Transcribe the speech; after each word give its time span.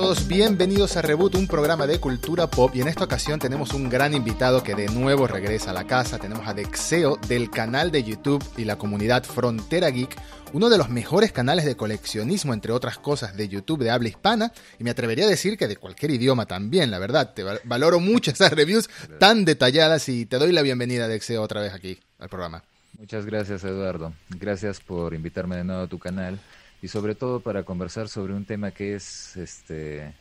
todos, 0.00 0.26
bienvenidos 0.26 0.96
a 0.96 1.02
Reboot, 1.02 1.34
un 1.34 1.46
programa 1.46 1.86
de 1.86 2.00
cultura 2.00 2.46
pop 2.46 2.74
y 2.74 2.80
en 2.80 2.88
esta 2.88 3.04
ocasión 3.04 3.38
tenemos 3.38 3.74
un 3.74 3.90
gran 3.90 4.14
invitado 4.14 4.62
que 4.62 4.74
de 4.74 4.88
nuevo 4.88 5.26
regresa 5.26 5.72
a 5.72 5.74
la 5.74 5.86
casa, 5.86 6.18
tenemos 6.18 6.48
a 6.48 6.54
Dexeo 6.54 7.18
del 7.28 7.50
canal 7.50 7.90
de 7.90 8.02
YouTube 8.02 8.42
y 8.56 8.64
la 8.64 8.76
comunidad 8.76 9.24
Frontera 9.24 9.90
Geek, 9.90 10.16
uno 10.54 10.70
de 10.70 10.78
los 10.78 10.88
mejores 10.88 11.32
canales 11.32 11.66
de 11.66 11.76
coleccionismo 11.76 12.54
entre 12.54 12.72
otras 12.72 12.96
cosas 12.96 13.36
de 13.36 13.48
YouTube 13.48 13.82
de 13.82 13.90
habla 13.90 14.08
hispana 14.08 14.52
y 14.78 14.84
me 14.84 14.90
atrevería 14.90 15.26
a 15.26 15.28
decir 15.28 15.58
que 15.58 15.68
de 15.68 15.76
cualquier 15.76 16.12
idioma 16.12 16.46
también, 16.46 16.90
la 16.90 16.98
verdad, 16.98 17.34
te 17.34 17.44
valoro 17.64 18.00
mucho 18.00 18.30
esas 18.30 18.54
reviews 18.54 18.88
tan 19.18 19.44
detalladas 19.44 20.08
y 20.08 20.24
te 20.24 20.38
doy 20.38 20.52
la 20.52 20.62
bienvenida 20.62 21.08
Dexeo 21.08 21.42
otra 21.42 21.60
vez 21.60 21.74
aquí 21.74 22.00
al 22.18 22.30
programa. 22.30 22.64
Muchas 22.98 23.26
gracias 23.26 23.64
Eduardo, 23.64 24.14
gracias 24.30 24.80
por 24.80 25.12
invitarme 25.12 25.58
de 25.58 25.64
nuevo 25.64 25.82
a 25.82 25.88
tu 25.88 25.98
canal 25.98 26.40
y 26.82 26.88
sobre 26.88 27.14
todo 27.14 27.40
para 27.40 27.64
conversar 27.64 28.08
sobre 28.08 28.34
un 28.34 28.44
tema 28.44 28.70
que 28.70 28.94
es 28.94 29.36
este 29.36 30.14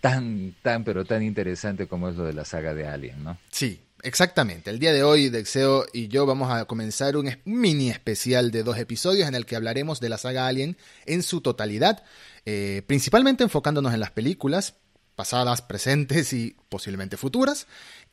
tan, 0.00 0.54
tan, 0.62 0.84
pero 0.84 1.04
tan 1.04 1.22
interesante 1.22 1.88
como 1.88 2.08
es 2.08 2.16
lo 2.16 2.24
de 2.24 2.32
la 2.32 2.44
saga 2.44 2.74
de 2.74 2.86
Alien, 2.86 3.24
¿no? 3.24 3.38
Sí, 3.50 3.80
exactamente. 4.02 4.70
El 4.70 4.78
día 4.78 4.92
de 4.92 5.02
hoy, 5.02 5.30
Dexeo 5.30 5.86
y 5.92 6.08
yo 6.08 6.26
vamos 6.26 6.50
a 6.50 6.64
comenzar 6.66 7.16
un 7.16 7.30
mini 7.44 7.90
especial 7.90 8.50
de 8.50 8.62
dos 8.62 8.78
episodios 8.78 9.28
en 9.28 9.34
el 9.34 9.46
que 9.46 9.56
hablaremos 9.56 9.98
de 10.00 10.08
la 10.08 10.18
saga 10.18 10.46
Alien 10.46 10.76
en 11.06 11.22
su 11.22 11.40
totalidad, 11.40 12.04
eh, 12.44 12.82
principalmente 12.86 13.42
enfocándonos 13.42 13.94
en 13.94 14.00
las 14.00 14.12
películas, 14.12 14.74
pasadas, 15.16 15.62
presentes 15.62 16.32
y 16.32 16.56
posiblemente 16.68 17.16
futuras, 17.16 17.66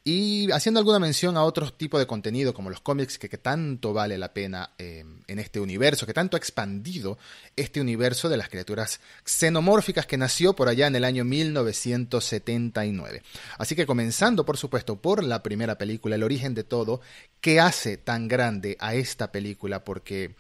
y 0.06 0.52
haciendo 0.52 0.80
alguna 0.80 1.00
mención 1.00 1.38
a 1.38 1.44
otros 1.44 1.78
tipos 1.78 1.98
de 2.00 2.08
contenido 2.08 2.54
como 2.54 2.70
los 2.70 2.82
cómics 2.82 3.18
que, 3.18 3.30
tanto 3.38 3.94
vale 3.94 4.18
la 4.18 4.34
pena 4.34 4.72
eh, 4.78 5.06
en 5.28 5.40
este 5.40 5.62
universo, 5.62 6.06
que 6.06 6.14
tanto 6.14 6.36
ha 6.36 6.40
expandido 6.40 7.18
este 7.56 7.80
universo 7.80 8.28
de 8.28 8.36
las 8.36 8.50
criaturas 8.50 9.00
xenomórficas 9.24 10.06
que 10.06 10.18
nació 10.18 10.52
por 10.54 10.68
allá 10.68 10.88
en 10.88 10.98
el 10.98 11.06
año 11.06 11.24
1979. 11.24 13.24
Así 13.58 13.76
que 13.76 13.86
comenzando 13.86 14.46
por 14.46 14.58
supuesto 14.58 14.98
por 14.98 15.24
la 15.24 15.42
primera 15.42 15.78
película, 15.78 16.16
El 16.16 16.24
origen 16.24 16.54
de 16.54 16.66
todo, 16.66 17.00
¿qué 17.40 17.62
hace 17.62 17.96
tan 17.98 18.28
grande 18.28 18.76
a 18.80 18.96
esta 18.96 19.32
película? 19.32 19.86
Porque 19.86 20.36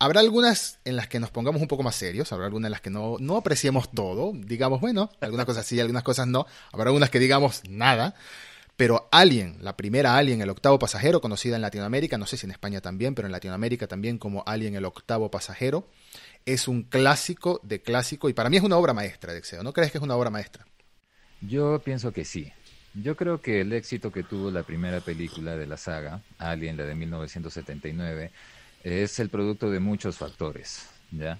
Habrá 0.00 0.18
algunas 0.20 0.80
en 0.84 0.96
las 0.96 1.06
que 1.06 1.20
nos 1.20 1.30
pongamos 1.30 1.62
un 1.62 1.68
poco 1.68 1.84
más 1.84 1.94
serios, 1.94 2.32
habrá 2.32 2.46
algunas 2.46 2.66
en 2.66 2.72
las 2.72 2.80
que 2.80 2.90
no, 2.90 3.14
no 3.20 3.36
apreciemos 3.36 3.92
todo, 3.92 4.32
digamos, 4.34 4.80
bueno, 4.80 5.08
algunas 5.20 5.46
cosas 5.46 5.64
sí, 5.64 5.78
algunas 5.78 6.02
cosas 6.02 6.26
no, 6.26 6.48
habrá 6.72 6.88
algunas 6.88 7.10
que 7.10 7.20
digamos 7.20 7.62
nada, 7.68 8.16
pero 8.76 9.08
Alien, 9.12 9.58
la 9.60 9.76
primera 9.76 10.16
Alien, 10.16 10.40
el 10.40 10.50
octavo 10.50 10.78
pasajero, 10.78 11.20
conocida 11.20 11.56
en 11.56 11.62
Latinoamérica, 11.62 12.18
no 12.18 12.26
sé 12.26 12.36
si 12.36 12.46
en 12.46 12.50
España 12.50 12.80
también, 12.80 13.14
pero 13.14 13.26
en 13.26 13.32
Latinoamérica 13.32 13.86
también 13.86 14.18
como 14.18 14.42
Alien, 14.46 14.74
el 14.74 14.84
octavo 14.84 15.30
pasajero, 15.30 15.88
es 16.44 16.66
un 16.66 16.82
clásico 16.82 17.60
de 17.62 17.80
clásico 17.80 18.28
y 18.28 18.32
para 18.32 18.50
mí 18.50 18.56
es 18.56 18.62
una 18.62 18.76
obra 18.76 18.92
maestra 18.92 19.32
de 19.32 19.38
Exeo. 19.38 19.62
¿No 19.62 19.72
crees 19.72 19.92
que 19.92 19.98
es 19.98 20.04
una 20.04 20.16
obra 20.16 20.30
maestra? 20.30 20.66
Yo 21.40 21.80
pienso 21.84 22.12
que 22.12 22.24
sí. 22.24 22.52
Yo 22.94 23.16
creo 23.16 23.40
que 23.40 23.60
el 23.60 23.72
éxito 23.72 24.12
que 24.12 24.22
tuvo 24.22 24.50
la 24.50 24.62
primera 24.62 25.00
película 25.00 25.56
de 25.56 25.66
la 25.66 25.76
saga, 25.76 26.22
Alien, 26.38 26.76
la 26.76 26.84
de 26.84 26.94
1979, 26.94 28.30
es 28.82 29.18
el 29.18 29.30
producto 29.30 29.70
de 29.70 29.80
muchos 29.80 30.16
factores. 30.16 30.88
¿ya? 31.10 31.38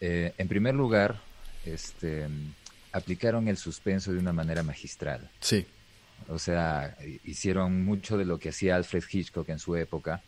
Eh, 0.00 0.34
en 0.38 0.48
primer 0.48 0.74
lugar, 0.74 1.20
este, 1.64 2.28
aplicaron 2.92 3.48
el 3.48 3.56
suspenso 3.56 4.12
de 4.12 4.18
una 4.18 4.32
manera 4.32 4.62
magistral. 4.62 5.30
Sí. 5.40 5.66
O 6.28 6.38
sea, 6.38 6.96
hicieron 7.24 7.84
mucho 7.84 8.16
de 8.16 8.24
lo 8.24 8.38
que 8.38 8.50
hacía 8.50 8.76
Alfred 8.76 9.04
Hitchcock 9.10 9.48
en 9.48 9.58
su 9.58 9.76
época. 9.76 10.22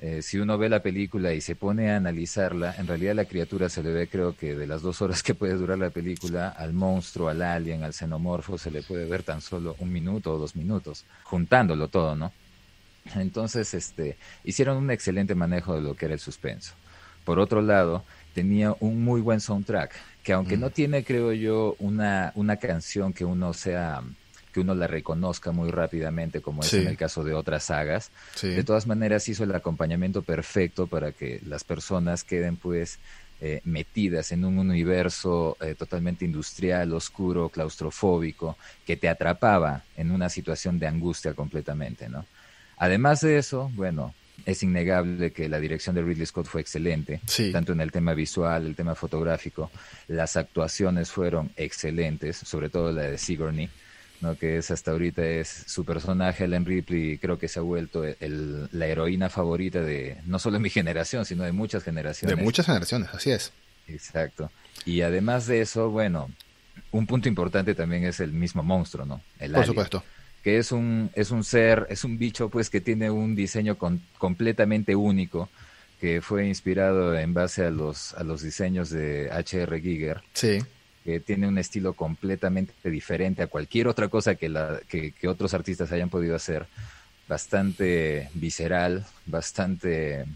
Eh, 0.00 0.22
si 0.22 0.38
uno 0.38 0.56
ve 0.58 0.68
la 0.68 0.80
película 0.80 1.32
y 1.32 1.40
se 1.40 1.56
pone 1.56 1.90
a 1.90 1.96
analizarla, 1.96 2.74
en 2.78 2.86
realidad 2.86 3.16
la 3.16 3.24
criatura 3.24 3.68
se 3.68 3.82
le 3.82 3.92
ve, 3.92 4.08
creo 4.08 4.36
que 4.36 4.54
de 4.54 4.66
las 4.66 4.80
dos 4.80 5.02
horas 5.02 5.22
que 5.24 5.34
puede 5.34 5.54
durar 5.54 5.78
la 5.78 5.90
película, 5.90 6.50
al 6.50 6.72
monstruo, 6.72 7.28
al 7.28 7.42
alien, 7.42 7.82
al 7.82 7.94
xenomorfo, 7.94 8.58
se 8.58 8.70
le 8.70 8.82
puede 8.82 9.06
ver 9.06 9.24
tan 9.24 9.40
solo 9.40 9.74
un 9.80 9.92
minuto 9.92 10.32
o 10.32 10.38
dos 10.38 10.54
minutos, 10.54 11.04
juntándolo 11.24 11.88
todo, 11.88 12.14
¿no? 12.14 12.32
Entonces, 13.16 13.74
este, 13.74 14.16
hicieron 14.44 14.76
un 14.76 14.90
excelente 14.90 15.34
manejo 15.34 15.74
de 15.74 15.80
lo 15.80 15.94
que 15.96 16.04
era 16.04 16.14
el 16.14 16.20
suspenso. 16.20 16.74
Por 17.24 17.40
otro 17.40 17.60
lado, 17.60 18.04
tenía 18.34 18.76
un 18.80 19.02
muy 19.02 19.20
buen 19.20 19.40
soundtrack, 19.40 19.94
que 20.22 20.32
aunque 20.32 20.56
mm. 20.56 20.60
no 20.60 20.70
tiene, 20.70 21.04
creo 21.04 21.32
yo, 21.32 21.74
una, 21.80 22.32
una 22.36 22.56
canción 22.56 23.12
que 23.12 23.24
uno 23.24 23.52
sea 23.52 24.02
que 24.58 24.62
uno 24.62 24.74
la 24.74 24.88
reconozca 24.88 25.52
muy 25.52 25.70
rápidamente, 25.70 26.40
como 26.40 26.62
es 26.62 26.74
en 26.74 26.88
el 26.88 26.96
caso 26.96 27.22
de 27.22 27.32
otras 27.32 27.64
sagas. 27.64 28.10
De 28.42 28.64
todas 28.64 28.88
maneras, 28.88 29.28
hizo 29.28 29.44
el 29.44 29.54
acompañamiento 29.54 30.22
perfecto 30.22 30.88
para 30.88 31.12
que 31.12 31.40
las 31.46 31.62
personas 31.62 32.24
queden, 32.24 32.56
pues, 32.56 32.98
eh, 33.40 33.60
metidas 33.62 34.32
en 34.32 34.44
un 34.44 34.58
universo 34.58 35.56
eh, 35.60 35.76
totalmente 35.76 36.24
industrial, 36.24 36.92
oscuro, 36.92 37.50
claustrofóbico, 37.50 38.58
que 38.84 38.96
te 38.96 39.08
atrapaba 39.08 39.84
en 39.96 40.10
una 40.10 40.28
situación 40.28 40.80
de 40.80 40.88
angustia 40.88 41.34
completamente, 41.34 42.08
¿no? 42.08 42.26
Además 42.78 43.20
de 43.20 43.38
eso, 43.38 43.70
bueno, 43.74 44.12
es 44.44 44.64
innegable 44.64 45.30
que 45.30 45.48
la 45.48 45.60
dirección 45.60 45.94
de 45.94 46.02
Ridley 46.02 46.26
Scott 46.26 46.46
fue 46.46 46.62
excelente, 46.62 47.20
tanto 47.52 47.72
en 47.72 47.80
el 47.80 47.92
tema 47.92 48.12
visual, 48.14 48.66
el 48.66 48.74
tema 48.74 48.96
fotográfico, 48.96 49.70
las 50.08 50.36
actuaciones 50.36 51.12
fueron 51.12 51.52
excelentes, 51.56 52.38
sobre 52.38 52.70
todo 52.70 52.90
la 52.90 53.02
de 53.02 53.18
Sigourney, 53.18 53.68
¿no? 54.20 54.36
que 54.36 54.58
es 54.58 54.70
hasta 54.70 54.90
ahorita 54.90 55.24
es 55.24 55.64
su 55.66 55.84
personaje, 55.84 56.44
Ellen 56.44 56.64
Ripley, 56.64 57.18
creo 57.18 57.38
que 57.38 57.48
se 57.48 57.58
ha 57.58 57.62
vuelto 57.62 58.04
la 58.20 58.86
heroína 58.86 59.28
favorita 59.28 59.80
de 59.80 60.18
no 60.26 60.38
solo 60.38 60.54
de 60.54 60.62
mi 60.62 60.70
generación, 60.78 61.24
sino 61.24 61.44
de 61.44 61.52
muchas 61.52 61.84
generaciones. 61.84 62.36
De 62.36 62.42
muchas 62.42 62.66
generaciones, 62.66 63.08
así 63.12 63.30
es. 63.30 63.52
Exacto. 63.86 64.50
Y 64.84 65.00
además 65.00 65.46
de 65.46 65.60
eso, 65.60 65.90
bueno, 65.90 66.30
un 66.92 67.06
punto 67.06 67.28
importante 67.28 67.74
también 67.74 68.04
es 68.04 68.20
el 68.20 68.32
mismo 68.32 68.62
monstruo, 68.62 69.06
¿no? 69.06 69.22
El 69.38 69.52
Por 69.52 69.66
supuesto 69.66 70.02
que 70.42 70.58
es 70.58 70.72
un, 70.72 71.10
es 71.14 71.30
un 71.30 71.44
ser, 71.44 71.86
es 71.90 72.04
un 72.04 72.18
bicho 72.18 72.48
pues 72.48 72.70
que 72.70 72.80
tiene 72.80 73.10
un 73.10 73.34
diseño 73.34 73.76
completamente 74.18 74.94
único, 74.94 75.48
que 76.00 76.20
fue 76.20 76.46
inspirado 76.46 77.18
en 77.18 77.34
base 77.34 77.64
a 77.64 77.70
los, 77.70 78.14
a 78.14 78.22
los 78.22 78.42
diseños 78.42 78.90
de 78.90 79.30
H.R. 79.32 79.80
Giger. 79.80 80.22
Sí. 80.32 80.58
Que 81.08 81.20
tiene 81.20 81.48
un 81.48 81.56
estilo 81.56 81.94
completamente 81.94 82.90
diferente 82.90 83.42
a 83.42 83.46
cualquier 83.46 83.88
otra 83.88 84.08
cosa 84.08 84.34
que, 84.34 84.50
la, 84.50 84.78
que, 84.86 85.12
que 85.12 85.26
otros 85.26 85.54
artistas 85.54 85.90
hayan 85.90 86.10
podido 86.10 86.36
hacer. 86.36 86.66
Bastante 87.26 88.28
visceral, 88.34 89.06
bastante 89.24 90.26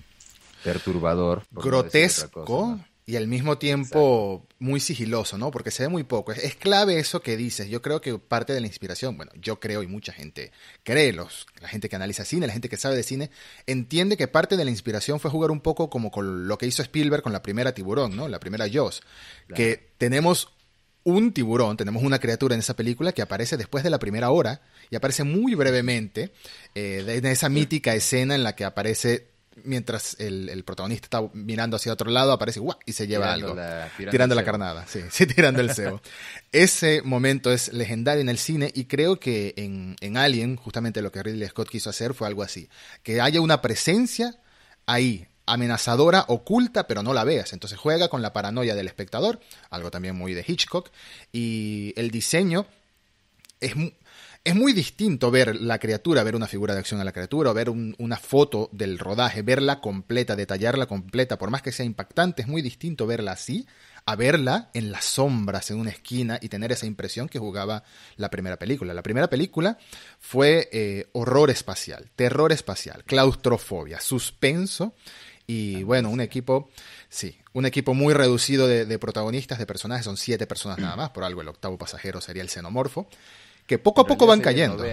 perturbador. 0.65 1.43
Grotesco 1.51 2.81
y 3.05 3.17
al 3.17 3.27
mismo 3.27 3.59
tiempo 3.59 4.47
muy 4.61 4.79
sigiloso, 4.79 5.37
¿no? 5.37 5.51
Porque 5.51 5.73
se 5.73 5.83
ve 5.83 5.89
muy 5.89 6.05
poco. 6.05 6.33
Es, 6.33 6.55
clave 6.55 6.99
eso 6.99 7.21
que 7.21 7.37
dices. 7.37 7.69
Yo 7.69 7.83
creo 7.83 8.01
que 8.01 8.17
parte 8.19 8.53
de 8.53 8.61
la 8.61 8.69
inspiración, 8.69 9.17
bueno, 9.17 9.33
yo 9.35 9.59
creo 9.59 9.83
y 9.83 9.89
mucha 9.89 10.13
gente 10.13 10.53
cree, 10.85 11.13
los, 11.13 11.47
la 11.61 11.69
gente 11.69 11.89
que 11.89 11.97
analiza 11.97 12.25
cine, 12.25 12.47
la 12.47 12.53
gente 12.53 12.69
que 12.69 12.77
sabe 12.77 12.95
de 12.95 13.03
cine, 13.03 13.31
entiende 13.67 14.17
que 14.17 14.29
parte 14.29 14.57
de 14.57 14.65
la 14.65 14.71
inspiración 14.71 15.19
fue 15.19 15.33
jugar 15.33 15.51
un 15.51 15.61
poco 15.61 15.91
como 15.91 16.13
con 16.13 16.47
lo 16.47 16.59
que 16.59 16.67
hizo 16.67 16.83
Spielberg 16.83 17.23
con 17.23 17.33
la 17.33 17.43
primera 17.43 17.75
tiburón, 17.75 18.15
¿no? 18.17 18.29
La 18.29 18.39
primera 18.39 18.67
Jaws. 18.71 19.03
Que 19.55 19.91
tenemos 19.99 20.49
un 21.05 21.33
tiburón, 21.33 21.77
tenemos 21.77 22.03
una 22.03 22.19
criatura 22.19 22.55
en 22.55 22.61
esa 22.61 22.75
película 22.75 23.13
que 23.13 23.23
aparece 23.23 23.57
después 23.57 23.85
de 23.85 23.91
la 23.91 23.99
primera 23.99 24.31
hora 24.31 24.61
y 24.91 24.97
aparece 24.97 25.25
muy 25.25 25.55
brevemente 25.55 26.33
eh, 26.75 27.05
en 27.07 27.27
esa 27.27 27.49
mítica 27.49 27.95
escena 27.95 28.35
en 28.35 28.45
la 28.45 28.55
que 28.55 28.65
aparece 28.65 29.33
mientras 29.65 30.17
el, 30.19 30.63
protagonista 30.65 31.07
está 31.07 31.31
mirando 31.35 31.77
hacia 31.77 31.93
otro 31.93 32.11
lado, 32.11 32.33
aparece 32.33 32.61
¡guau! 32.61 32.79
y 32.87 32.93
se 32.93 33.07
lleva 33.07 33.33
algo. 33.33 33.57
tirando, 34.11 34.35
la 34.35 34.45
carnada, 34.45 34.87
sí, 34.87 35.01
sí, 35.11 35.27
tirando 35.27 35.61
el 35.61 35.75
cebo. 35.75 36.01
Ese 36.53 37.03
momento 37.03 37.53
es 37.53 37.73
legendario 37.73 38.21
en 38.21 38.29
el 38.29 38.39
cine 38.39 38.71
y 38.75 38.85
creo 38.85 39.19
que 39.19 39.55
en, 39.57 39.97
en, 40.01 40.17
Alien, 40.17 40.57
justamente 40.57 41.03
lo 41.03 41.13
que 41.13 41.23
Ridley 41.23 41.49
Scott 41.49 41.69
quiso 41.69 41.91
hacer 41.91 42.15
fue 42.15 42.27
algo 42.27 42.43
así. 42.43 42.69
Que 43.03 43.21
haya 43.21 43.41
una 43.41 43.61
presencia 43.61 44.37
ahí, 44.87 45.27
amenazadora, 45.53 46.25
oculta, 46.29 46.87
pero 46.87 47.03
no 47.03 47.13
la 47.13 47.25
veas. 47.25 47.53
Entonces 47.53 47.79
juega 47.79 48.09
con 48.09 48.23
la 48.23 48.33
paranoia 48.33 48.75
del 48.75 48.87
espectador, 48.87 49.41
algo 49.71 49.91
también 49.91 50.17
muy 50.17 50.35
de 50.35 50.45
Hitchcock, 50.47 50.91
y 51.33 51.93
el 51.97 52.11
diseño 52.11 52.67
es 53.61 53.75
es 54.45 54.57
muy 54.57 54.73
distinto 54.73 55.31
ver 55.31 55.55
la 55.61 55.79
criatura, 55.79 56.25
ver 56.25 56.35
una 56.35 56.49
figura 56.49 56.75
de 56.75 56.81
acción 56.81 57.01
a 57.01 57.05
la 57.05 57.13
criatura, 57.13 57.53
o 57.53 57.55
ver 57.55 57.71
una 57.71 58.17
foto 58.17 58.69
del 58.73 58.99
rodaje, 58.99 59.43
verla 59.43 59.81
completa, 59.81 60.35
detallarla 60.35 60.87
completa, 60.87 61.39
por 61.39 61.51
más 61.51 61.63
que 61.63 61.71
sea 61.71 61.87
impactante, 61.87 62.43
es 62.43 62.49
muy 62.49 62.61
distinto 62.61 63.07
verla 63.07 63.33
así 63.33 63.67
a 64.05 64.17
verla 64.17 64.71
en 64.75 64.91
las 64.91 65.05
sombras, 65.05 65.71
en 65.71 65.79
una 65.79 65.91
esquina 65.91 66.41
y 66.43 66.49
tener 66.49 66.73
esa 66.73 66.87
impresión 66.87 67.29
que 67.29 67.39
jugaba 67.39 67.85
la 68.17 68.31
primera 68.31 68.59
película. 68.59 68.95
La 68.95 69.03
primera 69.03 69.31
película 69.31 69.79
fue 70.19 70.69
eh, 70.73 71.09
horror 71.13 71.51
espacial, 71.51 72.11
terror 72.17 72.51
espacial, 72.51 73.05
claustrofobia, 73.05 74.01
suspenso 74.01 74.95
y 75.47 75.83
bueno, 75.83 76.11
un 76.11 76.21
equipo, 76.21 76.71
sí, 77.09 77.37
un 77.53 77.67
equipo 77.67 77.95
muy 77.95 78.15
reducido 78.15 78.67
de, 78.67 78.87
de 78.87 78.99
protagonistas, 78.99 79.59
de 79.59 79.67
personajes, 79.67 80.05
son 80.05 80.17
siete 80.17 80.47
personas 80.47 80.79
nada 80.79 80.97
más, 80.97 81.11
por 81.11 81.25
algo 81.25 81.41
el 81.41 81.49
octavo 81.49 81.77
pasajero 81.77 82.21
sería 82.21 82.43
el 82.43 82.49
xenomorfo 82.49 83.07
que 83.67 83.79
poco 83.79 84.03
a 84.03 84.07
poco 84.07 84.27
van 84.27 84.41
cayendo. 84.41 84.85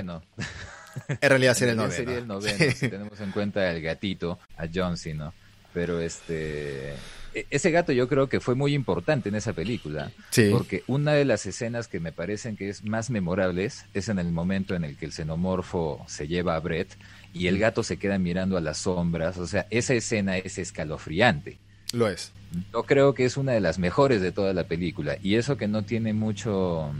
En 1.22 1.30
realidad 1.30 1.54
sería 1.54 1.72
el 1.72 1.78
noveno. 1.78 1.96
Sería 1.96 2.18
el 2.18 2.28
noveno, 2.28 2.72
si 2.76 2.90
tenemos 2.90 3.20
en 3.20 3.32
cuenta 3.32 3.72
el 3.72 3.82
gatito, 3.82 4.40
a 4.58 4.66
John 4.74 4.96
¿no? 5.16 5.34
Pero 5.74 6.02
este 6.02 6.96
e, 7.34 7.46
ese 7.50 7.72
gato 7.72 7.92
yo 7.92 8.08
creo 8.08 8.28
que 8.28 8.40
fue 8.40 8.56
muy 8.56 8.74
importante 8.74 9.30
en 9.30 9.36
esa 9.36 9.54
película, 9.54 10.12
porque 10.52 10.84
una 10.88 11.14
de 11.14 11.26
las 11.26 11.46
escenas 11.46 11.88
que 11.88 12.00
me 12.00 12.12
parecen 12.12 12.58
que 12.58 12.70
es 12.70 12.84
más 12.84 13.10
memorables 13.10 13.86
es 13.94 14.10
en 14.10 14.20
el 14.20 14.32
momento 14.32 14.76
en 14.76 14.84
el 14.84 14.98
que 14.98 15.06
el 15.06 15.14
xenomorfo 15.14 16.04
se 16.08 16.28
lleva 16.28 16.56
a 16.56 16.60
Brett 16.60 16.90
y 17.34 17.48
el 17.48 17.60
gato 17.60 17.84
se 17.84 17.98
queda 17.98 18.18
mirando 18.18 18.58
a 18.58 18.62
las 18.62 18.80
sombras, 18.80 19.38
o 19.38 19.48
sea, 19.48 19.68
esa 19.70 19.94
escena 19.94 20.38
es 20.38 20.58
escalofriante. 20.58 21.58
Lo 21.94 22.08
es. 22.08 22.32
Yo 22.74 22.84
creo 22.84 23.14
que 23.14 23.26
es 23.26 23.38
una 23.38 23.52
de 23.52 23.62
las 23.62 23.80
mejores 23.80 24.22
de 24.22 24.32
toda 24.32 24.54
la 24.54 24.66
película 24.66 25.18
y 25.22 25.36
eso 25.36 25.58
que 25.58 25.68
no 25.68 25.84
tiene 25.84 26.14
mucho 26.14 26.92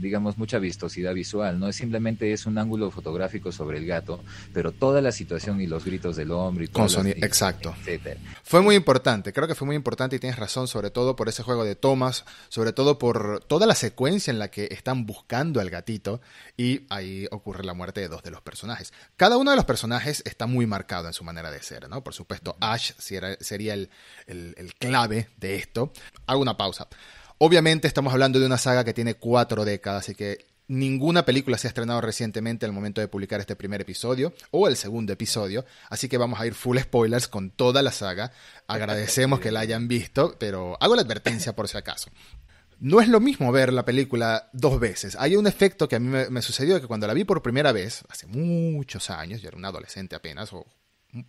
digamos, 0.00 0.38
mucha 0.38 0.58
vistosidad 0.58 1.14
visual, 1.14 1.58
¿no? 1.58 1.68
Es 1.68 1.76
simplemente 1.76 2.32
es 2.32 2.46
un 2.46 2.58
ángulo 2.58 2.90
fotográfico 2.90 3.52
sobre 3.52 3.78
el 3.78 3.86
gato, 3.86 4.20
pero 4.52 4.72
toda 4.72 5.00
la 5.00 5.12
situación 5.12 5.60
y 5.60 5.66
los 5.66 5.84
gritos 5.84 6.16
del 6.16 6.30
hombre 6.30 6.64
y 6.64 6.68
todo 6.68 6.88
Exacto. 7.06 7.74
Fue 8.42 8.60
muy 8.60 8.74
importante, 8.74 9.32
creo 9.32 9.48
que 9.48 9.54
fue 9.54 9.66
muy 9.66 9.76
importante 9.76 10.16
y 10.16 10.18
tienes 10.18 10.38
razón, 10.38 10.68
sobre 10.68 10.90
todo 10.90 11.16
por 11.16 11.28
ese 11.28 11.42
juego 11.42 11.64
de 11.64 11.74
tomas, 11.74 12.24
sobre 12.48 12.72
todo 12.72 12.98
por 12.98 13.44
toda 13.46 13.66
la 13.66 13.74
secuencia 13.74 14.30
en 14.30 14.38
la 14.38 14.50
que 14.50 14.68
están 14.70 15.06
buscando 15.06 15.60
al 15.60 15.70
gatito 15.70 16.20
y 16.56 16.82
ahí 16.88 17.26
ocurre 17.30 17.64
la 17.64 17.74
muerte 17.74 18.00
de 18.00 18.08
dos 18.08 18.22
de 18.22 18.30
los 18.30 18.40
personajes. 18.40 18.92
Cada 19.16 19.36
uno 19.36 19.50
de 19.50 19.56
los 19.56 19.64
personajes 19.64 20.22
está 20.24 20.46
muy 20.46 20.66
marcado 20.66 21.06
en 21.06 21.12
su 21.12 21.24
manera 21.24 21.50
de 21.50 21.62
ser, 21.62 21.88
¿no? 21.88 22.02
Por 22.02 22.14
supuesto, 22.14 22.56
Ash 22.60 22.92
sería 22.98 23.74
el, 23.74 23.90
el 24.26 24.74
clave 24.78 25.28
de 25.36 25.56
esto. 25.56 25.92
Hago 26.26 26.40
una 26.40 26.56
pausa. 26.56 26.88
Obviamente 27.40 27.86
estamos 27.86 28.12
hablando 28.12 28.40
de 28.40 28.46
una 28.46 28.58
saga 28.58 28.82
que 28.82 28.92
tiene 28.92 29.14
cuatro 29.14 29.64
décadas 29.64 30.08
y 30.08 30.16
que 30.16 30.46
ninguna 30.66 31.24
película 31.24 31.56
se 31.56 31.68
ha 31.68 31.70
estrenado 31.70 32.00
recientemente 32.00 32.66
al 32.66 32.72
momento 32.72 33.00
de 33.00 33.06
publicar 33.06 33.38
este 33.38 33.54
primer 33.54 33.80
episodio 33.80 34.34
o 34.50 34.66
el 34.66 34.76
segundo 34.76 35.12
episodio, 35.12 35.64
así 35.88 36.08
que 36.08 36.18
vamos 36.18 36.40
a 36.40 36.46
ir 36.48 36.54
full 36.54 36.78
spoilers 36.78 37.28
con 37.28 37.50
toda 37.50 37.80
la 37.80 37.92
saga. 37.92 38.32
Agradecemos 38.66 39.38
que 39.38 39.52
la 39.52 39.60
hayan 39.60 39.86
visto, 39.86 40.34
pero 40.40 40.76
hago 40.80 40.96
la 40.96 41.02
advertencia 41.02 41.54
por 41.54 41.68
si 41.68 41.78
acaso. 41.78 42.10
No 42.80 43.00
es 43.00 43.06
lo 43.06 43.20
mismo 43.20 43.52
ver 43.52 43.72
la 43.72 43.84
película 43.84 44.50
dos 44.52 44.80
veces. 44.80 45.16
Hay 45.18 45.36
un 45.36 45.46
efecto 45.46 45.88
que 45.88 45.94
a 45.94 46.00
mí 46.00 46.08
me, 46.08 46.30
me 46.30 46.42
sucedió 46.42 46.80
que 46.80 46.88
cuando 46.88 47.06
la 47.06 47.14
vi 47.14 47.22
por 47.22 47.40
primera 47.40 47.70
vez, 47.70 48.02
hace 48.08 48.26
muchos 48.26 49.10
años, 49.10 49.42
yo 49.42 49.48
era 49.48 49.56
un 49.56 49.64
adolescente 49.64 50.16
apenas, 50.16 50.52
o 50.52 50.66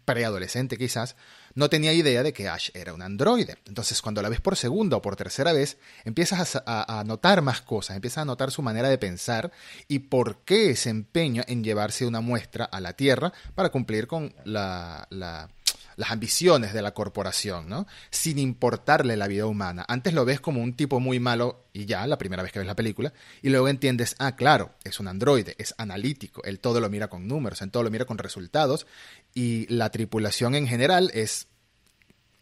preadolescente 0.05 0.77
quizás, 0.77 1.15
no 1.55 1.69
tenía 1.69 1.93
idea 1.93 2.23
de 2.23 2.33
que 2.33 2.47
Ash 2.47 2.69
era 2.73 2.93
un 2.93 3.01
androide. 3.01 3.57
Entonces, 3.65 4.01
cuando 4.01 4.21
la 4.21 4.29
ves 4.29 4.41
por 4.41 4.55
segunda 4.55 4.97
o 4.97 5.01
por 5.01 5.15
tercera 5.15 5.53
vez, 5.53 5.77
empiezas 6.05 6.61
a, 6.65 7.03
notar 7.05 7.41
más 7.41 7.61
cosas, 7.61 7.95
empiezas 7.95 8.21
a 8.21 8.25
notar 8.25 8.51
su 8.51 8.61
manera 8.61 8.89
de 8.89 8.97
pensar 8.97 9.51
y 9.87 9.99
por 9.99 10.39
qué 10.43 10.71
ese 10.71 10.89
empeño 10.89 11.43
en 11.47 11.63
llevarse 11.63 12.05
una 12.05 12.21
muestra 12.21 12.65
a 12.65 12.79
la 12.81 12.93
Tierra 12.93 13.33
para 13.55 13.69
cumplir 13.69 14.07
con 14.07 14.33
la 14.43 15.07
las 15.99 16.11
ambiciones 16.11 16.71
de 16.71 16.81
la 16.81 16.93
corporación, 16.93 17.67
¿no? 17.67 17.85
Sin 18.09 18.39
importarle 18.39 19.17
la 19.17 19.27
vida 19.27 19.45
humana. 19.45 19.83
Antes 19.85 20.13
lo 20.13 20.23
ves 20.23 20.39
como 20.39 20.63
un 20.63 20.73
tipo 20.73 21.01
muy 21.01 21.19
malo 21.19 21.65
y 21.73 21.85
ya, 21.85 22.07
la 22.07 22.17
primera 22.17 22.41
vez 22.41 22.53
que 22.53 22.59
ves 22.59 22.67
la 22.67 22.75
película, 22.75 23.13
y 23.41 23.49
luego 23.49 23.67
entiendes, 23.67 24.15
ah, 24.17 24.35
claro, 24.35 24.71
es 24.83 24.99
un 24.99 25.07
androide, 25.07 25.55
es 25.57 25.75
analítico, 25.77 26.41
él 26.43 26.59
todo 26.59 26.79
lo 26.79 26.89
mira 26.89 27.09
con 27.09 27.27
números, 27.27 27.61
él 27.61 27.69
todo 27.69 27.83
lo 27.83 27.91
mira 27.91 28.05
con 28.05 28.17
resultados, 28.17 28.87
y 29.33 29.67
la 29.67 29.89
tripulación 29.89 30.55
en 30.55 30.67
general 30.67 31.11
es 31.13 31.47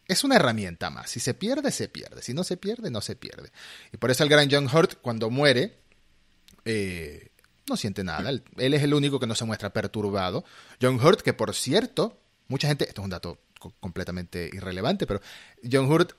es 0.08 0.24
una 0.24 0.36
herramienta 0.36 0.88
más. 0.88 1.10
Si 1.10 1.20
se 1.20 1.34
pierde, 1.34 1.70
se 1.70 1.88
pierde. 1.88 2.22
Si 2.22 2.32
no 2.32 2.42
se 2.42 2.56
pierde, 2.56 2.90
no 2.90 3.02
se 3.02 3.14
pierde. 3.14 3.52
Y 3.92 3.98
por 3.98 4.10
eso 4.10 4.24
el 4.24 4.30
gran 4.30 4.48
John 4.50 4.66
Hurt, 4.66 4.94
cuando 5.02 5.28
muere, 5.28 5.80
eh, 6.64 7.28
no 7.68 7.76
siente 7.76 8.02
nada. 8.02 8.30
Él, 8.30 8.42
él, 8.56 8.72
es 8.72 8.82
el 8.82 8.94
único 8.94 9.20
que 9.20 9.26
no 9.26 9.34
se 9.34 9.44
muestra 9.44 9.70
perturbado. 9.70 10.44
John 10.80 10.98
Hurt, 10.98 11.20
que 11.20 11.34
por 11.34 11.54
cierto, 11.54 12.18
mucha 12.48 12.68
gente, 12.68 12.88
esto 12.88 13.02
es 13.02 13.04
un 13.04 13.10
dato 13.10 13.38
completamente 13.80 14.48
irrelevante, 14.50 15.06
pero 15.06 15.20
John 15.70 15.90
Hurt, 15.90 16.14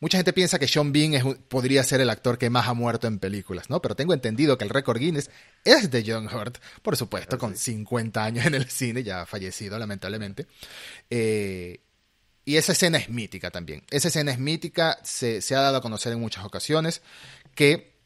mucha 0.00 0.18
gente 0.18 0.32
piensa 0.32 0.58
que 0.58 0.68
Sean 0.68 0.92
Bean 0.92 1.14
es, 1.14 1.24
podría 1.48 1.82
ser 1.82 2.00
el 2.00 2.10
actor 2.10 2.38
que 2.38 2.50
más 2.50 2.68
ha 2.68 2.74
muerto 2.74 3.06
en 3.06 3.18
películas, 3.18 3.70
¿no? 3.70 3.80
Pero 3.82 3.96
tengo 3.96 4.14
entendido 4.14 4.58
que 4.58 4.64
el 4.64 4.70
récord 4.70 4.98
Guinness 4.98 5.30
es 5.64 5.90
de 5.90 6.04
John 6.06 6.26
Hurt, 6.26 6.58
por 6.82 6.96
supuesto, 6.96 7.38
con 7.38 7.56
50 7.56 8.24
años 8.24 8.46
en 8.46 8.54
el 8.54 8.68
cine, 8.70 9.02
ya 9.02 9.26
fallecido 9.26 9.78
lamentablemente. 9.78 10.46
Eh, 11.10 11.80
y 12.44 12.56
esa 12.56 12.72
escena 12.72 12.98
es 12.98 13.10
mítica 13.10 13.50
también. 13.50 13.84
Esa 13.90 14.08
escena 14.08 14.32
es 14.32 14.38
mítica, 14.38 14.98
se, 15.02 15.42
se 15.42 15.54
ha 15.54 15.60
dado 15.60 15.76
a 15.78 15.82
conocer 15.82 16.12
en 16.12 16.20
muchas 16.20 16.44
ocasiones 16.44 17.02
que 17.54 17.98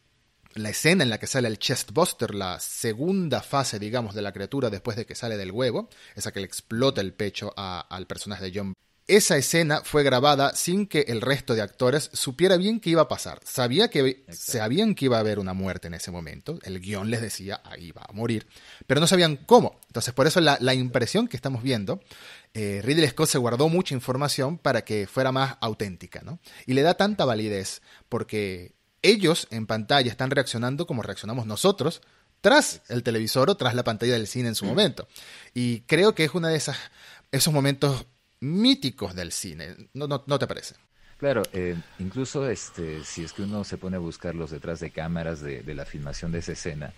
la 0.55 0.71
escena 0.71 1.05
en 1.05 1.11
la 1.11 1.19
que 1.19 1.27
sale 1.27 1.49
el 1.49 1.59
chestbuster, 1.59 2.35
la 2.35 2.61
segunda 2.61 3.41
fase, 3.43 3.79
digamos, 3.79 4.15
de 4.15 4.23
la 4.23 4.33
criatura 4.33 4.71
después 4.71 4.97
de 4.97 5.07
que 5.07 5.15
sale 5.15 5.37
del 5.37 5.53
huevo, 5.53 5.89
esa 6.15 6.33
que 6.33 6.41
le 6.41 6.47
explota 6.47 7.01
el 7.01 7.15
pecho 7.15 7.55
al 7.57 8.07
personaje 8.07 8.45
de 8.45 8.53
John. 8.55 8.75
Esa 9.09 9.37
escena 9.37 9.83
fue 9.85 10.05
grabada 10.05 10.55
sin 10.55 10.87
que 10.87 11.01
el 11.09 11.21
resto 11.21 11.55
de 11.55 11.63
actores 11.63 12.09
supiera 12.13 12.57
bien 12.57 12.79
qué 12.79 12.91
iba 12.91 13.03
a 13.03 13.09
pasar. 13.09 13.41
Sabía 13.45 13.89
que, 13.89 14.25
sabían 14.31 14.95
que 14.95 15.07
iba 15.07 15.17
a 15.17 15.21
haber 15.21 15.41
una 15.41 15.55
muerte 15.55 15.89
en 15.89 15.95
ese 15.95 16.13
momento. 16.13 16.61
El 16.63 16.81
guion 16.81 17.11
les 17.11 17.21
decía, 17.21 17.61
ahí 17.65 17.91
va 17.91 18.07
a 18.09 18.13
morir. 18.13 18.47
Pero 18.87 19.01
no 19.01 19.09
sabían 19.09 19.37
cómo. 19.37 19.81
Entonces, 19.89 20.15
por 20.15 20.29
eso 20.29 20.41
la, 20.41 20.75
impresión 20.75 21.27
que 21.27 21.37
estamos 21.37 21.65
viendo, 21.65 22.01
eh, 22.55 22.81
Ridley 22.85 23.09
Scott 23.09 23.29
se 23.29 23.39
guardó 23.39 23.69
mucha 23.69 23.95
información 23.95 24.57
para 24.57 24.85
que 24.85 25.09
fuera 25.09 25.33
más 25.33 25.57
auténtica, 25.61 26.23
¿no? 26.23 26.39
Y 26.67 26.75
le 26.75 26.83
da 26.83 26.95
tanta 26.95 27.25
validez 27.25 27.83
porque 28.09 28.73
ellos 29.03 29.49
en 29.51 29.67
pantalla 29.67 30.11
están 30.11 30.31
reaccionando 30.31 30.87
como 30.87 31.03
reaccionamos 31.03 31.45
nosotros 31.47 32.03
tras 32.41 32.83
el 32.89 33.03
televisor 33.03 33.51
o 33.51 33.57
tras 33.57 33.75
la 33.75 33.85
pantalla 33.85 34.13
del 34.13 34.27
cine 34.27 34.49
en 34.49 34.55
su 34.55 34.65
momento. 34.65 35.09
Y 35.55 35.81
creo 35.83 36.15
que 36.15 36.25
es 36.25 36.35
uno 36.35 36.49
de 36.49 36.57
esas, 36.57 36.77
esos 37.31 37.53
momentos 37.53 38.07
míticos 38.43 39.15
del 39.15 39.33
cine. 39.33 39.89
¿No, 39.95 40.07
no, 40.07 40.39
te 40.39 40.47
parece? 40.47 40.75
Claro, 41.17 41.43
eh, 41.53 41.77
incluso 42.01 42.49
este, 42.51 43.05
si 43.05 43.25
es 43.25 43.33
que 43.33 43.43
uno 43.43 43.63
se 43.65 43.79
pone 43.79 43.97
a 43.97 44.01
buscar 44.01 44.35
los 44.35 44.51
detrás 44.51 44.81
de 44.81 44.91
cámaras 44.91 45.41
de, 45.41 45.63
la 45.75 45.85
filmación 45.85 46.33
de 46.33 46.41
esa 46.41 46.53
escena, 46.53 46.93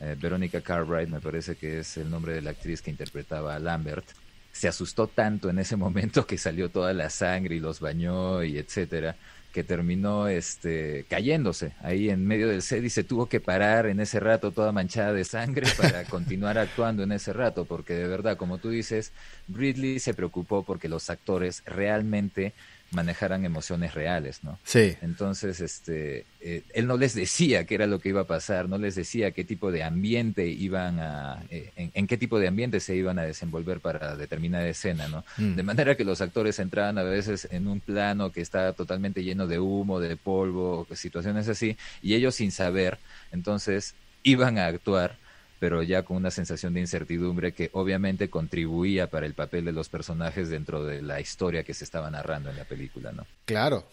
eh, 0.00 0.16
Verónica 0.18 0.60
Cartwright 0.60 1.08
me 1.08 1.20
parece 1.20 1.56
que 1.56 1.80
es 1.80 1.96
el 1.96 2.08
nombre 2.08 2.34
de 2.34 2.42
la 2.42 2.50
actriz 2.50 2.80
que 2.80 2.90
interpretaba 2.90 3.54
a 3.54 3.58
Lambert, 3.58 4.06
se 4.52 4.68
asustó 4.68 5.08
tanto 5.08 5.50
en 5.50 5.58
ese 5.58 5.76
momento 5.76 6.26
que 6.26 6.38
salió 6.38 6.70
toda 6.70 6.92
la 6.92 7.10
sangre 7.10 7.56
y 7.56 7.60
los 7.60 7.80
bañó 7.80 8.44
y 8.44 8.56
etcétera, 8.56 9.16
que 9.54 9.62
terminó 9.62 10.26
este, 10.26 11.06
cayéndose 11.08 11.74
ahí 11.80 12.10
en 12.10 12.26
medio 12.26 12.48
del 12.48 12.60
set 12.60 12.82
y 12.82 12.90
se 12.90 13.04
tuvo 13.04 13.26
que 13.26 13.38
parar 13.38 13.86
en 13.86 14.00
ese 14.00 14.18
rato 14.18 14.50
toda 14.50 14.72
manchada 14.72 15.12
de 15.12 15.24
sangre 15.24 15.68
para 15.78 16.02
continuar 16.10 16.58
actuando 16.58 17.04
en 17.04 17.12
ese 17.12 17.32
rato, 17.32 17.64
porque 17.64 17.94
de 17.94 18.08
verdad, 18.08 18.36
como 18.36 18.58
tú 18.58 18.70
dices, 18.70 19.12
Ridley 19.48 20.00
se 20.00 20.12
preocupó 20.12 20.64
porque 20.64 20.88
los 20.88 21.08
actores 21.08 21.62
realmente 21.66 22.52
manejaran 22.94 23.44
emociones 23.44 23.94
reales, 23.94 24.42
¿no? 24.42 24.58
Sí. 24.64 24.96
Entonces, 25.02 25.60
este, 25.60 26.24
eh, 26.40 26.62
él 26.74 26.86
no 26.86 26.96
les 26.96 27.14
decía 27.14 27.64
qué 27.64 27.74
era 27.74 27.86
lo 27.86 27.98
que 27.98 28.10
iba 28.10 28.22
a 28.22 28.26
pasar, 28.26 28.68
no 28.68 28.78
les 28.78 28.94
decía 28.94 29.32
qué 29.32 29.44
tipo 29.44 29.72
de 29.72 29.82
ambiente 29.82 30.46
iban 30.46 31.00
a, 31.00 31.42
eh, 31.50 31.70
en, 31.76 32.06
qué 32.06 32.16
tipo 32.16 32.38
de 32.38 32.48
ambiente 32.48 32.80
se 32.80 32.94
iban 32.94 33.18
a 33.18 33.22
desenvolver 33.22 33.80
para 33.80 34.16
determinada 34.16 34.66
escena, 34.68 35.08
¿no? 35.08 35.24
Mm. 35.36 35.56
De 35.56 35.62
manera 35.62 35.96
que 35.96 36.04
los 36.04 36.20
actores 36.20 36.58
entraban 36.58 36.98
a 36.98 37.02
veces 37.02 37.48
en 37.50 37.66
un 37.66 37.80
plano 37.80 38.30
que 38.30 38.40
está 38.40 38.72
totalmente 38.72 39.24
lleno 39.24 39.46
de 39.46 39.58
humo, 39.58 40.00
de 40.00 40.16
polvo, 40.16 40.86
situaciones 40.94 41.48
así, 41.48 41.76
y 42.02 42.14
ellos 42.14 42.34
sin 42.36 42.52
saber, 42.52 42.98
entonces 43.32 43.94
iban 44.22 44.58
a 44.58 44.66
actuar 44.66 45.16
pero 45.58 45.82
ya 45.82 46.02
con 46.02 46.16
una 46.16 46.30
sensación 46.30 46.74
de 46.74 46.80
incertidumbre 46.80 47.52
que 47.52 47.70
obviamente 47.72 48.30
contribuía 48.30 49.08
para 49.08 49.26
el 49.26 49.34
papel 49.34 49.64
de 49.64 49.72
los 49.72 49.88
personajes 49.88 50.48
dentro 50.48 50.84
de 50.84 51.02
la 51.02 51.20
historia 51.20 51.64
que 51.64 51.74
se 51.74 51.84
estaba 51.84 52.10
narrando 52.10 52.50
en 52.50 52.56
la 52.56 52.64
película, 52.64 53.12
¿no? 53.12 53.26
Claro, 53.44 53.84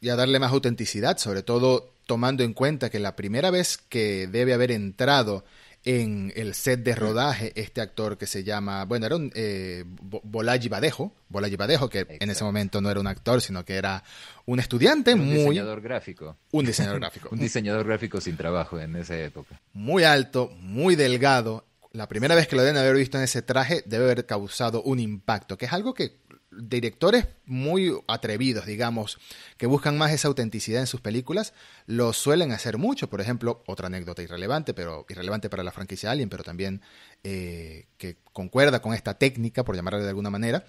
y 0.00 0.08
a 0.08 0.16
darle 0.16 0.38
más 0.38 0.52
autenticidad, 0.52 1.18
sobre 1.18 1.42
todo 1.42 1.90
tomando 2.06 2.44
en 2.44 2.52
cuenta 2.52 2.90
que 2.90 2.98
la 2.98 3.16
primera 3.16 3.50
vez 3.50 3.78
que 3.78 4.26
debe 4.26 4.54
haber 4.54 4.70
entrado 4.70 5.44
en 5.86 6.32
el 6.34 6.54
set 6.54 6.82
de 6.82 6.96
rodaje 6.96 7.52
este 7.54 7.80
actor 7.80 8.18
que 8.18 8.26
se 8.26 8.42
llama, 8.42 8.84
bueno, 8.84 9.06
era 9.06 9.14
un 9.14 9.30
eh, 9.36 9.84
Bolaji 9.86 10.68
Badejo, 10.68 11.12
Bolaji 11.28 11.54
Badejo, 11.54 11.88
que 11.88 12.04
en 12.08 12.28
ese 12.28 12.42
momento 12.42 12.80
no 12.80 12.90
era 12.90 12.98
un 12.98 13.06
actor, 13.06 13.40
sino 13.40 13.64
que 13.64 13.76
era 13.76 14.02
un 14.46 14.58
estudiante 14.58 15.14
un 15.14 15.24
muy... 15.24 15.36
diseñador 15.36 15.80
gráfico. 15.80 16.36
Un 16.50 16.66
diseñador 16.66 16.98
gráfico. 16.98 17.28
un 17.32 17.38
diseñador 17.38 17.86
gráfico 17.86 18.20
sin 18.20 18.36
trabajo 18.36 18.80
en 18.80 18.96
esa 18.96 19.16
época. 19.16 19.60
Muy 19.74 20.02
alto, 20.02 20.50
muy 20.58 20.96
delgado. 20.96 21.64
La 21.92 22.08
primera 22.08 22.34
vez 22.34 22.48
que 22.48 22.56
lo 22.56 22.62
deben 22.62 22.76
haber 22.76 22.96
visto 22.96 23.16
en 23.16 23.24
ese 23.24 23.42
traje 23.42 23.84
debe 23.86 24.06
haber 24.06 24.26
causado 24.26 24.82
un 24.82 24.98
impacto, 24.98 25.56
que 25.56 25.66
es 25.66 25.72
algo 25.72 25.94
que 25.94 26.16
directores 26.56 27.26
muy 27.44 27.96
atrevidos, 28.08 28.66
digamos, 28.66 29.18
que 29.56 29.66
buscan 29.66 29.96
más 29.98 30.12
esa 30.12 30.28
autenticidad 30.28 30.80
en 30.80 30.86
sus 30.86 31.00
películas, 31.00 31.52
lo 31.86 32.12
suelen 32.12 32.52
hacer 32.52 32.78
mucho. 32.78 33.08
Por 33.08 33.20
ejemplo, 33.20 33.62
otra 33.66 33.86
anécdota 33.86 34.22
irrelevante, 34.22 34.74
pero 34.74 35.06
irrelevante 35.08 35.48
para 35.50 35.62
la 35.62 35.72
franquicia 35.72 36.10
Alien, 36.10 36.28
pero 36.28 36.44
también 36.44 36.82
eh, 37.24 37.86
que 37.98 38.16
concuerda 38.32 38.80
con 38.80 38.94
esta 38.94 39.14
técnica, 39.14 39.64
por 39.64 39.76
llamarla 39.76 40.00
de 40.00 40.08
alguna 40.08 40.30
manera, 40.30 40.64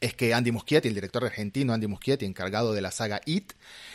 es 0.00 0.14
que 0.14 0.34
Andy 0.34 0.52
Muschietti, 0.52 0.88
el 0.88 0.94
director 0.94 1.24
argentino 1.24 1.72
Andy 1.72 1.86
Muschietti, 1.86 2.26
encargado 2.26 2.72
de 2.72 2.80
la 2.80 2.90
saga 2.90 3.20
It, 3.24 3.52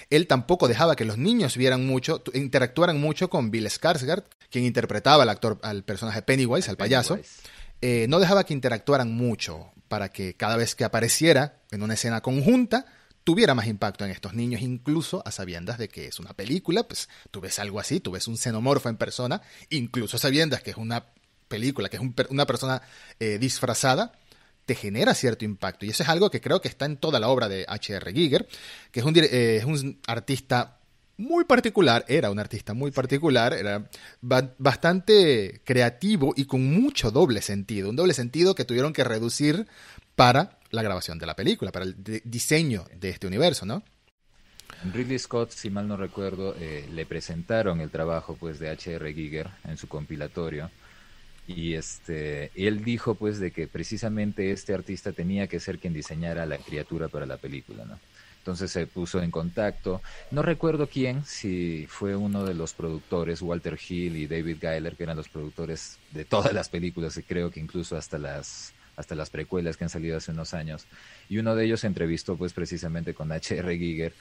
él 0.09 0.27
tampoco 0.27 0.67
dejaba 0.67 0.95
que 0.95 1.05
los 1.05 1.17
niños 1.17 1.57
vieran 1.57 1.85
mucho, 1.85 2.23
interactuaran 2.33 2.99
mucho 2.99 3.29
con 3.29 3.51
Bill 3.51 3.67
Skarsgård, 3.67 4.23
quien 4.49 4.65
interpretaba 4.65 5.23
al 5.23 5.29
actor, 5.29 5.59
al 5.63 5.83
personaje 5.83 6.21
Pennywise, 6.21 6.69
al 6.69 6.77
payaso. 6.77 7.19
Eh, 7.81 8.05
no 8.09 8.19
dejaba 8.19 8.43
que 8.43 8.53
interactuaran 8.53 9.11
mucho 9.11 9.71
para 9.91 10.07
que 10.07 10.35
cada 10.35 10.55
vez 10.55 10.73
que 10.73 10.85
apareciera 10.85 11.57
en 11.69 11.83
una 11.83 11.95
escena 11.95 12.21
conjunta, 12.21 12.85
tuviera 13.25 13.53
más 13.53 13.67
impacto 13.67 14.05
en 14.05 14.11
estos 14.11 14.33
niños, 14.33 14.61
incluso 14.61 15.21
a 15.25 15.31
sabiendas 15.31 15.77
de 15.77 15.89
que 15.89 16.05
es 16.05 16.17
una 16.17 16.31
película, 16.31 16.83
pues 16.83 17.09
tú 17.29 17.41
ves 17.41 17.59
algo 17.59 17.77
así, 17.77 17.99
tú 17.99 18.11
ves 18.11 18.25
un 18.29 18.37
xenomorfo 18.37 18.87
en 18.87 18.95
persona, 18.95 19.41
incluso 19.69 20.15
a 20.15 20.19
sabiendas 20.21 20.63
que 20.63 20.71
es 20.71 20.77
una 20.77 21.07
película, 21.49 21.89
que 21.89 21.97
es 21.97 22.03
una 22.29 22.45
persona 22.45 22.81
eh, 23.19 23.37
disfrazada, 23.37 24.13
te 24.65 24.75
genera 24.75 25.13
cierto 25.13 25.43
impacto. 25.43 25.85
Y 25.85 25.89
eso 25.89 26.03
es 26.03 26.09
algo 26.09 26.31
que 26.31 26.39
creo 26.39 26.61
que 26.61 26.69
está 26.69 26.85
en 26.85 26.95
toda 26.95 27.19
la 27.19 27.27
obra 27.27 27.49
de 27.49 27.65
H.R. 27.67 28.13
Giger, 28.13 28.47
que 28.93 29.01
es 29.01 29.05
un, 29.05 29.17
eh, 29.17 29.57
es 29.57 29.65
un 29.65 29.99
artista 30.07 30.79
muy 31.21 31.45
particular, 31.45 32.03
era 32.07 32.31
un 32.31 32.39
artista 32.39 32.73
muy 32.73 32.91
particular, 32.91 33.53
era 33.53 33.89
bastante 34.21 35.61
creativo 35.63 36.33
y 36.35 36.45
con 36.45 36.65
mucho 36.65 37.11
doble 37.11 37.41
sentido, 37.41 37.89
un 37.89 37.95
doble 37.95 38.13
sentido 38.13 38.55
que 38.55 38.65
tuvieron 38.65 38.91
que 38.91 39.03
reducir 39.03 39.67
para 40.15 40.57
la 40.71 40.81
grabación 40.81 41.19
de 41.19 41.25
la 41.25 41.35
película, 41.35 41.71
para 41.71 41.85
el 41.85 41.95
diseño 42.25 42.85
de 42.99 43.09
este 43.09 43.27
universo, 43.27 43.65
¿no? 43.65 43.83
Ridley 44.93 45.19
Scott, 45.19 45.51
si 45.51 45.69
mal 45.69 45.87
no 45.87 45.95
recuerdo, 45.95 46.55
eh, 46.59 46.87
le 46.91 47.05
presentaron 47.05 47.81
el 47.81 47.91
trabajo 47.91 48.35
pues 48.39 48.57
de 48.57 48.69
H.R. 48.69 49.13
Giger 49.13 49.49
en 49.65 49.77
su 49.77 49.87
compilatorio 49.87 50.71
y 51.47 51.73
este 51.73 52.51
él 52.55 52.83
dijo 52.83 53.15
pues 53.15 53.39
de 53.39 53.51
que 53.51 53.67
precisamente 53.67 54.51
este 54.51 54.73
artista 54.73 55.11
tenía 55.11 55.47
que 55.47 55.59
ser 55.59 55.79
quien 55.79 55.93
diseñara 55.93 56.45
la 56.45 56.57
criatura 56.57 57.09
para 57.09 57.25
la 57.25 57.37
película, 57.37 57.85
¿no? 57.85 57.99
Entonces 58.41 58.71
se 58.71 58.87
puso 58.87 59.21
en 59.21 59.29
contacto. 59.29 60.01
No 60.31 60.41
recuerdo 60.41 60.87
quién, 60.87 61.23
si 61.25 61.85
fue 61.87 62.15
uno 62.15 62.43
de 62.43 62.55
los 62.55 62.73
productores, 62.73 63.43
Walter 63.43 63.77
Hill 63.87 64.17
y 64.17 64.25
David 64.25 64.57
Geiler, 64.59 64.95
que 64.95 65.03
eran 65.03 65.15
los 65.15 65.29
productores 65.29 65.99
de 66.11 66.25
todas 66.25 66.51
las 66.51 66.67
películas, 66.67 67.15
y 67.17 67.23
creo 67.23 67.51
que 67.51 67.59
incluso 67.59 67.95
hasta 67.95 68.17
las 68.17 68.73
hasta 68.95 69.15
las 69.15 69.29
precuelas 69.29 69.77
que 69.77 69.85
han 69.85 69.89
salido 69.89 70.17
hace 70.17 70.31
unos 70.31 70.53
años. 70.53 70.85
Y 71.29 71.37
uno 71.37 71.55
de 71.55 71.65
ellos 71.65 71.81
se 71.81 71.87
entrevistó 71.87 72.35
pues 72.35 72.53
precisamente 72.53 73.13
con 73.13 73.31
H.R. 73.31 73.77
Giger 73.77 74.13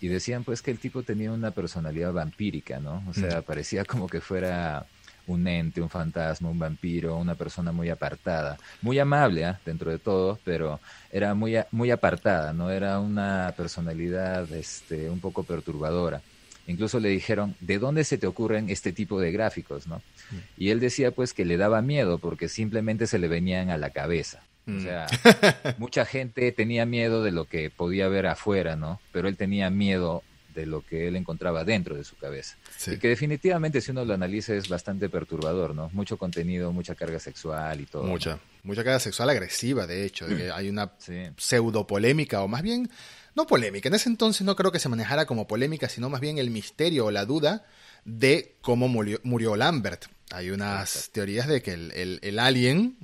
y 0.00 0.08
decían 0.08 0.44
pues 0.44 0.62
que 0.62 0.70
el 0.70 0.78
tipo 0.78 1.02
tenía 1.02 1.32
una 1.32 1.50
personalidad 1.50 2.12
vampírica, 2.12 2.78
¿no? 2.78 3.02
O 3.08 3.14
sea, 3.14 3.42
parecía 3.42 3.84
como 3.84 4.08
que 4.08 4.20
fuera 4.20 4.86
un 5.28 5.46
ente, 5.46 5.80
un 5.80 5.88
fantasma, 5.90 6.50
un 6.50 6.58
vampiro, 6.58 7.16
una 7.16 7.34
persona 7.34 7.70
muy 7.70 7.88
apartada, 7.88 8.58
muy 8.82 8.98
amable 8.98 9.42
¿eh? 9.42 9.54
dentro 9.64 9.90
de 9.90 9.98
todo, 9.98 10.38
pero 10.44 10.80
era 11.12 11.34
muy, 11.34 11.56
muy 11.70 11.90
apartada, 11.90 12.52
no 12.52 12.70
era 12.70 12.98
una 12.98 13.54
personalidad 13.56 14.50
este, 14.52 15.08
un 15.08 15.20
poco 15.20 15.44
perturbadora. 15.44 16.20
Incluso 16.66 17.00
le 17.00 17.08
dijeron, 17.08 17.56
¿de 17.60 17.78
dónde 17.78 18.04
se 18.04 18.18
te 18.18 18.26
ocurren 18.26 18.68
este 18.68 18.92
tipo 18.92 19.18
de 19.20 19.32
gráficos? 19.32 19.86
¿no? 19.86 19.96
Mm. 20.30 20.36
Y 20.58 20.70
él 20.70 20.80
decía 20.80 21.12
pues 21.12 21.32
que 21.32 21.46
le 21.46 21.56
daba 21.56 21.80
miedo 21.80 22.18
porque 22.18 22.48
simplemente 22.48 23.06
se 23.06 23.18
le 23.18 23.28
venían 23.28 23.70
a 23.70 23.78
la 23.78 23.90
cabeza. 23.90 24.42
O 24.66 24.72
mm. 24.72 24.82
sea, 24.82 25.06
mucha 25.78 26.04
gente 26.04 26.52
tenía 26.52 26.84
miedo 26.84 27.22
de 27.22 27.32
lo 27.32 27.46
que 27.46 27.70
podía 27.70 28.08
ver 28.08 28.26
afuera, 28.26 28.76
¿no? 28.76 29.00
Pero 29.12 29.28
él 29.28 29.38
tenía 29.38 29.70
miedo 29.70 30.22
de 30.58 30.66
lo 30.66 30.84
que 30.84 31.06
él 31.06 31.14
encontraba 31.14 31.64
dentro 31.64 31.94
de 31.94 32.02
su 32.02 32.16
cabeza. 32.16 32.56
Y 32.86 32.98
que 32.98 33.08
definitivamente 33.08 33.80
si 33.80 33.92
uno 33.92 34.04
lo 34.04 34.14
analiza 34.14 34.54
es 34.54 34.68
bastante 34.68 35.08
perturbador, 35.08 35.72
¿no? 35.72 35.88
Mucho 35.92 36.16
contenido, 36.16 36.72
mucha 36.72 36.96
carga 36.96 37.20
sexual 37.20 37.80
y 37.80 37.86
todo. 37.86 38.02
Mucha, 38.02 38.40
mucha 38.64 38.82
carga 38.82 38.98
sexual 38.98 39.30
agresiva, 39.30 39.86
de 39.86 40.04
hecho, 40.04 40.26
hay 40.54 40.68
una 40.68 40.92
pseudo 41.36 41.86
polémica 41.86 42.42
o 42.42 42.48
más 42.48 42.62
bien, 42.62 42.90
no 43.36 43.46
polémica, 43.46 43.88
en 43.88 43.94
ese 43.94 44.08
entonces 44.08 44.44
no 44.44 44.56
creo 44.56 44.72
que 44.72 44.80
se 44.80 44.88
manejara 44.88 45.26
como 45.26 45.46
polémica, 45.46 45.88
sino 45.88 46.10
más 46.10 46.20
bien 46.20 46.38
el 46.38 46.50
misterio 46.50 47.06
o 47.06 47.10
la 47.12 47.24
duda 47.24 47.64
de 48.04 48.56
cómo 48.60 48.88
murió, 48.88 49.56
Lambert. 49.56 50.06
Hay 50.30 50.50
unas 50.50 51.10
teorías 51.12 51.46
de 51.46 51.62
que 51.62 51.72
el, 51.72 52.38
alien 52.38 52.96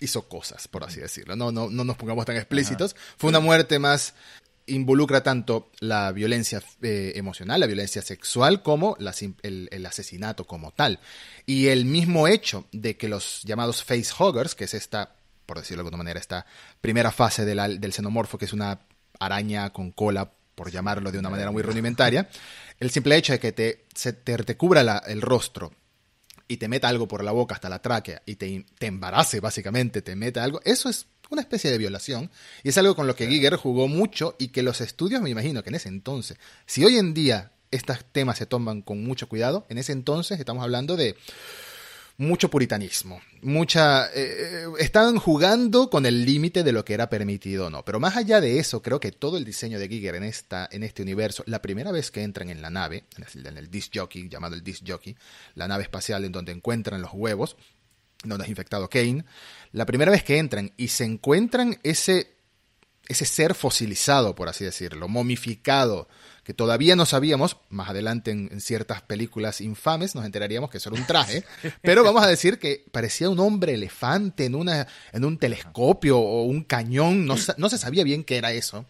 hizo 0.00 0.28
cosas, 0.28 0.66
por 0.66 0.82
así 0.82 1.00
decirlo. 1.00 1.36
No, 1.36 1.52
no, 1.52 1.68
no 1.68 1.84
nos 1.84 1.96
pongamos 1.96 2.24
tan 2.24 2.36
explícitos. 2.36 2.96
Fue 3.16 3.28
una 3.28 3.40
muerte 3.40 3.78
más 3.78 4.14
involucra 4.66 5.22
tanto 5.22 5.70
la 5.80 6.12
violencia 6.12 6.62
eh, 6.82 7.12
emocional, 7.16 7.60
la 7.60 7.66
violencia 7.66 8.02
sexual, 8.02 8.62
como 8.62 8.96
el, 9.42 9.86
asesinato 9.86 10.46
como 10.46 10.70
tal. 10.70 11.00
Y 11.46 11.68
el 11.68 11.84
mismo 11.84 12.28
hecho 12.28 12.66
de 12.72 12.96
que 12.96 13.08
los 13.08 13.42
llamados 13.44 13.84
facehuggers, 13.84 14.54
que 14.54 14.64
es 14.64 14.74
esta, 14.74 15.14
por 15.46 15.58
decirlo 15.58 15.82
de 15.82 15.88
alguna 15.88 15.98
manera, 15.98 16.20
esta 16.20 16.46
primera 16.80 17.12
fase 17.12 17.44
del 17.44 17.92
xenomorfo, 17.92 18.38
que 18.38 18.46
es 18.46 18.52
una 18.52 18.80
araña 19.18 19.70
con 19.70 19.90
cola, 19.92 20.30
por 20.54 20.70
llamarlo 20.70 21.10
de 21.10 21.18
una 21.18 21.30
manera 21.30 21.50
muy 21.50 21.62
rudimentaria, 21.62 22.28
el 22.78 22.90
simple 22.90 23.16
hecho 23.16 23.32
de 23.32 23.40
que 23.40 23.52
te, 23.52 23.84
se, 23.94 24.12
te, 24.12 24.56
cubra 24.56 25.02
el 25.06 25.20
rostro 25.20 25.72
y 26.46 26.58
te 26.58 26.68
meta 26.68 26.88
algo 26.88 27.08
por 27.08 27.24
la 27.24 27.32
boca 27.32 27.54
hasta 27.54 27.68
la 27.68 27.82
tráquea 27.82 28.22
y 28.24 28.36
te, 28.36 28.64
te 28.78 28.86
embarace 28.86 29.40
básicamente, 29.40 30.00
te 30.00 30.14
meta 30.14 30.44
algo, 30.44 30.60
eso 30.64 30.88
es 30.88 31.06
una 31.34 31.42
especie 31.42 31.70
de 31.70 31.78
violación. 31.78 32.30
Y 32.62 32.70
es 32.70 32.78
algo 32.78 32.96
con 32.96 33.06
lo 33.06 33.14
que 33.14 33.26
Giger 33.26 33.56
jugó 33.56 33.86
mucho 33.86 34.34
y 34.38 34.48
que 34.48 34.62
los 34.62 34.80
estudios, 34.80 35.20
me 35.20 35.30
imagino 35.30 35.62
que 35.62 35.68
en 35.68 35.74
ese 35.76 35.88
entonces, 35.88 36.38
si 36.66 36.84
hoy 36.84 36.96
en 36.96 37.14
día 37.14 37.52
estos 37.70 38.04
temas 38.12 38.38
se 38.38 38.46
toman 38.46 38.82
con 38.82 39.04
mucho 39.04 39.28
cuidado, 39.28 39.66
en 39.68 39.78
ese 39.78 39.92
entonces 39.92 40.38
estamos 40.38 40.62
hablando 40.62 40.96
de 40.96 41.16
mucho 42.16 42.48
puritanismo, 42.48 43.20
mucha... 43.42 44.08
Eh, 44.14 44.66
estaban 44.78 45.18
jugando 45.18 45.90
con 45.90 46.06
el 46.06 46.24
límite 46.24 46.62
de 46.62 46.72
lo 46.72 46.84
que 46.84 46.94
era 46.94 47.10
permitido 47.10 47.66
o 47.66 47.70
no. 47.70 47.84
Pero 47.84 47.98
más 47.98 48.16
allá 48.16 48.40
de 48.40 48.58
eso, 48.60 48.82
creo 48.82 49.00
que 49.00 49.10
todo 49.10 49.36
el 49.36 49.44
diseño 49.44 49.78
de 49.78 49.88
Giger 49.88 50.14
en, 50.14 50.22
esta, 50.22 50.68
en 50.70 50.84
este 50.84 51.02
universo, 51.02 51.42
la 51.46 51.60
primera 51.60 51.90
vez 51.90 52.10
que 52.10 52.22
entran 52.22 52.50
en 52.50 52.62
la 52.62 52.70
nave, 52.70 53.04
en 53.16 53.56
el, 53.56 53.70
disc 53.70 53.92
jockey, 53.94 54.28
llamado 54.28 54.54
el 54.54 54.62
disc 54.62 54.84
jockey, 54.86 55.16
la 55.56 55.66
nave 55.66 55.82
espacial 55.82 56.24
en 56.24 56.32
donde 56.32 56.52
encuentran 56.52 57.02
los 57.02 57.12
huevos, 57.12 57.56
donde 58.22 58.44
es 58.44 58.50
infectado 58.50 58.88
Kane, 58.88 59.24
la 59.74 59.86
primera 59.86 60.12
vez 60.12 60.22
que 60.22 60.38
entran 60.38 60.72
y 60.76 60.88
se 60.88 61.04
encuentran 61.04 61.80
ese, 61.82 62.30
ese 63.08 63.24
ser 63.26 63.54
fosilizado, 63.54 64.36
por 64.36 64.48
así 64.48 64.64
decirlo, 64.64 65.08
momificado, 65.08 66.08
que 66.44 66.54
todavía 66.54 66.94
no 66.94 67.06
sabíamos, 67.06 67.56
más 67.70 67.88
adelante 67.88 68.30
en, 68.30 68.60
ciertas 68.60 69.02
películas 69.02 69.60
infames 69.60 70.14
nos 70.14 70.24
enteraríamos 70.24 70.70
que 70.70 70.78
eso 70.78 70.90
era 70.90 71.00
un 71.00 71.06
traje, 71.08 71.44
pero 71.82 72.04
vamos 72.04 72.22
a 72.22 72.28
decir 72.28 72.60
que 72.60 72.84
parecía 72.92 73.28
un 73.28 73.40
hombre 73.40 73.74
elefante 73.74 74.44
en, 74.44 74.54
una, 74.54 74.86
en 75.12 75.24
un 75.24 75.38
telescopio 75.38 76.20
o 76.20 76.44
un 76.44 76.62
cañón, 76.62 77.26
no, 77.26 77.34
no 77.56 77.68
se 77.68 77.78
sabía 77.78 78.04
bien 78.04 78.22
qué 78.22 78.36
era 78.36 78.52
eso. 78.52 78.86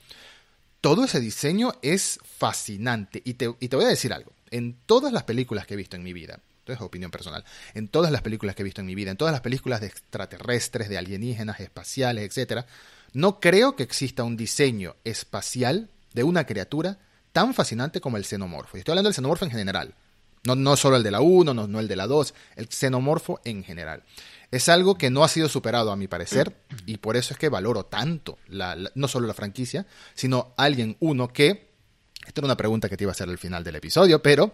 Todo 0.83 1.05
ese 1.05 1.19
diseño 1.19 1.73
es 1.81 2.21
fascinante. 2.23 3.23
Y 3.25 3.35
te, 3.35 3.55
y 3.59 3.69
te 3.69 3.77
voy 3.77 3.87
a 3.87 3.89
decir 3.89 4.13
algo, 4.13 4.33
en 4.51 4.77
todas 4.85 5.15
las 5.15 5.23
películas 5.23 5.67
que 5.67 5.73
he 5.73 5.79
visto 5.79 5.97
en 5.97 6.03
mi 6.03 6.13
vida, 6.13 6.41
es 6.73 6.81
opinión 6.81 7.11
personal, 7.11 7.45
en 7.75 7.89
todas 7.89 8.11
las 8.11 8.23
películas 8.23 8.55
que 8.55 8.63
he 8.63 8.65
visto 8.65 8.81
en 8.81 8.87
mi 8.87 8.95
vida, 8.95 9.11
en 9.11 9.17
todas 9.17 9.33
las 9.33 9.41
películas 9.41 9.81
de 9.81 9.89
extraterrestres, 9.89 10.89
de 10.89 10.99
alienígenas, 10.99 11.61
espaciales, 11.61 12.37
etc., 12.37 12.65
no 13.13 13.39
creo 13.39 13.77
que 13.77 13.85
exista 13.85 14.25
un 14.25 14.37
diseño 14.37 14.97
espacial 15.05 15.89
de 16.13 16.25
una 16.25 16.45
criatura 16.47 16.99
tan 17.33 17.55
fascinante 17.55 18.01
como 18.01 18.17
el 18.17 18.25
xenomorfo. 18.25 18.77
Y 18.77 18.81
estoy 18.81 18.93
hablando 18.93 19.09
del 19.09 19.15
xenomorfo 19.15 19.45
en 19.45 19.51
general. 19.51 19.95
No, 20.45 20.55
no 20.55 20.77
solo 20.77 20.97
el 20.97 21.03
de 21.03 21.11
la 21.11 21.21
1, 21.21 21.55
no, 21.55 21.67
no 21.67 21.81
el 21.81 21.89
de 21.89 21.97
la 21.97 22.07
2, 22.07 22.35
el 22.57 22.69
xenomorfo 22.69 23.41
en 23.45 23.65
general. 23.65 24.03
Es 24.51 24.69
algo 24.69 24.97
que 24.97 25.11
no 25.11 25.25
ha 25.25 25.29
sido 25.29 25.49
superado 25.49 25.91
a 25.91 25.97
mi 25.97 26.07
parecer 26.07 26.55
y 26.87 26.99
por 26.99 27.17
eso 27.17 27.33
es 27.33 27.39
que 27.39 27.49
valoro 27.49 27.87
tanto 27.87 28.39
no 28.49 29.09
solo 29.09 29.27
la 29.27 29.35
franquicia, 29.35 29.87
sino 30.15 30.53
Alien 30.57 30.97
1 31.01 31.29
que, 31.29 31.73
esta 32.27 32.41
era 32.41 32.47
una 32.47 32.57
pregunta 32.57 32.89
que 32.89 32.97
te 32.97 33.05
iba 33.05 33.11
a 33.11 33.15
hacer 33.15 33.29
al 33.29 33.39
final 33.39 33.65
del 33.65 33.77
episodio, 33.77 34.23
pero 34.23 34.53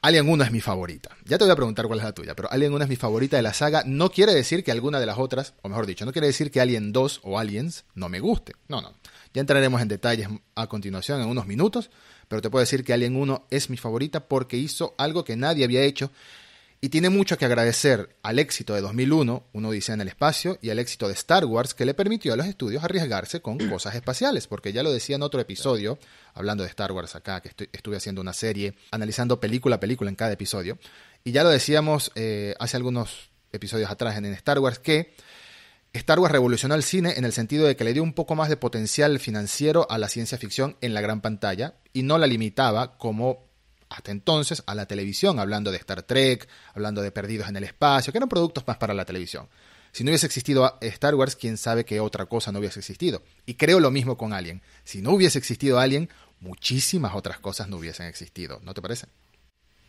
Alien 0.00 0.28
1 0.28 0.44
es 0.44 0.52
mi 0.52 0.60
favorita. 0.60 1.10
Ya 1.24 1.38
te 1.38 1.44
voy 1.44 1.52
a 1.52 1.56
preguntar 1.56 1.86
cuál 1.86 1.98
es 1.98 2.04
la 2.04 2.12
tuya, 2.12 2.36
pero 2.36 2.50
Alien 2.52 2.72
1 2.72 2.84
es 2.84 2.88
mi 2.88 2.94
favorita 2.96 3.36
de 3.36 3.42
la 3.42 3.52
saga. 3.52 3.82
No 3.84 4.10
quiere 4.10 4.32
decir 4.32 4.62
que 4.62 4.70
alguna 4.70 5.00
de 5.00 5.06
las 5.06 5.18
otras, 5.18 5.54
o 5.62 5.68
mejor 5.68 5.86
dicho, 5.86 6.04
no 6.04 6.12
quiere 6.12 6.28
decir 6.28 6.52
que 6.52 6.60
Alien 6.60 6.92
2 6.92 7.20
o 7.24 7.38
Aliens 7.38 7.84
no 7.94 8.08
me 8.08 8.20
guste. 8.20 8.52
No, 8.68 8.80
no. 8.80 8.94
Ya 9.34 9.40
entraremos 9.40 9.82
en 9.82 9.88
detalles 9.88 10.28
a 10.54 10.66
continuación 10.68 11.20
en 11.20 11.28
unos 11.28 11.46
minutos, 11.46 11.90
pero 12.28 12.40
te 12.40 12.48
puedo 12.48 12.60
decir 12.60 12.84
que 12.84 12.92
Alien 12.92 13.16
1 13.16 13.46
es 13.50 13.70
mi 13.70 13.76
favorita 13.76 14.20
porque 14.28 14.56
hizo 14.56 14.94
algo 14.98 15.24
que 15.24 15.36
nadie 15.36 15.64
había 15.64 15.82
hecho 15.82 16.12
y 16.80 16.90
tiene 16.90 17.10
mucho 17.10 17.36
que 17.36 17.44
agradecer 17.44 18.16
al 18.22 18.38
éxito 18.38 18.74
de 18.74 18.80
2001, 18.80 19.48
Uno 19.52 19.70
dice 19.70 19.92
en 19.92 20.00
el 20.00 20.08
espacio, 20.08 20.58
y 20.62 20.70
al 20.70 20.78
éxito 20.78 21.08
de 21.08 21.14
Star 21.14 21.44
Wars 21.44 21.74
que 21.74 21.84
le 21.84 21.94
permitió 21.94 22.32
a 22.32 22.36
los 22.36 22.46
estudios 22.46 22.84
arriesgarse 22.84 23.40
con 23.40 23.58
cosas 23.70 23.96
espaciales, 23.96 24.46
porque 24.46 24.72
ya 24.72 24.82
lo 24.82 24.92
decía 24.92 25.16
en 25.16 25.22
otro 25.22 25.40
episodio, 25.40 25.98
hablando 26.34 26.62
de 26.62 26.70
Star 26.70 26.92
Wars 26.92 27.16
acá, 27.16 27.40
que 27.40 27.50
estuve 27.72 27.96
haciendo 27.96 28.20
una 28.20 28.32
serie, 28.32 28.74
analizando 28.92 29.40
película 29.40 29.76
a 29.76 29.80
película 29.80 30.08
en 30.08 30.16
cada 30.16 30.32
episodio, 30.32 30.78
y 31.24 31.32
ya 31.32 31.42
lo 31.42 31.50
decíamos 31.50 32.12
eh, 32.14 32.54
hace 32.60 32.76
algunos 32.76 33.30
episodios 33.52 33.90
atrás 33.90 34.16
en 34.16 34.26
Star 34.26 34.60
Wars, 34.60 34.78
que 34.78 35.14
Star 35.92 36.20
Wars 36.20 36.32
revolucionó 36.32 36.74
el 36.74 36.82
cine 36.82 37.14
en 37.16 37.24
el 37.24 37.32
sentido 37.32 37.66
de 37.66 37.74
que 37.74 37.84
le 37.84 37.92
dio 37.92 38.02
un 38.02 38.12
poco 38.12 38.34
más 38.34 38.48
de 38.48 38.56
potencial 38.56 39.18
financiero 39.18 39.86
a 39.90 39.98
la 39.98 40.08
ciencia 40.08 40.38
ficción 40.38 40.76
en 40.80 40.94
la 40.94 41.00
gran 41.00 41.20
pantalla 41.22 41.74
y 41.92 42.02
no 42.02 42.18
la 42.18 42.26
limitaba 42.26 42.98
como 42.98 43.47
hasta 43.88 44.10
entonces 44.10 44.62
a 44.66 44.74
la 44.74 44.86
televisión, 44.86 45.38
hablando 45.38 45.70
de 45.70 45.78
Star 45.78 46.02
Trek, 46.02 46.48
hablando 46.74 47.02
de 47.02 47.10
Perdidos 47.10 47.48
en 47.48 47.56
el 47.56 47.64
Espacio, 47.64 48.12
que 48.12 48.18
eran 48.18 48.28
productos 48.28 48.66
más 48.66 48.76
para 48.76 48.94
la 48.94 49.04
televisión. 49.04 49.48
Si 49.92 50.04
no 50.04 50.10
hubiese 50.10 50.26
existido 50.26 50.78
Star 50.80 51.14
Wars, 51.14 51.34
quién 51.34 51.56
sabe 51.56 51.84
qué 51.84 52.00
otra 52.00 52.26
cosa 52.26 52.52
no 52.52 52.58
hubiese 52.58 52.78
existido. 52.78 53.22
Y 53.46 53.54
creo 53.54 53.80
lo 53.80 53.90
mismo 53.90 54.16
con 54.16 54.32
Alien. 54.32 54.60
Si 54.84 55.00
no 55.00 55.12
hubiese 55.12 55.38
existido 55.38 55.78
Alien, 55.78 56.10
muchísimas 56.40 57.14
otras 57.14 57.38
cosas 57.38 57.68
no 57.68 57.78
hubiesen 57.78 58.06
existido. 58.06 58.60
¿No 58.62 58.74
te 58.74 58.82
parece? 58.82 59.06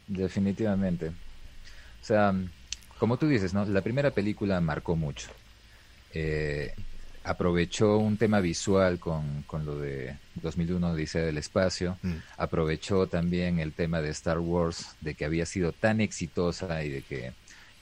Definitivamente. 0.08 1.10
O 1.10 2.06
sea, 2.06 2.34
como 2.98 3.18
tú 3.18 3.28
dices, 3.28 3.54
¿no? 3.54 3.66
La 3.66 3.82
primera 3.82 4.12
película 4.12 4.60
marcó 4.62 4.96
mucho. 4.96 5.30
Eh, 6.14 6.74
aprovechó 7.24 7.98
un 7.98 8.18
tema 8.18 8.40
visual 8.40 9.00
con, 9.00 9.44
con 9.44 9.66
lo 9.66 9.78
de 9.78 10.18
2001 10.36 10.96
Dice 10.96 11.20
del 11.20 11.38
Espacio, 11.38 11.98
mm. 12.02 12.16
aprovechó 12.38 13.08
también 13.08 13.60
el 13.60 13.74
tema 13.74 14.02
de 14.02 14.10
Star 14.10 14.40
Wars, 14.40 14.96
de 15.02 15.16
que 15.16 15.26
había 15.26 15.46
sido 15.46 15.72
tan 15.72 16.02
exitosa 16.02 16.84
y 16.84 16.90
de 16.90 17.02
que 17.02 17.34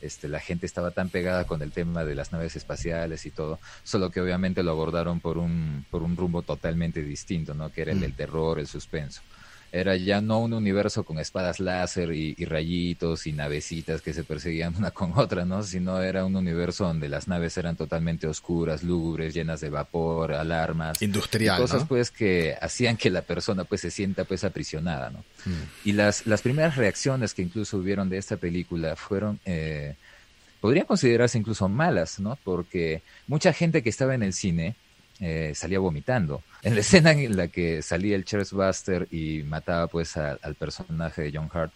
este, 0.01 0.27
la 0.27 0.39
gente 0.39 0.65
estaba 0.65 0.91
tan 0.91 1.10
pegada 1.10 1.46
con 1.46 1.62
el 1.62 1.72
tema 1.72 2.06
de 2.06 2.15
las 2.15 2.32
naves 2.32 2.56
espaciales 2.56 3.25
y 3.25 3.32
todo, 3.32 3.60
solo 3.84 4.12
que 4.12 4.22
obviamente 4.22 4.63
lo 4.63 4.72
abordaron 4.72 5.20
por 5.20 5.38
un, 5.38 5.86
por 5.89 6.03
un 6.03 6.15
rumbo 6.15 6.41
totalmente 6.41 7.01
distinto, 7.01 7.53
¿no? 7.53 7.72
Que 7.72 7.82
era 7.82 7.91
el 7.91 8.00
del 8.00 8.13
mm. 8.13 8.17
terror, 8.17 8.60
el 8.60 8.67
suspenso 8.67 9.22
era 9.71 9.95
ya 9.97 10.21
no 10.21 10.39
un 10.39 10.53
universo 10.53 11.03
con 11.03 11.19
espadas 11.19 11.59
láser 11.59 12.12
y, 12.13 12.33
rayitos 12.45 13.27
y 13.27 13.33
navecitas 13.33 14.01
que 14.01 14.13
se 14.13 14.24
perseguían 14.24 14.75
una 14.77 14.91
con 14.91 15.13
otra, 15.17 15.45
¿no? 15.45 15.63
Sino 15.63 16.01
era 16.01 16.25
un 16.25 16.36
universo 16.36 16.86
donde 16.86 17.09
las 17.09 17.27
naves 17.27 17.57
eran 17.57 17.75
totalmente 17.75 18.27
oscuras, 18.27 18.83
lúgubres, 18.83 19.33
llenas 19.33 19.62
de 19.62 19.69
vapor, 19.69 20.33
alarmas. 20.33 21.01
Industrial, 21.01 21.59
Cosas 21.59 21.86
pues 21.88 22.12
que 22.12 22.55
hacían 22.62 22.97
que 22.97 23.09
la 23.09 23.21
persona 23.21 23.63
pues 23.63 23.81
se 23.81 23.91
sienta 23.91 24.24
pues 24.24 24.43
aprisionada, 24.43 25.09
¿no? 25.09 25.19
Mm. 25.45 25.63
Y 25.86 25.91
las, 25.93 26.25
las 26.25 26.41
primeras 26.41 26.75
reacciones 26.75 27.33
que 27.33 27.41
incluso 27.41 27.77
hubieron 27.77 28.09
de 28.09 28.17
esta 28.17 28.38
película 28.38 28.95
fueron... 28.95 29.39
Eh, 29.45 29.95
podrían 30.62 30.86
considerarse 30.86 31.38
incluso 31.38 31.69
malas, 31.69 32.19
¿no? 32.19 32.38
Porque 32.43 33.01
mucha 33.27 33.53
gente 33.53 33.83
que 33.83 33.89
estaba 33.89 34.15
en 34.15 34.24
el 34.24 34.33
cine 34.33 34.75
eh, 35.19 35.53
salía 35.55 35.79
vomitando. 35.79 36.43
En 36.62 36.75
la 36.75 36.81
escena 36.81 37.12
en 37.12 37.36
la 37.38 37.47
que 37.47 37.81
salía 37.81 38.15
el 38.15 38.25
Charles 38.25 38.51
Buster 38.51 39.07
y 39.12 39.43
mataba 39.43 39.88
pues 39.88 40.17
al 40.17 40.55
personaje 40.55 41.24
de 41.24 41.31
John 41.33 41.50
Hart, 41.51 41.71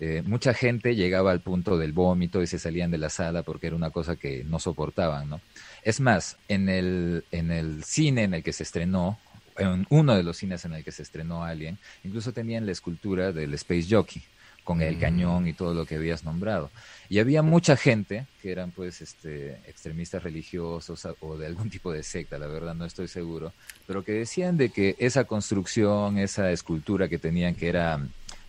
eh, 0.00 0.22
mucha 0.24 0.54
gente 0.54 0.94
llegaba 0.94 1.32
al 1.32 1.40
punto 1.40 1.76
del 1.76 1.92
vómito 1.92 2.40
y 2.40 2.46
se 2.46 2.60
salían 2.60 2.90
de 2.90 2.98
la 2.98 3.10
sala 3.10 3.42
porque 3.42 3.66
era 3.66 3.74
una 3.76 3.90
cosa 3.90 4.14
que 4.14 4.44
no 4.44 4.60
soportaban, 4.60 5.28
¿no? 5.28 5.40
Es 5.82 6.00
más, 6.00 6.36
en 6.46 6.68
el, 6.68 7.24
en 7.32 7.50
el 7.50 7.82
cine 7.82 8.22
en 8.22 8.34
el 8.34 8.42
que 8.44 8.52
se 8.52 8.62
estrenó, 8.62 9.18
en 9.56 9.86
uno 9.90 10.14
de 10.14 10.22
los 10.22 10.36
cines 10.36 10.64
en 10.64 10.74
el 10.74 10.84
que 10.84 10.92
se 10.92 11.02
estrenó 11.02 11.42
Alien, 11.42 11.78
incluso 12.04 12.32
tenían 12.32 12.64
la 12.64 12.72
escultura 12.72 13.32
del 13.32 13.54
Space 13.54 13.86
Jockey 13.90 14.22
con 14.68 14.82
el 14.82 14.98
cañón 14.98 15.48
y 15.48 15.54
todo 15.54 15.72
lo 15.72 15.86
que 15.86 15.94
habías 15.94 16.24
nombrado. 16.24 16.70
Y 17.08 17.20
había 17.20 17.40
mucha 17.40 17.74
gente 17.74 18.26
que 18.42 18.52
eran 18.52 18.70
pues 18.70 19.00
este 19.00 19.52
extremistas 19.66 20.22
religiosos 20.22 21.08
o 21.20 21.38
de 21.38 21.46
algún 21.46 21.70
tipo 21.76 21.90
de 21.90 22.02
secta, 22.02 22.36
la 22.36 22.48
verdad 22.48 22.74
no 22.74 22.84
estoy 22.84 23.08
seguro, 23.08 23.54
pero 23.86 24.04
que 24.04 24.12
decían 24.12 24.58
de 24.58 24.68
que 24.68 24.94
esa 24.98 25.24
construcción, 25.24 26.18
esa 26.18 26.52
escultura 26.52 27.08
que 27.08 27.18
tenían 27.18 27.54
que 27.54 27.70
era 27.70 27.98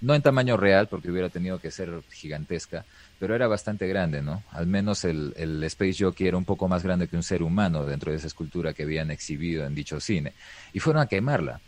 no 0.01 0.13
en 0.13 0.21
tamaño 0.21 0.57
real 0.57 0.88
porque 0.89 1.09
hubiera 1.09 1.29
tenido 1.29 1.57
que 1.59 1.71
ser 1.71 2.01
gigantesca, 2.11 2.83
pero 3.17 3.33
era 3.33 3.47
bastante 3.47 3.88
grande, 3.88 4.21
¿no? 4.21 4.43
Al 4.51 4.67
menos 4.67 5.05
el, 5.05 5.33
el 5.38 5.63
Space 5.63 6.03
Jockey 6.03 6.27
era 6.27 6.35
un 6.35 6.43
poco 6.43 6.67
más 6.67 6.83
grande 6.83 7.07
que 7.07 7.15
un 7.15 7.23
ser 7.23 7.43
humano 7.43 7.85
dentro 7.85 8.11
de 8.11 8.17
esa 8.17 8.27
escultura 8.27 8.73
que 8.73 8.83
habían 8.83 9.09
exhibido 9.09 9.65
en 9.65 9.73
dicho 9.73 10.01
cine. 10.01 10.33
Y 10.73 10.81
fueron 10.81 11.01
a 11.01 11.07
quemarla 11.07 11.61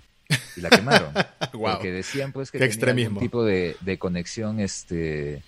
y 0.56 0.62
la 0.62 0.70
quemaron. 0.70 1.14
Porque 1.52 1.92
decían 1.92 2.32
pues 2.32 2.52
que 2.52 2.60
tenía 2.60 3.10
un 3.10 3.18
tipo 3.18 3.44
de, 3.44 3.76
de, 3.82 3.98
conexión, 3.98 4.60
este, 4.60 5.44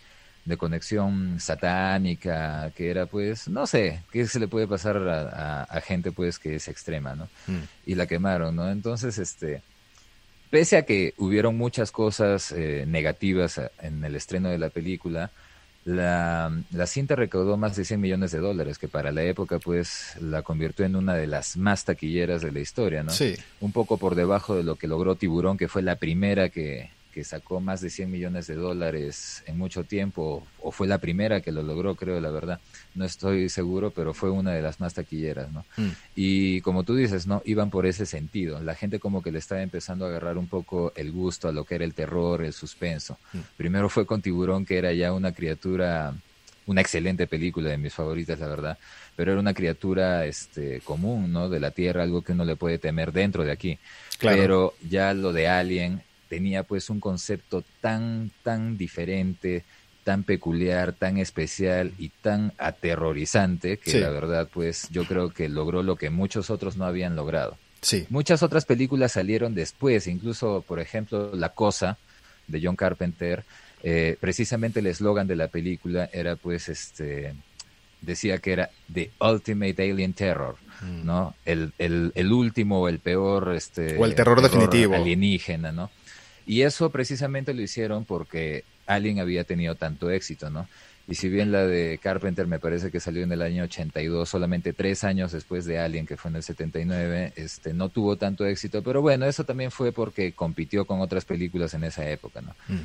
de 0.46 0.58
conexión 0.58 1.40
satánica, 1.40 2.72
que 2.76 2.90
era 2.90 3.06
pues, 3.06 3.48
no 3.48 3.66
sé, 3.66 4.04
qué 4.12 4.28
se 4.28 4.40
le 4.40 4.48
puede 4.48 4.68
pasar 4.68 4.98
a, 4.98 5.82
gente 5.82 6.12
pues 6.12 6.40
que 6.40 6.56
es 6.56 6.68
extrema, 6.68 7.16
¿no? 7.16 7.30
Mm. 7.48 7.64
Y 7.86 7.96
la 7.96 8.06
quemaron, 8.06 8.56
¿no? 8.56 8.70
Entonces, 8.70 9.18
este, 9.18 9.62
pese 10.50 10.78
a 10.78 10.86
que 10.86 11.14
hubieron 11.18 11.58
muchas 11.58 11.92
cosas 11.92 12.52
eh, 12.52 12.86
negativas 12.88 13.60
en 13.82 14.04
el 14.04 14.16
estreno 14.16 14.50
de 14.50 14.58
la 14.58 14.70
película, 14.70 15.32
la, 15.86 16.52
la, 16.72 16.88
cinta 16.88 17.16
recaudó 17.16 17.58
más 17.58 17.76
de 17.76 17.86
100 17.86 18.00
millones 18.00 18.32
de 18.32 18.40
dólares, 18.40 18.78
que 18.78 18.88
para 18.88 19.12
la 19.12 19.24
época 19.24 19.60
pues 19.60 20.16
la 20.22 20.42
convirtió 20.42 20.86
en 20.86 20.96
una 20.96 21.16
de 21.16 21.28
las 21.28 21.58
más 21.58 21.86
taquilleras 21.86 22.42
de 22.42 22.52
la 22.52 22.60
historia, 22.60 23.04
¿no? 23.04 23.12
Sí. 23.12 23.36
Un 23.60 23.72
poco 23.72 23.98
por 23.98 24.16
debajo 24.16 24.56
de 24.56 24.64
lo 24.64 24.76
que 24.76 24.88
logró 24.88 25.16
Tiburón, 25.16 25.58
que 25.58 25.68
fue 25.68 25.82
la 25.82 25.98
primera 25.98 26.50
que, 26.50 26.90
que 27.14 27.24
sacó 27.24 27.60
más 27.60 27.80
de 27.82 27.90
100 27.90 28.10
millones 28.10 28.48
de 28.48 28.56
dólares 28.56 29.44
en 29.46 29.58
mucho 29.58 29.84
tiempo, 29.84 30.46
o 30.62 30.72
fue 30.72 30.88
la 30.88 30.98
primera 30.98 31.42
que 31.42 31.52
lo 31.52 31.62
logró, 31.62 31.96
creo, 31.96 32.20
la 32.20 32.32
verdad. 32.32 32.60
No 32.96 33.06
estoy 33.06 33.50
seguro, 33.50 33.92
pero 33.92 34.14
fue 34.14 34.32
una 34.32 34.52
de 34.52 34.62
las 34.62 34.80
más 34.80 34.96
taquilleras, 34.96 35.52
¿no? 35.52 35.64
Mm. 35.78 35.90
Y 36.16 36.62
como 36.62 36.84
tú 36.84 36.96
dices, 36.96 37.28
¿no? 37.28 37.42
Iban 37.46 37.70
por 37.70 37.86
ese 37.86 38.06
sentido. 38.06 38.62
La 38.62 38.76
gente 38.76 39.00
como 39.00 39.22
que 39.22 39.32
le 39.32 39.40
estaba 39.40 39.62
empezando 39.62 40.06
a 40.06 40.10
agarrar 40.10 40.38
un 40.38 40.48
poco 40.48 40.92
el 40.96 41.12
gusto 41.12 41.48
a 41.48 41.52
lo 41.52 41.66
que 41.66 41.76
era 41.76 41.86
el 41.86 41.94
terror, 41.94 42.44
el 42.44 42.54
suspenso. 42.54 43.18
Mm. 43.32 43.40
Primero 43.58 43.90
fue 43.90 44.06
con 44.06 44.22
Tiburón, 44.22 44.66
que 44.66 44.78
era 44.78 44.92
ya 44.94 45.14
una 45.14 45.32
criatura 45.32 46.14
una 46.66 46.80
excelente 46.80 47.28
película 47.28 47.70
de 47.70 47.78
mis 47.78 47.94
favoritas, 47.94 48.40
la 48.40 48.48
verdad, 48.48 48.78
pero 49.18 49.34
era 49.34 49.42
una 49.42 49.54
criatura 49.54 50.26
este 50.26 50.80
común, 50.80 51.32
¿no? 51.32 51.50
De 51.50 51.60
la 51.60 51.72
Tierra, 51.72 52.04
algo 52.04 52.22
que 52.22 52.32
uno 52.32 52.46
le 52.46 52.56
puede 52.56 52.78
temer 52.78 53.12
dentro 53.12 53.44
de 53.44 53.52
aquí. 53.52 53.78
Pero 54.22 54.74
ya 54.90 55.14
lo 55.14 55.34
de 55.34 55.50
Alien 55.50 56.02
tenía 56.34 56.64
pues 56.64 56.90
un 56.90 57.00
concepto 57.00 57.64
tan, 57.80 58.32
tan 58.42 58.76
diferente, 58.76 59.64
tan 60.04 60.24
peculiar, 60.24 60.94
tan 60.94 61.20
especial 61.20 61.94
y 62.00 62.10
tan 62.10 62.54
aterrorizante 62.58 63.78
que 63.78 64.00
la 64.00 64.10
verdad 64.10 64.50
pues 64.52 64.88
yo 64.90 65.06
creo 65.06 65.30
que 65.30 65.48
logró 65.48 65.84
lo 65.84 65.96
que 65.96 66.10
muchos 66.10 66.50
otros 66.50 66.76
no 66.76 66.86
habían 66.86 67.16
logrado. 67.16 67.56
Sí. 67.82 68.08
Muchas 68.10 68.42
otras 68.42 68.66
películas 68.66 69.12
salieron 69.12 69.54
después, 69.54 70.08
incluso 70.08 70.66
por 70.68 70.80
ejemplo 70.80 71.36
La 71.36 71.50
Cosa 71.50 72.00
de 72.48 72.62
John 72.64 72.76
Carpenter, 72.76 73.44
eh, 73.84 74.18
precisamente 74.20 74.80
el 74.80 74.88
eslogan 74.88 75.28
de 75.28 75.36
la 75.36 75.50
película 75.50 76.10
era 76.12 76.36
pues 76.36 76.68
este 76.68 77.36
decía 78.02 78.40
que 78.40 78.54
era 78.54 78.72
The 78.92 79.12
Ultimate 79.20 79.92
Alien 79.92 80.14
Terror, 80.14 80.56
mm. 80.82 81.06
¿no? 81.06 81.36
El, 81.46 81.74
el, 81.78 82.12
el 82.16 82.32
último, 82.32 82.90
el 82.90 82.98
peor, 82.98 83.54
este... 83.56 83.98
O 83.98 84.06
el 84.06 84.16
terror 84.16 84.42
definitivo. 84.42 84.96
Alienígena, 84.96 85.72
¿no? 85.72 85.92
Y 86.46 86.62
eso 86.62 86.90
precisamente 86.90 87.54
lo 87.54 87.62
hicieron 87.62 88.06
porque 88.06 88.64
Alien 88.86 89.20
había 89.20 89.44
tenido 89.44 89.76
tanto 89.76 90.10
éxito, 90.10 90.50
¿no? 90.50 90.68
Y 91.06 91.16
si 91.16 91.28
bien 91.28 91.52
la 91.52 91.66
de 91.66 92.00
Carpenter 92.02 92.48
me 92.48 92.60
parece 92.60 92.90
que 92.90 93.02
salió 93.02 93.24
en 93.24 93.32
el 93.32 93.42
año 93.42 93.64
82, 93.64 94.28
solamente 94.28 94.72
tres 94.72 95.04
años 95.04 95.34
después 95.34 95.66
de 95.66 95.78
Alien, 95.78 96.06
que 96.06 96.16
fue 96.16 96.32
en 96.32 96.38
el 96.38 96.44
79, 96.44 97.34
este, 97.36 97.74
no 97.74 97.90
tuvo 97.90 98.16
tanto 98.16 98.46
éxito. 98.46 98.82
Pero 98.82 99.02
bueno, 99.02 99.26
eso 99.26 99.44
también 99.44 99.70
fue 99.70 99.92
porque 99.92 100.32
compitió 100.32 100.86
con 100.86 101.02
otras 101.02 101.26
películas 101.26 101.74
en 101.74 101.84
esa 101.84 102.10
época, 102.10 102.42
¿no? 102.42 102.56
Mm 102.70 102.82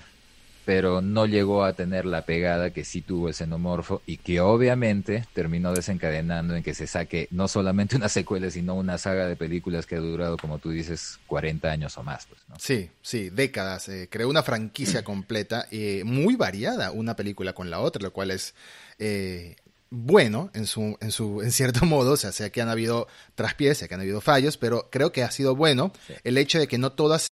pero 0.68 1.00
no 1.00 1.24
llegó 1.24 1.64
a 1.64 1.72
tener 1.72 2.04
la 2.04 2.26
pegada 2.26 2.74
que 2.74 2.84
sí 2.84 3.00
tuvo 3.00 3.28
el 3.28 3.34
xenomorfo 3.34 4.02
y 4.04 4.18
que 4.18 4.42
obviamente 4.42 5.24
terminó 5.32 5.72
desencadenando 5.72 6.54
en 6.54 6.62
que 6.62 6.74
se 6.74 6.86
saque 6.86 7.26
no 7.30 7.48
solamente 7.48 7.96
una 7.96 8.10
secuela, 8.10 8.50
sino 8.50 8.74
una 8.74 8.98
saga 8.98 9.26
de 9.26 9.34
películas 9.34 9.86
que 9.86 9.94
ha 9.94 10.00
durado, 10.00 10.36
como 10.36 10.58
tú 10.58 10.68
dices, 10.68 11.20
40 11.26 11.70
años 11.70 11.96
o 11.96 12.02
más. 12.02 12.26
Pues, 12.26 12.42
¿no? 12.50 12.56
Sí, 12.58 12.90
sí, 13.00 13.30
décadas. 13.30 13.88
Eh, 13.88 14.08
creó 14.10 14.28
una 14.28 14.42
franquicia 14.42 15.02
completa, 15.02 15.66
eh, 15.70 16.02
muy 16.04 16.36
variada 16.36 16.90
una 16.90 17.16
película 17.16 17.54
con 17.54 17.70
la 17.70 17.80
otra, 17.80 18.02
lo 18.02 18.12
cual 18.12 18.30
es... 18.30 18.54
Eh, 18.98 19.56
bueno 19.90 20.50
en 20.52 20.66
su, 20.66 20.98
en 21.00 21.10
su, 21.10 21.40
en 21.40 21.50
cierto 21.50 21.86
modo, 21.86 22.12
o 22.12 22.16
sea, 22.18 22.30
sea 22.30 22.50
que 22.50 22.60
han 22.60 22.68
habido 22.68 23.08
traspiés, 23.34 23.78
sea 23.78 23.88
que 23.88 23.94
han 23.94 24.02
habido 24.02 24.20
fallos, 24.20 24.58
pero 24.58 24.90
creo 24.90 25.12
que 25.12 25.22
ha 25.22 25.30
sido 25.30 25.56
bueno 25.56 25.92
el 26.24 26.36
hecho 26.36 26.58
de 26.58 26.68
que 26.68 26.76
no 26.76 26.92
todas 26.92 27.28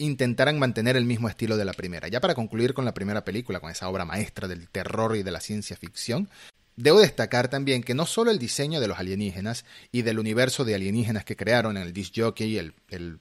intentaran 0.00 0.58
mantener 0.58 0.96
el 0.96 1.04
mismo 1.04 1.28
estilo 1.28 1.56
de 1.56 1.64
la 1.64 1.74
primera. 1.74 2.08
Ya 2.08 2.20
para 2.20 2.34
concluir 2.34 2.74
con 2.74 2.84
la 2.84 2.94
primera 2.94 3.22
película, 3.22 3.60
con 3.60 3.70
esa 3.70 3.88
obra 3.88 4.04
maestra 4.04 4.48
del 4.48 4.68
terror 4.68 5.14
y 5.14 5.22
de 5.22 5.30
la 5.30 5.40
ciencia 5.40 5.76
ficción, 5.76 6.28
debo 6.76 7.00
destacar 7.00 7.48
también 7.48 7.82
que 7.82 7.94
no 7.94 8.06
solo 8.06 8.30
el 8.30 8.38
diseño 8.38 8.80
de 8.80 8.88
los 8.88 8.98
alienígenas 8.98 9.64
y 9.92 10.02
del 10.02 10.18
universo 10.18 10.64
de 10.64 10.74
alienígenas 10.74 11.24
que 11.24 11.36
crearon 11.36 11.76
en 11.76 11.82
el 11.82 11.92
disc 11.92 12.14
jockey, 12.16 12.56
el, 12.56 12.72
el 12.88 13.18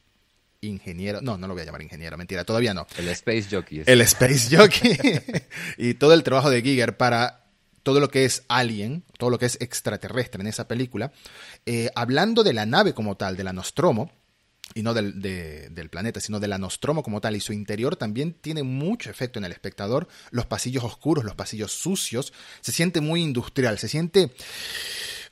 ingeniero, 0.62 1.22
no, 1.22 1.38
no 1.38 1.48
lo 1.48 1.54
voy 1.54 1.64
a 1.64 1.66
llamar 1.66 1.82
ingeniero, 1.82 2.18
mentira, 2.18 2.46
todavía 2.46 2.74
no. 2.74 2.88
El 2.98 3.10
Space 3.10 3.48
Jockey. 3.52 3.84
El 3.86 4.02
Space 4.02 4.56
Jockey 4.56 4.98
y 5.78 5.94
todo 5.96 6.14
el 6.14 6.24
trabajo 6.24 6.50
de 6.50 6.62
Giger 6.62 6.96
para 6.96 7.46
todo 7.84 8.00
lo 8.00 8.10
que 8.10 8.24
es 8.24 8.44
alien, 8.48 9.04
todo 9.18 9.30
lo 9.30 9.40
que 9.40 9.48
es 9.48 9.58
extraterrestre 9.60 10.42
en 10.42 10.48
esa 10.48 10.68
película, 10.68 11.12
eh, 11.66 11.90
hablando 11.96 12.44
de 12.44 12.54
la 12.54 12.66
nave 12.66 12.94
como 12.94 13.18
tal, 13.18 13.36
de 13.36 13.44
la 13.44 13.54
Nostromo, 13.54 14.12
y 14.74 14.84
no 14.84 14.94
del, 14.94 15.22
del, 15.22 15.90
planeta, 15.90 16.20
sino 16.20 16.40
de 16.40 16.48
la 16.48 16.58
Nostromo 16.58 17.04
como 17.04 17.22
tal, 17.22 17.36
y 17.36 17.40
su 17.40 17.54
interior 17.54 17.96
también 17.96 18.34
tiene 18.34 18.64
mucho 18.64 19.10
efecto 19.10 19.40
en 19.40 19.46
el 19.46 19.52
espectador, 19.52 20.08
los 20.32 20.46
pasillos 20.46 20.84
oscuros, 20.84 21.26
los 21.26 21.36
pasillos 21.36 21.72
sucios, 21.72 22.34
se 22.62 22.72
siente 22.72 23.02
muy 23.02 23.22
industrial, 23.22 23.80
se 23.80 23.88
siente 23.88 24.32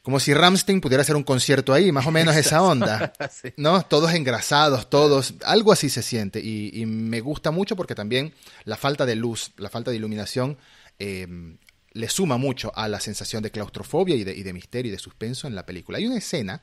como 0.02 0.22
si 0.22 0.34
Ramstein 0.34 0.80
pudiera 0.80 1.02
hacer 1.02 1.18
un 1.18 1.24
concierto 1.24 1.74
ahí, 1.74 1.92
más 1.92 2.08
o 2.08 2.12
menos 2.12 2.34
esa 2.38 2.62
onda, 2.62 3.12
¿no? 3.58 3.82
Todos 3.84 4.14
engrasados, 4.14 4.90
todos, 4.90 5.34
algo 5.44 5.74
así 5.74 5.90
se 5.90 6.02
siente, 6.02 6.40
y, 6.40 6.86
me 6.86 7.20
gusta 7.20 7.52
mucho 7.52 7.76
porque 7.76 7.94
también 7.94 8.34
la 8.64 8.78
falta 8.78 9.06
de 9.06 9.16
luz, 9.18 9.52
la 9.58 9.70
falta 9.70 9.92
de 9.92 9.98
iluminación, 9.98 10.58
eh, 10.98 11.28
le 11.92 12.10
suma 12.10 12.38
mucho 12.38 12.72
a 12.76 12.88
la 12.88 13.00
sensación 13.00 13.44
de 13.44 13.52
claustrofobia 13.52 14.16
y 14.16 14.24
de, 14.24 14.34
y 14.34 14.44
de 14.44 14.54
misterio 14.54 14.90
y 14.90 14.94
de 14.94 15.00
suspenso 15.00 15.48
en 15.48 15.56
la 15.56 15.66
película. 15.66 15.98
Hay 15.98 16.06
una 16.06 16.18
escena 16.18 16.62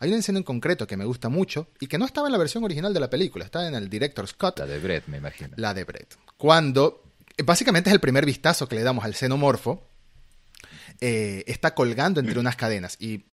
hay 0.00 0.08
una 0.08 0.18
escena 0.18 0.38
en 0.38 0.44
concreto 0.44 0.86
que 0.86 0.96
me 0.96 1.04
gusta 1.04 1.28
mucho 1.28 1.68
y 1.78 1.86
que 1.86 1.98
no 1.98 2.06
estaba 2.06 2.26
en 2.26 2.32
la 2.32 2.38
versión 2.38 2.64
original 2.64 2.92
de 2.92 3.00
la 3.00 3.10
película, 3.10 3.44
está 3.44 3.68
en 3.68 3.74
el 3.74 3.88
director 3.88 4.26
Scott. 4.26 4.58
La 4.58 4.66
de 4.66 4.78
Brett, 4.78 5.06
me 5.06 5.18
imagino. 5.18 5.50
La 5.56 5.74
de 5.74 5.84
Brett. 5.84 6.16
Cuando, 6.36 7.04
básicamente 7.44 7.90
es 7.90 7.94
el 7.94 8.00
primer 8.00 8.24
vistazo 8.24 8.66
que 8.66 8.76
le 8.76 8.82
damos 8.82 9.04
al 9.04 9.14
xenomorfo, 9.14 9.86
eh, 11.00 11.44
está 11.46 11.74
colgando 11.74 12.18
entre 12.18 12.40
unas 12.40 12.56
cadenas 12.56 12.96
y 12.98 13.26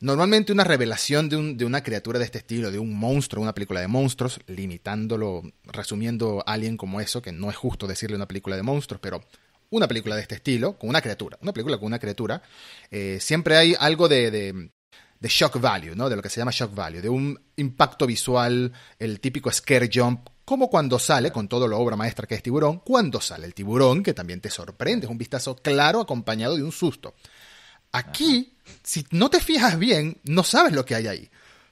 Normalmente 0.00 0.52
una 0.52 0.64
revelación 0.64 1.28
de, 1.28 1.36
un, 1.36 1.56
de, 1.56 1.64
una 1.64 1.82
criatura 1.82 2.18
de 2.18 2.24
este 2.24 2.38
estilo, 2.38 2.70
de 2.70 2.78
un 2.78 2.94
monstruo, 2.94 3.42
una 3.42 3.54
película 3.54 3.80
de 3.80 3.88
monstruos, 3.88 4.40
limitándolo, 4.48 5.42
resumiendo 5.64 6.42
a 6.46 6.52
alguien 6.52 6.76
como 6.76 7.00
eso, 7.00 7.22
que 7.22 7.32
no 7.32 7.48
es 7.48 7.56
justo 7.56 7.86
decirle 7.86 8.16
una 8.16 8.28
película 8.28 8.56
de 8.56 8.62
monstruos, 8.62 9.00
pero 9.00 9.22
una 9.70 9.88
película 9.88 10.16
de 10.16 10.22
este 10.22 10.34
estilo, 10.34 10.76
con 10.78 10.90
una 10.90 11.00
criatura, 11.00 11.38
una 11.40 11.52
película 11.52 11.78
con 11.78 11.86
una 11.86 11.98
criatura, 11.98 12.42
eh, 12.90 13.18
siempre 13.20 13.56
hay 13.56 13.74
algo 13.78 14.08
de, 14.08 14.30
de, 14.30 14.70
de, 15.24 15.28
shock 15.28 15.60
value, 15.60 15.94
¿no? 15.94 16.08
De 16.08 16.16
lo 16.16 16.22
que 16.22 16.28
se 16.28 16.40
llama 16.40 16.50
shock 16.52 16.74
value, 16.74 17.00
de 17.00 17.08
un 17.08 17.40
impacto 17.56 18.06
visual, 18.06 18.72
el 18.98 19.20
típico 19.20 19.50
scare 19.50 19.90
jump, 19.92 20.28
como 20.44 20.68
cuando 20.68 20.98
sale, 20.98 21.32
con 21.32 21.48
todo 21.48 21.66
lo 21.66 21.78
obra 21.78 21.96
maestra 21.96 22.26
que 22.26 22.34
es 22.34 22.42
tiburón, 22.42 22.80
cuando 22.80 23.20
sale 23.20 23.46
el 23.46 23.54
tiburón, 23.54 24.02
que 24.02 24.12
también 24.12 24.40
te 24.40 24.50
sorprende, 24.50 25.06
es 25.06 25.10
un 25.10 25.18
vistazo 25.18 25.56
claro 25.56 26.00
acompañado 26.00 26.56
de 26.56 26.62
un 26.62 26.72
susto. 26.72 27.14
Aquí, 27.92 28.56
si 28.82 29.06
no 29.10 29.30
te 29.30 29.40
fijas 29.40 29.78
bien, 29.78 30.18
no 30.24 30.42
sabes 30.44 30.72
lo 30.72 30.84
que 30.84 30.94
hay 30.94 31.06
ahí. 31.06 31.30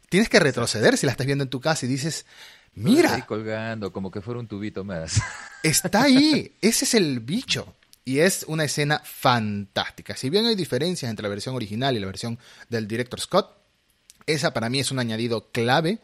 Tienes 0.09 0.29
que 0.29 0.41
retroceder 0.41 0.97
si 0.97 1.07
la 1.07 1.13
estás 1.13 1.27
viendo 1.27 1.45
en 1.45 1.51
tu 1.51 1.61
casa 1.61 1.85
y 1.85 1.89
dices, 1.89 2.27
mira. 2.75 3.15
Ahí 3.15 3.23
colgando, 3.23 3.93
como 3.93 4.11
que 4.11 4.21
fuera 4.21 4.41
un 4.41 4.47
tubito 4.47 4.85
más. 4.85 5.21
Está 5.63 6.03
ahí, 6.03 6.57
ese 6.61 6.85
es 6.85 6.95
el 6.95 7.21
bicho. 7.21 7.75
Y 8.05 8.19
es 8.19 8.45
una 8.49 8.65
escena 8.65 9.01
fantástica. 9.05 10.17
Si 10.17 10.29
bien 10.29 10.47
hay 10.47 10.55
diferencias 10.55 11.09
entre 11.09 11.23
la 11.23 11.29
versión 11.29 11.55
original 11.55 11.97
y 11.97 12.01
la 12.01 12.07
versión 12.07 12.39
del 12.69 12.89
director 12.89 13.21
Scott, 13.21 13.57
esa 14.27 14.53
para 14.53 14.69
mí 14.69 14.81
es 14.81 14.91
un 14.91 14.99
añadido 14.99 15.51
clave 15.53 16.01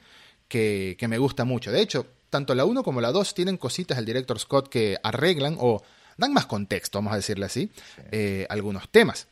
que, 0.48 0.96
que 0.98 1.08
me 1.08 1.18
gusta 1.18 1.44
mucho. 1.44 1.72
De 1.72 1.80
hecho, 1.80 2.06
tanto 2.30 2.54
la 2.54 2.64
1 2.64 2.82
como 2.82 3.00
la 3.00 3.12
2 3.12 3.34
tienen 3.34 3.56
cositas 3.56 3.96
del 3.96 4.06
director 4.06 4.38
Scott 4.38 4.68
que 4.68 4.98
arreglan 5.02 5.56
o 5.58 5.82
dan 6.18 6.32
más 6.32 6.46
contexto, 6.46 6.98
vamos 6.98 7.14
a 7.14 7.16
decirle 7.16 7.46
así, 7.46 7.70
eh, 8.10 8.46
algunos 8.50 8.90
temas. 8.90 9.28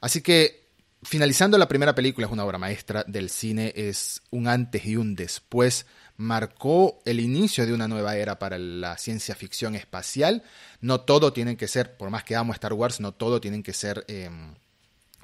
Así 0.00 0.20
que, 0.20 0.66
finalizando 1.02 1.58
la 1.58 1.66
primera 1.66 1.94
película, 1.94 2.26
es 2.26 2.32
una 2.32 2.44
obra 2.44 2.58
maestra 2.58 3.04
del 3.06 3.30
cine, 3.30 3.72
es 3.74 4.22
un 4.30 4.46
antes 4.46 4.84
y 4.84 4.96
un 4.96 5.16
después, 5.16 5.86
marcó 6.16 7.00
el 7.04 7.20
inicio 7.20 7.66
de 7.66 7.72
una 7.72 7.88
nueva 7.88 8.16
era 8.16 8.38
para 8.38 8.58
la 8.58 8.96
ciencia 8.98 9.34
ficción 9.34 9.74
espacial. 9.74 10.42
No 10.80 11.00
todo 11.00 11.32
tiene 11.32 11.56
que 11.56 11.68
ser, 11.68 11.96
por 11.96 12.10
más 12.10 12.24
que 12.24 12.36
amo 12.36 12.52
Star 12.52 12.72
Wars, 12.72 13.00
no 13.00 13.12
todo 13.12 13.40
tiene 13.40 13.62
que 13.62 13.72
ser... 13.72 14.04
Eh, 14.08 14.30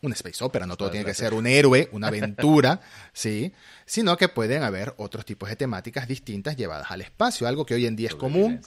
una 0.03 0.15
space 0.17 0.43
opera, 0.43 0.67
no 0.67 0.77
todo 0.77 0.91
tiene 0.91 1.07
que 1.07 1.15
ser 1.15 1.33
un 1.33 1.47
héroe, 1.47 1.89
una 1.93 2.09
aventura, 2.09 2.81
¿sí? 3.13 3.53
Sino 3.87 4.17
que 4.17 4.29
pueden 4.29 4.65
haber 4.65 4.95
otros 4.97 5.25
tipos 5.25 5.49
de 5.49 5.57
temáticas 5.57 6.09
distintas 6.09 6.57
llevadas 6.57 6.91
al 6.91 7.01
espacio, 7.01 7.47
algo 7.47 7.65
que 7.65 7.75
hoy 7.75 7.87
en 7.87 7.95
día 7.95 8.09
es 8.09 8.17
común, 8.17 8.61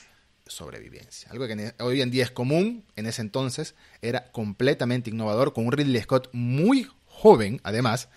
sobrevivencia. 0.47 1.29
Algo 1.31 1.45
que 1.45 1.53
e, 1.53 1.73
hoy 1.83 2.01
en 2.01 2.09
día 2.09 2.23
es 2.23 2.31
común, 2.31 2.85
en 2.95 3.05
ese 3.05 3.21
entonces 3.21 3.75
era 4.01 4.31
completamente 4.31 5.09
innovador, 5.09 5.53
con 5.53 5.65
un 5.65 5.73
Ridley 5.73 6.01
Scott 6.01 6.29
muy 6.31 6.87
joven, 7.05 7.59
además, 7.63 8.09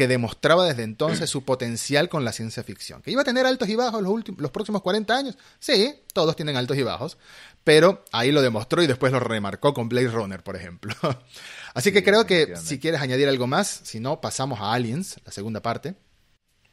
que 0.00 0.08
demostraba 0.08 0.64
desde 0.64 0.82
entonces 0.82 1.28
su 1.28 1.44
potencial 1.44 2.08
con 2.08 2.24
la 2.24 2.32
ciencia 2.32 2.62
ficción. 2.62 3.02
Que 3.02 3.10
iba 3.10 3.20
a 3.20 3.24
tener 3.26 3.44
altos 3.44 3.68
y 3.68 3.76
bajos 3.76 4.00
los, 4.00 4.10
últimos, 4.10 4.40
los 4.40 4.50
próximos 4.50 4.80
40 4.80 5.14
años. 5.14 5.36
Sí, 5.58 5.94
todos 6.14 6.34
tienen 6.36 6.56
altos 6.56 6.78
y 6.78 6.82
bajos, 6.82 7.18
pero 7.64 8.02
ahí 8.10 8.32
lo 8.32 8.40
demostró 8.40 8.82
y 8.82 8.86
después 8.86 9.12
lo 9.12 9.20
remarcó 9.20 9.74
con 9.74 9.90
Blade 9.90 10.08
Runner, 10.08 10.42
por 10.42 10.56
ejemplo. 10.56 10.94
Así 11.74 11.92
que 11.92 12.02
creo 12.02 12.24
que 12.24 12.56
si 12.56 12.78
quieres 12.78 13.02
añadir 13.02 13.28
algo 13.28 13.46
más, 13.46 13.82
si 13.84 14.00
no, 14.00 14.22
pasamos 14.22 14.58
a 14.60 14.72
Aliens, 14.72 15.20
la 15.22 15.32
segunda 15.32 15.60
parte. 15.60 15.96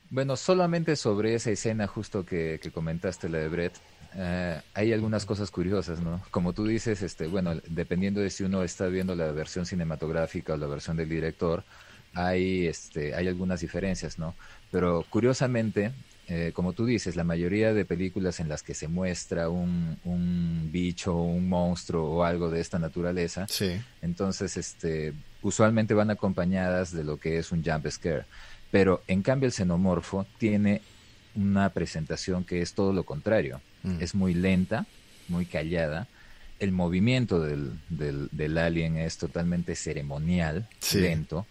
Bueno, 0.10 0.38
solamente 0.38 0.96
sobre 0.96 1.36
esa 1.36 1.52
escena 1.52 1.86
justo 1.86 2.26
que, 2.26 2.62
comentaste, 2.74 3.28
la 3.28 3.40
de 3.40 3.50
Brett, 3.50 3.74
eh, 4.16 4.62
hay 4.74 4.94
algunas 4.94 5.26
cosas 5.26 5.52
curiosas, 5.52 6.00
¿no? 6.00 6.24
Como 6.32 6.54
tú 6.54 6.66
dices, 6.66 7.02
este, 7.02 7.28
bueno, 7.28 7.56
dependiendo 7.68 8.22
de 8.22 8.30
si 8.30 8.46
uno 8.46 8.63
está 8.63 8.86
viendo 8.86 9.16
la 9.16 9.34
versión 9.34 9.66
cinematográfica 9.66 10.54
o 10.54 10.58
la 10.58 10.68
versión 10.68 10.96
del 10.96 11.10
director, 11.10 11.66
hay, 12.17 12.65
este, 12.65 13.13
hay 13.13 13.27
algunas 13.27 13.62
diferencias, 13.62 14.17
¿no? 14.17 14.34
Pero 14.71 15.06
curiosamente, 15.10 15.91
eh, 16.27 16.51
como 16.53 16.73
tú 16.73 16.86
dices, 16.86 17.15
la 17.15 17.23
mayoría 17.23 17.73
de 17.73 17.86
películas 17.86 18.39
en 18.39 18.49
las 18.49 18.63
que 18.63 18.73
se 18.73 18.88
muestra 18.88 19.49
un, 19.49 19.97
un 20.03 20.69
bicho, 20.71 21.15
un 21.15 21.47
monstruo 21.47 22.10
o 22.10 22.23
algo 22.23 22.49
de 22.49 22.60
esta 22.60 22.80
naturaleza, 22.80 23.45
sí. 23.47 23.80
entonces 24.01 24.58
este, 24.58 25.13
usualmente 25.43 25.93
van 25.93 26.10
acompañadas 26.10 26.91
de 26.91 27.03
lo 27.03 27.17
que 27.17 27.38
es 27.38 27.51
un 27.51 27.63
jump 27.63 27.88
scare. 27.88 28.25
Pero 28.71 29.03
en 29.08 29.21
cambio 29.21 29.45
el 29.45 29.53
xenomorfo 29.53 30.25
tiene 30.39 30.82
una 31.36 31.69
presentación 31.69 32.43
que 32.43 32.63
es 32.63 32.73
todo 32.73 32.93
lo 32.93 33.03
contrario. 33.03 33.62
Mm. 33.84 34.01
Es 34.01 34.15
muy 34.15 34.34
lenta, 34.34 34.88
muy 35.27 35.45
callada. 35.45 36.08
El 36.60 36.71
movimiento 36.71 37.39
del, 37.39 37.80
del, 37.89 38.27
del 38.32 38.58
alien 38.58 38.97
es 38.97 39.19
totalmente 39.19 39.75
ceremonial, 39.75 40.67
lento 40.95 41.45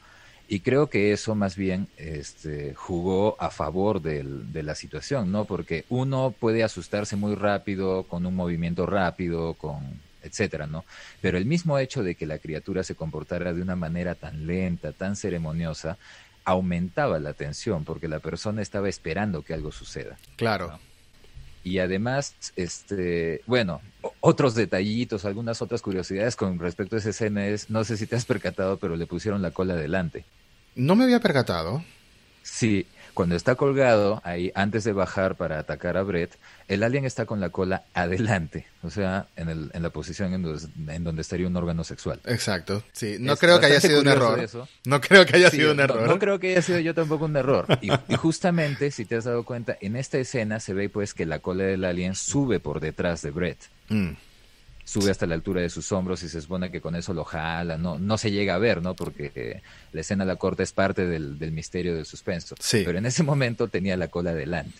y 0.49 0.61
creo 0.61 0.89
que 0.89 1.13
eso 1.13 1.35
más 1.35 1.57
bien 1.57 1.89
este, 1.97 2.75
jugó 2.75 3.37
a 3.41 3.51
favor 3.51 4.01
del, 4.01 4.53
de 4.53 4.63
la 4.63 4.75
situación, 4.75 5.33
¿no? 5.33 5.45
Porque 5.45 5.85
uno 5.89 6.35
puede 6.39 6.63
asustarse 6.63 7.17
muy 7.17 7.35
rápido, 7.35 8.05
con 8.05 8.27
un 8.27 8.35
movimiento 8.35 8.87
rápido, 8.87 9.55
con 9.55 10.07
etcétera, 10.23 10.67
¿no? 10.67 10.85
Pero 11.21 11.39
el 11.39 11.47
mismo 11.47 11.79
hecho 11.79 12.03
de 12.03 12.15
que 12.15 12.27
la 12.27 12.39
criatura 12.39 12.83
se 12.83 12.95
comportara 12.95 13.55
de 13.55 13.63
una 13.63 13.77
manera 13.77 14.15
tan 14.15 14.47
lenta, 14.47 14.93
tan 14.93 15.17
ceremoniosa, 15.17 15.99
aumentaba 16.45 17.19
la 17.19 17.33
tensión, 17.33 17.85
porque 17.85 18.09
la 18.09 18.21
persona 18.21 18.63
estaba 18.63 18.89
esperando 18.89 19.43
que 19.43 19.55
algo 19.55 19.73
suceda. 19.73 20.17
Claro. 20.37 20.79
Y 21.65 21.81
además, 21.81 22.37
este, 22.55 23.43
bueno, 23.47 23.81
otros 24.21 24.55
detallitos, 24.55 25.25
algunas 25.25 25.61
otras 25.63 25.83
curiosidades 25.83 26.37
con 26.37 26.61
respecto 26.61 26.95
a 26.95 27.01
esa 27.01 27.11
escena 27.11 27.47
es, 27.49 27.71
no 27.71 27.83
sé 27.83 27.97
si 27.97 28.07
te 28.07 28.15
has 28.15 28.25
percatado, 28.25 28.77
pero 28.77 28.95
le 28.97 29.07
pusieron 29.07 29.43
la 29.43 29.51
cola 29.51 29.75
adelante. 29.75 30.25
No 30.77 30.95
me 30.95 31.05
había 31.05 31.21
percatado. 31.21 31.83
Sí, 32.43 32.87
cuando 33.15 33.35
está 33.35 33.55
colgado 33.55 34.21
ahí, 34.25 34.53
antes 34.55 34.85
de 34.85 34.93
bajar 34.93 35.37
para 35.37 35.59
atacar 35.59 35.97
a 35.97 36.03
Brett, 36.03 36.37
el 36.69 36.83
alien 36.83 37.07
está 37.07 37.25
con 37.25 37.41
la 37.41 37.49
cola 37.49 37.85
adelante, 37.95 38.67
o 38.83 38.91
sea, 38.91 39.27
en, 39.37 39.49
el, 39.49 39.71
en 39.73 39.83
la 39.83 39.89
posición 39.89 40.35
en 40.35 40.43
donde, 40.43 40.95
en 40.95 41.03
donde, 41.03 41.23
estaría 41.23 41.47
un 41.47 41.57
órgano 41.57 41.83
sexual. 41.83 42.21
Exacto, 42.27 42.85
sí, 42.93 43.17
no 43.19 43.39
creo 43.39 43.59
que 43.59 43.67
haya 43.67 43.81
sido 43.81 44.03
un 44.03 44.09
error. 44.09 44.47
No 44.85 45.01
creo 45.01 45.25
que 45.25 45.37
haya 45.37 45.51
sido 45.51 45.73
un 45.73 45.81
error. 45.81 46.07
No, 46.07 46.19
creo 46.19 46.39
que 46.39 46.51
haya 46.51 46.61
sido 46.61 46.79
yo 46.79 46.93
tampoco 46.95 47.25
un 47.25 47.37
error. 47.37 47.67
Y, 47.81 47.89
justamente, 48.17 48.91
si 48.91 49.07
te 49.07 49.17
has 49.17 49.25
dado 49.25 49.45
cuenta, 49.45 49.79
en 49.81 49.97
esta 49.97 50.19
escena 50.19 50.61
se 50.61 50.75
ve 50.75 50.91
pues 50.91 51.15
que 51.15 51.25
la 51.25 51.39
cola 51.39 51.65
del 51.65 51.87
alien 51.87 52.15
sube 52.15 52.61
por 52.61 52.81
detrás 52.81 53.23
de 53.23 53.31
Brett. 53.31 53.59
Mm 53.89 54.13
sube 54.87 55.11
hasta 55.11 55.27
la 55.27 55.35
altura 55.35 55.61
de 55.61 55.69
sus 55.69 55.91
hombros 55.91 56.23
y 56.23 56.29
se 56.29 56.41
supone 56.41 56.71
que 56.71 56.81
con 56.81 56.95
eso 56.95 57.13
lo 57.13 57.25
jala, 57.25 57.77
no, 57.77 57.99
no 57.99 58.17
se 58.17 58.31
llega 58.31 58.55
a 58.55 58.59
ver, 58.59 58.81
¿no? 58.81 58.95
Porque 58.95 59.33
eh, 59.35 59.63
la 59.93 60.01
escena 60.01 60.25
de 60.25 60.29
la 60.29 60.37
corte 60.37 60.63
es 60.63 60.73
parte 60.73 61.07
del, 61.07 61.39
del 61.41 61.51
misterio 61.51 61.95
del 61.95 62.07
suspenso. 62.07 62.55
Sí. 62.61 62.83
Pero 62.85 62.99
en 62.99 63.05
ese 63.05 63.25
momento 63.25 63.67
tenía 63.67 63.97
la 63.97 64.07
cola 64.09 64.33
delante. 64.33 64.79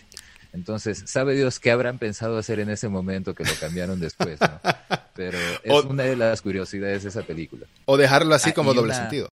Entonces, 0.53 1.03
sabe 1.05 1.35
Dios 1.35 1.59
qué 1.59 1.71
habrán 1.71 1.99
pensado 1.99 2.37
hacer 2.37 2.61
en 2.61 2.69
ese 2.69 2.87
momento 2.87 3.35
que 3.35 3.43
lo 3.43 3.51
cambiaron 3.59 3.99
después, 3.99 4.39
¿no? 4.39 4.59
Pero 5.13 5.37
es 5.63 5.85
una 5.85 6.03
de 6.03 6.15
las 6.15 6.41
curiosidades 6.41 7.03
de 7.03 7.09
esa 7.09 7.23
película. 7.23 7.67
O 7.85 7.97
dejarlo 7.97 8.33
así 8.33 8.51
ah, 8.51 8.53
como 8.53 8.73
doble 8.73 8.93
sentido. 8.93 9.29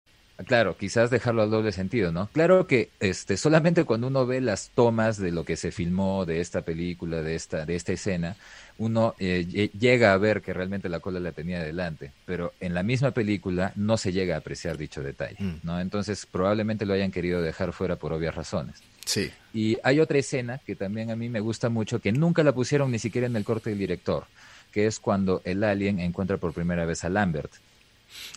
Claro, 0.46 0.76
quizás 0.76 1.10
dejarlo 1.10 1.42
al 1.42 1.50
doble 1.50 1.70
sentido, 1.70 2.10
¿no? 2.10 2.28
Claro 2.32 2.66
que 2.66 2.90
este 2.98 3.36
solamente 3.36 3.84
cuando 3.84 4.08
uno 4.08 4.26
ve 4.26 4.40
las 4.40 4.70
tomas 4.74 5.18
de 5.18 5.30
lo 5.30 5.44
que 5.44 5.56
se 5.56 5.70
filmó 5.70 6.26
de 6.26 6.40
esta 6.40 6.62
película, 6.62 7.22
de 7.22 7.36
esta 7.36 7.64
de 7.64 7.76
esta 7.76 7.92
escena, 7.92 8.36
uno 8.78 9.14
eh, 9.20 9.70
llega 9.78 10.12
a 10.12 10.18
ver 10.18 10.42
que 10.42 10.52
realmente 10.52 10.88
la 10.88 10.98
cola 10.98 11.20
la 11.20 11.30
tenía 11.30 11.62
delante, 11.62 12.10
pero 12.26 12.52
en 12.58 12.74
la 12.74 12.82
misma 12.82 13.12
película 13.12 13.72
no 13.76 13.96
se 13.96 14.12
llega 14.12 14.34
a 14.34 14.38
apreciar 14.38 14.76
dicho 14.76 15.02
detalle, 15.02 15.36
mm. 15.38 15.60
¿no? 15.62 15.80
Entonces 15.80 16.26
probablemente 16.26 16.84
lo 16.84 16.94
hayan 16.94 17.12
querido 17.12 17.40
dejar 17.40 17.72
fuera 17.72 17.96
por 17.96 18.12
obvias 18.12 18.34
razones. 18.34 18.82
Sí. 19.04 19.30
Y 19.52 19.78
hay 19.84 20.00
otra 20.00 20.18
escena 20.18 20.60
que 20.66 20.74
también 20.74 21.12
a 21.12 21.16
mí 21.16 21.28
me 21.28 21.40
gusta 21.40 21.68
mucho, 21.68 22.00
que 22.00 22.10
nunca 22.10 22.42
la 22.42 22.52
pusieron 22.52 22.90
ni 22.90 22.98
siquiera 22.98 23.28
en 23.28 23.36
el 23.36 23.44
corte 23.44 23.70
del 23.70 23.78
director, 23.78 24.24
que 24.72 24.86
es 24.86 24.98
cuando 24.98 25.42
el 25.44 25.62
alien 25.62 26.00
encuentra 26.00 26.38
por 26.38 26.52
primera 26.52 26.84
vez 26.84 27.04
a 27.04 27.08
Lambert 27.08 27.52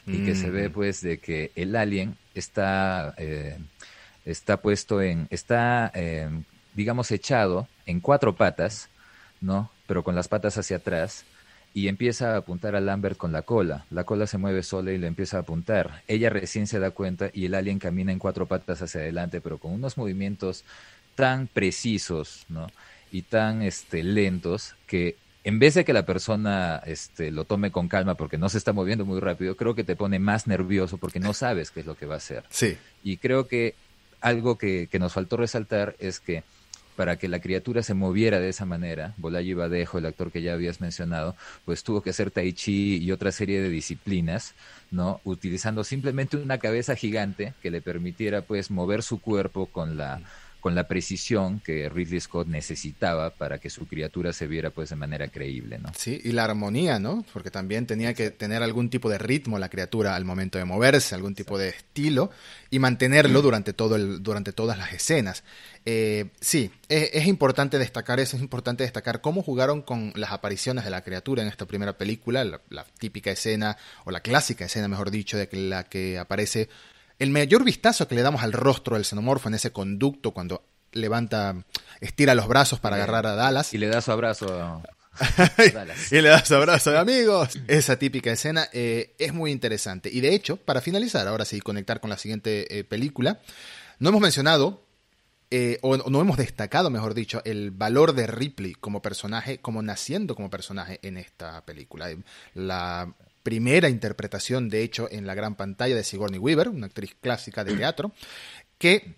y 0.06 0.26
que 0.26 0.36
se 0.36 0.50
ve 0.50 0.70
mm. 0.70 0.72
pues 0.72 1.02
de 1.02 1.20
que 1.20 1.52
el 1.56 1.76
alien 1.76 2.18
está, 2.34 3.14
eh, 3.18 3.58
está 4.26 4.58
puesto 4.58 5.02
en, 5.02 5.28
está 5.30 5.92
eh, 5.94 6.30
digamos 6.74 7.12
echado 7.12 7.68
en 7.86 8.00
cuatro 8.00 8.36
patas, 8.36 8.90
¿no? 9.42 9.72
Pero 9.88 10.04
con 10.04 10.16
las 10.16 10.28
patas 10.28 10.58
hacia 10.58 10.78
atrás 10.78 11.26
y 11.74 11.88
empieza 11.90 12.34
a 12.34 12.38
apuntar 12.38 12.76
a 12.76 12.82
Lambert 12.82 13.18
con 13.18 13.32
la 13.32 13.44
cola. 13.44 13.86
La 13.92 14.04
cola 14.04 14.26
se 14.26 14.38
mueve 14.38 14.64
sola 14.64 14.92
y 14.92 14.98
le 14.98 15.08
empieza 15.08 15.38
a 15.38 15.42
apuntar. 15.42 16.02
Ella 16.08 16.30
recién 16.30 16.66
se 16.66 16.80
da 16.80 16.92
cuenta 16.92 17.30
y 17.34 17.46
el 17.46 17.54
alien 17.54 17.80
camina 17.80 18.12
en 18.12 18.20
cuatro 18.20 18.48
patas 18.48 18.82
hacia 18.82 19.02
adelante, 19.02 19.42
pero 19.42 19.60
con 19.60 19.74
unos 19.74 19.98
movimientos 19.98 20.64
tan 21.16 21.48
precisos, 21.48 22.46
¿no? 22.50 22.68
Y 23.12 23.24
tan 23.24 23.62
este, 23.62 24.04
lentos 24.04 24.76
que 24.88 25.18
en 25.48 25.60
vez 25.60 25.76
de 25.76 25.86
que 25.86 25.94
la 25.94 26.06
persona 26.06 26.82
este, 26.86 27.32
lo 27.32 27.46
tome 27.46 27.72
con 27.72 27.88
calma 27.88 28.16
porque 28.16 28.38
no 28.38 28.50
se 28.50 28.58
está 28.58 28.74
moviendo 28.74 29.06
muy 29.06 29.22
rápido, 29.22 29.56
creo 29.56 29.76
que 29.76 29.86
te 29.86 29.96
pone 29.96 30.20
más 30.20 30.46
nervioso 30.46 30.98
porque 30.98 31.22
no 31.22 31.34
sabes 31.34 31.72
qué 31.72 31.80
es 31.80 31.86
lo 31.86 31.96
que 31.96 32.06
va 32.06 32.16
a 32.16 32.18
hacer. 32.18 32.44
Sí. 32.50 32.78
Y 33.02 33.16
creo 33.16 33.48
que 33.48 33.74
algo 34.20 34.58
que, 34.58 34.90
que 34.92 35.00
nos 35.00 35.14
faltó 35.14 35.38
resaltar 35.38 35.96
es 36.00 36.20
que 36.20 36.44
para 36.98 37.16
que 37.16 37.30
la 37.30 37.40
criatura 37.40 37.82
se 37.82 37.94
moviera 37.94 38.42
de 38.42 38.50
esa 38.50 38.66
manera, 38.66 39.14
Bolaji 39.16 39.54
Badejo, 39.54 40.00
el 40.00 40.08
actor 40.08 40.34
que 40.34 40.42
ya 40.42 40.52
habías 40.52 40.82
mencionado, 40.82 41.34
pues 41.64 41.82
tuvo 41.82 42.02
que 42.02 42.10
hacer 42.10 42.30
tai 42.30 42.52
chi 42.52 42.98
y 42.98 43.14
otra 43.14 43.32
serie 43.32 43.62
de 43.62 43.70
disciplinas, 43.70 44.54
¿no? 44.92 45.22
Utilizando 45.24 45.86
simplemente 45.86 46.36
una 46.36 46.58
cabeza 46.58 46.94
gigante 46.98 47.54
que 47.62 47.72
le 47.72 47.80
permitiera 47.80 48.42
pues 48.42 48.70
mover 48.70 49.02
su 49.02 49.22
cuerpo 49.22 49.68
con 49.68 49.96
la 49.96 50.20
con 50.68 50.76
la 50.76 50.86
precisión 50.86 51.62
que 51.62 51.88
Ridley 51.88 52.20
Scott 52.20 52.46
necesitaba 52.46 53.30
para 53.30 53.58
que 53.58 53.70
su 53.70 53.88
criatura 53.88 54.34
se 54.34 54.48
viera 54.48 54.70
pues 54.70 54.90
de 54.90 54.98
manera 54.98 55.30
creíble, 55.30 55.78
¿no? 55.78 55.94
Sí, 55.96 56.20
y 56.22 56.34
la 56.34 56.44
armonía, 56.44 57.00
¿no? 57.00 57.24
Porque 57.32 57.50
también 57.50 57.88
tenía 57.88 58.14
que 58.14 58.32
tener 58.32 58.62
algún 58.62 58.90
tipo 58.90 59.10
de 59.10 59.18
ritmo 59.18 59.60
la 59.60 59.70
criatura 59.70 60.14
al 60.14 60.26
momento 60.26 60.58
de 60.58 60.66
moverse, 60.66 61.16
algún 61.16 61.36
tipo 61.36 61.58
de 61.58 61.70
estilo 61.70 62.32
y 62.70 62.80
mantenerlo 62.80 63.42
durante 63.42 63.72
todo 63.72 63.96
el, 63.96 64.22
durante 64.22 64.52
todas 64.52 64.78
las 64.78 64.92
escenas. 64.92 65.46
Eh, 65.86 66.32
sí, 66.42 66.70
es, 66.90 67.26
importante 67.28 67.80
destacar 67.80 68.20
eso, 68.20 68.36
es 68.36 68.44
importante 68.44 68.84
destacar 68.84 69.22
cómo 69.22 69.44
jugaron 69.44 69.82
con 69.82 70.12
las 70.16 70.34
apariciones 70.34 70.84
de 70.84 70.90
la 70.90 71.02
criatura 71.02 71.44
en 71.44 71.48
esta 71.48 71.66
primera 71.66 71.98
película, 71.98 72.44
la, 72.44 72.60
la 72.70 72.84
típica 72.84 73.32
escena, 73.32 73.78
o 74.04 74.12
la 74.12 74.20
clásica 74.20 74.66
escena, 74.66 74.90
mejor 74.90 75.12
dicho, 75.12 75.38
de 75.38 75.48
que 75.48 75.56
la 75.56 75.86
que 75.86 76.18
aparece 76.18 76.68
el 77.20 77.30
mayor 77.32 77.64
vistazo 77.64 78.08
que 78.08 78.16
le 78.16 78.22
damos 78.22 78.44
al 78.44 78.54
rostro 78.54 78.96
del 78.96 79.06
xenomorfo 79.06 79.50
en 79.50 79.56
ese 79.56 79.72
conducto 79.72 80.32
cuando 80.32 80.64
levanta, 80.92 81.56
estira 82.02 82.36
los 82.36 82.48
brazos 82.48 82.80
para 82.80 82.96
agarrar 82.96 83.26
a 83.28 83.36
Dallas. 83.36 83.74
Y 83.74 83.78
le 83.78 83.88
da 83.88 84.02
su 84.02 84.12
abrazo 84.12 84.48
a 84.54 84.82
y 86.12 86.22
le 86.22 86.30
da 86.30 86.44
su 86.46 86.56
abrazo 86.56 86.92
de 86.92 87.00
amigos. 87.00 87.60
Esa 87.68 87.98
típica 87.98 88.32
escena 88.32 88.68
eh, 88.72 89.16
es 89.18 89.34
muy 89.34 89.52
interesante. 89.52 90.10
Y 90.12 90.22
de 90.22 90.34
hecho, 90.34 90.58
para 90.58 90.82
finalizar, 90.82 91.28
ahora 91.28 91.46
sí, 91.46 91.60
conectar 91.60 92.00
con 92.00 92.10
la 92.10 92.18
siguiente 92.18 92.78
eh, 92.78 92.84
película, 92.84 93.42
no 94.00 94.10
hemos 94.10 94.22
mencionado, 94.22 94.84
eh, 95.50 95.80
o 95.82 95.98
no 95.98 96.22
hemos 96.22 96.38
destacado, 96.38 96.90
mejor 96.90 97.14
dicho, 97.14 97.42
el 97.46 97.72
valor 97.72 98.14
de 98.14 98.28
Ripley 98.28 98.74
como 98.74 99.02
personaje, 99.02 99.60
como 99.60 99.82
naciendo 99.82 100.36
como 100.36 100.50
personaje 100.50 101.00
en 101.02 101.18
esta 101.18 101.66
película. 101.66 102.10
La 102.54 103.14
primera 103.48 103.88
interpretación, 103.88 104.68
de 104.68 104.84
hecho, 104.84 105.08
en 105.10 105.26
la 105.26 105.34
gran 105.34 105.56
pantalla 105.56 105.96
de 105.96 106.04
Sigourney 106.04 106.38
Weaver, 106.38 106.68
una 106.68 106.88
actriz 106.88 107.16
clásica 107.22 107.64
de 107.64 107.76
teatro, 107.76 108.12
que 108.78 109.16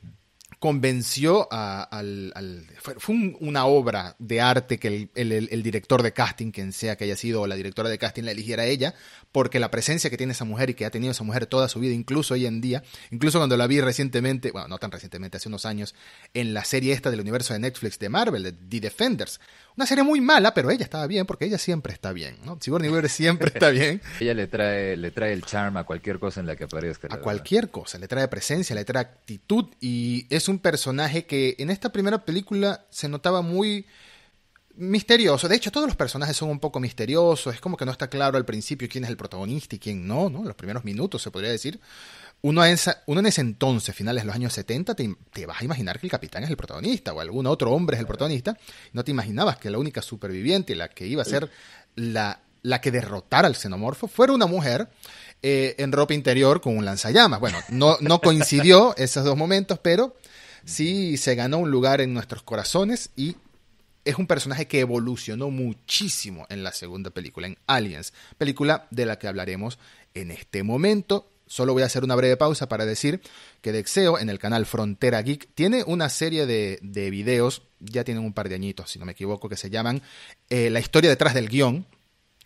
convenció 0.59 1.47
a, 1.49 1.81
al, 1.81 2.67
Fue, 2.99 3.15
una 3.39 3.65
obra 3.65 4.15
de 4.19 4.39
arte 4.39 4.77
que 4.77 5.09
el, 5.15 5.63
director 5.63 6.03
de 6.03 6.13
casting, 6.13 6.51
quien 6.51 6.73
sea 6.73 6.95
que 6.95 7.05
haya 7.05 7.15
sido, 7.15 7.41
o 7.41 7.47
la 7.47 7.55
directora 7.55 7.89
de 7.89 7.97
casting, 7.97 8.21
la 8.21 8.29
eligiera 8.29 8.61
a 8.61 8.65
ella, 8.67 8.93
porque 9.31 9.59
la 9.59 9.71
presencia 9.71 10.11
que 10.11 10.17
tiene 10.17 10.33
esa 10.33 10.45
mujer 10.45 10.69
y 10.69 10.73
que 10.75 10.85
ha 10.85 10.91
tenido 10.91 11.09
esa 11.09 11.23
mujer 11.23 11.47
toda 11.47 11.67
su 11.67 11.79
vida, 11.79 11.95
incluso 11.95 12.35
hoy 12.35 12.45
en 12.45 12.61
día, 12.61 12.83
incluso 13.09 13.39
cuando 13.39 13.57
la 13.57 13.65
vi 13.65 13.81
recientemente, 13.81 14.51
bueno, 14.51 14.67
no 14.67 14.77
tan 14.77 14.91
recientemente, 14.91 15.37
hace 15.37 15.49
unos 15.49 15.65
años, 15.65 15.95
en 16.35 16.53
la 16.53 16.63
serie 16.63 16.93
esta 16.93 17.09
del 17.09 17.21
universo 17.21 17.53
de 17.53 17.59
Netflix 17.61 17.97
de 17.97 18.09
Marvel, 18.09 18.55
The 18.69 18.79
Defenders, 18.79 19.39
una 19.79 19.85
serie 19.85 20.03
muy 20.03 20.19
mala, 20.19 20.53
pero 20.53 20.69
ella 20.71 20.83
estaba 20.83 21.07
bien 21.07 21.25
porque 21.25 21.45
ella 21.45 21.57
siempre 21.57 21.93
está 21.93 22.11
bien, 22.11 22.35
¿no? 22.43 22.57
Sigourney 22.59 22.89
Weaver 22.89 23.09
siempre 23.09 23.47
está 23.47 23.69
bien. 23.69 24.01
ella 24.19 24.33
le 24.33 24.47
trae, 24.47 24.97
le 24.97 25.09
trae 25.11 25.31
el 25.31 25.45
charm 25.45 25.77
a 25.77 25.85
cualquier 25.85 26.19
cosa 26.19 26.41
en 26.41 26.47
la 26.47 26.57
que 26.57 26.65
aparezca. 26.65 27.07
A 27.09 27.21
cualquier 27.21 27.71
cosa, 27.71 27.97
le 27.97 28.09
trae 28.09 28.27
presencia, 28.27 28.75
le 28.75 28.83
trae 28.83 29.01
actitud 29.01 29.67
y 29.79 30.27
es 30.29 30.49
un 30.49 30.59
personaje 30.59 31.25
que 31.25 31.55
en 31.59 31.69
esta 31.69 31.93
primera 31.93 32.25
película 32.25 32.87
se 32.89 33.07
notaba 33.07 33.41
muy 33.41 33.85
misterioso. 34.75 35.47
De 35.47 35.55
hecho, 35.55 35.71
todos 35.71 35.87
los 35.87 35.95
personajes 35.95 36.35
son 36.35 36.49
un 36.49 36.59
poco 36.59 36.81
misteriosos. 36.81 37.55
Es 37.55 37.61
como 37.61 37.77
que 37.77 37.85
no 37.85 37.93
está 37.93 38.09
claro 38.09 38.35
al 38.35 38.43
principio 38.43 38.89
quién 38.91 39.05
es 39.05 39.09
el 39.09 39.15
protagonista 39.15 39.77
y 39.77 39.79
quién 39.79 40.05
no, 40.05 40.29
¿no? 40.29 40.43
Los 40.43 40.55
primeros 40.55 40.83
minutos, 40.83 41.21
se 41.21 41.31
podría 41.31 41.51
decir 41.51 41.79
uno, 42.41 42.63
en 42.65 43.25
ese 43.25 43.41
entonces, 43.41 43.93
finales 43.93 44.23
de 44.23 44.27
los 44.27 44.35
años 44.35 44.53
70, 44.53 44.95
te, 44.95 45.45
vas 45.45 45.61
a 45.61 45.65
imaginar 45.65 45.99
que 45.99 46.07
el 46.07 46.11
capitán 46.11 46.43
es 46.43 46.49
el 46.49 46.55
protagonista 46.55 47.13
o 47.13 47.19
algún 47.19 47.47
otro 47.47 47.71
hombre 47.71 47.95
es 47.95 47.99
el 47.99 48.07
protagonista. 48.07 48.57
No 48.93 49.03
te 49.03 49.11
imaginabas 49.11 49.57
que 49.57 49.69
la 49.69 49.77
única 49.77 50.01
superviviente, 50.01 50.75
la 50.75 50.87
que 50.87 51.05
iba 51.05 51.21
a 51.21 51.25
ser 51.25 51.49
la, 51.95 52.39
la 52.61 52.79
que 52.79 52.91
derrotara 52.91 53.47
al 53.47 53.55
xenomorfo, 53.55 54.07
fuera 54.07 54.31
una 54.31 54.45
mujer 54.45 54.87
eh, 55.41 55.75
en 55.79 55.91
ropa 55.91 56.13
interior 56.13 56.61
con 56.61 56.77
un 56.77 56.85
lanzallamas. 56.85 57.41
Bueno, 57.41 57.57
no, 57.69 57.97
no 57.99 58.21
coincidió 58.21 58.93
esos 58.97 59.25
dos 59.25 59.35
momentos, 59.35 59.79
pero 59.79 60.15
sí 60.63 61.17
se 61.17 61.35
ganó 61.35 61.57
un 61.57 61.71
lugar 61.71 61.99
en 61.99 62.13
nuestros 62.13 62.43
corazones 62.43 63.09
y 63.17 63.35
es 64.05 64.15
un 64.15 64.27
personaje 64.27 64.67
que 64.67 64.79
evolucionó 64.79 65.49
muchísimo 65.49 66.45
en 66.49 66.63
la 66.63 66.71
segunda 66.71 67.09
película, 67.09 67.47
en 67.47 67.57
Aliens, 67.67 68.13
película 68.37 68.87
de 68.91 69.05
la 69.05 69.19
que 69.19 69.27
hablaremos 69.27 69.77
en 70.13 70.31
este 70.31 70.63
momento. 70.63 71.27
Solo 71.49 71.73
voy 71.73 71.81
a 71.81 71.87
hacer 71.87 72.03
una 72.03 72.15
breve 72.15 72.37
pausa 72.37 72.69
para 72.69 72.85
decir 72.85 73.21
que 73.61 73.71
Dexeo 73.71 74.19
en 74.19 74.29
el 74.29 74.37
canal 74.37 74.67
Frontera 74.67 75.19
Geek 75.23 75.49
tiene 75.55 75.83
una 75.83 76.07
serie 76.09 76.45
de, 76.45 76.77
de 76.83 77.09
videos, 77.09 77.63
ya 77.79 78.03
tienen 78.03 78.23
un 78.23 78.33
par 78.33 78.49
de 78.49 78.55
añitos, 78.55 78.91
si 78.91 78.99
no 78.99 79.05
me 79.05 79.13
equivoco, 79.13 79.49
que 79.49 79.57
se 79.57 79.71
llaman 79.71 80.03
eh, 80.51 80.69
La 80.69 80.79
historia 80.79 81.09
detrás 81.09 81.33
del 81.33 81.49
guion, 81.49 81.87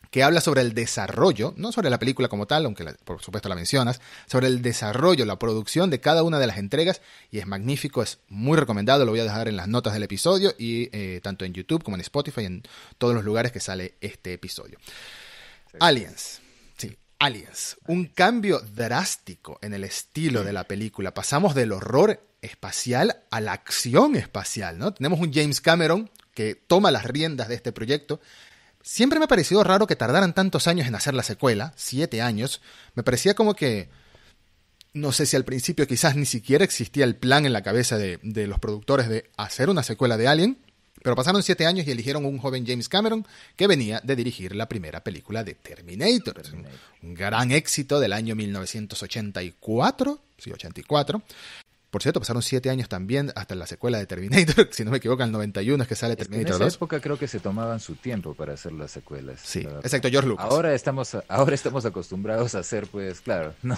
que 0.09 0.23
habla 0.23 0.39
sobre 0.39 0.61
el 0.61 0.73
desarrollo, 0.73 1.53
no 1.57 1.73
sobre 1.73 1.89
la 1.89 1.99
película 1.99 2.29
como 2.29 2.45
tal, 2.45 2.63
aunque 2.63 2.85
por 3.03 3.21
supuesto 3.21 3.49
la 3.49 3.55
mencionas, 3.55 3.99
sobre 4.25 4.47
el 4.47 4.61
desarrollo, 4.61 5.25
la 5.25 5.37
producción 5.37 5.89
de 5.89 5.99
cada 5.99 6.23
una 6.23 6.39
de 6.39 6.47
las 6.47 6.57
entregas, 6.57 7.01
y 7.29 7.39
es 7.39 7.45
magnífico, 7.45 8.01
es 8.01 8.19
muy 8.29 8.57
recomendado, 8.57 9.03
lo 9.03 9.11
voy 9.11 9.19
a 9.19 9.25
dejar 9.25 9.49
en 9.49 9.57
las 9.57 9.67
notas 9.67 9.91
del 9.91 10.03
episodio, 10.03 10.53
y 10.57 10.87
eh, 10.93 11.19
tanto 11.21 11.43
en 11.43 11.53
YouTube 11.53 11.83
como 11.83 11.97
en 11.97 12.01
Spotify, 12.01 12.45
en 12.45 12.63
todos 12.97 13.13
los 13.13 13.25
lugares 13.25 13.51
que 13.51 13.59
sale 13.59 13.95
este 13.99 14.31
episodio. 14.31 14.77
Aliens. 15.79 16.42
Aliens, 17.23 17.77
un 17.87 18.07
cambio 18.07 18.59
drástico 18.59 19.57
en 19.61 19.73
el 19.73 19.85
estilo 19.85 20.43
de 20.43 20.51
la 20.51 20.65
película. 20.65 21.13
Pasamos 21.13 21.55
del 21.55 21.71
horror 21.71 22.21
espacial 22.41 23.23
a 23.31 23.39
la 23.39 23.53
acción 23.53 24.17
espacial, 24.17 24.77
¿no? 24.77 24.93
Tenemos 24.93 25.21
un 25.21 25.31
James 25.31 25.61
Cameron 25.61 26.11
que 26.33 26.55
toma 26.55 26.91
las 26.91 27.05
riendas 27.05 27.47
de 27.47 27.55
este 27.55 27.71
proyecto. 27.71 28.19
Siempre 28.81 29.19
me 29.19 29.25
ha 29.25 29.29
parecido 29.29 29.63
raro 29.63 29.87
que 29.87 29.95
tardaran 29.95 30.33
tantos 30.33 30.67
años 30.67 30.85
en 30.85 30.95
hacer 30.95 31.13
la 31.13 31.23
secuela, 31.23 31.71
siete 31.77 32.21
años. 32.21 32.61
Me 32.93 33.03
parecía 33.03 33.35
como 33.35 33.53
que 33.53 33.89
no 34.91 35.13
sé 35.13 35.25
si 35.25 35.37
al 35.37 35.45
principio 35.45 35.87
quizás 35.87 36.17
ni 36.17 36.25
siquiera 36.25 36.65
existía 36.65 37.05
el 37.05 37.15
plan 37.15 37.45
en 37.45 37.53
la 37.53 37.63
cabeza 37.63 37.97
de, 37.97 38.19
de, 38.21 38.47
los 38.47 38.59
productores 38.59 39.07
de 39.07 39.31
hacer 39.37 39.69
una 39.69 39.83
secuela 39.83 40.17
de 40.17 40.27
Alien, 40.27 40.57
pero 41.03 41.15
pasaron 41.15 41.43
siete 41.43 41.67
años 41.67 41.85
y 41.85 41.91
eligieron 41.91 42.25
un 42.25 42.39
joven 42.39 42.65
James 42.65 42.89
Cameron 42.89 43.27
que 43.55 43.67
venía 43.67 44.01
de 44.03 44.15
dirigir 44.15 44.55
la 44.55 44.67
primera 44.67 45.03
película 45.03 45.43
de 45.43 45.53
Terminator. 45.53 46.41
Un 47.03 47.13
gran 47.13 47.51
éxito 47.51 47.99
del 47.99 48.13
año 48.13 48.35
1984, 48.35 50.19
sí, 50.39 50.51
84, 50.51 51.21
por 51.93 52.01
cierto, 52.01 52.19
pasaron 52.19 52.41
siete 52.41 52.71
años 52.71 52.89
también 52.89 53.31
hasta 53.35 53.53
la 53.53 53.67
secuela 53.67 53.99
de 53.99 54.07
Terminator, 54.07 54.67
si 54.71 54.83
no 54.83 54.89
me 54.89 54.97
equivoco, 54.97 55.21
en 55.21 55.27
el 55.27 55.33
91 55.33 55.83
es 55.83 55.87
que 55.87 55.93
sale 55.93 56.15
Terminator 56.15 56.59
en 56.59 56.67
esa 56.67 56.75
época 56.75 56.99
creo 56.99 57.19
que 57.19 57.27
se 57.27 57.39
tomaban 57.39 57.79
su 57.79 57.93
tiempo 57.93 58.33
para 58.33 58.55
hacer 58.55 58.71
las 58.71 58.89
secuelas. 58.89 59.39
Sí, 59.43 59.59
exacto, 59.59 60.09
George 60.09 60.27
Lucas. 60.27 60.47
Ahora 60.49 60.73
estamos, 60.73 61.15
ahora 61.27 61.53
estamos 61.53 61.85
acostumbrados 61.85 62.55
a 62.55 62.59
hacer, 62.59 62.87
pues, 62.87 63.21
claro, 63.21 63.53
¿no? 63.61 63.77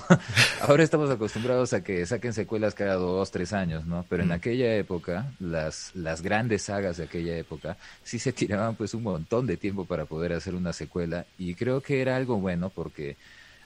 Ahora 0.62 0.84
estamos 0.84 1.12
acostumbrados 1.12 1.74
a 1.74 1.84
que 1.84 2.06
saquen 2.06 2.32
secuelas 2.32 2.74
cada 2.74 2.94
dos, 2.94 3.32
tres 3.32 3.52
años, 3.52 3.86
¿no? 3.86 4.06
Pero 4.08 4.24
en 4.24 4.30
mm. 4.30 4.32
aquella 4.32 4.74
época, 4.78 5.34
las, 5.42 5.92
las 5.94 6.22
grandes 6.22 6.62
sagas 6.62 6.96
de 6.96 7.04
aquella 7.04 7.38
época, 7.38 7.76
sí 8.06 8.18
se 8.18 8.32
tiraban 8.32 8.76
pues 8.76 8.94
un 8.94 9.04
montón 9.04 9.46
de 9.46 9.58
tiempo 9.58 9.84
para 9.84 10.06
poder 10.06 10.32
hacer 10.32 10.56
una 10.56 10.72
secuela 10.72 11.26
y 11.38 11.54
creo 11.56 11.82
que 11.82 12.02
era 12.02 12.16
algo 12.16 12.38
bueno 12.38 12.70
porque 12.70 13.18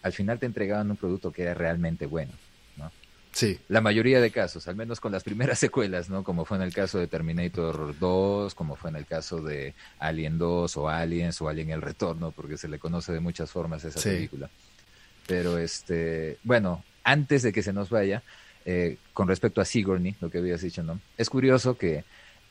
al 0.01 0.11
final 0.11 0.39
te 0.39 0.47
entregaban 0.47 0.89
un 0.89 0.97
producto 0.97 1.31
que 1.31 1.43
era 1.43 1.53
realmente 1.53 2.07
bueno. 2.07 2.31
Sí. 3.39 3.57
La 3.69 3.79
mayoría 3.79 4.19
de 4.19 4.31
casos, 4.31 4.67
al 4.67 4.75
menos 4.75 4.99
con 4.99 5.13
las 5.13 5.23
primeras 5.23 5.59
secuelas, 5.59 6.09
¿no? 6.09 6.25
Como 6.25 6.43
fue 6.43 6.57
en 6.57 6.63
el 6.63 6.73
caso 6.73 6.99
de 6.99 7.07
Terminator 7.07 7.97
2, 7.97 8.53
como 8.53 8.75
fue 8.75 8.89
en 8.89 8.97
el 8.97 9.05
caso 9.05 9.41
de 9.41 9.75
Alien 9.97 10.37
2 10.37 10.75
o 10.75 10.89
Aliens 10.89 11.41
o 11.41 11.47
Alien 11.47 11.69
el 11.69 11.81
Retorno, 11.81 12.31
porque 12.31 12.57
se 12.57 12.67
le 12.67 12.79
conoce 12.79 13.13
de 13.13 13.21
muchas 13.21 13.49
formas 13.49 13.85
esa 13.85 14.01
película. 14.01 14.49
Pero, 15.25 15.57
este, 15.57 16.37
bueno, 16.43 16.83
antes 17.05 17.41
de 17.41 17.53
que 17.53 17.63
se 17.63 17.71
nos 17.71 17.89
vaya, 17.89 18.23
eh, 18.65 18.97
con 19.13 19.29
respecto 19.29 19.61
a 19.61 19.65
Sigourney, 19.65 20.17
lo 20.19 20.29
que 20.29 20.39
habías 20.39 20.61
dicho, 20.61 20.83
¿no? 20.83 20.99
Es 21.17 21.29
curioso 21.29 21.77
que 21.77 22.03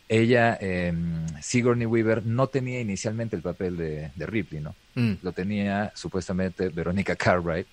ella, 0.08 0.56
eh, 0.58 0.94
Sigourney 1.42 1.84
Weaver, 1.84 2.24
no 2.24 2.46
tenía 2.46 2.80
inicialmente 2.80 3.36
el 3.36 3.42
papel 3.42 3.76
de, 3.76 4.10
Ripley, 4.16 4.62
¿no? 4.62 4.74
Mm. 4.94 5.16
Lo 5.20 5.32
tenía 5.32 5.92
supuestamente 5.94 6.70
Verónica 6.70 7.14
Cartwright, 7.14 7.66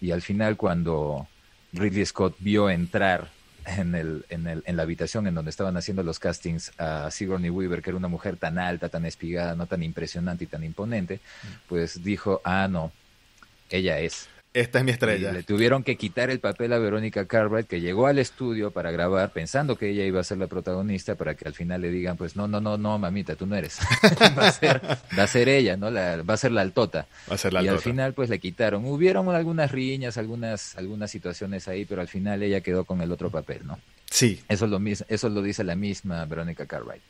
y 0.00 0.12
al 0.12 0.22
final 0.22 0.56
cuando 0.56 1.26
Ridley 1.72 2.04
Scott 2.04 2.36
vio 2.38 2.70
entrar 2.70 3.30
en, 3.66 3.94
el, 3.94 4.24
en, 4.28 4.46
el, 4.46 4.62
en 4.66 4.76
la 4.76 4.82
habitación 4.82 5.26
en 5.26 5.34
donde 5.34 5.50
estaban 5.50 5.76
haciendo 5.76 6.02
los 6.02 6.18
castings 6.18 6.72
a 6.78 7.10
Sigourney 7.10 7.50
Weaver, 7.50 7.82
que 7.82 7.90
era 7.90 7.96
una 7.96 8.08
mujer 8.08 8.36
tan 8.36 8.58
alta, 8.58 8.88
tan 8.88 9.06
espigada, 9.06 9.54
no 9.54 9.66
tan 9.66 9.82
impresionante 9.82 10.44
y 10.44 10.46
tan 10.46 10.64
imponente, 10.64 11.20
pues 11.68 12.02
dijo, 12.02 12.40
ah, 12.44 12.68
no, 12.68 12.92
ella 13.70 13.98
es. 14.00 14.28
Esta 14.54 14.78
es 14.80 14.84
mi 14.84 14.90
estrella. 14.90 15.32
le 15.32 15.42
tuvieron 15.42 15.82
que 15.82 15.96
quitar 15.96 16.28
el 16.28 16.38
papel 16.38 16.72
a 16.72 16.78
Verónica 16.78 17.26
Cartwright, 17.26 17.66
que 17.66 17.80
llegó 17.80 18.06
al 18.06 18.18
estudio 18.18 18.70
para 18.70 18.90
grabar 18.90 19.32
pensando 19.32 19.76
que 19.76 19.88
ella 19.88 20.04
iba 20.04 20.20
a 20.20 20.24
ser 20.24 20.38
la 20.38 20.46
protagonista, 20.46 21.14
para 21.14 21.34
que 21.34 21.48
al 21.48 21.54
final 21.54 21.80
le 21.80 21.90
digan, 21.90 22.16
pues 22.16 22.36
no, 22.36 22.46
no, 22.48 22.60
no, 22.60 22.76
no, 22.76 22.98
mamita, 22.98 23.34
tú 23.34 23.46
no 23.46 23.56
eres. 23.56 23.78
va, 24.38 24.48
a 24.48 24.52
ser, 24.52 24.82
va 25.18 25.22
a 25.22 25.26
ser 25.26 25.48
ella, 25.48 25.76
¿no? 25.76 25.90
La, 25.90 26.22
va 26.22 26.34
a 26.34 26.36
ser 26.36 26.52
la 26.52 26.60
altota. 26.60 27.06
Va 27.30 27.34
a 27.34 27.38
ser 27.38 27.52
la 27.52 27.62
y 27.62 27.68
al 27.68 27.78
final, 27.78 28.12
pues 28.12 28.28
le 28.28 28.38
quitaron. 28.38 28.84
Hubieron 28.84 29.28
algunas 29.30 29.72
riñas, 29.72 30.18
algunas, 30.18 30.76
algunas 30.76 31.10
situaciones 31.10 31.66
ahí, 31.68 31.86
pero 31.86 32.02
al 32.02 32.08
final 32.08 32.42
ella 32.42 32.60
quedó 32.60 32.84
con 32.84 33.00
el 33.00 33.10
otro 33.10 33.30
papel, 33.30 33.66
¿no? 33.66 33.78
Sí. 34.10 34.42
Eso 34.48 34.66
lo, 34.66 34.78
eso 35.08 35.28
lo 35.30 35.40
dice 35.40 35.64
la 35.64 35.76
misma 35.76 36.24
Verónica 36.26 36.66
Cartwright. 36.66 37.02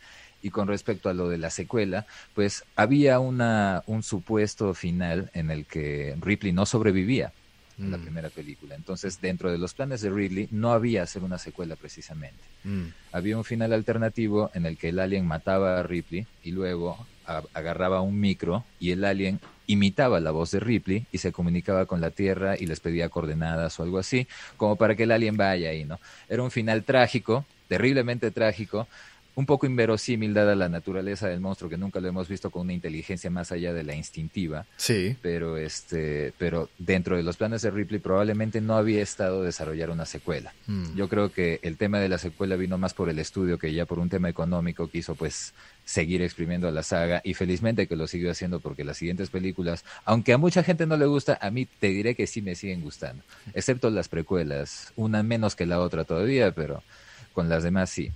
Y 0.42 0.50
con 0.50 0.68
respecto 0.68 1.08
a 1.08 1.14
lo 1.14 1.28
de 1.28 1.38
la 1.38 1.50
secuela, 1.50 2.06
pues 2.34 2.64
había 2.76 3.20
una, 3.20 3.82
un 3.86 4.02
supuesto 4.02 4.74
final 4.74 5.30
en 5.32 5.50
el 5.50 5.66
que 5.66 6.14
Ripley 6.20 6.52
no 6.52 6.66
sobrevivía 6.66 7.32
en 7.78 7.90
la 7.90 7.96
Mm. 7.96 8.02
primera 8.02 8.30
película. 8.30 8.74
Entonces, 8.74 9.20
dentro 9.20 9.50
de 9.50 9.58
los 9.58 9.72
planes 9.74 10.02
de 10.02 10.10
Ridley, 10.10 10.48
no 10.50 10.72
había 10.72 11.02
hacer 11.02 11.22
una 11.24 11.38
secuela 11.38 11.76
precisamente. 11.76 12.44
Mm. 12.64 12.88
Había 13.12 13.36
un 13.38 13.44
final 13.44 13.72
alternativo 13.72 14.50
en 14.54 14.66
el 14.66 14.76
que 14.76 14.90
el 14.90 14.98
alien 14.98 15.26
mataba 15.26 15.80
a 15.80 15.82
Ripley 15.82 16.28
y 16.42 16.50
luego 16.52 17.08
a- 17.24 17.42
agarraba 17.54 18.00
un 18.02 18.18
micro 18.20 18.66
y 18.78 18.90
el 18.90 19.04
alien 19.04 19.40
imitaba 19.66 20.20
la 20.20 20.32
voz 20.32 20.50
de 20.50 20.60
Ripley 20.60 21.06
y 21.10 21.18
se 21.18 21.32
comunicaba 21.32 21.86
con 21.86 22.00
la 22.00 22.10
Tierra 22.10 22.56
y 22.58 22.66
les 22.66 22.80
pedía 22.80 23.08
coordenadas 23.08 23.78
o 23.80 23.84
algo 23.84 23.98
así, 23.98 24.26
como 24.56 24.76
para 24.76 24.94
que 24.96 25.04
el 25.04 25.12
alien 25.12 25.36
vaya 25.36 25.70
ahí, 25.70 25.84
¿no? 25.84 26.00
Era 26.28 26.42
un 26.42 26.50
final 26.50 26.84
trágico, 26.84 27.46
terriblemente 27.68 28.30
trágico, 28.32 28.88
un 29.34 29.46
poco 29.46 29.66
inverosímil 29.66 30.34
dada 30.34 30.54
la 30.54 30.68
naturaleza 30.68 31.28
del 31.28 31.40
monstruo 31.40 31.70
que 31.70 31.78
nunca 31.78 32.00
lo 32.00 32.08
hemos 32.08 32.28
visto 32.28 32.50
con 32.50 32.62
una 32.62 32.72
inteligencia 32.74 33.30
más 33.30 33.50
allá 33.52 33.72
de 33.72 33.82
la 33.82 33.94
instintiva 33.94 34.66
Sí. 34.76 35.16
pero 35.22 35.56
este 35.56 36.32
pero 36.38 36.68
dentro 36.78 37.16
de 37.16 37.22
los 37.22 37.36
planes 37.36 37.62
de 37.62 37.70
Ripley 37.70 37.98
probablemente 38.00 38.60
no 38.60 38.76
había 38.76 39.02
estado 39.02 39.42
desarrollar 39.42 39.90
una 39.90 40.04
secuela. 40.06 40.52
Mm. 40.66 40.94
Yo 40.96 41.08
creo 41.08 41.32
que 41.32 41.60
el 41.62 41.76
tema 41.76 41.98
de 41.98 42.08
la 42.08 42.18
secuela 42.18 42.56
vino 42.56 42.76
más 42.78 42.94
por 42.94 43.08
el 43.08 43.18
estudio 43.18 43.58
que 43.58 43.72
ya 43.72 43.86
por 43.86 43.98
un 43.98 44.08
tema 44.08 44.28
económico 44.28 44.88
quiso 44.88 45.14
pues 45.14 45.54
seguir 45.84 46.22
exprimiendo 46.22 46.68
a 46.68 46.70
la 46.70 46.82
saga 46.82 47.20
y 47.24 47.34
felizmente 47.34 47.86
que 47.86 47.96
lo 47.96 48.06
siguió 48.06 48.30
haciendo 48.30 48.60
porque 48.60 48.84
las 48.84 48.98
siguientes 48.98 49.30
películas, 49.30 49.84
aunque 50.04 50.32
a 50.32 50.38
mucha 50.38 50.62
gente 50.62 50.86
no 50.86 50.96
le 50.96 51.06
gusta, 51.06 51.38
a 51.40 51.50
mí 51.50 51.66
te 51.66 51.88
diré 51.88 52.14
que 52.14 52.26
sí 52.26 52.40
me 52.42 52.54
siguen 52.54 52.82
gustando, 52.82 53.24
excepto 53.54 53.90
las 53.90 54.08
precuelas, 54.08 54.92
una 54.94 55.22
menos 55.22 55.56
que 55.56 55.66
la 55.66 55.80
otra 55.80 56.04
todavía, 56.04 56.52
pero 56.52 56.82
con 57.32 57.48
las 57.48 57.62
demás 57.62 57.90
sí. 57.90 58.12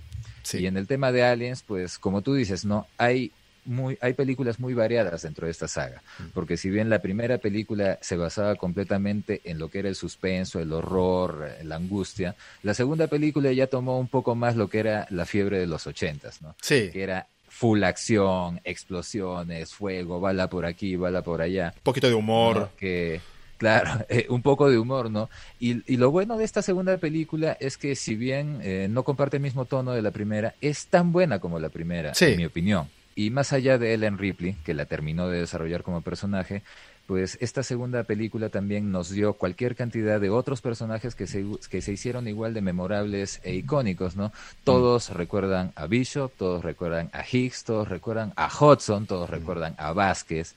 Sí. 0.47 0.59
Y 0.59 0.67
en 0.67 0.77
el 0.77 0.87
tema 0.87 1.11
de 1.11 1.23
Aliens, 1.23 1.63
pues 1.65 1.99
como 1.99 2.21
tú 2.21 2.33
dices, 2.33 2.63
no 2.63 2.87
hay 2.97 3.31
muy 3.65 3.97
hay 3.99 4.13
películas 4.13 4.61
muy 4.61 4.73
variadas 4.73 5.23
dentro 5.23 5.45
de 5.45 5.51
esta 5.51 5.67
saga, 5.67 6.01
porque 6.33 6.55
si 6.55 6.69
bien 6.69 6.89
la 6.89 6.99
primera 6.99 7.37
película 7.37 7.99
se 8.01 8.15
basaba 8.15 8.55
completamente 8.55 9.41
en 9.43 9.59
lo 9.59 9.67
que 9.69 9.79
era 9.79 9.89
el 9.89 9.95
suspenso, 9.95 10.61
el 10.61 10.71
horror, 10.71 11.51
la 11.63 11.75
angustia, 11.75 12.35
la 12.63 12.73
segunda 12.73 13.07
película 13.07 13.51
ya 13.51 13.67
tomó 13.67 13.99
un 13.99 14.07
poco 14.07 14.35
más 14.35 14.55
lo 14.55 14.69
que 14.69 14.79
era 14.79 15.05
la 15.09 15.25
fiebre 15.25 15.59
de 15.59 15.67
los 15.67 15.85
ochentas, 15.85 16.41
¿no? 16.41 16.55
Sí. 16.61 16.89
Que 16.93 17.03
era 17.03 17.27
full 17.49 17.83
acción, 17.83 18.61
explosiones, 18.63 19.73
fuego, 19.73 20.19
bala 20.19 20.49
por 20.49 20.65
aquí, 20.65 20.95
bala 20.95 21.21
por 21.21 21.41
allá. 21.41 21.73
Un 21.75 21.83
poquito 21.83 22.07
de 22.07 22.13
humor. 22.13 22.57
¿no? 22.57 22.69
Que, 22.77 23.19
claro, 23.57 24.05
eh, 24.09 24.25
un 24.29 24.41
poco 24.41 24.69
de 24.69 24.77
humor, 24.77 25.11
¿no? 25.11 25.29
Y, 25.59 25.81
y 25.91 25.97
lo 25.97 26.11
bueno 26.11 26.37
de 26.37 26.45
esta 26.45 26.61
segunda 26.61 26.97
película 26.97 27.57
es 27.59 27.77
que 27.77 27.95
si 27.95 28.15
bien 28.15 28.59
eh, 28.63 28.87
no 28.89 29.03
comparte 29.03 29.37
el 29.37 29.43
mismo 29.43 29.65
tono 29.65 29.91
de 29.91 30.01
la 30.01 30.11
primera, 30.11 30.55
es 30.61 30.87
tan 30.87 31.11
buena 31.11 31.39
como 31.39 31.59
la 31.59 31.69
primera, 31.69 32.13
Sí. 32.13 32.25
en 32.25 32.37
mi 32.37 32.45
opinión. 32.45 32.87
Y 33.15 33.31
más 33.31 33.51
allá 33.51 33.79
de 33.79 33.95
Ellen 33.95 34.19
Ripley, 34.19 34.53
que 34.63 34.75
la 34.75 34.85
terminó 34.85 35.27
de 35.27 35.39
desarrollar 35.39 35.81
como 35.81 36.01
personaje, 36.01 36.61
pues 37.07 37.37
esta 37.41 37.63
segunda 37.63 38.03
película 38.03 38.49
también 38.49 38.91
nos 38.91 39.09
dio 39.09 39.33
cualquier 39.33 39.75
cantidad 39.75 40.19
de 40.19 40.29
otros 40.29 40.61
personajes 40.61 41.15
que 41.15 41.25
se, 41.25 41.43
que 41.69 41.81
se 41.81 41.93
hicieron 41.93 42.27
igual 42.27 42.53
de 42.53 42.61
memorables 42.61 43.39
e 43.43 43.55
icónicos, 43.55 44.15
¿no? 44.17 44.31
Todos 44.63 45.09
recuerdan 45.09 45.71
a 45.75 45.87
Bishop, 45.87 46.31
todos 46.37 46.63
recuerdan 46.63 47.09
a 47.13 47.23
Higgs, 47.25 47.63
todos 47.63 47.87
recuerdan 47.87 48.33
a 48.35 48.49
Hudson, 48.53 49.07
todos 49.07 49.29
recuerdan 49.29 49.73
a 49.77 49.93
Vázquez, 49.93 50.53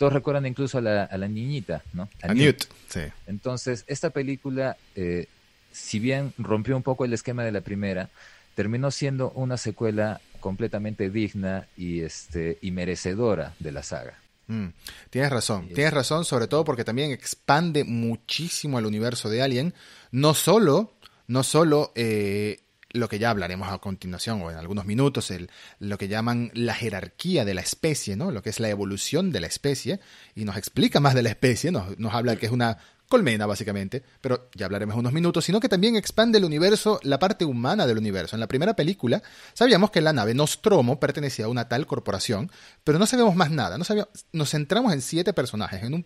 todos 0.00 0.14
recuerdan 0.14 0.46
incluso 0.46 0.78
a 0.78 0.80
la, 0.80 1.04
a 1.04 1.18
la 1.18 1.28
niñita, 1.28 1.82
¿no? 1.92 2.08
A 2.22 2.32
Newt. 2.32 2.64
Sí. 2.88 3.00
Entonces, 3.26 3.84
esta 3.86 4.08
película, 4.08 4.78
eh, 4.96 5.26
si 5.72 5.98
bien 5.98 6.32
rompió 6.38 6.74
un 6.74 6.82
poco 6.82 7.04
el 7.04 7.12
esquema 7.12 7.44
de 7.44 7.52
la 7.52 7.60
primera, 7.60 8.08
terminó 8.54 8.90
siendo 8.90 9.30
una 9.32 9.58
secuela 9.58 10.22
completamente 10.40 11.10
digna 11.10 11.66
y, 11.76 12.00
este, 12.00 12.56
y 12.62 12.70
merecedora 12.70 13.52
de 13.58 13.72
la 13.72 13.82
saga. 13.82 14.18
Mm, 14.46 14.68
Tienes 15.10 15.30
razón, 15.30 15.66
Sí, 15.68 15.74
tienes 15.74 15.92
razón, 15.92 16.24
sobre 16.24 16.46
todo 16.46 16.64
porque 16.64 16.82
también 16.82 17.10
expande 17.10 17.84
muchísimo 17.84 18.78
el 18.78 18.86
universo 18.86 19.28
de 19.28 19.42
Alien, 19.42 19.74
no 20.12 20.32
solo, 20.32 20.94
no 21.26 21.42
solo 21.42 21.92
eh, 21.94 22.60
lo 22.92 23.08
que 23.08 23.18
ya 23.18 23.30
hablaremos 23.30 23.70
a 23.70 23.78
continuación 23.78 24.42
o 24.42 24.50
en 24.50 24.56
algunos 24.56 24.84
minutos, 24.84 25.30
el, 25.30 25.50
lo 25.78 25.98
que 25.98 26.08
llaman 26.08 26.50
la 26.54 26.74
jerarquía 26.74 27.44
de 27.44 27.54
la 27.54 27.60
especie, 27.60 28.16
¿no? 28.16 28.30
Lo 28.30 28.42
que 28.42 28.50
es 28.50 28.60
la 28.60 28.68
evolución 28.68 29.32
de 29.32 29.40
la 29.40 29.46
especie, 29.46 30.00
y 30.34 30.44
nos 30.44 30.56
explica 30.56 31.00
más 31.00 31.14
de 31.14 31.22
la 31.22 31.30
especie, 31.30 31.70
nos, 31.70 31.98
nos 31.98 32.14
habla 32.14 32.36
que 32.36 32.46
es 32.46 32.52
una 32.52 32.78
colmena 33.10 33.44
básicamente, 33.44 34.02
pero 34.22 34.48
ya 34.54 34.64
hablaremos 34.64 34.94
en 34.94 35.00
unos 35.00 35.12
minutos, 35.12 35.44
sino 35.44 35.60
que 35.60 35.68
también 35.68 35.96
expande 35.96 36.38
el 36.38 36.44
universo, 36.46 36.98
la 37.02 37.18
parte 37.18 37.44
humana 37.44 37.86
del 37.86 37.98
universo. 37.98 38.36
En 38.36 38.40
la 38.40 38.46
primera 38.46 38.74
película 38.74 39.22
sabíamos 39.52 39.90
que 39.90 40.00
la 40.00 40.14
nave 40.14 40.32
Nostromo 40.32 40.98
pertenecía 40.98 41.44
a 41.44 41.48
una 41.48 41.68
tal 41.68 41.86
corporación, 41.86 42.50
pero 42.84 42.98
no 42.98 43.04
sabemos 43.06 43.34
más 43.36 43.50
nada, 43.50 43.76
no 43.76 43.84
sabíamos, 43.84 44.10
nos 44.32 44.48
centramos 44.50 44.92
en 44.94 45.02
siete 45.02 45.34
personajes, 45.34 45.82
en 45.82 45.92
un, 45.92 46.04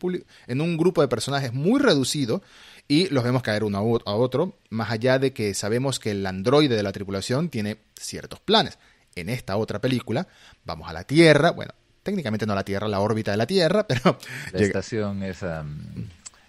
en 0.49 0.61
un 0.61 0.77
grupo 0.77 1.01
de 1.03 1.09
personajes 1.09 1.53
muy 1.53 1.79
reducido 1.79 2.43
y 2.88 3.09
los 3.11 3.23
vemos 3.23 3.43
caer 3.43 3.62
uno 3.64 3.79
a 4.05 4.14
otro, 4.14 4.59
más 4.71 4.90
allá 4.90 5.19
de 5.19 5.33
que 5.33 5.55
sabemos 5.55 6.01
que 6.01 6.11
el 6.11 6.27
androide 6.27 6.75
de 6.75 6.83
la 6.83 6.93
tripulación 6.93 7.49
tiene 7.51 7.79
ciertos 8.01 8.40
planes. 8.40 8.79
En 9.14 9.29
esta 9.29 9.57
otra 9.57 9.81
película 9.81 10.27
vamos 10.64 10.88
a 10.88 10.93
la 10.93 11.05
Tierra, 11.05 11.51
bueno, 11.53 11.73
técnicamente 12.03 12.47
no 12.47 12.53
a 12.53 12.57
la 12.57 12.64
Tierra, 12.64 12.88
la 12.88 13.01
órbita 13.01 13.31
de 13.31 13.37
la 13.37 13.47
Tierra, 13.47 13.87
pero 13.88 14.19
La 14.53 14.59
llega- 14.59 14.67
estación 14.67 15.23
esa, 15.23 15.62
mm, 15.62 16.09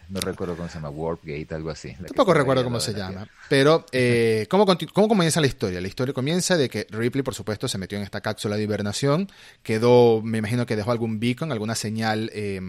no 0.10 0.20
recuerdo 0.22 0.56
cómo 0.56 0.68
se 0.70 0.76
llama, 0.76 0.89
Warpgate, 0.89 1.48
algo 1.56 1.70
así. 1.70 1.94
Tampoco 1.94 2.34
recuerdo 2.34 2.63
cómo 2.63 2.80
se 2.80 2.94
llama. 2.94 3.28
Pero, 3.50 3.86
eh, 3.91 4.48
¿cómo, 4.50 4.65
conti- 4.65 4.88
¿cómo 4.91 5.08
comienza 5.08 5.41
la 5.41 5.48
historia? 5.48 5.80
La 5.82 5.88
historia 5.88 6.13
comienza 6.13 6.58
de 6.58 6.70
que 6.70 6.88
Ripley, 6.89 7.24
por 7.24 7.34
supuesto, 7.36 7.68
se 7.68 7.78
metió 7.78 7.98
en 7.98 8.04
esta 8.04 8.22
cápsula 8.22 8.56
de 8.58 8.63
hibernación. 8.63 9.30
Quedó, 9.63 10.22
me 10.22 10.38
imagino 10.39 10.65
que 10.65 10.76
dejó 10.76 10.91
algún 10.91 11.20
beacon, 11.20 11.52
alguna 11.52 11.76
señal 11.76 12.30
eh, 12.34 12.60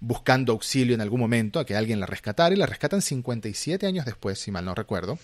buscando 0.00 0.52
auxilio 0.52 0.94
en 0.94 1.00
algún 1.00 1.20
momento, 1.20 1.58
a 1.60 1.66
que 1.66 1.76
alguien 1.76 2.00
la 2.00 2.06
rescatara. 2.06 2.54
Y 2.54 2.58
la 2.58 2.66
rescatan 2.66 3.02
57 3.02 3.86
años 3.86 4.04
después, 4.06 4.38
si 4.38 4.50
mal 4.50 4.64
no 4.64 4.74
recuerdo. 4.74 5.18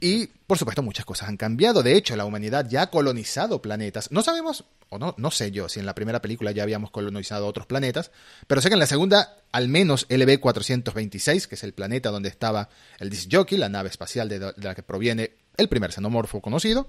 Y, 0.00 0.26
por 0.26 0.58
supuesto, 0.58 0.82
muchas 0.82 1.04
cosas 1.04 1.28
han 1.28 1.36
cambiado. 1.36 1.82
De 1.82 1.96
hecho, 1.96 2.16
la 2.16 2.24
humanidad 2.24 2.68
ya 2.68 2.82
ha 2.82 2.90
colonizado 2.90 3.60
planetas. 3.60 4.10
No 4.10 4.22
sabemos, 4.22 4.64
o 4.88 4.98
no, 4.98 5.14
no 5.18 5.30
sé 5.30 5.50
yo, 5.50 5.68
si 5.68 5.80
en 5.80 5.86
la 5.86 5.94
primera 5.94 6.22
película 6.22 6.50
ya 6.52 6.62
habíamos 6.62 6.90
colonizado 6.90 7.46
otros 7.46 7.66
planetas, 7.66 8.10
pero 8.46 8.60
sé 8.60 8.68
que 8.68 8.74
en 8.74 8.80
la 8.80 8.86
segunda, 8.86 9.36
al 9.52 9.68
menos 9.68 10.08
LB-426, 10.08 11.46
que 11.46 11.54
es 11.54 11.64
el 11.64 11.74
planeta 11.74 12.10
donde 12.10 12.28
estaba 12.28 12.68
el 12.98 13.10
Disc 13.10 13.28
Jockey, 13.30 13.58
la 13.58 13.68
nave 13.68 13.88
espacial 13.88 14.28
de, 14.28 14.38
de 14.38 14.52
la 14.56 14.74
que 14.74 14.82
proviene 14.82 15.32
el 15.56 15.68
primer 15.68 15.92
xenomorfo 15.92 16.40
conocido, 16.40 16.88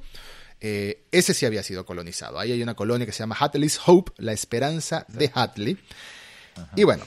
eh, 0.65 1.03
ese 1.11 1.33
sí 1.33 1.45
había 1.45 1.61
sido 1.61 1.85
colonizado. 1.85 2.39
Ahí 2.39 2.51
hay 2.51 2.63
una 2.63 2.73
colonia 2.73 3.05
que 3.05 3.11
se 3.11 3.19
llama 3.19 3.35
Hatley's 3.37 3.79
Hope, 3.85 4.13
la 4.17 4.31
esperanza 4.31 5.05
de 5.09 5.29
Hatley. 5.33 5.77
Y 6.75 6.83
bueno, 6.83 7.03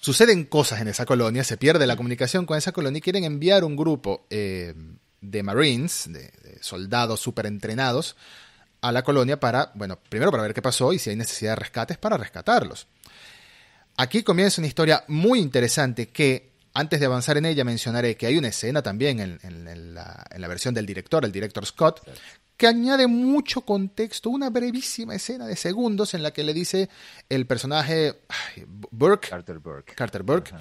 suceden 0.00 0.44
cosas 0.44 0.80
en 0.80 0.88
esa 0.88 1.06
colonia, 1.06 1.44
se 1.44 1.56
pierde 1.56 1.86
la 1.86 1.96
comunicación 1.96 2.46
con 2.46 2.58
esa 2.58 2.72
colonia 2.72 2.98
y 2.98 3.02
quieren 3.02 3.24
enviar 3.24 3.62
un 3.62 3.76
grupo 3.76 4.26
eh, 4.30 4.74
de 5.30 5.42
Marines, 5.42 6.04
de, 6.08 6.20
de 6.42 6.58
soldados 6.60 7.20
súper 7.20 7.46
entrenados, 7.46 8.16
a 8.80 8.92
la 8.92 9.02
colonia 9.02 9.40
para, 9.40 9.72
bueno, 9.74 9.98
primero 10.08 10.30
para 10.30 10.42
ver 10.42 10.52
qué 10.54 10.60
pasó 10.62 10.92
y 10.92 10.98
si 10.98 11.10
hay 11.10 11.16
necesidad 11.16 11.52
de 11.52 11.56
rescates 11.56 11.96
para 11.98 12.16
rescatarlos. 12.18 12.86
Aquí 13.96 14.22
comienza 14.22 14.60
una 14.60 14.66
historia 14.68 15.04
muy 15.08 15.38
interesante 15.38 16.08
que, 16.08 16.52
antes 16.74 16.98
de 17.00 17.06
avanzar 17.06 17.36
en 17.38 17.46
ella, 17.46 17.64
mencionaré 17.64 18.16
que 18.16 18.26
hay 18.26 18.36
una 18.36 18.48
escena 18.48 18.82
también 18.82 19.20
en, 19.20 19.38
en- 19.42 19.68
en 19.68 19.94
la, 19.94 20.24
en 20.30 20.40
la 20.40 20.48
versión 20.48 20.74
del 20.74 20.84
director, 20.84 21.24
el 21.24 21.30
director 21.32 21.64
Scott, 21.64 22.00
que 22.56 22.66
añade 22.66 23.06
mucho 23.06 23.62
contexto, 23.62 24.30
una 24.30 24.50
brevísima 24.50 25.14
escena 25.14 25.46
de 25.46 25.56
segundos 25.56 26.14
en 26.14 26.22
la 26.22 26.32
que 26.32 26.44
le 26.44 26.52
dice 26.54 26.88
el 27.28 27.46
personaje 27.46 28.20
ay, 28.28 28.64
Burke, 28.68 29.28
Carter 29.28 29.58
Burke. 29.60 29.94
Carter 29.94 30.22
Burke. 30.22 30.52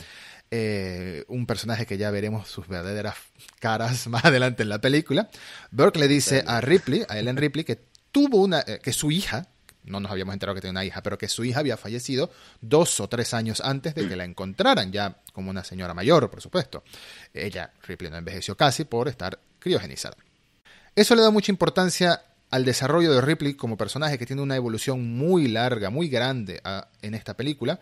Eh, 0.56 1.26
un 1.30 1.48
personaje 1.48 1.88
que 1.88 1.98
ya 1.98 2.12
veremos 2.12 2.48
sus 2.48 2.68
verdaderas 2.68 3.16
caras 3.60 4.06
más 4.10 4.24
adelante 4.24 4.62
en 4.62 4.70
la 4.70 4.80
película. 4.80 5.28
Burke 5.72 5.98
le 5.98 6.08
dice 6.08 6.44
a 6.46 6.62
Ripley, 6.62 7.04
a 7.10 7.18
Ellen 7.18 7.38
Ripley, 7.38 7.66
que 7.66 7.80
tuvo 8.12 8.38
una, 8.38 8.60
eh, 8.60 8.80
que 8.84 8.94
su 8.94 9.10
hija, 9.10 9.48
no 9.84 10.00
nos 10.00 10.12
habíamos 10.12 10.34
enterado 10.34 10.54
que 10.54 10.62
tenía 10.62 10.74
una 10.74 10.86
hija, 10.86 11.02
pero 11.02 11.18
que 11.18 11.28
su 11.28 11.44
hija 11.44 11.60
había 11.60 11.76
fallecido 11.76 12.30
dos 12.62 13.00
o 13.00 13.10
tres 13.10 13.34
años 13.34 13.62
antes 13.62 13.96
de 13.96 14.08
que 14.08 14.16
la 14.16 14.26
encontraran, 14.26 14.92
ya 14.92 15.18
como 15.34 15.50
una 15.50 15.64
señora 15.64 15.96
mayor, 15.96 16.30
por 16.30 16.40
supuesto. 16.40 16.84
Ella, 17.34 17.72
Ripley, 17.88 18.12
no 18.12 18.18
envejeció 18.18 18.56
casi 18.56 18.86
por 18.86 19.08
estar 19.08 19.40
criogenizada. 19.58 20.18
Eso 20.96 21.16
le 21.16 21.24
da 21.24 21.32
mucha 21.32 21.52
importancia 21.52 22.22
al 22.52 22.64
desarrollo 22.64 23.12
de 23.12 23.22
Ripley 23.22 23.56
como 23.56 23.76
personaje 23.76 24.20
que 24.20 24.28
tiene 24.28 24.44
una 24.44 24.56
evolución 24.56 25.18
muy 25.18 25.48
larga, 25.48 25.90
muy 25.90 26.10
grande 26.10 26.62
ah, 26.64 26.90
en 27.02 27.16
esta 27.16 27.34
película, 27.34 27.80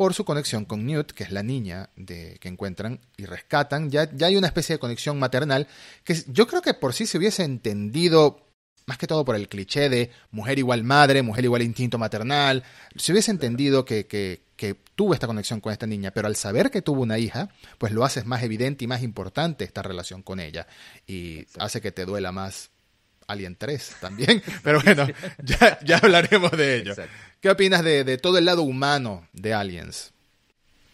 por 0.00 0.14
su 0.14 0.24
conexión 0.24 0.64
con 0.64 0.86
Newt, 0.86 1.10
que 1.10 1.24
es 1.24 1.30
la 1.30 1.42
niña 1.42 1.90
de, 1.94 2.38
que 2.40 2.48
encuentran 2.48 3.00
y 3.18 3.26
rescatan. 3.26 3.90
Ya, 3.90 4.10
ya 4.10 4.28
hay 4.28 4.36
una 4.38 4.46
especie 4.46 4.74
de 4.74 4.78
conexión 4.78 5.18
maternal 5.18 5.68
que 6.04 6.16
yo 6.28 6.46
creo 6.46 6.62
que 6.62 6.72
por 6.72 6.94
sí 6.94 7.04
se 7.04 7.18
hubiese 7.18 7.44
entendido 7.44 8.46
más 8.86 8.96
que 8.96 9.06
todo 9.06 9.26
por 9.26 9.36
el 9.36 9.50
cliché 9.50 9.90
de 9.90 10.10
mujer 10.30 10.58
igual 10.58 10.84
madre, 10.84 11.20
mujer 11.20 11.44
igual 11.44 11.60
instinto 11.60 11.98
maternal, 11.98 12.64
se 12.96 13.12
hubiese 13.12 13.30
entendido 13.30 13.84
que, 13.84 14.06
que, 14.06 14.40
que, 14.56 14.74
tuvo 14.94 15.12
esta 15.12 15.26
conexión 15.26 15.60
con 15.60 15.70
esta 15.70 15.86
niña, 15.86 16.12
pero 16.12 16.28
al 16.28 16.36
saber 16.36 16.70
que 16.70 16.80
tuvo 16.80 17.02
una 17.02 17.18
hija, 17.18 17.50
pues 17.76 17.92
lo 17.92 18.02
haces 18.02 18.24
más 18.24 18.42
evidente 18.42 18.86
y 18.86 18.88
más 18.88 19.02
importante 19.02 19.64
esta 19.66 19.82
relación 19.82 20.22
con 20.22 20.40
ella 20.40 20.66
y 21.06 21.44
hace 21.58 21.82
que 21.82 21.92
te 21.92 22.06
duela 22.06 22.32
más 22.32 22.70
Alien 23.30 23.56
3 23.56 23.96
también, 24.00 24.42
pero 24.62 24.80
bueno, 24.80 25.06
ya, 25.42 25.78
ya 25.84 25.98
hablaremos 25.98 26.52
de 26.52 26.76
ello. 26.76 26.94
¿Qué 27.40 27.50
opinas 27.50 27.82
de, 27.84 28.04
de 28.04 28.18
todo 28.18 28.38
el 28.38 28.44
lado 28.44 28.62
humano 28.62 29.26
de 29.32 29.54
Aliens? 29.54 30.12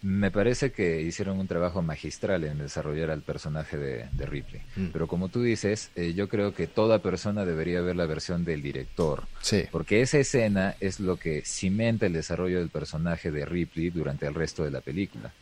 Me 0.02 0.30
parece 0.30 0.70
que 0.70 1.02
hicieron 1.02 1.40
un 1.40 1.48
trabajo 1.48 1.82
magistral 1.82 2.44
en 2.44 2.58
desarrollar 2.58 3.10
al 3.10 3.22
personaje 3.22 3.76
de, 3.76 4.26
Ripley. 4.26 4.62
Mm. 4.76 4.86
Pero 4.92 5.08
como 5.08 5.28
tú 5.28 5.42
dices, 5.42 5.90
eh, 5.96 6.12
yo 6.14 6.28
creo 6.28 6.54
que 6.54 6.68
toda 6.68 7.00
persona 7.00 7.44
debería 7.44 7.80
ver 7.80 7.96
la 7.96 8.06
versión 8.06 8.44
del 8.44 8.62
director. 8.62 9.24
Sí. 9.40 9.64
Porque 9.72 10.02
esa 10.02 10.18
escena 10.18 10.76
es 10.78 11.00
lo 11.00 11.16
que 11.16 11.42
cimenta 11.44 12.06
el 12.06 12.12
desarrollo 12.12 12.60
del 12.60 12.68
personaje 12.68 13.32
de 13.32 13.46
Ripley 13.46 13.90
durante 13.90 14.26
el 14.26 14.34
resto 14.34 14.62
de 14.62 14.70
la 14.70 14.80
película. 14.80 15.32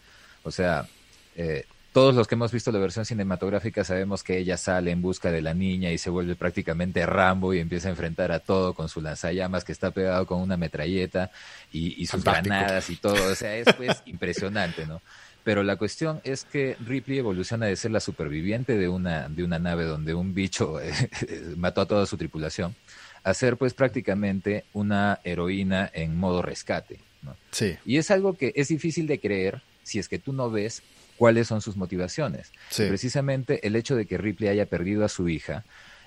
O 0.44 0.50
sea, 0.50 0.86
eh, 1.36 1.66
todos 1.94 2.16
los 2.16 2.26
que 2.26 2.34
hemos 2.34 2.50
visto 2.50 2.72
la 2.72 2.80
versión 2.80 3.04
cinematográfica 3.04 3.84
sabemos 3.84 4.24
que 4.24 4.36
ella 4.36 4.56
sale 4.56 4.90
en 4.90 5.00
busca 5.00 5.30
de 5.30 5.40
la 5.40 5.54
niña 5.54 5.92
y 5.92 5.98
se 5.98 6.10
vuelve 6.10 6.34
prácticamente 6.34 7.06
Rambo 7.06 7.54
y 7.54 7.60
empieza 7.60 7.86
a 7.86 7.92
enfrentar 7.92 8.32
a 8.32 8.40
todo 8.40 8.74
con 8.74 8.88
su 8.88 9.00
lanzallamas 9.00 9.62
que 9.62 9.70
está 9.70 9.92
pegado 9.92 10.26
con 10.26 10.40
una 10.40 10.56
metralleta 10.56 11.30
y, 11.72 12.04
sus 12.06 12.24
granadas 12.24 12.90
y 12.90 12.96
todo. 12.96 13.30
O 13.30 13.34
sea, 13.36 13.56
es 13.56 13.72
pues 13.74 14.02
impresionante, 14.06 14.86
¿no? 14.86 15.02
Pero 15.44 15.62
la 15.62 15.76
cuestión 15.76 16.20
es 16.24 16.42
que 16.42 16.76
Ripley 16.84 17.18
evoluciona 17.18 17.66
de 17.66 17.76
ser 17.76 17.92
la 17.92 18.00
superviviente 18.00 18.76
de 18.76 18.88
una, 18.88 19.28
de 19.28 19.44
una 19.44 19.60
nave 19.60 19.84
donde 19.84 20.14
un 20.14 20.34
bicho 20.34 20.80
eh, 20.80 20.92
mató 21.56 21.80
a 21.80 21.86
toda 21.86 22.06
su 22.06 22.16
tripulación 22.16 22.74
a 23.22 23.32
ser 23.34 23.56
pues 23.56 23.72
prácticamente 23.72 24.64
una 24.72 25.20
heroína 25.22 25.92
en 25.94 26.16
modo 26.16 26.42
rescate. 26.42 26.98
¿no? 27.22 27.36
Sí. 27.52 27.76
Y 27.86 27.98
es 27.98 28.10
algo 28.10 28.34
que 28.34 28.52
es 28.56 28.66
difícil 28.66 29.06
de 29.06 29.20
creer 29.20 29.62
si 29.84 30.00
es 30.00 30.08
que 30.08 30.18
tú 30.18 30.32
no 30.32 30.50
ves 30.50 30.82
cuáles 31.16 31.48
son 31.48 31.60
sus 31.60 31.76
motivaciones. 31.76 32.52
Precisamente 32.76 33.66
el 33.66 33.76
hecho 33.76 33.96
de 33.96 34.06
que 34.06 34.18
Ripley 34.18 34.48
haya 34.48 34.66
perdido 34.66 35.04
a 35.04 35.08
su 35.08 35.28
hija 35.28 35.64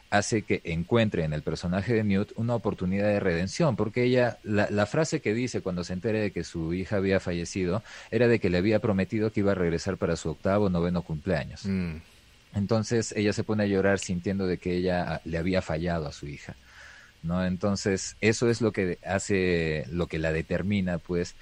hace 0.09 0.43
que 0.43 0.61
encuentre 0.63 1.23
en 1.23 1.33
el 1.33 1.41
personaje 1.41 1.93
de 1.93 2.03
Newt 2.03 2.31
una 2.35 2.55
oportunidad 2.55 3.07
de 3.07 3.19
redención, 3.19 3.75
porque 3.75 4.03
ella, 4.03 4.37
la, 4.43 4.85
frase 4.85 5.19
que 5.19 5.33
dice 5.33 5.61
cuando 5.61 5.83
se 5.83 5.93
entere 5.93 6.21
de 6.21 6.31
que 6.31 6.43
su 6.43 6.73
hija 6.73 6.97
había 6.97 7.19
fallecido, 7.19 7.83
era 8.09 8.27
de 8.27 8.39
que 8.39 8.49
le 8.49 8.57
había 8.57 8.79
prometido 8.79 9.31
que 9.31 9.41
iba 9.41 9.51
a 9.51 9.55
regresar 9.55 9.97
para 9.97 10.15
su 10.15 10.29
octavo, 10.29 10.69
noveno 10.69 11.01
cumpleaños. 11.01 11.65
Mm. 11.65 11.97
Entonces 12.55 13.13
ella 13.17 13.33
se 13.33 13.43
pone 13.43 13.63
a 13.63 13.67
llorar 13.67 13.99
sintiendo 13.99 14.47
de 14.47 14.57
que 14.57 14.75
ella 14.75 15.15
ah, 15.15 15.21
le 15.25 15.37
había 15.37 15.61
fallado 15.61 16.07
a 16.07 16.13
su 16.13 16.27
hija. 16.27 16.55
¿no? 17.23 17.45
Entonces, 17.45 18.15
eso 18.21 18.49
es 18.49 18.61
lo 18.61 18.71
que 18.71 18.99
hace, 19.05 19.85
lo 19.91 20.07
que 20.07 20.19
la 20.19 20.31
determina, 20.31 20.97
pues, 20.97 21.35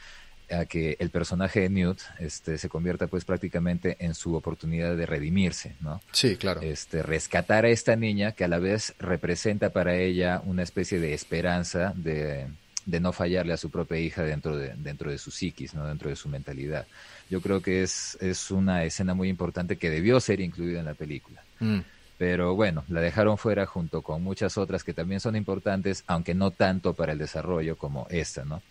a 0.52 0.66
que 0.66 0.96
el 1.00 1.10
personaje 1.10 1.62
de 1.62 1.70
Newt 1.70 2.00
este, 2.20 2.58
se 2.58 2.70
convierta 2.70 3.08
pues 3.08 3.26
prácticamente 3.26 3.98
en 4.00 4.14
su 4.14 4.36
oportunidad 4.36 4.96
de 4.96 5.06
redimirse, 5.06 5.76
¿no? 5.82 6.02
Sí, 6.12 6.36
claro. 6.36 6.62
Este, 6.62 7.04
rescatar 7.04 7.66
a 7.66 7.70
esta 7.70 7.96
niña 7.96 8.34
que 8.34 8.44
a 8.44 8.48
la 8.48 8.60
vez 8.60 8.94
representa 9.00 9.70
para 9.70 9.96
ella 9.96 10.42
una 10.46 10.64
especie 10.64 11.00
de 11.00 11.14
esperanza 11.14 11.94
de, 11.96 12.48
de 12.86 13.00
no 13.00 13.12
fallarle 13.12 13.54
a 13.54 13.58
su 13.58 13.70
propia 13.70 14.00
hija 14.00 14.24
dentro 14.24 14.56
de, 14.56 14.74
dentro 14.76 15.12
de 15.12 15.18
su 15.18 15.32
psiquis, 15.32 15.74
¿no? 15.74 15.86
Dentro 15.88 16.10
de 16.10 16.16
su 16.16 16.30
mentalidad. 16.30 16.86
Yo 17.30 17.42
creo 17.42 17.62
que 17.62 17.84
es, 17.84 18.18
es 18.22 18.52
una 18.52 18.84
escena 18.84 19.14
muy 19.14 19.30
importante 19.30 19.78
que 19.78 19.90
debió 19.90 20.20
ser 20.20 20.40
incluida 20.40 20.80
en 20.80 20.86
la 20.86 20.94
película. 20.94 21.44
Mm. 21.60 21.80
Pero 22.18 22.56
bueno, 22.56 22.86
la 22.88 23.02
dejaron 23.02 23.38
fuera 23.38 23.66
junto 23.66 24.02
con 24.02 24.24
muchas 24.24 24.58
otras 24.58 24.84
que 24.84 24.94
también 24.94 25.20
son 25.20 25.36
importantes, 25.36 26.04
aunque 26.08 26.34
no 26.34 26.52
tanto 26.52 26.94
para 26.94 27.12
el 27.12 27.18
desarrollo 27.18 27.76
como 27.78 28.08
esta, 28.10 28.46
¿no? 28.46 28.62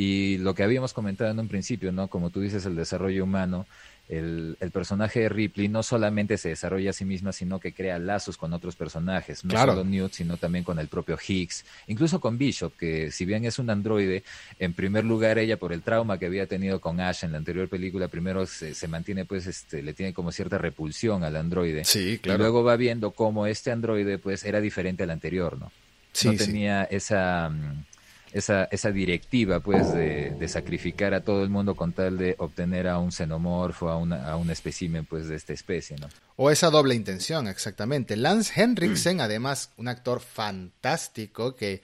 Y 0.00 0.38
lo 0.38 0.54
que 0.54 0.62
habíamos 0.62 0.94
comentado 0.94 1.30
en 1.30 1.38
un 1.38 1.48
principio, 1.48 1.92
¿no? 1.92 2.08
Como 2.08 2.30
tú 2.30 2.40
dices, 2.40 2.64
el 2.64 2.74
desarrollo 2.74 3.22
humano, 3.22 3.66
el, 4.08 4.56
el, 4.58 4.70
personaje 4.70 5.20
de 5.20 5.28
Ripley 5.28 5.68
no 5.68 5.82
solamente 5.82 6.38
se 6.38 6.48
desarrolla 6.48 6.88
a 6.88 6.92
sí 6.94 7.04
misma, 7.04 7.32
sino 7.32 7.60
que 7.60 7.74
crea 7.74 7.98
lazos 7.98 8.38
con 8.38 8.54
otros 8.54 8.76
personajes, 8.76 9.44
no 9.44 9.54
solo 9.60 9.84
Newt, 9.84 10.12
sino 10.12 10.38
también 10.38 10.64
con 10.64 10.78
el 10.78 10.88
propio 10.88 11.18
Higgs, 11.18 11.66
incluso 11.86 12.18
con 12.18 12.38
Bishop, 12.38 12.74
que 12.78 13.10
si 13.10 13.26
bien 13.26 13.44
es 13.44 13.58
un 13.58 13.68
androide, 13.68 14.24
en 14.58 14.72
primer 14.72 15.04
lugar 15.04 15.38
ella 15.38 15.58
por 15.58 15.70
el 15.70 15.82
trauma 15.82 16.18
que 16.18 16.24
había 16.24 16.46
tenido 16.46 16.80
con 16.80 16.98
Ash 16.98 17.22
en 17.22 17.32
la 17.32 17.38
anterior 17.38 17.68
película, 17.68 18.08
primero 18.08 18.46
se, 18.46 18.72
se 18.72 18.88
mantiene 18.88 19.26
pues, 19.26 19.46
este, 19.46 19.82
le 19.82 19.92
tiene 19.92 20.14
como 20.14 20.32
cierta 20.32 20.56
repulsión 20.56 21.24
al 21.24 21.36
androide. 21.36 21.84
Sí, 21.84 22.18
claro. 22.22 22.38
Y 22.38 22.40
luego 22.40 22.64
va 22.64 22.76
viendo 22.76 23.10
cómo 23.10 23.46
este 23.46 23.70
androide 23.70 24.16
pues 24.16 24.46
era 24.46 24.62
diferente 24.62 25.02
al 25.02 25.10
anterior, 25.10 25.58
¿no? 25.58 25.70
Sí, 26.12 26.28
no 26.28 26.34
tenía 26.36 26.84
esa... 26.84 27.50
Mm, 27.50 27.84
esa, 28.32 28.64
esa 28.64 28.90
directiva 28.90 29.60
pues 29.60 29.92
de, 29.92 30.30
de, 30.30 30.48
sacrificar 30.48 31.14
a 31.14 31.22
todo 31.22 31.42
el 31.42 31.50
mundo 31.50 31.74
con 31.74 31.92
tal 31.92 32.16
de 32.18 32.34
obtener 32.38 32.86
a 32.86 32.98
un 32.98 33.12
xenomorfo, 33.12 33.88
a, 33.88 33.96
una, 33.96 34.28
a 34.28 34.36
un 34.36 34.50
espécimen 34.50 35.04
pues 35.04 35.28
de 35.28 35.36
esta 35.36 35.52
especie, 35.52 35.96
¿no? 35.98 36.08
O 36.36 36.50
esa 36.50 36.70
doble 36.70 36.94
intención, 36.94 37.48
exactamente. 37.48 38.16
Lance 38.16 38.52
Henriksen, 38.56 39.20
además, 39.20 39.72
un 39.76 39.88
actor 39.88 40.20
fantástico 40.20 41.54
que 41.54 41.82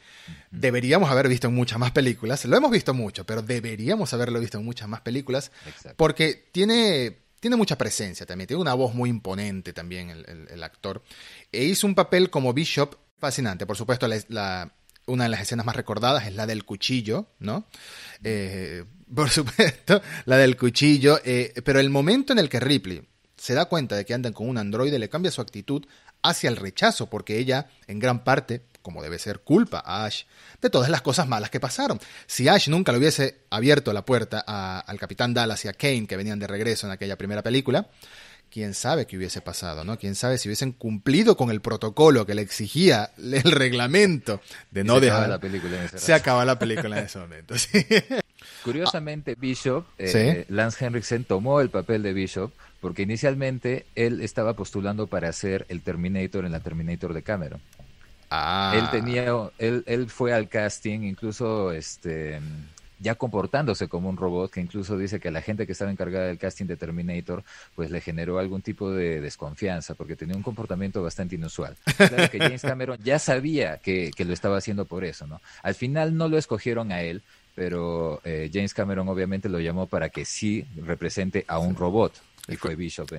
deberíamos 0.51 1.11
haber 1.11 1.29
visto 1.29 1.49
en 1.49 1.55
muchas 1.55 1.79
más 1.79 1.91
películas. 1.91 2.45
Lo 2.47 2.57
hemos 2.57 2.71
visto 2.71 2.95
mucho, 2.95 3.27
pero 3.27 3.43
deberíamos 3.43 4.15
haberlo 4.15 4.41
visto 4.41 4.57
en 4.57 4.65
muchas 4.65 4.89
más 4.89 5.03
películas. 5.03 5.53
Porque 5.97 6.49
tiene, 6.53 7.19
tiene 7.39 7.57
mucha 7.57 7.77
presencia 7.77 8.25
también, 8.25 8.49
tiene 8.49 8.63
una 8.63 8.73
voz 8.73 8.95
muy 8.95 9.11
imponente 9.11 9.75
también 9.75 10.09
el, 10.09 10.49
el, 10.49 10.63
actor. 10.63 11.03
E 11.53 11.65
hizo 11.65 11.87
un 11.87 11.95
papel 11.95 12.31
como 12.31 12.55
Bishop 12.55 12.95
fascinante. 13.19 13.67
Por 13.67 13.77
supuesto, 13.77 14.09
la 14.09 14.73
una 15.07 15.25
de 15.25 15.31
las 15.31 15.41
escenas 15.41 15.67
más 15.67 15.77
recordadas 15.77 16.27
es 16.27 16.35
la 16.35 16.47
del 16.47 16.65
cuchillo, 16.65 17.29
¿no? 17.39 17.67
Eh, 18.23 18.85
por 19.15 19.31
supuesto, 19.31 20.03
la 20.25 20.37
del 20.37 20.57
cuchillo, 20.57 21.21
eh, 21.25 21.53
pero 21.65 21.81
el 21.81 21.91
momento 21.91 22.33
en 22.33 22.39
el 22.39 22.49
que 22.49 22.61
Ripley 22.61 23.07
se 23.37 23.55
da 23.55 23.67
cuenta 23.67 23.97
de 23.97 24.05
que 24.05 24.15
andan 24.15 24.33
con 24.33 24.49
un 24.49 24.59
androide 24.59 24.99
le 24.99 25.09
cambia 25.09 25.31
su 25.31 25.41
actitud 25.41 25.87
hacia 26.23 26.49
el 26.49 26.57
rechazo, 26.57 27.09
porque 27.09 27.39
ella, 27.39 27.69
en 27.87 27.99
gran 27.99 28.25
parte, 28.25 28.63
como 28.83 29.03
debe 29.03 29.19
ser, 29.19 29.41
culpa 29.41 29.83
a 29.85 30.05
Ash 30.05 30.25
de 30.61 30.71
todas 30.71 30.89
las 30.91 31.03
cosas 31.03 31.29
malas 31.29 31.51
que 31.51 31.61
pasaron. 31.61 32.01
Si 32.27 32.49
Ash 32.49 32.69
nunca 32.69 32.93
le 32.93 32.99
hubiese 32.99 33.43
abierto 33.51 33.93
la 33.93 34.05
puerta 34.05 34.41
al 34.41 34.99
capitán 34.99 35.35
Dallas 35.35 35.65
y 35.65 35.69
a 35.69 35.73
Kane, 35.73 36.07
que 36.07 36.17
venían 36.17 36.39
de 36.39 36.47
regreso 36.47 36.87
en 36.87 36.93
aquella 36.93 37.17
primera 37.17 37.43
película, 37.43 37.89
quién 38.51 38.75
sabe 38.75 39.07
qué 39.07 39.17
hubiese 39.17 39.41
pasado, 39.41 39.85
¿no? 39.85 39.99
Quién 39.99 40.15
sabe 40.15 40.39
si 40.39 40.49
hubiesen 40.49 40.73
cumplido 40.73 41.37
con 41.37 41.51
el 41.51 41.61
protocolo 41.61 42.27
que 42.27 42.35
le 42.35 42.43
exigía 42.43 43.11
el 43.19 43.43
reglamento 43.43 44.41
de 44.71 44.85
no 44.85 45.01
dejar. 45.01 45.29
la 45.29 45.39
película 45.39 45.77
en 45.77 45.83
ese 45.85 45.99
se 45.99 46.15
acaba 46.15 46.45
la 46.45 46.59
película 46.59 46.99
en 46.99 47.05
ese 47.05 47.19
momento, 47.19 47.55
Curiosamente, 48.65 49.37
Bishop, 49.37 49.85
eh, 49.99 50.45
Lance 50.49 50.85
Henriksen 50.85 51.25
tomó 51.25 51.61
el 51.61 51.71
papel 51.71 52.03
de 52.03 52.13
Bishop 52.13 52.53
porque 52.81 53.03
inicialmente 53.03 53.87
él 53.95 54.21
estaba 54.21 54.55
postulando 54.55 55.07
para 55.07 55.33
ser 55.33 55.67
el 55.69 55.83
Terminator 55.83 56.45
en 56.45 56.53
la 56.53 56.61
Terminator 56.61 57.15
de 57.15 57.23
Cameron. 57.23 57.61
Ah. 58.31 58.73
Él 58.75 58.91
tenía, 58.91 59.33
él, 59.59 59.85
él 59.87 60.11
fue 60.11 60.33
al 60.33 60.49
casting, 60.49 61.01
incluso 61.01 61.73
este 61.73 62.41
ya 62.99 63.15
comportándose 63.15 63.89
como 63.89 64.09
un 64.09 64.17
robot, 64.17 64.51
que 64.51 64.61
incluso 64.61 64.97
dice 64.97 65.21
que 65.21 65.31
la 65.31 65.43
gente 65.43 65.67
que 65.67 65.73
estaba 65.73 65.91
encargada 65.91 66.27
del 66.27 66.39
casting 66.39 66.67
de 66.67 66.77
Terminator, 66.77 67.45
pues 67.75 67.91
le 67.91 68.01
generó 68.01 68.39
algún 68.39 68.63
tipo 68.63 68.91
de 68.91 69.21
desconfianza, 69.21 69.95
porque 69.95 70.17
tenía 70.17 70.37
un 70.37 70.43
comportamiento 70.43 71.03
bastante 71.03 71.35
inusual. 71.35 71.77
Claro 71.97 72.31
que 72.31 72.39
James 72.39 72.63
Cameron 72.63 72.99
ya 73.03 73.19
sabía 73.19 73.79
que, 73.79 74.11
que 74.17 74.25
lo 74.25 74.33
estaba 74.33 74.57
haciendo 74.57 74.85
por 74.85 75.05
eso, 75.05 75.27
¿no? 75.27 75.41
Al 75.63 75.75
final 75.75 76.17
no 76.17 76.29
lo 76.29 76.39
escogieron 76.39 76.93
a 76.93 77.03
él, 77.03 77.23
pero 77.55 78.21
eh, 78.25 78.51
James 78.53 78.75
Cameron 78.75 79.09
obviamente 79.09 79.49
lo 79.49 79.59
llamó 79.59 79.87
para 79.87 80.11
que 80.11 80.25
sí 80.25 80.67
represente 80.77 81.45
a 81.49 81.59
un 81.59 81.75
robot. 81.75 82.13
Y 82.49 82.57
fue 82.57 82.77
Bishop 82.77 83.11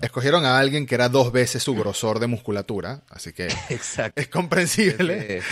Escogieron 0.00 0.44
a 0.44 0.58
alguien 0.58 0.86
que 0.86 0.94
era 0.94 1.08
dos 1.08 1.32
veces 1.32 1.62
su 1.62 1.74
grosor 1.74 2.20
de 2.20 2.28
musculatura, 2.28 3.02
así 3.10 3.32
que 3.32 3.48
es 4.14 4.28
comprensible. 4.28 5.42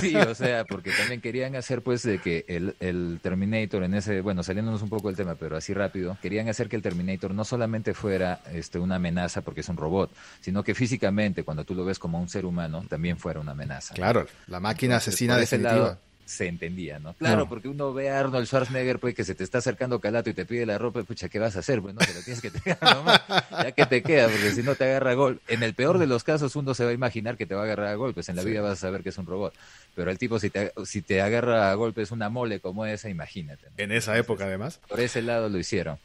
sí, 0.00 0.16
o 0.16 0.34
sea, 0.34 0.64
porque 0.64 0.90
también 0.90 1.20
querían 1.20 1.54
hacer 1.54 1.82
pues 1.82 2.02
de 2.02 2.18
que 2.18 2.44
el, 2.48 2.74
el, 2.80 3.20
Terminator 3.22 3.84
en 3.84 3.94
ese, 3.94 4.20
bueno, 4.20 4.42
saliéndonos 4.42 4.82
un 4.82 4.88
poco 4.88 5.08
del 5.08 5.16
tema, 5.16 5.36
pero 5.36 5.56
así 5.56 5.72
rápido, 5.72 6.18
querían 6.20 6.48
hacer 6.48 6.68
que 6.68 6.76
el 6.76 6.82
Terminator 6.82 7.32
no 7.32 7.44
solamente 7.44 7.94
fuera 7.94 8.40
este, 8.52 8.78
una 8.78 8.96
amenaza 8.96 9.42
porque 9.42 9.60
es 9.60 9.68
un 9.68 9.76
robot, 9.76 10.10
sino 10.40 10.64
que 10.64 10.74
físicamente, 10.74 11.44
cuando 11.44 11.64
tú 11.64 11.74
lo 11.74 11.84
ves 11.84 11.98
como 11.98 12.20
un 12.20 12.28
ser 12.28 12.44
humano, 12.44 12.84
también 12.88 13.18
fuera 13.18 13.38
una 13.38 13.52
amenaza. 13.52 13.94
Claro, 13.94 14.26
la 14.48 14.58
máquina 14.58 14.96
asesina 14.96 15.36
definitiva. 15.36 15.98
Se 16.32 16.46
entendía, 16.46 16.98
¿no? 16.98 17.14
Claro, 17.14 17.48
porque 17.48 17.68
uno 17.68 17.92
ve 17.92 18.10
a 18.10 18.18
Arnold 18.18 18.46
Schwarzenegger, 18.46 18.98
pues 18.98 19.14
que 19.14 19.24
se 19.24 19.34
te 19.34 19.44
está 19.44 19.58
acercando 19.58 20.00
Calato 20.00 20.30
y 20.30 20.34
te 20.34 20.46
pide 20.46 20.64
la 20.64 20.78
ropa, 20.78 21.02
pucha, 21.02 21.28
¿qué 21.28 21.38
vas 21.38 21.56
a 21.56 21.58
hacer? 21.58 21.82
Pues 21.82 21.94
no, 21.94 22.00
te 22.00 22.14
lo 22.14 22.22
tienes 22.22 22.40
que 22.40 22.50
tener 22.50 22.78
nomás, 22.82 23.20
ya 23.28 23.72
que 23.72 23.86
te 23.86 24.02
queda, 24.02 24.28
porque 24.28 24.50
si 24.52 24.62
no 24.62 24.74
te 24.74 24.84
agarra 24.84 25.10
a 25.10 25.14
gol. 25.14 25.40
En 25.48 25.62
el 25.62 25.74
peor 25.74 25.98
de 25.98 26.06
los 26.06 26.24
casos, 26.24 26.56
uno 26.56 26.74
se 26.74 26.84
va 26.84 26.90
a 26.90 26.94
imaginar 26.94 27.36
que 27.36 27.46
te 27.46 27.54
va 27.54 27.62
a 27.62 27.64
agarrar 27.64 27.88
a 27.88 27.94
golpes, 27.94 28.28
en 28.28 28.36
la 28.36 28.42
vida 28.42 28.62
vas 28.62 28.72
a 28.72 28.76
saber 28.76 29.02
que 29.02 29.10
es 29.10 29.18
un 29.18 29.26
robot. 29.26 29.54
Pero 29.94 30.10
el 30.10 30.18
tipo, 30.18 30.38
si 30.38 30.48
te, 30.48 30.72
si 30.86 31.02
te 31.02 31.20
agarra 31.20 31.70
a 31.70 31.74
golpes 31.74 32.10
una 32.10 32.30
mole 32.30 32.60
como 32.60 32.86
esa, 32.86 33.10
imagínate. 33.10 33.66
En 33.76 33.92
esa 33.92 34.16
época, 34.16 34.44
además. 34.44 34.80
Por 34.88 35.00
ese 35.00 35.20
lado 35.20 35.48
lo 35.48 35.58
hicieron. 35.58 35.98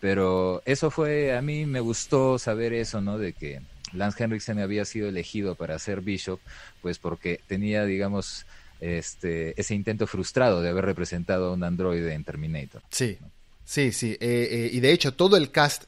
Pero 0.00 0.62
eso 0.64 0.90
fue, 0.90 1.36
a 1.36 1.42
mí 1.42 1.66
me 1.66 1.80
gustó 1.80 2.38
saber 2.38 2.72
eso, 2.72 3.00
¿no? 3.00 3.18
De 3.18 3.32
que 3.32 3.60
Lance 3.92 4.22
Henriksen 4.22 4.58
había 4.58 4.84
sido 4.84 5.08
elegido 5.08 5.54
para 5.54 5.78
ser 5.78 6.00
Bishop, 6.00 6.40
pues 6.82 6.98
porque 6.98 7.40
tenía, 7.46 7.84
digamos, 7.84 8.46
este, 8.80 9.58
ese 9.60 9.74
intento 9.74 10.06
frustrado 10.06 10.62
de 10.62 10.68
haber 10.68 10.84
representado 10.84 11.48
a 11.48 11.52
un 11.52 11.64
androide 11.64 12.12
en 12.14 12.24
Terminator. 12.24 12.82
Sí, 12.90 13.18
sí, 13.64 13.92
sí. 13.92 14.16
Eh, 14.20 14.48
eh, 14.50 14.70
y 14.72 14.80
de 14.80 14.92
hecho, 14.92 15.14
todo 15.14 15.36
el 15.36 15.50
cast, 15.50 15.84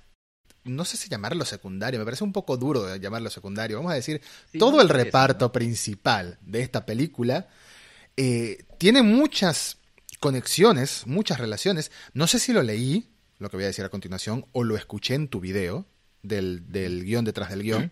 no 0.65 0.85
sé 0.85 0.97
si 0.97 1.09
llamarlo 1.09 1.45
secundario, 1.45 1.99
me 1.99 2.05
parece 2.05 2.25
un 2.25 2.33
poco 2.33 2.57
duro 2.57 2.97
llamarlo 2.97 3.31
secundario. 3.31 3.77
Vamos 3.77 3.93
a 3.93 3.97
decir, 3.97 4.21
todo 4.59 4.81
el 4.81 4.89
reparto 4.89 5.53
principal 5.53 6.39
de 6.43 6.63
esta 6.63 6.85
película 6.85 7.49
eh, 8.17 8.65
tiene 8.79 9.03
muchas 9.03 9.79
conexiones, 10.19 11.07
muchas 11.07 11.39
relaciones. 11.39 11.91
No 12.13 12.27
sé 12.27 12.39
si 12.39 12.53
lo 12.53 12.63
leí, 12.63 13.09
lo 13.39 13.51
que 13.51 13.57
voy 13.57 13.65
a 13.65 13.69
decir 13.69 13.85
a 13.85 13.89
continuación, 13.89 14.47
o 14.53 14.65
lo 14.65 14.77
escuché 14.77 15.15
en 15.15 15.29
tu 15.29 15.41
video 15.41 15.87
del, 16.23 16.71
del 16.71 17.05
guion 17.05 17.25
detrás 17.25 17.51
del 17.51 17.63
guion. 17.63 17.91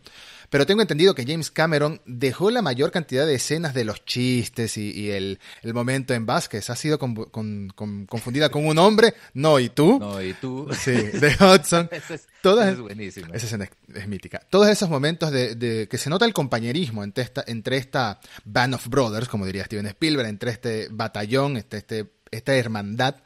Pero 0.50 0.66
tengo 0.66 0.80
entendido 0.80 1.14
que 1.14 1.26
James 1.26 1.50
Cameron 1.50 2.00
dejó 2.06 2.50
la 2.50 2.62
mayor 2.62 2.90
cantidad 2.90 3.26
de 3.26 3.34
escenas 3.34 3.74
de 3.74 3.84
los 3.84 4.04
chistes 4.04 4.76
y, 4.76 5.10
el, 5.10 5.38
momento 5.74 6.14
en 6.14 6.26
Vázquez. 6.26 6.70
Ha 6.70 6.76
sido 6.76 6.98
confundida 6.98 8.48
con 8.48 8.66
un 8.66 8.78
hombre. 8.78 9.14
No, 9.34 9.60
¿y 9.60 9.68
tú? 9.68 9.98
No, 9.98 10.22
¿y 10.22 10.32
tú? 10.34 10.68
Sí, 10.78 10.92
de 10.92 11.36
Hudson. 11.38 11.88
es, 11.92 12.26
Todas, 12.40 12.72
es 12.72 12.80
buenísimo. 12.80 13.34
Esa 13.34 13.46
escena 13.46 13.68
es, 13.94 14.08
mítica. 14.08 14.40
Todos 14.48 14.68
esos 14.68 14.88
momentos 14.88 15.30
de, 15.30 15.86
que 15.90 15.98
se 15.98 16.08
nota 16.08 16.24
el 16.24 16.32
compañerismo 16.32 17.04
entre 17.04 17.24
esta, 17.24 17.44
entre 17.46 17.76
esta 17.76 18.20
Band 18.44 18.74
of 18.74 18.88
Brothers, 18.88 19.28
como 19.28 19.44
diría 19.44 19.64
Steven 19.64 19.86
Spielberg, 19.86 20.28
entre 20.28 20.50
este 20.50 20.88
batallón, 20.90 21.56
este, 21.56 21.78
este, 21.78 22.06
esta 22.30 22.54
hermandad 22.54 23.16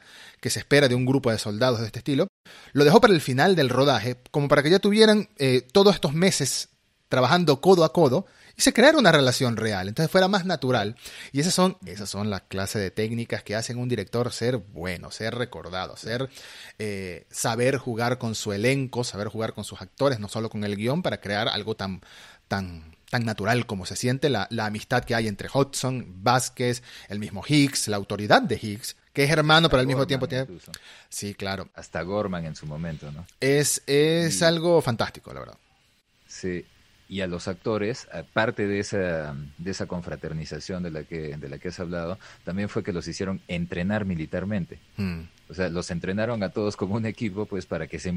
que 0.41 0.49
se 0.49 0.59
espera 0.59 0.89
de 0.89 0.95
un 0.95 1.05
grupo 1.05 1.31
de 1.31 1.37
soldados 1.37 1.79
de 1.79 1.85
este 1.85 1.99
estilo, 1.99 2.27
lo 2.73 2.83
dejó 2.83 2.99
para 2.99 3.13
el 3.13 3.21
final 3.21 3.55
del 3.55 3.69
rodaje, 3.69 4.17
como 4.31 4.49
para 4.49 4.61
que 4.61 4.69
ya 4.69 4.79
tuvieran 4.79 5.29
eh, 5.37 5.61
todos 5.71 5.95
estos 5.95 6.13
meses 6.13 6.69
trabajando 7.13 7.61
codo 7.61 7.83
a 7.83 7.93
codo 7.93 8.25
y 8.57 8.63
se 8.63 8.73
creara 8.73 8.97
una 8.97 9.11
relación 9.11 9.55
real, 9.55 9.87
entonces 9.87 10.11
fuera 10.11 10.27
más 10.27 10.45
natural. 10.45 10.95
Y 11.31 11.41
esas 11.41 11.53
son, 11.53 11.77
esas 11.85 12.09
son 12.09 12.31
las 12.31 12.41
clases 12.41 12.81
de 12.81 12.89
técnicas 12.89 13.43
que 13.43 13.55
hacen 13.55 13.77
un 13.77 13.87
director 13.87 14.33
ser 14.33 14.57
bueno, 14.57 15.11
ser 15.11 15.35
recordado, 15.35 15.95
ser 15.95 16.31
eh, 16.79 17.27
saber 17.29 17.77
jugar 17.77 18.17
con 18.17 18.33
su 18.33 18.51
elenco, 18.51 19.03
saber 19.03 19.27
jugar 19.27 19.53
con 19.53 19.63
sus 19.63 19.79
actores, 19.79 20.19
no 20.19 20.27
solo 20.27 20.49
con 20.49 20.63
el 20.63 20.75
guion, 20.75 21.03
para 21.03 21.21
crear 21.21 21.49
algo 21.49 21.75
tan, 21.75 22.01
tan, 22.47 22.95
tan 23.11 23.25
natural 23.25 23.67
como 23.67 23.85
se 23.85 23.95
siente 23.95 24.27
la, 24.31 24.47
la 24.49 24.65
amistad 24.65 25.03
que 25.03 25.13
hay 25.13 25.27
entre 25.27 25.49
Hudson, 25.53 26.23
Vázquez, 26.23 26.81
el 27.09 27.19
mismo 27.19 27.43
Higgs, 27.47 27.89
la 27.89 27.97
autoridad 27.97 28.41
de 28.41 28.57
Higgs, 28.59 28.95
que 29.13 29.23
es 29.23 29.29
hermano, 29.29 29.69
pero 29.69 29.81
al 29.81 29.87
mismo 29.87 30.07
tiempo 30.07 30.27
tiene... 30.27 30.47
Sí, 31.09 31.35
claro. 31.35 31.69
Hasta 31.75 32.01
Gorman 32.01 32.43
en 32.47 32.55
su 32.55 32.65
momento, 32.65 33.11
¿no? 33.11 33.27
Es, 33.39 33.83
es 33.85 34.41
algo 34.41 34.81
fantástico, 34.81 35.31
la 35.31 35.41
verdad. 35.41 35.57
Sí, 36.27 36.65
y 37.13 37.21
a 37.21 37.27
los 37.27 37.47
actores, 37.47 38.07
aparte 38.11 38.65
de 38.65 38.79
esa, 38.79 39.35
de 39.59 39.69
esa 39.69 39.85
confraternización 39.85 40.81
de 40.81 40.89
la, 40.89 41.03
que, 41.03 41.37
de 41.37 41.47
la 41.47 41.59
que 41.59 41.67
has 41.67 41.79
hablado, 41.79 42.17
también 42.43 42.69
fue 42.69 42.81
que 42.81 42.91
los 42.91 43.07
hicieron 43.07 43.39
entrenar 43.47 44.03
militarmente. 44.03 44.79
Mm. 44.97 45.19
O 45.47 45.53
sea, 45.53 45.69
los 45.69 45.91
entrenaron 45.91 46.41
a 46.41 46.49
todos 46.49 46.75
como 46.75 46.95
un 46.95 47.05
equipo, 47.05 47.45
pues, 47.45 47.67
para 47.67 47.85
que 47.85 47.99
se 47.99 48.11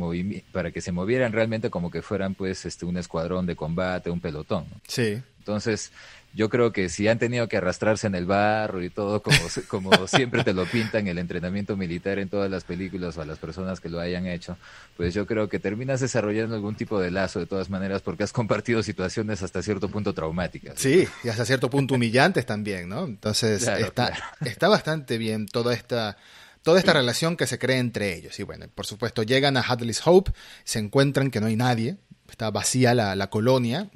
para 0.51 0.71
que 0.71 0.81
se 0.81 0.93
movieran 0.93 1.33
realmente 1.33 1.69
como 1.69 1.91
que 1.91 2.01
fueran, 2.01 2.35
pues, 2.35 2.65
este, 2.65 2.87
un 2.87 2.97
escuadrón 2.97 3.45
de 3.45 3.55
combate, 3.55 4.09
un 4.09 4.21
pelotón. 4.21 4.65
Sí. 4.89 5.21
Entonces, 5.41 5.93
yo 6.37 6.51
creo 6.51 6.71
que 6.71 6.91
si 6.91 7.09
han 7.09 7.19
tenido 7.19 7.49
que 7.49 7.57
arrastrarse 7.57 8.07
en 8.07 8.15
el 8.15 8.27
barro 8.27 8.85
y 8.85 8.91
todo, 8.91 9.23
como, 9.23 9.39
como 9.69 9.91
siempre 10.07 10.45
te 10.45 10.53
lo 10.53 10.67
pintan 10.67 11.07
el 11.09 11.17
entrenamiento 11.17 11.79
militar 11.79 12.19
en 12.19 12.29
todas 12.29 12.51
las 12.51 12.63
películas 12.65 13.17
o 13.17 13.23
a 13.23 13.25
las 13.25 13.39
personas 13.39 13.81
que 13.81 13.89
lo 13.89 13.99
hayan 13.99 14.27
hecho, 14.27 14.59
pues 14.99 15.15
yo 15.15 15.27
creo 15.27 15.49
que 15.49 15.59
terminas 15.59 16.01
desarrollando 16.01 16.55
algún 16.55 16.75
tipo 16.75 17.01
de 17.01 17.11
lazo 17.11 17.39
de 17.39 17.47
todas 17.47 17.71
maneras 17.71 18.03
porque 18.03 18.23
has 18.23 18.35
compartido 18.35 18.83
situaciones 18.83 19.43
hasta 19.43 19.63
cierto 19.63 19.89
punto 19.89 20.13
traumáticas. 20.13 20.79
Sí, 20.79 21.09
y 21.25 21.29
hasta 21.31 21.47
cierto 21.47 21.71
punto 21.71 21.95
humillantes 21.95 22.45
también, 22.45 22.91
¿no? 22.91 23.07
Entonces 23.07 23.67
está, 23.67 24.13
está 24.45 24.69
bastante 24.69 25.17
bien 25.17 25.47
toda 25.47 25.73
esta 25.73 26.19
toda 26.63 26.81
esta 26.81 26.93
relación 26.93 27.37
que 27.37 27.47
se 27.47 27.59
crea 27.59 27.79
entre 27.79 28.15
ellos. 28.15 28.39
Y 28.41 28.43
bueno, 28.43 28.67
por 28.75 28.85
supuesto, 28.85 29.23
llegan 29.23 29.57
a 29.57 29.61
Hadley's 29.61 30.03
Hope, 30.05 30.33
se 30.65 30.81
encuentran 30.81 31.31
que 31.31 31.41
no 31.41 31.47
hay 31.47 31.55
nadie, 31.55 31.97
está 32.29 32.51
vacía 32.51 32.93
la, 32.93 33.15
la 33.15 33.31
colonia, 33.31 33.89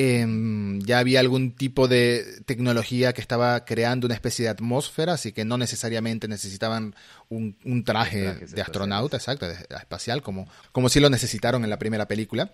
Em, 0.00 0.78
ya 0.82 1.00
había 1.00 1.18
algún 1.18 1.56
tipo 1.56 1.88
de 1.88 2.40
tecnología 2.46 3.12
que 3.12 3.20
estaba 3.20 3.64
creando 3.64 4.06
una 4.06 4.14
especie 4.14 4.44
de 4.44 4.50
atmósfera, 4.50 5.14
así 5.14 5.32
que 5.32 5.44
no 5.44 5.58
necesariamente 5.58 6.28
necesitaban 6.28 6.94
un, 7.28 7.82
traje 7.84 8.34
de 8.34 8.62
astronauta, 8.62 9.16
exacto, 9.16 9.50
espacial, 9.50 10.22
como, 10.22 10.48
como 10.70 10.88
si 10.88 11.00
lo 11.00 11.10
necesitaron 11.10 11.64
en 11.64 11.70
la 11.70 11.80
primera 11.80 12.06
película. 12.06 12.52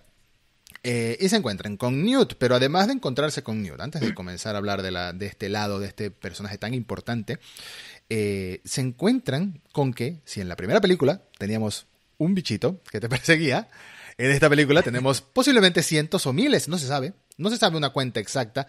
Eh, 0.83 1.19
y 1.21 1.29
se 1.29 1.37
encuentran 1.37 1.77
con 1.77 2.03
Newt, 2.03 2.33
pero 2.39 2.55
además 2.55 2.87
de 2.87 2.95
encontrarse 2.95 3.43
con 3.43 3.63
Newt, 3.63 3.79
antes 3.79 4.01
de 4.01 4.15
comenzar 4.15 4.55
a 4.55 4.59
hablar 4.59 4.81
de, 4.81 4.91
la, 4.91 5.13
de 5.13 5.27
este 5.27 5.51
lado, 5.51 5.79
de 5.81 5.89
este 5.89 6.11
personaje 6.11 6.57
tan 6.57 6.73
importante, 6.73 7.41
eh, 8.09 8.63
se 8.65 8.81
encuentran 8.81 9.61
con 9.73 9.93
que, 9.93 10.23
si 10.25 10.41
en 10.41 10.49
la 10.49 10.57
primera 10.57 10.81
película 10.81 11.21
teníamos 11.37 11.89
un 12.17 12.35
bichito 12.35 12.81
que 12.91 13.01
te 13.01 13.09
perseguía, 13.11 13.69
en 14.17 14.31
esta 14.31 14.49
película 14.49 14.83
tenemos 14.83 15.21
posiblemente 15.21 15.83
cientos 15.83 16.27
o 16.27 16.33
miles, 16.33 16.69
no 16.69 16.79
se 16.79 16.87
sabe, 16.87 17.15
no 17.37 17.51
se 17.51 17.57
sabe 17.57 17.77
una 17.77 17.91
cuenta 17.91 18.21
exacta, 18.21 18.67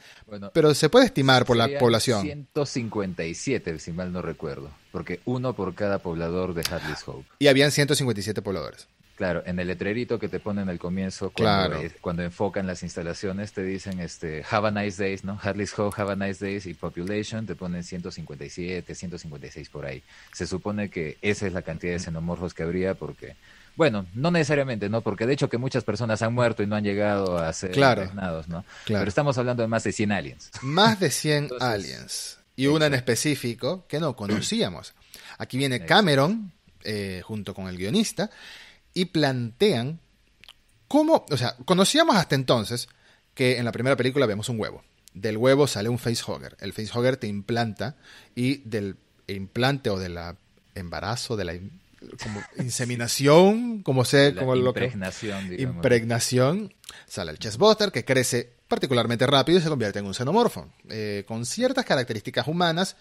pero 0.53 0.73
se 0.73 0.89
puede 0.89 1.05
estimar 1.05 1.45
por 1.45 1.57
la 1.57 1.69
población. 1.79 2.21
157, 2.21 3.79
si 3.79 3.91
mal 3.91 4.11
no 4.11 4.21
recuerdo, 4.21 4.69
porque 4.91 5.19
uno 5.25 5.53
por 5.53 5.75
cada 5.75 5.99
poblador 5.99 6.53
de 6.53 6.61
Hadley's 6.61 7.07
Hope. 7.07 7.25
Y 7.39 7.47
habían 7.47 7.71
157 7.71 8.41
pobladores. 8.41 8.87
Claro, 9.15 9.43
en 9.45 9.57
el 9.59 9.67
letrerito 9.67 10.19
que 10.19 10.27
te 10.27 10.41
ponen 10.41 10.67
al 10.67 10.77
comienzo, 10.77 11.29
cuando, 11.29 11.77
cuando 12.01 12.23
enfocan 12.23 12.67
las 12.67 12.83
instalaciones, 12.83 13.53
te 13.53 13.63
dicen 13.63 14.01
este 14.01 14.43
Have 14.49 14.67
a 14.67 14.71
nice 14.71 15.01
days, 15.01 15.23
¿no? 15.23 15.39
Hadley's 15.41 15.77
Hope, 15.77 16.01
Have 16.01 16.11
a 16.11 16.15
nice 16.17 16.43
days 16.43 16.65
y 16.65 16.73
population, 16.73 17.45
te 17.45 17.55
ponen 17.55 17.85
157, 17.85 18.93
156 18.93 19.69
por 19.69 19.85
ahí. 19.85 20.03
Se 20.33 20.45
supone 20.45 20.89
que 20.89 21.17
esa 21.21 21.47
es 21.47 21.53
la 21.53 21.61
cantidad 21.61 21.93
de 21.93 21.99
xenomorfos 21.99 22.53
que 22.53 22.63
habría 22.63 22.93
porque 22.95 23.37
bueno, 23.75 24.05
no 24.13 24.31
necesariamente, 24.31 24.89
¿no? 24.89 25.01
Porque 25.01 25.25
de 25.25 25.33
hecho 25.33 25.49
que 25.49 25.57
muchas 25.57 25.83
personas 25.83 26.21
han 26.21 26.33
muerto 26.33 26.63
y 26.63 26.67
no 26.67 26.75
han 26.75 26.83
llegado 26.83 27.37
a 27.37 27.51
ser 27.53 27.71
claro, 27.71 28.09
¿no? 28.47 28.65
Pero 28.85 29.03
estamos 29.03 29.37
hablando 29.37 29.63
de 29.63 29.67
más 29.67 29.83
de 29.83 29.91
100 29.91 30.11
aliens. 30.11 30.51
Más 30.61 30.99
de 30.99 31.09
100 31.11 31.49
aliens. 31.59 32.39
Y 32.55 32.67
una 32.67 32.85
en 32.85 32.93
específico 32.93 33.85
que 33.87 33.99
no 33.99 34.15
conocíamos. 34.15 34.93
Aquí 35.37 35.57
viene 35.57 35.85
Cameron, 35.85 36.53
eh, 36.83 37.21
junto 37.23 37.53
con 37.53 37.67
el 37.67 37.77
guionista, 37.77 38.29
y 38.93 39.05
plantean 39.05 39.99
cómo, 40.87 41.25
o 41.29 41.37
sea, 41.37 41.55
conocíamos 41.65 42.15
hasta 42.15 42.35
entonces 42.35 42.87
que 43.33 43.57
en 43.57 43.65
la 43.65 43.73
primera 43.73 43.97
película 43.97 44.25
vemos 44.25 44.47
un 44.47 44.59
huevo. 44.59 44.83
Del 45.13 45.37
huevo 45.37 45.67
sale 45.67 45.89
un 45.89 45.99
facehugger. 45.99 46.55
El 46.59 46.73
facehugger 46.73 47.17
te 47.17 47.27
implanta 47.27 47.97
y 48.35 48.57
del 48.57 48.97
implante 49.27 49.89
o 49.89 49.99
del 49.99 50.17
embarazo, 50.75 51.35
de 51.35 51.45
la 51.45 51.53
como 52.21 52.41
inseminación, 52.57 53.83
como 53.83 54.05
sea, 54.05 54.33
como 54.35 54.55
impregnación, 54.55 55.49
lo 55.51 55.57
que, 55.57 55.61
impregnación, 55.61 56.73
sale 57.07 57.31
el 57.31 57.39
chessbuster 57.39 57.91
que 57.91 58.05
crece 58.05 58.53
particularmente 58.67 59.27
rápido 59.27 59.59
y 59.59 59.61
se 59.61 59.69
convierte 59.69 59.99
en 59.99 60.05
un 60.05 60.13
xenomorfo, 60.13 60.71
eh, 60.89 61.23
con 61.27 61.45
ciertas 61.45 61.85
características 61.85 62.47
humanas, 62.47 62.95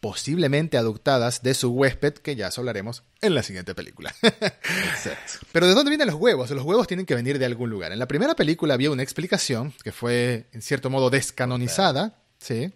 posiblemente 0.00 0.78
adoptadas 0.78 1.42
de 1.42 1.54
su 1.54 1.70
huésped, 1.70 2.14
que 2.14 2.34
ya 2.34 2.50
hablaremos 2.56 3.04
en 3.20 3.34
la 3.34 3.42
siguiente 3.42 3.74
película. 3.74 4.14
Pero 5.52 5.66
¿de 5.66 5.74
dónde 5.74 5.90
vienen 5.90 6.08
los 6.08 6.16
huevos? 6.16 6.50
Los 6.50 6.64
huevos 6.64 6.86
tienen 6.86 7.06
que 7.06 7.14
venir 7.14 7.38
de 7.38 7.44
algún 7.44 7.70
lugar. 7.70 7.92
En 7.92 7.98
la 7.98 8.08
primera 8.08 8.34
película 8.34 8.74
había 8.74 8.90
una 8.90 9.02
explicación 9.02 9.74
que 9.84 9.92
fue, 9.92 10.48
en 10.52 10.62
cierto 10.62 10.88
modo, 10.88 11.10
descanonizada, 11.10 12.22
¿sí? 12.38 12.72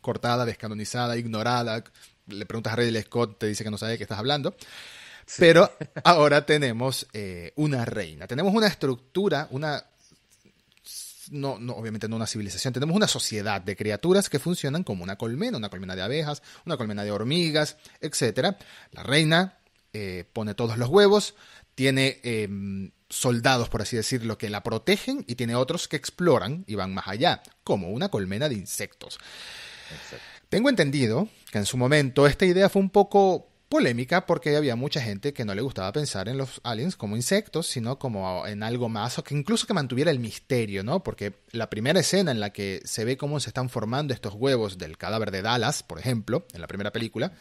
Cortada, 0.00 0.44
descanonizada, 0.44 1.16
ignorada, 1.16 1.84
le 2.26 2.46
preguntas 2.46 2.72
a 2.72 2.76
Ridley 2.76 3.02
Scott, 3.02 3.38
te 3.38 3.46
dice 3.46 3.64
que 3.64 3.70
no 3.70 3.78
sabe 3.78 3.92
de 3.92 3.98
qué 3.98 4.04
estás 4.04 4.18
hablando. 4.18 4.54
Pero 5.38 5.70
ahora 6.04 6.44
tenemos 6.44 7.06
eh, 7.12 7.52
una 7.56 7.84
reina, 7.84 8.26
tenemos 8.26 8.54
una 8.54 8.66
estructura, 8.66 9.48
una... 9.50 9.84
No, 11.30 11.58
no, 11.58 11.74
obviamente 11.74 12.08
no 12.08 12.16
una 12.16 12.26
civilización, 12.26 12.74
tenemos 12.74 12.94
una 12.94 13.06
sociedad 13.06 13.60
de 13.60 13.76
criaturas 13.76 14.28
que 14.28 14.38
funcionan 14.38 14.82
como 14.82 15.02
una 15.02 15.16
colmena, 15.16 15.56
una 15.56 15.70
colmena 15.70 15.96
de 15.96 16.02
abejas, 16.02 16.42
una 16.66 16.76
colmena 16.76 17.04
de 17.04 17.10
hormigas, 17.10 17.78
etc. 18.00 18.56
La 18.90 19.02
reina 19.02 19.56
eh, 19.94 20.24
pone 20.30 20.54
todos 20.54 20.76
los 20.76 20.88
huevos, 20.88 21.34
tiene 21.74 22.20
em, 22.22 22.90
soldados, 23.08 23.68
por 23.68 23.82
así 23.82 23.96
decirlo, 23.96 24.36
que 24.36 24.50
la 24.50 24.62
protegen 24.62 25.24
y 25.26 25.36
tiene 25.36 25.54
otros 25.54 25.88
que 25.88 25.96
exploran 25.96 26.64
y 26.66 26.74
van 26.74 26.92
más 26.92 27.08
allá, 27.08 27.42
como 27.64 27.90
una 27.90 28.10
colmena 28.10 28.48
de 28.48 28.56
insectos. 28.56 29.18
Tengo 30.52 30.68
entendido 30.68 31.28
que 31.50 31.56
en 31.56 31.64
su 31.64 31.78
momento 31.78 32.26
esta 32.26 32.44
idea 32.44 32.68
fue 32.68 32.82
un 32.82 32.90
poco 32.90 33.48
polémica 33.70 34.26
porque 34.26 34.54
había 34.54 34.76
mucha 34.76 35.00
gente 35.00 35.32
que 35.32 35.46
no 35.46 35.54
le 35.54 35.62
gustaba 35.62 35.90
pensar 35.92 36.28
en 36.28 36.36
los 36.36 36.60
aliens 36.62 36.94
como 36.94 37.16
insectos, 37.16 37.68
sino 37.68 37.98
como 37.98 38.46
en 38.46 38.62
algo 38.62 38.90
más, 38.90 39.18
o 39.18 39.24
que 39.24 39.34
incluso 39.34 39.66
que 39.66 39.72
mantuviera 39.72 40.10
el 40.10 40.18
misterio, 40.18 40.84
¿no? 40.84 41.02
Porque 41.02 41.32
la 41.52 41.70
primera 41.70 42.00
escena 42.00 42.32
en 42.32 42.38
la 42.38 42.50
que 42.50 42.82
se 42.84 43.06
ve 43.06 43.16
cómo 43.16 43.40
se 43.40 43.48
están 43.48 43.70
formando 43.70 44.12
estos 44.12 44.34
huevos 44.34 44.76
del 44.76 44.98
cadáver 44.98 45.30
de 45.30 45.40
Dallas, 45.40 45.82
por 45.82 45.98
ejemplo, 45.98 46.46
en 46.52 46.60
la 46.60 46.66
primera 46.66 46.92
película, 46.92 47.32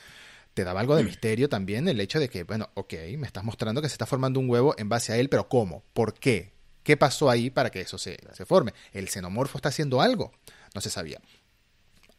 te 0.53 0.63
daba 0.63 0.79
algo 0.79 0.95
de 0.95 1.03
misterio 1.03 1.49
también 1.49 1.89
el 1.89 1.99
hecho 1.99 2.17
de 2.17 2.29
que, 2.29 2.43
bueno, 2.43 2.69
ok, 2.75 2.93
me 3.17 3.27
estás 3.27 3.43
mostrando 3.43 3.81
que 3.81 3.89
se 3.89 3.95
está 3.95 4.05
formando 4.05 4.39
un 4.39 4.49
huevo 4.49 4.73
en 4.77 4.87
base 4.87 5.11
a 5.11 5.17
él, 5.17 5.27
pero 5.27 5.49
¿cómo? 5.49 5.83
¿Por 5.91 6.13
qué? 6.13 6.53
¿Qué 6.81 6.95
pasó 6.95 7.29
ahí 7.29 7.49
para 7.49 7.71
que 7.71 7.81
eso 7.81 7.97
se, 7.97 8.17
se 8.31 8.45
forme? 8.45 8.73
¿El 8.93 9.09
xenomorfo 9.09 9.57
está 9.57 9.67
haciendo 9.67 9.99
algo? 9.99 10.31
No 10.73 10.79
se 10.79 10.89
sabía 10.89 11.19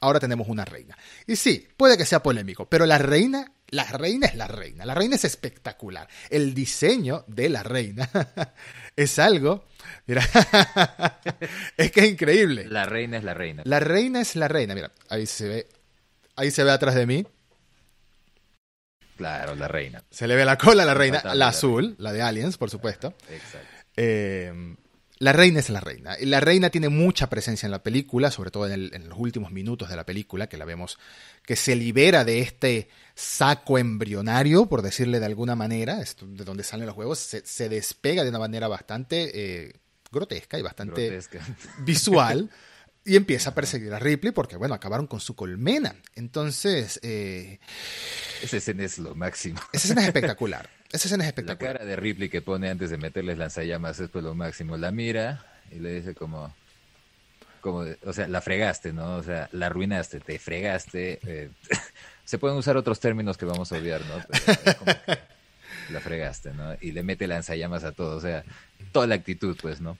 ahora 0.02 0.20
tenemos 0.20 0.48
una 0.48 0.64
reina. 0.64 0.98
Y 1.26 1.36
sí, 1.36 1.66
puede 1.76 1.96
que 1.96 2.04
sea 2.04 2.22
polémico, 2.22 2.68
pero 2.68 2.84
la 2.84 2.98
reina, 2.98 3.52
la 3.68 3.84
reina 3.84 4.26
es 4.26 4.34
la 4.34 4.48
reina. 4.48 4.84
La 4.84 4.94
reina 4.94 5.16
es 5.16 5.24
espectacular. 5.24 6.08
El 6.28 6.54
diseño 6.54 7.24
de 7.28 7.48
la 7.48 7.62
reina 7.62 8.10
es 8.96 9.18
algo, 9.18 9.64
mira, 10.06 10.22
es 11.76 11.90
que 11.92 12.00
es 12.00 12.10
increíble. 12.10 12.66
La 12.66 12.84
reina 12.84 13.16
es 13.16 13.24
la 13.24 13.32
reina. 13.32 13.62
La 13.64 13.80
reina 13.80 14.20
es 14.20 14.36
la 14.36 14.48
reina, 14.48 14.74
mira, 14.74 14.90
ahí 15.08 15.24
se 15.24 15.48
ve, 15.48 15.68
ahí 16.36 16.50
se 16.50 16.64
ve 16.64 16.72
atrás 16.72 16.96
de 16.96 17.06
mí. 17.06 17.24
Claro, 19.16 19.54
la 19.54 19.68
reina. 19.68 20.02
Se 20.10 20.26
le 20.26 20.34
ve 20.34 20.44
la 20.44 20.58
cola 20.58 20.82
a 20.82 20.86
la 20.86 20.94
reina, 20.94 21.22
la 21.34 21.48
azul, 21.48 21.94
la 21.98 22.12
de 22.12 22.22
Aliens, 22.22 22.58
por 22.58 22.70
supuesto. 22.70 23.14
Exacto. 23.30 23.68
Eh, 23.96 24.74
la 25.22 25.32
reina 25.32 25.60
es 25.60 25.70
la 25.70 25.78
reina. 25.78 26.16
La 26.22 26.40
reina 26.40 26.68
tiene 26.68 26.88
mucha 26.88 27.30
presencia 27.30 27.68
en 27.68 27.70
la 27.70 27.84
película, 27.84 28.32
sobre 28.32 28.50
todo 28.50 28.68
en, 28.68 29.08
los 29.08 29.16
últimos 29.16 29.52
minutos 29.52 29.88
de 29.88 29.94
la 29.94 30.04
película, 30.04 30.48
que 30.48 30.56
la 30.56 30.64
vemos 30.64 30.98
que 31.46 31.54
se 31.54 31.76
libera 31.76 32.24
de 32.24 32.40
este 32.40 32.88
saco 33.14 33.78
embrionario, 33.78 34.66
por 34.66 34.82
decirle 34.82 35.20
de 35.20 35.26
alguna 35.26 35.54
manera, 35.54 35.98
de 35.98 36.44
donde 36.44 36.64
salen 36.64 36.86
los 36.86 36.96
huevos, 36.96 37.20
se, 37.20 37.68
despega 37.68 38.24
de 38.24 38.30
una 38.30 38.40
manera 38.40 38.66
bastante 38.66 39.30
eh, 39.32 39.72
grotesca 40.10 40.58
y 40.58 40.62
bastante 40.62 41.20
visual. 41.84 42.50
Y 43.04 43.14
empieza 43.14 43.50
a 43.50 43.54
perseguir 43.54 43.94
a 43.94 44.00
Ripley 44.00 44.32
porque, 44.32 44.56
bueno, 44.56 44.74
acabaron 44.74 45.06
con 45.06 45.20
su 45.20 45.36
colmena. 45.36 45.94
Entonces... 46.16 46.98
Eh, 47.04 47.60
esa 48.42 48.56
escena 48.56 48.82
es 48.82 48.98
lo 48.98 49.14
máximo. 49.14 49.60
Esa 49.72 49.86
escena 49.86 50.00
es 50.00 50.08
espectacular. 50.08 50.68
Esa 50.92 51.08
es 51.08 51.12
espectacular. 51.12 51.74
La 51.74 51.78
cara 51.78 51.84
de 51.86 51.96
Ripley 51.96 52.28
que 52.28 52.42
pone 52.42 52.68
antes 52.68 52.90
de 52.90 52.98
meterles 52.98 53.38
lanzallamas 53.38 53.98
es 53.98 54.10
pues 54.10 54.22
lo 54.22 54.34
máximo. 54.34 54.76
La 54.76 54.92
mira 54.92 55.44
y 55.70 55.78
le 55.78 55.94
dice 55.94 56.14
como... 56.14 56.54
como 57.62 57.84
o 58.04 58.12
sea, 58.12 58.28
la 58.28 58.42
fregaste, 58.42 58.92
¿no? 58.92 59.16
O 59.16 59.22
sea, 59.22 59.48
la 59.52 59.66
arruinaste, 59.66 60.20
te 60.20 60.38
fregaste. 60.38 61.18
Eh, 61.26 61.50
se 62.24 62.38
pueden 62.38 62.58
usar 62.58 62.76
otros 62.76 63.00
términos 63.00 63.38
que 63.38 63.46
vamos 63.46 63.72
a 63.72 63.78
obviar, 63.78 64.02
¿no? 64.04 64.22
la 65.90 66.00
fregaste, 66.00 66.52
¿no? 66.52 66.76
Y 66.80 66.92
le 66.92 67.02
mete 67.02 67.26
lanzallamas 67.26 67.84
a 67.84 67.92
todo. 67.92 68.16
O 68.16 68.20
sea, 68.20 68.44
toda 68.92 69.06
la 69.06 69.14
actitud, 69.14 69.56
pues, 69.60 69.80
¿no? 69.80 69.96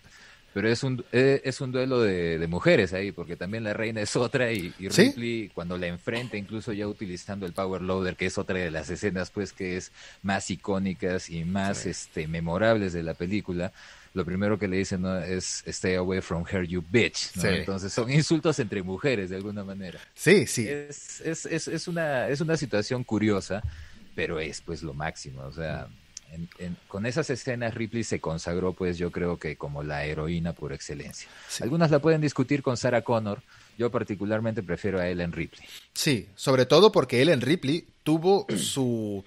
Pero 0.55 0.69
es 0.69 0.83
un, 0.83 1.05
eh, 1.13 1.41
es 1.45 1.61
un 1.61 1.73
duelo 1.73 2.01
de, 2.01 2.47
mujeres 2.47 2.93
ahí, 2.93 3.13
porque 3.13 3.37
también 3.37 3.65
la 3.65 3.73
reina 3.73 4.01
es 4.03 4.17
otra 4.17 4.53
y, 4.53 4.75
Ripley 4.79 5.51
cuando 5.55 5.79
la 5.79 5.87
enfrenta, 5.87 6.37
incluso 6.37 6.73
ya 6.73 6.87
utilizando 6.87 7.47
el 7.47 7.53
Power 7.53 7.81
Loader, 7.81 8.17
que 8.17 8.27
es 8.27 8.37
otra 8.37 8.59
de 8.59 8.71
las 8.71 8.91
escenas 8.91 9.31
pues 9.31 9.53
que 9.53 9.77
es 9.77 9.93
más 10.23 10.51
icónicas 10.51 11.31
y 11.31 11.45
más 11.45 11.87
este 11.87 12.27
memorables 12.29 12.93
de 12.93 13.03
la 13.03 13.15
película, 13.15 13.73
lo 14.15 14.25
primero 14.25 14.59
que 14.59 14.69
le 14.69 14.77
dicen 14.77 15.03
¿no? 15.03 15.19
es 15.19 15.63
stay 15.67 15.95
away 15.95 16.21
from 16.21 16.45
her 16.51 16.65
you 16.67 16.85
bitch 16.91 17.31
entonces 17.43 17.93
son 17.93 18.11
insultos 18.13 18.59
entre 18.59 18.83
mujeres 18.83 19.31
de 19.31 19.37
alguna 19.37 19.65
manera. 19.65 19.99
Sí 20.15 20.47
sí. 20.47 20.69
Es, 20.69 21.21
es, 21.23 21.47
es, 21.47 21.69
es 21.69 21.89
una 21.89 22.29
es 22.29 22.41
una 22.41 22.57
situación 22.57 23.05
curiosa 23.05 23.63
pero 24.15 24.39
es 24.39 24.61
pues 24.61 24.83
lo 24.83 24.93
máximo 24.93 25.43
o 25.43 25.53
sea 25.53 25.89
con 26.89 27.07
esas 27.07 27.29
escenas 27.31 27.75
Ripley 27.75 28.05
se 28.05 28.21
consagró, 28.21 28.73
pues 28.73 28.99
yo 28.99 29.11
creo 29.11 29.39
que 29.39 29.57
como 29.57 29.83
la 29.83 30.05
heroína 30.05 30.53
por 30.53 30.73
excelencia. 30.73 31.29
Algunas 31.61 31.91
la 31.91 32.01
pueden 32.01 32.21
discutir 32.21 32.63
con 32.63 32.77
Sarah 32.77 33.03
Connor, 33.03 33.43
yo 33.79 33.91
particularmente 33.91 34.63
prefiero 34.63 35.01
a 35.01 35.09
Ellen 35.09 35.33
Ripley. 35.33 35.67
Sí, 35.93 36.29
sobre 36.35 36.67
todo 36.67 36.93
porque 36.93 37.21
Ellen 37.21 37.41
Ripley 37.41 37.87
tuvo 38.03 38.47
su 38.57 39.25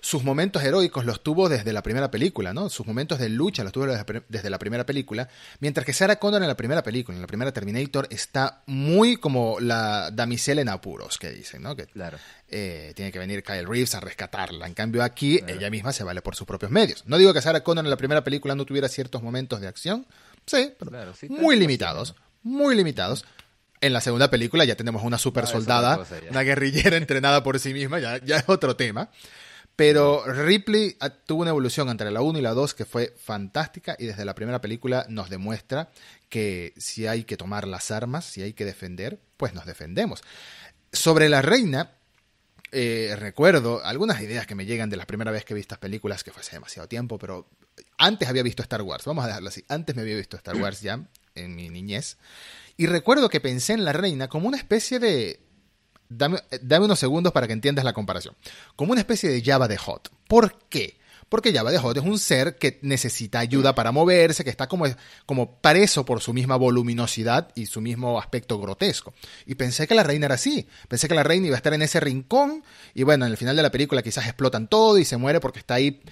sus 0.00 0.24
momentos 0.24 0.62
heroicos 0.62 1.04
los 1.04 1.22
tuvo 1.22 1.48
desde 1.48 1.72
la 1.72 1.82
primera 1.82 2.10
película, 2.10 2.52
¿no? 2.52 2.70
Sus 2.70 2.86
momentos 2.86 3.18
de 3.18 3.28
lucha 3.28 3.62
los 3.64 3.72
tuvo 3.72 3.86
desde 3.86 4.50
la 4.50 4.58
primera 4.58 4.86
película, 4.86 5.28
mientras 5.60 5.84
que 5.84 5.92
Sarah 5.92 6.16
Connor 6.16 6.42
en 6.42 6.48
la 6.48 6.56
primera 6.56 6.82
película, 6.82 7.16
en 7.16 7.22
la 7.22 7.26
primera 7.26 7.52
Terminator, 7.52 8.06
está 8.10 8.62
muy 8.66 9.16
como 9.16 9.60
la 9.60 10.10
damisela 10.10 10.62
en 10.62 10.68
apuros, 10.68 11.18
que 11.18 11.30
dicen, 11.30 11.62
¿no? 11.62 11.76
Que 11.76 11.86
claro. 11.86 12.18
Eh, 12.48 12.92
tiene 12.96 13.12
que 13.12 13.18
venir 13.18 13.44
Kyle 13.44 13.66
Reeves 13.66 13.94
a 13.94 14.00
rescatarla. 14.00 14.66
En 14.66 14.74
cambio 14.74 15.02
aquí, 15.02 15.40
ella 15.46 15.70
misma 15.70 15.92
se 15.92 16.02
vale 16.02 16.22
por 16.22 16.34
sus 16.34 16.46
propios 16.46 16.70
medios. 16.70 17.04
No 17.06 17.18
digo 17.18 17.32
que 17.32 17.42
Sarah 17.42 17.62
Connor 17.62 17.84
en 17.84 17.90
la 17.90 17.96
primera 17.96 18.24
película 18.24 18.54
no 18.54 18.64
tuviera 18.64 18.88
ciertos 18.88 19.22
momentos 19.22 19.60
de 19.60 19.68
acción, 19.68 20.06
sí, 20.46 20.72
pero 20.78 21.12
muy 21.28 21.56
limitados, 21.56 22.14
muy 22.42 22.74
limitados. 22.74 23.24
En 23.82 23.94
la 23.94 24.00
segunda 24.02 24.28
película 24.28 24.64
ya 24.64 24.74
tenemos 24.74 25.02
una 25.04 25.16
super 25.16 25.46
soldada, 25.46 26.04
una 26.30 26.42
guerrillera 26.42 26.96
entrenada 26.98 27.42
por 27.42 27.58
sí 27.58 27.72
misma, 27.72 27.98
ya, 27.98 28.18
ya 28.18 28.36
es 28.36 28.44
otro 28.46 28.76
tema. 28.76 29.10
Pero 29.80 30.22
Ripley 30.26 30.98
tuvo 31.24 31.40
una 31.40 31.52
evolución 31.52 31.88
entre 31.88 32.10
la 32.10 32.20
1 32.20 32.38
y 32.38 32.42
la 32.42 32.52
2 32.52 32.74
que 32.74 32.84
fue 32.84 33.14
fantástica 33.16 33.96
y 33.98 34.04
desde 34.04 34.26
la 34.26 34.34
primera 34.34 34.60
película 34.60 35.06
nos 35.08 35.30
demuestra 35.30 35.88
que 36.28 36.74
si 36.76 37.06
hay 37.06 37.24
que 37.24 37.38
tomar 37.38 37.66
las 37.66 37.90
armas, 37.90 38.26
si 38.26 38.42
hay 38.42 38.52
que 38.52 38.66
defender, 38.66 39.18
pues 39.38 39.54
nos 39.54 39.64
defendemos. 39.64 40.22
Sobre 40.92 41.30
la 41.30 41.40
reina, 41.40 41.92
eh, 42.72 43.16
recuerdo 43.18 43.82
algunas 43.82 44.20
ideas 44.20 44.46
que 44.46 44.54
me 44.54 44.66
llegan 44.66 44.90
de 44.90 44.98
la 44.98 45.06
primera 45.06 45.30
vez 45.30 45.46
que 45.46 45.54
vi 45.54 45.62
estas 45.62 45.78
películas, 45.78 46.24
que 46.24 46.30
fue 46.30 46.42
hace 46.42 46.56
demasiado 46.56 46.86
tiempo, 46.86 47.18
pero 47.18 47.48
antes 47.96 48.28
había 48.28 48.42
visto 48.42 48.60
Star 48.62 48.82
Wars, 48.82 49.06
vamos 49.06 49.24
a 49.24 49.28
dejarlo 49.28 49.48
así, 49.48 49.64
antes 49.66 49.96
me 49.96 50.02
había 50.02 50.16
visto 50.16 50.36
Star 50.36 50.56
Wars 50.56 50.82
ya 50.82 51.08
en 51.34 51.56
mi 51.56 51.70
niñez, 51.70 52.18
y 52.76 52.84
recuerdo 52.84 53.30
que 53.30 53.40
pensé 53.40 53.72
en 53.72 53.86
la 53.86 53.94
reina 53.94 54.28
como 54.28 54.46
una 54.46 54.58
especie 54.58 54.98
de 54.98 55.40
Dame, 56.10 56.40
unos 56.80 56.98
segundos 56.98 57.32
para 57.32 57.46
que 57.46 57.52
entiendas 57.52 57.84
la 57.84 57.92
comparación. 57.92 58.34
Como 58.74 58.92
una 58.92 59.00
especie 59.00 59.30
de 59.30 59.42
Java 59.42 59.68
de 59.68 59.76
Hot. 59.76 60.10
¿Por 60.26 60.58
qué? 60.68 60.98
Porque 61.28 61.52
Java 61.52 61.70
de 61.70 61.78
Hot 61.78 61.96
es 61.96 62.02
un 62.02 62.18
ser 62.18 62.58
que 62.58 62.80
necesita 62.82 63.38
ayuda 63.38 63.76
para 63.76 63.92
moverse, 63.92 64.42
que 64.42 64.50
está 64.50 64.66
como, 64.66 64.86
como 65.24 65.60
preso 65.60 66.04
por 66.04 66.20
su 66.20 66.32
misma 66.32 66.56
voluminosidad 66.56 67.52
y 67.54 67.66
su 67.66 67.80
mismo 67.80 68.18
aspecto 68.18 68.58
grotesco. 68.58 69.14
Y 69.46 69.54
pensé 69.54 69.86
que 69.86 69.94
la 69.94 70.02
reina 70.02 70.26
era 70.26 70.34
así. 70.34 70.66
Pensé 70.88 71.06
que 71.06 71.14
la 71.14 71.22
reina 71.22 71.46
iba 71.46 71.54
a 71.54 71.58
estar 71.58 71.72
en 71.72 71.82
ese 71.82 72.00
rincón 72.00 72.64
y 72.92 73.04
bueno, 73.04 73.24
en 73.24 73.30
el 73.30 73.36
final 73.36 73.54
de 73.54 73.62
la 73.62 73.70
película 73.70 74.02
quizás 74.02 74.24
explotan 74.24 74.66
todo 74.66 74.98
y 74.98 75.04
se 75.04 75.16
muere 75.16 75.38
porque 75.38 75.60
está 75.60 75.74
ahí, 75.74 76.02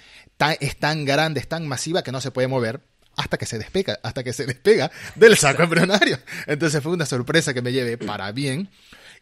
es 0.60 0.76
tan 0.76 1.04
grande, 1.04 1.40
es 1.40 1.48
tan 1.48 1.66
masiva 1.66 2.04
que 2.04 2.12
no 2.12 2.20
se 2.20 2.30
puede 2.30 2.46
mover 2.46 2.80
hasta 3.16 3.36
que 3.36 3.46
se 3.46 3.58
despega, 3.58 3.98
hasta 4.04 4.22
que 4.22 4.32
se 4.32 4.46
despega 4.46 4.92
del 5.16 5.36
saco 5.36 5.64
embrionario. 5.64 6.20
Entonces 6.46 6.80
fue 6.80 6.92
una 6.92 7.04
sorpresa 7.04 7.52
que 7.52 7.62
me 7.62 7.72
lleve 7.72 7.98
para 7.98 8.30
bien 8.30 8.70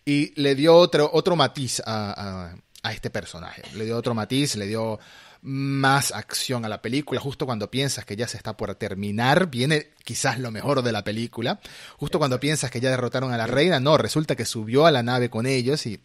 y 0.06 0.40
le 0.40 0.54
dio 0.54 0.74
otro, 0.74 1.10
otro 1.12 1.34
matiz 1.34 1.82
a, 1.84 2.54
a, 2.82 2.92
este 2.92 3.10
personaje. 3.10 3.62
Le 3.74 3.84
dio 3.84 3.96
otro 3.96 4.14
matiz, 4.14 4.54
le 4.54 4.66
dio 4.66 5.00
más 5.42 6.12
acción 6.12 6.64
a 6.64 6.68
la 6.68 6.80
película. 6.80 7.20
Justo 7.20 7.44
cuando 7.44 7.68
piensas 7.68 8.04
que 8.04 8.14
ya 8.14 8.28
se 8.28 8.36
está 8.36 8.56
por 8.56 8.72
terminar, 8.76 9.50
viene 9.50 9.88
quizás 10.04 10.38
lo 10.38 10.52
mejor 10.52 10.82
de 10.82 10.92
la 10.92 11.02
película. 11.02 11.58
Justo 11.96 12.20
cuando 12.20 12.38
piensas 12.38 12.70
que 12.70 12.80
ya 12.80 12.90
derrotaron 12.90 13.32
a 13.32 13.36
la 13.36 13.48
reina, 13.48 13.80
no, 13.80 13.98
resulta 13.98 14.36
que 14.36 14.44
subió 14.44 14.86
a 14.86 14.92
la 14.92 15.02
nave 15.02 15.28
con 15.28 15.44
ellos 15.46 15.84
y 15.86 16.00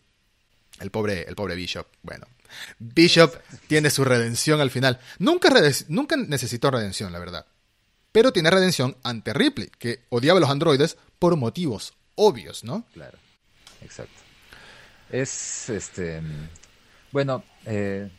el 0.79 0.89
pobre, 0.89 1.21
el 1.27 1.35
pobre 1.35 1.53
Bishop, 1.55 1.85
bueno. 2.01 2.25
Bishop 2.79 3.35
tiene 3.67 3.91
su 3.91 4.03
redención 4.03 4.61
al 4.61 4.71
final. 4.71 4.99
Nunca, 5.19 5.49
nunca 5.89 6.17
necesitó 6.17 6.71
redención, 6.71 7.13
la 7.13 7.19
verdad. 7.19 7.45
Pero 8.11 8.33
tiene 8.33 8.49
redención 8.49 8.97
ante 9.03 9.33
Ripley, 9.33 9.69
que 9.77 10.05
odiaba 10.09 10.37
a 10.37 10.41
los 10.41 10.49
androides 10.49 10.97
por 11.19 11.35
motivos 11.35 11.93
obvios, 12.15 12.63
¿no? 12.63 12.85
Claro 12.93 13.19
exacto. 13.81 14.15
Es, 15.11 15.69
este, 15.69 16.21
bueno, 17.11 17.43
eh, 17.65 18.09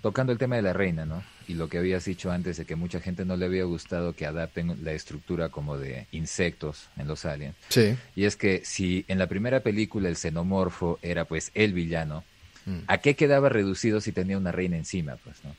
tocando 0.00 0.32
el 0.32 0.38
tema 0.38 0.56
de 0.56 0.62
la 0.62 0.72
reina, 0.72 1.06
¿no? 1.06 1.22
Y 1.48 1.54
lo 1.54 1.68
que 1.68 1.78
habías 1.78 2.04
dicho 2.04 2.30
antes 2.30 2.56
de 2.56 2.64
que 2.64 2.76
mucha 2.76 3.00
gente 3.00 3.24
no 3.24 3.36
le 3.36 3.46
había 3.46 3.64
gustado 3.64 4.14
que 4.14 4.26
adapten 4.26 4.78
la 4.84 4.92
estructura 4.92 5.48
como 5.48 5.78
de 5.78 6.06
insectos 6.12 6.88
en 6.96 7.08
los 7.08 7.24
aliens. 7.24 7.56
Sí. 7.68 7.96
Y 8.16 8.24
es 8.24 8.36
que 8.36 8.62
si 8.64 9.04
en 9.08 9.18
la 9.18 9.26
primera 9.26 9.60
película 9.60 10.08
el 10.08 10.16
xenomorfo 10.16 10.98
era 11.02 11.24
pues 11.24 11.50
el 11.54 11.72
villano, 11.72 12.24
mm. 12.66 12.78
¿a 12.86 12.98
qué 12.98 13.14
quedaba 13.14 13.48
reducido 13.48 14.00
si 14.00 14.12
tenía 14.12 14.38
una 14.38 14.52
reina 14.52 14.76
encima, 14.76 15.16
pues, 15.16 15.36
no? 15.44 15.54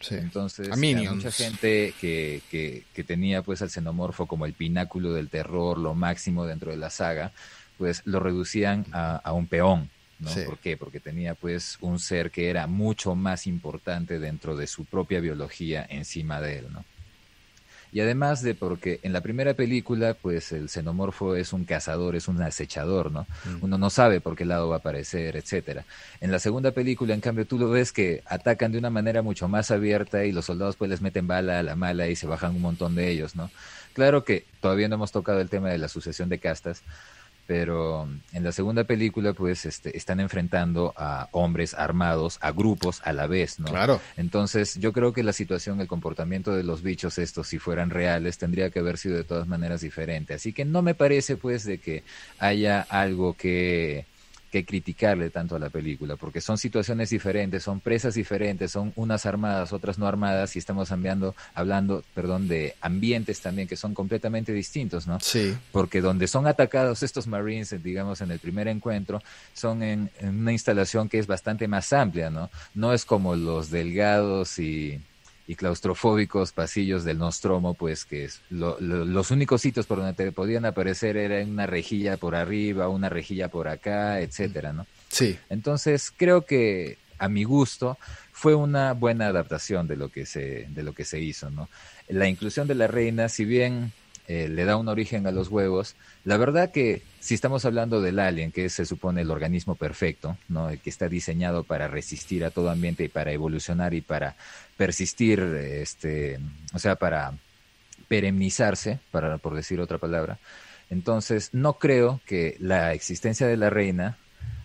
Sí. 0.00 0.16
Entonces, 0.16 0.70
a 0.70 0.76
mucha 0.76 1.32
gente 1.32 1.94
que, 1.98 2.42
que, 2.50 2.84
que 2.92 3.04
tenía 3.04 3.40
pues 3.40 3.62
al 3.62 3.70
xenomorfo 3.70 4.26
como 4.26 4.44
el 4.44 4.52
pináculo 4.52 5.14
del 5.14 5.30
terror, 5.30 5.78
lo 5.78 5.94
máximo 5.94 6.44
dentro 6.44 6.70
de 6.70 6.76
la 6.76 6.90
saga, 6.90 7.32
pues 7.78 8.02
lo 8.04 8.20
reducían 8.20 8.86
a, 8.92 9.32
un 9.32 9.46
peón. 9.46 9.90
¿no? 10.20 10.30
¿Por 10.46 10.58
qué? 10.58 10.76
Porque 10.76 11.00
tenía 11.00 11.34
pues 11.34 11.76
un 11.80 11.98
ser 11.98 12.30
que 12.30 12.48
era 12.48 12.66
mucho 12.66 13.14
más 13.14 13.46
importante 13.46 14.18
dentro 14.18 14.56
de 14.56 14.66
su 14.66 14.84
propia 14.84 15.20
biología 15.20 15.84
encima 15.88 16.40
de 16.40 16.58
él, 16.60 16.66
¿no? 16.72 16.84
Y 17.94 18.00
además 18.00 18.42
de 18.42 18.56
porque 18.56 18.98
en 19.04 19.12
la 19.12 19.20
primera 19.20 19.54
película, 19.54 20.14
pues 20.14 20.50
el 20.50 20.68
xenomorfo 20.68 21.36
es 21.36 21.52
un 21.52 21.64
cazador, 21.64 22.16
es 22.16 22.26
un 22.26 22.42
acechador, 22.42 23.12
¿no? 23.12 23.24
Mm. 23.44 23.62
Uno 23.62 23.78
no 23.78 23.88
sabe 23.88 24.20
por 24.20 24.34
qué 24.34 24.44
lado 24.44 24.68
va 24.68 24.74
a 24.74 24.78
aparecer, 24.80 25.36
etcétera. 25.36 25.84
En 26.20 26.32
la 26.32 26.40
segunda 26.40 26.72
película, 26.72 27.14
en 27.14 27.20
cambio, 27.20 27.46
tú 27.46 27.56
lo 27.56 27.70
ves 27.70 27.92
que 27.92 28.24
atacan 28.26 28.72
de 28.72 28.78
una 28.78 28.90
manera 28.90 29.22
mucho 29.22 29.46
más 29.46 29.70
abierta 29.70 30.24
y 30.24 30.32
los 30.32 30.46
soldados 30.46 30.74
pues 30.74 30.90
les 30.90 31.02
meten 31.02 31.28
bala 31.28 31.60
a 31.60 31.62
la 31.62 31.76
mala 31.76 32.08
y 32.08 32.16
se 32.16 32.26
bajan 32.26 32.56
un 32.56 32.62
montón 32.62 32.96
de 32.96 33.10
ellos, 33.10 33.36
¿no? 33.36 33.48
Claro 33.92 34.24
que 34.24 34.44
todavía 34.60 34.88
no 34.88 34.96
hemos 34.96 35.12
tocado 35.12 35.40
el 35.40 35.48
tema 35.48 35.68
de 35.68 35.78
la 35.78 35.86
sucesión 35.86 36.28
de 36.28 36.40
castas, 36.40 36.82
pero 37.46 38.08
en 38.32 38.44
la 38.44 38.52
segunda 38.52 38.84
película 38.84 39.32
pues 39.32 39.66
este, 39.66 39.96
están 39.96 40.20
enfrentando 40.20 40.94
a 40.96 41.28
hombres 41.32 41.74
armados, 41.74 42.38
a 42.40 42.52
grupos 42.52 43.02
a 43.04 43.12
la 43.12 43.26
vez, 43.26 43.60
¿no? 43.60 43.66
Claro. 43.66 44.00
Entonces 44.16 44.78
yo 44.78 44.92
creo 44.92 45.12
que 45.12 45.22
la 45.22 45.32
situación, 45.32 45.80
el 45.80 45.88
comportamiento 45.88 46.54
de 46.54 46.62
los 46.62 46.82
bichos 46.82 47.18
estos, 47.18 47.48
si 47.48 47.58
fueran 47.58 47.90
reales, 47.90 48.38
tendría 48.38 48.70
que 48.70 48.78
haber 48.78 48.98
sido 48.98 49.16
de 49.16 49.24
todas 49.24 49.46
maneras 49.46 49.80
diferente. 49.80 50.34
Así 50.34 50.52
que 50.52 50.64
no 50.64 50.82
me 50.82 50.94
parece 50.94 51.36
pues 51.36 51.64
de 51.64 51.78
que 51.78 52.02
haya 52.38 52.80
algo 52.80 53.34
que 53.34 54.06
que 54.54 54.64
criticarle 54.64 55.30
tanto 55.30 55.56
a 55.56 55.58
la 55.58 55.68
película, 55.68 56.14
porque 56.14 56.40
son 56.40 56.58
situaciones 56.58 57.10
diferentes, 57.10 57.64
son 57.64 57.80
presas 57.80 58.14
diferentes, 58.14 58.70
son 58.70 58.92
unas 58.94 59.26
armadas, 59.26 59.72
otras 59.72 59.98
no 59.98 60.06
armadas, 60.06 60.54
y 60.54 60.60
estamos 60.60 60.92
hablando, 60.92 61.34
hablando, 61.56 62.04
perdón, 62.14 62.46
de 62.46 62.76
ambientes 62.80 63.40
también 63.40 63.66
que 63.66 63.74
son 63.74 63.94
completamente 63.94 64.52
distintos, 64.52 65.08
¿no? 65.08 65.18
Sí. 65.18 65.56
Porque 65.72 66.00
donde 66.00 66.28
son 66.28 66.46
atacados 66.46 67.02
estos 67.02 67.26
Marines, 67.26 67.82
digamos, 67.82 68.20
en 68.20 68.30
el 68.30 68.38
primer 68.38 68.68
encuentro, 68.68 69.20
son 69.54 69.82
en, 69.82 70.08
en 70.20 70.38
una 70.38 70.52
instalación 70.52 71.08
que 71.08 71.18
es 71.18 71.26
bastante 71.26 71.66
más 71.66 71.92
amplia, 71.92 72.30
¿no? 72.30 72.48
No 72.76 72.92
es 72.92 73.04
como 73.04 73.34
los 73.34 73.72
delgados 73.72 74.60
y 74.60 75.02
y 75.46 75.56
claustrofóbicos 75.56 76.52
pasillos 76.52 77.04
del 77.04 77.18
Nostromo, 77.18 77.74
pues 77.74 78.04
que 78.04 78.24
es 78.24 78.40
los 78.50 79.30
únicos 79.30 79.60
sitios 79.60 79.86
por 79.86 79.98
donde 79.98 80.14
te 80.14 80.32
podían 80.32 80.64
aparecer 80.64 81.16
era 81.16 81.44
una 81.44 81.66
rejilla 81.66 82.16
por 82.16 82.34
arriba, 82.34 82.88
una 82.88 83.08
rejilla 83.08 83.48
por 83.48 83.68
acá, 83.68 84.20
etcétera, 84.20 84.72
¿no? 84.72 84.86
Sí. 85.08 85.38
Entonces 85.50 86.12
creo 86.16 86.46
que 86.46 86.98
a 87.18 87.28
mi 87.28 87.44
gusto 87.44 87.98
fue 88.32 88.54
una 88.54 88.92
buena 88.94 89.26
adaptación 89.26 89.86
de 89.86 89.96
lo 89.96 90.08
que 90.08 90.26
se 90.26 90.66
de 90.70 90.82
lo 90.82 90.92
que 90.94 91.04
se 91.04 91.20
hizo, 91.20 91.50
¿no? 91.50 91.68
La 92.08 92.28
inclusión 92.28 92.66
de 92.66 92.74
la 92.74 92.86
reina, 92.86 93.28
si 93.28 93.44
bien 93.44 93.92
eh, 94.26 94.48
le 94.48 94.64
da 94.64 94.76
un 94.76 94.88
origen 94.88 95.26
a 95.26 95.30
los 95.30 95.48
huevos. 95.48 95.96
La 96.24 96.36
verdad 96.36 96.70
que 96.72 97.02
si 97.20 97.34
estamos 97.34 97.64
hablando 97.64 98.00
del 98.00 98.18
alien, 98.18 98.52
que 98.52 98.68
se 98.70 98.86
supone 98.86 99.20
el 99.20 99.30
organismo 99.30 99.74
perfecto, 99.74 100.38
¿no? 100.48 100.70
El 100.70 100.78
que 100.78 100.90
está 100.90 101.08
diseñado 101.08 101.64
para 101.64 101.88
resistir 101.88 102.44
a 102.44 102.50
todo 102.50 102.70
ambiente 102.70 103.04
y 103.04 103.08
para 103.08 103.32
evolucionar 103.32 103.92
y 103.94 104.00
para 104.00 104.36
persistir, 104.76 105.40
este, 105.40 106.38
o 106.72 106.78
sea, 106.78 106.96
para 106.96 107.34
perennizarse, 108.08 108.98
para, 109.10 109.38
por 109.38 109.54
decir 109.54 109.80
otra 109.80 109.98
palabra. 109.98 110.38
Entonces, 110.90 111.50
no 111.52 111.74
creo 111.74 112.20
que 112.26 112.56
la 112.60 112.92
existencia 112.92 113.46
de 113.46 113.56
la 113.56 113.70
reina 113.70 114.16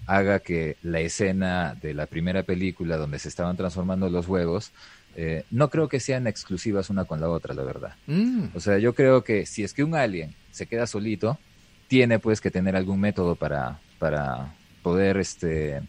haga 0.05 0.39
que 0.39 0.77
la 0.81 0.99
escena 1.01 1.75
de 1.75 1.93
la 1.93 2.07
primera 2.07 2.43
película 2.43 2.97
donde 2.97 3.19
se 3.19 3.29
estaban 3.29 3.57
transformando 3.57 4.09
los 4.09 4.27
huevos 4.27 4.71
eh, 5.15 5.43
no 5.51 5.69
creo 5.69 5.89
que 5.89 5.99
sean 5.99 6.27
exclusivas 6.27 6.89
una 6.89 7.05
con 7.05 7.19
la 7.19 7.29
otra, 7.29 7.53
la 7.53 7.63
verdad. 7.63 7.95
Mm. 8.07 8.47
O 8.53 8.59
sea, 8.59 8.77
yo 8.77 8.93
creo 8.93 9.23
que 9.23 9.45
si 9.45 9.63
es 9.63 9.73
que 9.73 9.83
un 9.83 9.95
alien 9.95 10.33
se 10.51 10.65
queda 10.65 10.87
solito, 10.87 11.37
tiene 11.87 12.19
pues 12.19 12.41
que 12.41 12.51
tener 12.51 12.75
algún 12.75 12.99
método 12.99 13.35
para, 13.35 13.79
para 13.97 14.53
poder 14.83 15.17
este, 15.17 15.81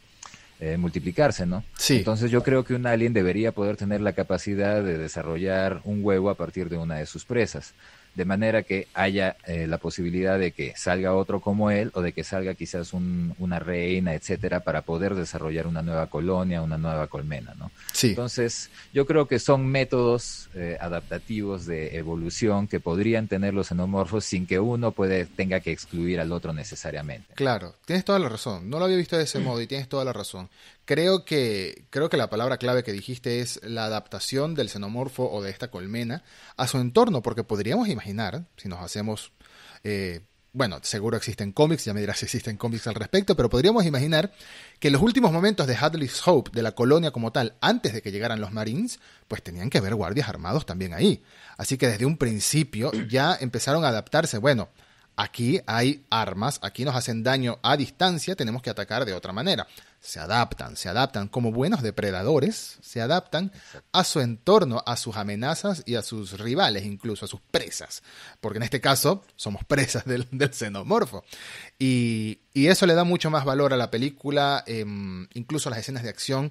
eh, 0.58 0.76
multiplicarse, 0.76 1.46
¿no? 1.46 1.62
Sí. 1.78 1.98
Entonces 1.98 2.30
yo 2.30 2.42
creo 2.42 2.64
que 2.64 2.74
un 2.74 2.86
alien 2.86 3.12
debería 3.12 3.52
poder 3.52 3.76
tener 3.76 4.00
la 4.00 4.14
capacidad 4.14 4.82
de 4.82 4.98
desarrollar 4.98 5.80
un 5.84 6.00
huevo 6.02 6.30
a 6.30 6.34
partir 6.34 6.68
de 6.68 6.78
una 6.78 6.96
de 6.96 7.06
sus 7.06 7.24
presas 7.24 7.74
de 8.14 8.24
manera 8.24 8.62
que 8.62 8.88
haya 8.94 9.36
eh, 9.46 9.66
la 9.66 9.78
posibilidad 9.78 10.38
de 10.38 10.52
que 10.52 10.74
salga 10.76 11.14
otro 11.14 11.40
como 11.40 11.70
él 11.70 11.90
o 11.94 12.02
de 12.02 12.12
que 12.12 12.24
salga 12.24 12.54
quizás 12.54 12.92
una 12.92 13.58
reina, 13.58 14.14
etcétera, 14.14 14.60
para 14.60 14.82
poder 14.82 15.14
desarrollar 15.14 15.66
una 15.66 15.82
nueva 15.82 16.08
colonia, 16.08 16.62
una 16.62 16.78
nueva 16.78 17.06
colmena, 17.06 17.54
¿no? 17.58 17.70
Sí. 17.92 18.08
Entonces, 18.08 18.70
yo 18.92 19.06
creo 19.06 19.26
que 19.26 19.38
son 19.38 19.66
métodos 19.66 20.48
eh, 20.54 20.76
adaptativos 20.80 21.66
de 21.66 21.96
evolución 21.96 22.66
que 22.66 22.80
podrían 22.80 23.28
tener 23.28 23.54
los 23.54 23.68
xenomorfos 23.68 24.24
sin 24.24 24.46
que 24.46 24.58
uno 24.58 24.92
puede, 24.92 25.26
tenga 25.26 25.60
que 25.60 25.72
excluir 25.72 26.20
al 26.20 26.32
otro 26.32 26.52
necesariamente. 26.52 27.34
Claro, 27.34 27.74
tienes 27.84 28.04
toda 28.04 28.18
la 28.18 28.28
razón. 28.28 28.68
No 28.68 28.78
lo 28.78 28.86
había 28.86 28.96
visto 28.96 29.16
de 29.16 29.24
ese 29.24 29.38
modo 29.38 29.60
y 29.60 29.66
tienes 29.66 29.88
toda 29.88 30.04
la 30.04 30.12
razón. 30.12 30.48
Creo 30.90 31.24
que, 31.24 31.84
creo 31.90 32.08
que 32.08 32.16
la 32.16 32.30
palabra 32.30 32.56
clave 32.56 32.82
que 32.82 32.90
dijiste 32.90 33.38
es 33.38 33.60
la 33.62 33.84
adaptación 33.84 34.56
del 34.56 34.68
xenomorfo 34.68 35.30
o 35.30 35.40
de 35.40 35.48
esta 35.48 35.70
colmena 35.70 36.24
a 36.56 36.66
su 36.66 36.78
entorno, 36.78 37.22
porque 37.22 37.44
podríamos 37.44 37.86
imaginar, 37.86 38.48
si 38.56 38.68
nos 38.68 38.80
hacemos, 38.80 39.30
eh, 39.84 40.22
bueno, 40.52 40.80
seguro 40.82 41.16
existen 41.16 41.52
cómics, 41.52 41.84
ya 41.84 41.94
me 41.94 42.00
dirás 42.00 42.18
si 42.18 42.24
existen 42.24 42.56
cómics 42.56 42.88
al 42.88 42.96
respecto, 42.96 43.36
pero 43.36 43.48
podríamos 43.48 43.84
imaginar 43.84 44.32
que 44.80 44.88
en 44.88 44.94
los 44.94 45.02
últimos 45.02 45.30
momentos 45.30 45.68
de 45.68 45.76
Hadley's 45.76 46.26
Hope, 46.26 46.50
de 46.52 46.62
la 46.62 46.72
colonia 46.72 47.12
como 47.12 47.30
tal, 47.30 47.54
antes 47.60 47.92
de 47.92 48.02
que 48.02 48.10
llegaran 48.10 48.40
los 48.40 48.50
Marines, 48.50 48.98
pues 49.28 49.44
tenían 49.44 49.70
que 49.70 49.78
haber 49.78 49.94
guardias 49.94 50.28
armados 50.28 50.66
también 50.66 50.92
ahí. 50.92 51.22
Así 51.56 51.78
que 51.78 51.86
desde 51.86 52.04
un 52.04 52.16
principio 52.16 52.90
ya 53.08 53.38
empezaron 53.40 53.84
a 53.84 53.90
adaptarse, 53.90 54.38
bueno, 54.38 54.70
Aquí 55.22 55.60
hay 55.66 56.06
armas, 56.08 56.58
aquí 56.62 56.82
nos 56.82 56.96
hacen 56.96 57.22
daño 57.22 57.58
a 57.62 57.76
distancia, 57.76 58.34
tenemos 58.34 58.62
que 58.62 58.70
atacar 58.70 59.04
de 59.04 59.12
otra 59.12 59.34
manera. 59.34 59.66
Se 60.00 60.18
adaptan, 60.18 60.78
se 60.78 60.88
adaptan 60.88 61.28
como 61.28 61.52
buenos 61.52 61.82
depredadores, 61.82 62.78
se 62.80 63.02
adaptan 63.02 63.52
a 63.92 64.02
su 64.04 64.20
entorno, 64.20 64.82
a 64.86 64.96
sus 64.96 65.18
amenazas 65.18 65.82
y 65.84 65.96
a 65.96 66.02
sus 66.02 66.38
rivales, 66.40 66.86
incluso 66.86 67.26
a 67.26 67.28
sus 67.28 67.42
presas. 67.50 68.02
Porque 68.40 68.56
en 68.56 68.62
este 68.62 68.80
caso 68.80 69.22
somos 69.36 69.62
presas 69.62 70.06
del, 70.06 70.26
xenomorfo. 70.54 71.22
Y, 71.78 72.38
eso 72.54 72.86
le 72.86 72.94
da 72.94 73.04
mucho 73.04 73.28
más 73.28 73.44
valor 73.44 73.74
a 73.74 73.76
la 73.76 73.90
película, 73.90 74.64
em, 74.66 75.28
incluso 75.34 75.68
a 75.68 75.72
las 75.72 75.80
escenas 75.80 76.02
de 76.02 76.08
acción 76.08 76.50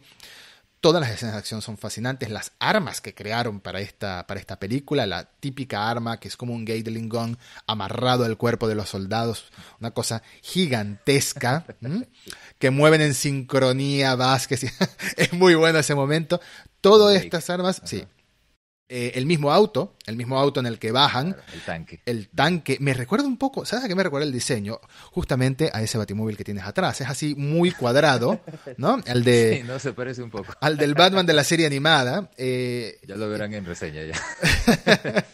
Todas 0.81 1.01
las 1.01 1.11
escenas 1.11 1.33
de 1.35 1.39
acción 1.39 1.61
son 1.61 1.77
fascinantes. 1.77 2.29
Las 2.29 2.53
armas 2.59 3.01
que 3.01 3.13
crearon 3.13 3.59
para 3.59 3.81
esta, 3.81 4.25
para 4.27 4.39
esta 4.39 4.59
película, 4.59 5.05
la 5.05 5.25
típica 5.25 5.89
arma 5.89 6.19
que 6.19 6.29
es 6.29 6.37
como 6.37 6.53
un 6.53 6.63
Gatling 6.63 7.09
gun 7.09 7.37
amarrado 7.67 8.23
al 8.23 8.37
cuerpo 8.37 8.67
de 8.67 8.75
los 8.75 8.89
soldados, 8.89 9.51
una 9.81 9.91
cosa 9.91 10.23
gigantesca, 10.41 11.65
que 12.59 12.69
mueven 12.69 13.01
en 13.01 13.13
sincronía 13.13 14.15
Vázquez. 14.15 14.63
es 15.17 15.33
muy 15.33 15.55
bueno 15.55 15.79
ese 15.79 15.95
momento. 15.95 16.39
Todas 16.79 17.21
estas 17.21 17.49
armas, 17.49 17.81
sí, 17.83 18.05
eh, 18.91 19.11
el 19.13 19.27
mismo 19.27 19.51
auto, 19.51 19.93
el 20.07 20.15
mismo 20.15 20.39
auto 20.39 20.59
en 20.59 20.65
el 20.65 20.79
que 20.79 20.91
bajan. 20.91 21.35
el 21.53 21.61
tanque. 21.61 22.01
El 22.07 22.27
tanque. 22.29 22.77
Me 22.79 22.95
recuerda 22.95 23.27
un 23.27 23.37
poco, 23.37 23.63
¿sabes 23.63 23.85
a 23.85 23.87
qué 23.87 23.93
me 23.93 24.01
recuerda 24.01 24.25
el 24.25 24.33
diseño? 24.33 24.79
Justamente 25.11 25.69
a 25.71 25.83
ese 25.83 25.99
batimóvil 25.99 26.35
que 26.35 26.43
tienes 26.43 26.63
atrás. 26.63 26.99
Es 26.99 27.07
así 27.07 27.35
muy 27.35 27.69
cuadrado, 27.69 28.41
¿no? 28.77 28.99
El 29.05 29.23
de. 29.23 29.59
Sí, 29.59 29.63
no, 29.63 29.77
se 29.77 29.93
parece 29.93 30.23
un 30.23 30.31
poco. 30.31 30.53
Al 30.59 30.77
del 30.77 30.95
Batman 30.95 31.25
de 31.25 31.33
la 31.33 31.43
serie 31.43 31.67
animada. 31.67 32.31
Eh, 32.35 32.99
ya 33.07 33.15
lo 33.15 33.29
verán 33.29 33.53
en 33.53 33.65
reseña 33.65 34.01
ya. 34.03 34.15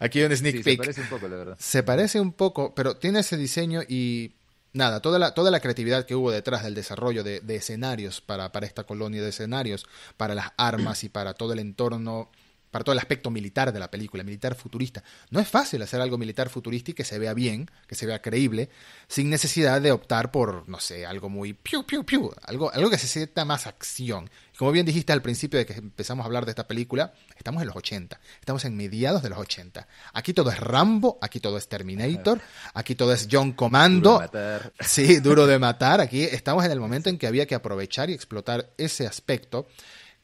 Aquí 0.00 0.18
hay 0.18 0.24
un 0.24 0.36
sneak 0.36 0.64
peek. 0.64 0.76
Se 0.76 0.76
parece 0.76 1.00
un 1.02 1.08
poco, 1.08 1.28
la 1.28 1.36
verdad. 1.36 1.56
Se 1.58 1.82
parece 1.82 2.20
un 2.20 2.32
poco, 2.32 2.74
pero 2.74 2.96
tiene 2.96 3.20
ese 3.20 3.36
diseño 3.36 3.82
y 3.88 4.32
nada, 4.72 5.00
toda 5.00 5.20
la, 5.20 5.34
toda 5.34 5.52
la 5.52 5.60
creatividad 5.60 6.04
que 6.04 6.16
hubo 6.16 6.32
detrás 6.32 6.64
del 6.64 6.74
desarrollo 6.74 7.22
de, 7.22 7.40
de 7.40 7.56
escenarios 7.56 8.20
para, 8.20 8.50
para, 8.50 8.66
esta 8.66 8.84
colonia 8.84 9.22
de 9.22 9.28
escenarios, 9.28 9.86
para 10.16 10.34
las 10.34 10.52
armas 10.56 11.04
y 11.04 11.08
para 11.08 11.34
todo 11.34 11.52
el 11.52 11.60
entorno 11.60 12.30
para 12.74 12.82
todo 12.82 12.92
el 12.92 12.98
aspecto 12.98 13.30
militar 13.30 13.72
de 13.72 13.78
la 13.78 13.88
película, 13.88 14.24
militar 14.24 14.56
futurista. 14.56 15.04
No 15.30 15.38
es 15.38 15.46
fácil 15.46 15.80
hacer 15.82 16.00
algo 16.00 16.18
militar 16.18 16.48
futurista 16.48 16.90
y 16.90 16.94
que 16.94 17.04
se 17.04 17.20
vea 17.20 17.32
bien, 17.32 17.70
que 17.86 17.94
se 17.94 18.04
vea 18.04 18.20
creíble, 18.20 18.68
sin 19.06 19.30
necesidad 19.30 19.80
de 19.80 19.92
optar 19.92 20.32
por, 20.32 20.68
no 20.68 20.80
sé, 20.80 21.06
algo 21.06 21.28
muy 21.28 21.52
piu, 21.52 21.86
piu, 21.86 22.04
piu, 22.04 22.32
algo, 22.42 22.72
algo 22.72 22.90
que 22.90 22.98
se 22.98 23.06
sienta 23.06 23.44
más 23.44 23.68
acción. 23.68 24.28
Como 24.58 24.72
bien 24.72 24.86
dijiste 24.86 25.12
al 25.12 25.22
principio 25.22 25.60
de 25.60 25.66
que 25.66 25.74
empezamos 25.74 26.24
a 26.24 26.26
hablar 26.26 26.46
de 26.46 26.50
esta 26.50 26.66
película, 26.66 27.14
estamos 27.36 27.62
en 27.62 27.68
los 27.68 27.76
80, 27.76 28.20
estamos 28.40 28.64
en 28.64 28.76
mediados 28.76 29.22
de 29.22 29.28
los 29.28 29.38
80. 29.38 29.86
Aquí 30.12 30.32
todo 30.32 30.50
es 30.50 30.58
Rambo, 30.58 31.18
aquí 31.22 31.38
todo 31.38 31.58
es 31.58 31.68
Terminator, 31.68 32.40
aquí 32.74 32.96
todo 32.96 33.12
es 33.12 33.28
John 33.30 33.52
Commando. 33.52 34.14
Duro 34.14 34.20
de 34.20 34.26
matar. 34.26 34.72
Sí, 34.80 35.20
duro 35.20 35.46
de 35.46 35.58
matar. 35.60 36.00
Aquí 36.00 36.24
estamos 36.24 36.64
en 36.64 36.72
el 36.72 36.80
momento 36.80 37.08
en 37.08 37.18
que 37.18 37.28
había 37.28 37.46
que 37.46 37.54
aprovechar 37.54 38.10
y 38.10 38.14
explotar 38.14 38.70
ese 38.78 39.06
aspecto 39.06 39.68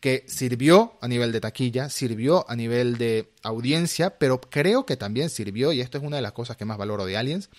que 0.00 0.24
sirvió 0.26 0.98
a 1.02 1.08
nivel 1.08 1.30
de 1.30 1.40
taquilla, 1.40 1.90
sirvió 1.90 2.48
a 2.50 2.56
nivel 2.56 2.96
de 2.96 3.32
audiencia, 3.42 4.18
pero 4.18 4.40
creo 4.40 4.86
que 4.86 4.96
también 4.96 5.28
sirvió, 5.28 5.72
y 5.72 5.82
esto 5.82 5.98
es 5.98 6.04
una 6.04 6.16
de 6.16 6.22
las 6.22 6.32
cosas 6.32 6.56
que 6.56 6.64
más 6.64 6.78
valoro 6.78 7.04
de 7.04 7.18
Aliens, 7.18 7.50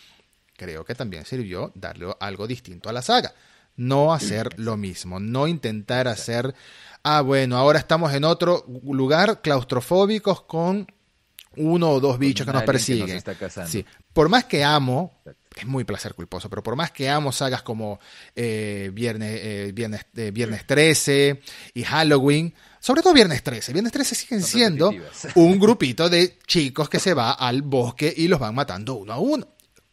creo 0.57 0.83
que 0.83 0.95
también 0.95 1.25
sirvió 1.25 1.71
darle 1.75 2.13
algo 2.19 2.47
distinto 2.47 2.89
a 2.89 2.93
la 2.93 3.03
saga. 3.03 3.33
No 3.75 4.13
hacer 4.13 4.49
lo 4.59 4.75
mismo, 4.75 5.19
no 5.19 5.47
intentar 5.47 6.07
hacer, 6.07 6.55
ah, 7.03 7.21
bueno, 7.21 7.57
ahora 7.57 7.77
estamos 7.77 8.11
en 8.13 8.23
otro 8.23 8.65
lugar 8.83 9.41
claustrofóbicos 9.41 10.41
con 10.41 10.87
uno 11.57 11.91
o 11.91 11.99
dos 11.99 12.17
bichos 12.17 12.47
que 12.47 12.53
nos 12.53 12.63
persiguen. 12.63 13.21
sí. 13.67 13.85
Por 14.13 14.29
más 14.29 14.45
que 14.45 14.63
amo 14.63 15.21
es 15.55 15.65
muy 15.65 15.83
placer 15.83 16.13
culposo, 16.13 16.49
pero 16.49 16.63
por 16.63 16.75
más 16.75 16.91
que 16.91 17.09
amo 17.09 17.31
sagas 17.31 17.61
como 17.61 17.99
eh, 18.35 18.89
Viernes, 18.93 19.39
eh, 19.43 19.71
Viernes, 19.73 20.05
eh, 20.15 20.31
Viernes 20.31 20.65
13 20.65 21.41
y 21.73 21.83
Halloween, 21.83 22.53
sobre 22.79 23.01
todo 23.01 23.13
Viernes 23.13 23.43
13, 23.43 23.73
Viernes 23.73 23.91
13 23.91 24.15
siguen 24.15 24.41
Son 24.41 24.49
siendo 24.49 24.93
un 25.35 25.59
grupito 25.59 26.09
de 26.09 26.39
chicos 26.47 26.89
que 26.89 26.99
se 26.99 27.13
va 27.13 27.31
al 27.31 27.61
bosque 27.61 28.13
y 28.15 28.27
los 28.27 28.39
van 28.39 28.55
matando 28.55 28.95
uno 28.95 29.13
a 29.13 29.19
uno. 29.19 29.47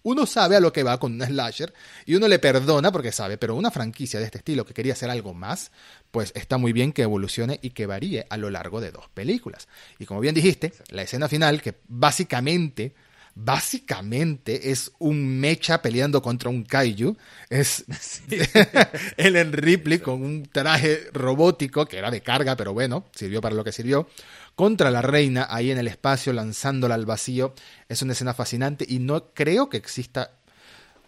Uno 0.05 0.27
sabe 0.27 0.57
a 0.57 0.61
lo 0.61 0.73
que 0.73 0.85
va 0.85 0.99
con 0.99 1.21
un 1.21 1.27
slasher 1.27 1.75
y 2.07 2.15
uno 2.15 2.29
le 2.29 2.39
perdona 2.39 2.93
porque 2.93 3.13
sabe, 3.13 3.37
pero 3.37 3.57
una 3.57 3.71
franquicia 3.71 4.21
de 4.21 4.27
este 4.27 4.39
estilo 4.39 4.65
que 4.65 4.73
quería 4.73 4.93
hacer 4.93 5.11
algo 5.11 5.35
más, 5.35 5.73
pues 6.11 6.33
está 6.35 6.57
muy 6.57 6.73
bien 6.73 6.93
que 6.93 7.03
evolucione 7.03 7.59
y 7.63 7.71
que 7.71 7.85
varíe 7.85 8.27
a 8.31 8.37
lo 8.37 8.49
largo 8.49 8.81
de 8.81 8.93
dos 8.93 9.09
películas. 9.13 9.69
Y 9.99 10.07
como 10.07 10.21
bien 10.21 10.35
dijiste, 10.35 10.73
la 10.89 11.03
escena 11.03 11.29
final, 11.29 11.61
que 11.61 11.75
básicamente, 11.89 12.95
básicamente 13.41 14.72
es 14.72 14.91
un 14.99 15.39
mecha 15.39 15.80
peleando 15.80 16.20
contra 16.20 16.51
un 16.51 16.64
kaiju, 16.64 17.16
es 17.49 17.84
Ellen 19.16 19.53
Ripley 19.53 20.01
con 20.01 20.22
un 20.22 20.47
traje 20.47 21.09
robótico 21.12 21.86
que 21.86 21.99
era 21.99 22.11
de 22.11 22.20
carga, 22.20 22.57
pero 22.57 22.72
bueno, 22.74 23.05
sirvió 23.14 23.41
para 23.41 23.55
lo 23.55 23.62
que 23.62 23.70
sirvió, 23.70 24.09
contra 24.57 24.91
la 24.91 25.03
reina 25.03 25.47
ahí 25.49 25.70
en 25.70 25.78
el 25.78 25.86
espacio 25.86 26.32
lanzándola 26.32 26.97
al 26.97 27.07
vacío. 27.07 27.55
Es 27.89 28.03
una 28.03 28.12
escena 28.12 28.34
fascinante 28.34 28.84
y 28.89 28.99
no 28.99 29.32
creo 29.32 29.68
que 29.68 29.76
exista 29.76 30.32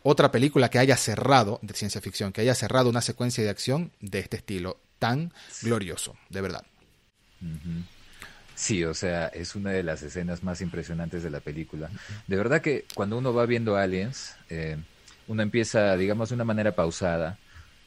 otra 0.04 0.30
película 0.30 0.70
que 0.70 0.78
haya 0.78 0.96
cerrado 0.96 1.58
de 1.62 1.74
ciencia 1.74 2.00
ficción, 2.00 2.32
que 2.32 2.42
haya 2.42 2.54
cerrado 2.54 2.88
una 2.88 3.02
secuencia 3.02 3.42
de 3.42 3.50
acción 3.50 3.90
de 4.00 4.20
este 4.20 4.36
estilo 4.36 4.78
tan 5.00 5.32
glorioso, 5.62 6.16
de 6.28 6.40
verdad. 6.40 6.64
Sí, 8.60 8.84
o 8.84 8.92
sea, 8.92 9.28
es 9.28 9.54
una 9.56 9.70
de 9.70 9.82
las 9.82 10.02
escenas 10.02 10.42
más 10.42 10.60
impresionantes 10.60 11.22
de 11.22 11.30
la 11.30 11.40
película. 11.40 11.88
De 12.26 12.36
verdad 12.36 12.60
que 12.60 12.84
cuando 12.94 13.16
uno 13.16 13.32
va 13.32 13.46
viendo 13.46 13.74
Aliens, 13.76 14.34
eh, 14.50 14.76
uno 15.28 15.42
empieza, 15.42 15.96
digamos, 15.96 16.28
de 16.28 16.34
una 16.34 16.44
manera 16.44 16.72
pausada. 16.72 17.38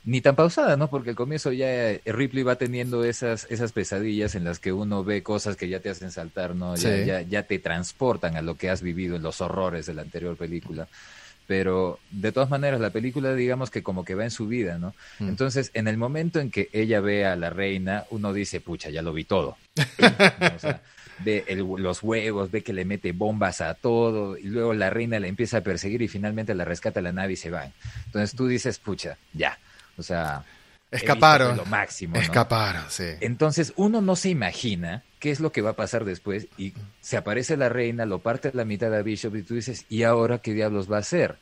Ni 0.04 0.20
tan 0.20 0.36
pausada, 0.36 0.76
¿no? 0.76 0.90
Porque 0.90 1.12
al 1.12 1.16
comienzo 1.16 1.52
ya 1.52 1.68
Ripley 2.06 2.42
va 2.44 2.56
teniendo 2.56 3.04
esas, 3.06 3.46
esas 3.52 3.72
pesadillas 3.72 4.34
en 4.34 4.46
las 4.46 4.58
que 4.58 4.74
uno 4.74 5.04
ve 5.04 5.22
cosas 5.22 5.56
que 5.58 5.70
ya 5.70 5.80
te 5.80 5.92
hacen 5.92 6.10
saltar, 6.10 6.56
¿no? 6.56 6.76
Ya, 6.76 6.82
Sí. 6.98 7.06
ya, 7.06 7.22
ya 7.22 7.44
te 7.44 7.60
transportan 7.60 8.36
a 8.36 8.42
lo 8.42 8.56
que 8.56 8.72
has 8.72 8.82
vivido 8.82 9.16
en 9.16 9.22
los 9.22 9.42
horrores 9.42 9.86
de 9.86 9.94
la 9.94 10.02
anterior 10.02 10.36
película. 10.36 10.88
Pero 11.48 12.00
de 12.12 12.32
todas 12.32 12.50
maneras, 12.50 12.80
la 12.80 12.90
película, 12.92 13.34
digamos 13.36 13.70
que 13.70 13.84
como 13.84 14.06
que 14.06 14.16
va 14.16 14.24
en 14.24 14.32
su 14.32 14.48
vida, 14.48 14.78
¿no? 14.78 14.94
Mm. 15.20 15.28
Entonces, 15.30 15.72
en 15.74 15.88
el 15.88 15.98
momento 15.98 16.40
en 16.40 16.50
que 16.52 16.70
ella 16.72 17.02
ve 17.02 17.26
a 17.26 17.36
la 17.36 17.50
reina, 17.50 18.06
uno 18.12 18.32
dice, 18.34 18.62
pucha, 18.62 18.90
ya 18.90 19.02
lo 19.02 19.12
vi 19.14 19.24
todo. 19.26 19.58
O 20.56 20.60
sea, 20.60 20.82
ve 21.20 21.44
el- 21.48 21.66
los 21.78 22.02
huevos, 22.04 22.50
ve 22.52 22.62
que 22.64 22.74
le 22.74 22.86
mete 22.86 23.12
bombas 23.12 23.62
a 23.62 23.74
todo, 23.74 24.38
y 24.38 24.44
luego 24.44 24.74
la 24.74 24.90
reina 24.90 25.20
le 25.20 25.28
empieza 25.28 25.58
a 25.58 25.62
perseguir 25.62 26.02
y 26.02 26.08
finalmente 26.08 26.56
la 26.56 26.66
rescata 26.66 27.02
la 27.02 27.12
nave 27.12 27.34
y 27.34 27.38
se 27.38 27.50
van. 27.50 27.74
Entonces 28.06 28.36
tú 28.36 28.48
dices, 28.48 28.80
pucha, 28.80 29.18
ya. 29.34 29.58
O 29.98 30.04
sea, 30.04 30.44
Escaparon. 30.92 31.58
Lo 31.58 31.66
máximo. 31.66 32.16
¿no? 32.16 32.22
Escaparon, 32.22 32.84
sí. 32.90 33.06
Entonces 33.20 33.74
uno 33.78 34.00
no 34.00 34.16
se 34.16 34.30
imagina 34.30 35.04
qué 35.24 35.32
es 35.32 35.40
lo 35.40 35.54
que 35.54 35.62
va 35.62 35.70
a 35.70 35.76
pasar 35.78 36.04
después 36.04 36.48
y 36.58 36.74
se 37.00 37.16
aparece 37.16 37.56
la 37.56 37.70
reina, 37.70 38.06
lo 38.06 38.20
parte 38.20 38.50
a 38.50 38.52
la 38.54 38.66
mitad 38.66 38.94
a 38.94 39.02
Bishop 39.04 39.34
y 39.38 39.44
tú 39.44 39.54
dices, 39.54 39.86
¿y 39.88 40.04
ahora 40.04 40.40
qué 40.40 40.54
diablos 40.54 40.92
va 40.92 40.98
a 40.98 41.00
hacer? 41.00 41.38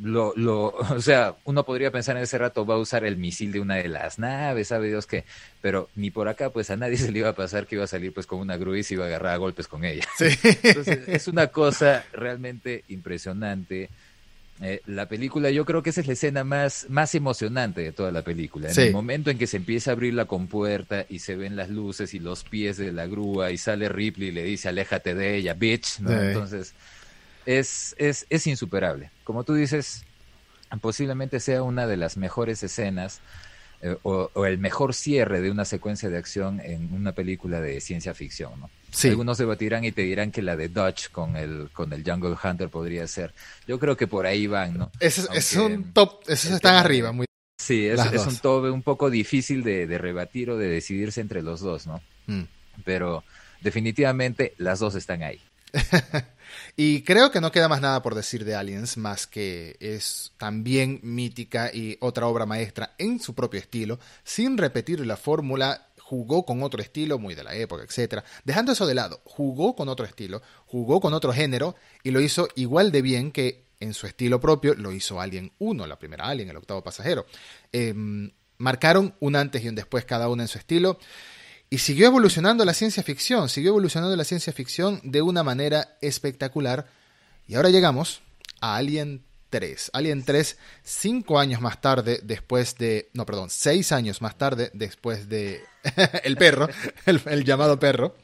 Lo, 0.00 0.32
lo, 0.34 0.74
o 0.74 1.00
sea, 1.00 1.36
uno 1.44 1.64
podría 1.64 1.92
pensar 1.92 2.16
en 2.16 2.24
ese 2.24 2.36
rato 2.36 2.66
va 2.66 2.74
a 2.74 2.78
usar 2.78 3.04
el 3.04 3.16
misil 3.16 3.52
de 3.52 3.60
una 3.60 3.76
de 3.76 3.86
las 3.86 4.18
naves, 4.18 4.66
sabe 4.66 4.88
Dios 4.88 5.06
qué, 5.06 5.24
pero 5.60 5.88
ni 5.94 6.10
por 6.10 6.26
acá 6.26 6.50
pues 6.50 6.68
a 6.70 6.76
nadie 6.76 6.96
se 6.96 7.12
le 7.12 7.20
iba 7.20 7.28
a 7.28 7.36
pasar 7.36 7.68
que 7.68 7.76
iba 7.76 7.84
a 7.84 7.86
salir 7.86 8.12
pues 8.12 8.26
con 8.26 8.40
una 8.40 8.56
grúa 8.56 8.76
y 8.76 8.82
se 8.82 8.94
iba 8.94 9.04
a 9.04 9.06
agarrar 9.06 9.34
a 9.34 9.36
golpes 9.36 9.68
con 9.68 9.84
ella. 9.84 10.02
Sí. 10.16 10.26
Entonces 10.64 11.06
es 11.06 11.28
una 11.28 11.46
cosa 11.46 12.06
realmente 12.12 12.82
impresionante. 12.88 13.88
Eh, 14.60 14.80
la 14.86 15.06
película, 15.08 15.50
yo 15.50 15.64
creo 15.64 15.82
que 15.84 15.90
esa 15.90 16.00
es 16.00 16.06
la 16.08 16.14
escena 16.14 16.42
más, 16.42 16.86
más 16.88 17.14
emocionante 17.14 17.80
de 17.80 17.92
toda 17.92 18.10
la 18.10 18.22
película. 18.22 18.68
En 18.68 18.74
Sí. 18.74 18.80
el 18.82 18.92
momento 18.92 19.30
en 19.30 19.38
que 19.38 19.46
se 19.46 19.56
empieza 19.58 19.90
a 19.90 19.94
abrir 19.94 20.14
la 20.14 20.24
compuerta 20.24 21.06
y 21.08 21.20
se 21.20 21.36
ven 21.36 21.54
las 21.54 21.70
luces 21.70 22.12
y 22.14 22.18
los 22.18 22.42
pies 22.44 22.76
de 22.76 22.92
la 22.92 23.06
grúa 23.06 23.52
y 23.52 23.58
sale 23.58 23.88
Ripley 23.88 24.28
y 24.28 24.32
le 24.32 24.42
dice, 24.42 24.68
aléjate 24.68 25.14
de 25.14 25.36
ella, 25.36 25.54
bitch. 25.54 26.00
¿no? 26.00 26.10
Sí. 26.10 26.16
Entonces, 26.20 26.74
es, 27.46 27.94
es, 27.98 28.26
es 28.30 28.46
insuperable. 28.48 29.10
Como 29.22 29.44
tú 29.44 29.54
dices, 29.54 30.02
posiblemente 30.80 31.38
sea 31.40 31.62
una 31.62 31.86
de 31.86 31.96
las 31.96 32.16
mejores 32.16 32.62
escenas 32.62 33.20
eh, 33.80 33.96
o, 34.02 34.28
o 34.34 34.44
el 34.44 34.58
mejor 34.58 34.92
cierre 34.92 35.40
de 35.40 35.52
una 35.52 35.64
secuencia 35.64 36.10
de 36.10 36.18
acción 36.18 36.60
en 36.60 36.92
una 36.92 37.12
película 37.12 37.60
de 37.60 37.80
ciencia 37.80 38.12
ficción, 38.12 38.58
¿no? 38.58 38.70
Sí. 38.90 39.08
Algunos 39.08 39.38
debatirán 39.38 39.84
y 39.84 39.92
te 39.92 40.02
dirán 40.02 40.30
que 40.30 40.42
la 40.42 40.56
de 40.56 40.68
Dodge 40.68 41.10
con 41.10 41.36
el 41.36 41.70
con 41.72 41.92
el 41.92 42.02
Jungle 42.02 42.36
Hunter 42.42 42.68
podría 42.68 43.06
ser. 43.06 43.34
Yo 43.66 43.78
creo 43.78 43.96
que 43.96 44.06
por 44.06 44.26
ahí 44.26 44.46
van, 44.46 44.78
¿no? 44.78 44.90
Ese 44.98 45.26
es, 45.34 45.56
un 45.56 45.92
top, 45.92 46.22
esos 46.26 46.52
están 46.52 46.72
tema 46.72 46.80
arriba, 46.80 47.12
muy... 47.12 47.26
Sí, 47.60 47.86
es, 47.86 48.00
es 48.12 48.26
un 48.26 48.36
tobe 48.38 48.70
un 48.70 48.82
poco 48.82 49.10
difícil 49.10 49.62
de, 49.62 49.86
de 49.86 49.98
rebatir 49.98 50.50
o 50.50 50.56
de 50.56 50.68
decidirse 50.68 51.20
entre 51.20 51.42
los 51.42 51.60
dos, 51.60 51.86
¿no? 51.86 52.00
Mm. 52.26 52.44
Pero 52.84 53.24
definitivamente 53.60 54.54
las 54.58 54.78
dos 54.78 54.94
están 54.94 55.22
ahí. 55.22 55.40
Y 56.76 57.02
creo 57.02 57.30
que 57.30 57.40
no 57.40 57.52
queda 57.52 57.68
más 57.68 57.80
nada 57.80 58.02
por 58.02 58.14
decir 58.14 58.44
de 58.44 58.54
Aliens, 58.54 58.96
más 58.96 59.26
que 59.26 59.76
es 59.80 60.32
también 60.38 61.00
mítica 61.02 61.70
y 61.72 61.96
otra 62.00 62.26
obra 62.26 62.46
maestra 62.46 62.94
en 62.98 63.20
su 63.20 63.34
propio 63.34 63.60
estilo, 63.60 63.98
sin 64.24 64.56
repetir 64.56 65.04
la 65.04 65.16
fórmula, 65.16 65.87
jugó 66.08 66.46
con 66.46 66.62
otro 66.62 66.80
estilo, 66.80 67.18
muy 67.18 67.34
de 67.34 67.44
la 67.44 67.54
época, 67.54 67.84
etcétera. 67.84 68.24
Dejando 68.42 68.72
eso 68.72 68.86
de 68.86 68.94
lado, 68.94 69.20
jugó 69.24 69.76
con 69.76 69.90
otro 69.90 70.06
estilo, 70.06 70.40
jugó 70.64 71.00
con 71.00 71.12
otro 71.12 71.34
género 71.34 71.76
y 72.02 72.12
lo 72.12 72.22
hizo 72.22 72.48
igual 72.56 72.90
de 72.90 73.02
bien 73.02 73.30
que 73.30 73.64
en 73.78 73.92
su 73.92 74.06
estilo 74.06 74.40
propio 74.40 74.74
lo 74.74 74.90
hizo 74.90 75.20
Alien 75.20 75.52
1, 75.58 75.86
la 75.86 75.98
primera 75.98 76.24
Alien, 76.24 76.48
el 76.48 76.56
octavo 76.56 76.82
pasajero. 76.82 77.26
Em, 77.72 78.30
marcaron 78.56 79.14
un 79.20 79.36
antes 79.36 79.62
y 79.62 79.68
un 79.68 79.74
después 79.74 80.06
cada 80.06 80.30
uno 80.30 80.42
en 80.42 80.48
su 80.48 80.56
estilo. 80.56 80.98
Y 81.68 81.78
siguió 81.78 82.06
evolucionando 82.06 82.64
la 82.64 82.72
ciencia 82.72 83.02
ficción, 83.02 83.50
siguió 83.50 83.72
evolucionando 83.72 84.16
la 84.16 84.24
ciencia 84.24 84.54
ficción 84.54 85.02
de 85.04 85.20
una 85.20 85.42
manera 85.42 85.98
espectacular. 86.00 86.86
Y 87.46 87.56
ahora 87.56 87.68
llegamos 87.68 88.22
a 88.62 88.76
Alien 88.76 89.26
3. 89.50 89.90
Alien 89.92 90.24
3, 90.24 90.58
cinco 90.82 91.38
años 91.38 91.60
más 91.60 91.80
tarde, 91.80 92.20
después 92.22 92.76
de. 92.76 93.10
No, 93.12 93.26
perdón, 93.26 93.50
seis 93.50 93.92
años 93.92 94.22
más 94.22 94.36
tarde, 94.38 94.70
después 94.74 95.28
de. 95.28 95.62
el 96.24 96.36
perro, 96.36 96.68
el, 97.06 97.20
el 97.26 97.44
llamado 97.44 97.78
perro. 97.78 98.16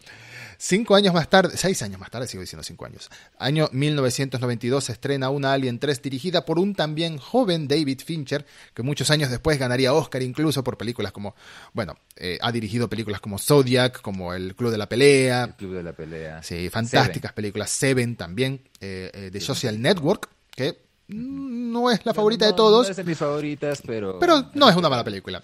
Cinco 0.58 0.94
años 0.94 1.12
más 1.12 1.28
tarde, 1.28 1.56
seis 1.56 1.82
años 1.82 2.00
más 2.00 2.10
tarde, 2.10 2.26
sigo 2.26 2.40
diciendo 2.40 2.62
cinco 2.62 2.86
años. 2.86 3.10
Año 3.38 3.68
1992 3.72 4.84
se 4.84 4.92
estrena 4.92 5.30
una 5.30 5.52
Alien 5.52 5.78
3 5.78 6.00
dirigida 6.00 6.44
por 6.44 6.58
un 6.58 6.74
también 6.74 7.18
joven 7.18 7.68
David 7.68 8.00
Fincher, 8.04 8.46
que 8.72 8.82
muchos 8.82 9.10
años 9.10 9.30
después 9.30 9.58
ganaría 9.58 9.92
Oscar 9.92 10.22
incluso 10.22 10.64
por 10.64 10.76
películas 10.76 11.12
como, 11.12 11.34
bueno, 11.72 11.98
eh, 12.16 12.38
ha 12.40 12.52
dirigido 12.52 12.88
películas 12.88 13.20
como 13.20 13.38
Zodiac, 13.38 14.00
como 14.00 14.32
El 14.34 14.54
Club 14.54 14.70
de 14.70 14.78
la 14.78 14.88
Pelea, 14.88 15.44
El 15.44 15.54
Club 15.54 15.74
de 15.74 15.82
la 15.82 15.92
Pelea. 15.92 16.42
Sí, 16.42 16.68
fantásticas 16.70 17.32
películas. 17.32 17.70
Seven 17.70 18.16
también, 18.16 18.62
eh, 18.80 19.10
eh, 19.12 19.30
de 19.30 19.40
Social 19.40 19.80
Network, 19.80 20.30
que 20.50 20.78
no 21.08 21.90
es 21.90 22.04
la 22.06 22.14
favorita 22.14 22.46
de 22.46 22.52
todos, 22.54 22.86
No 22.86 22.90
es 22.90 22.96
de 22.96 23.04
mis 23.04 23.18
favoritas, 23.18 23.82
pero... 23.86 24.18
pero 24.18 24.50
no 24.54 24.68
es 24.68 24.76
una 24.76 24.88
mala 24.88 25.04
película. 25.04 25.42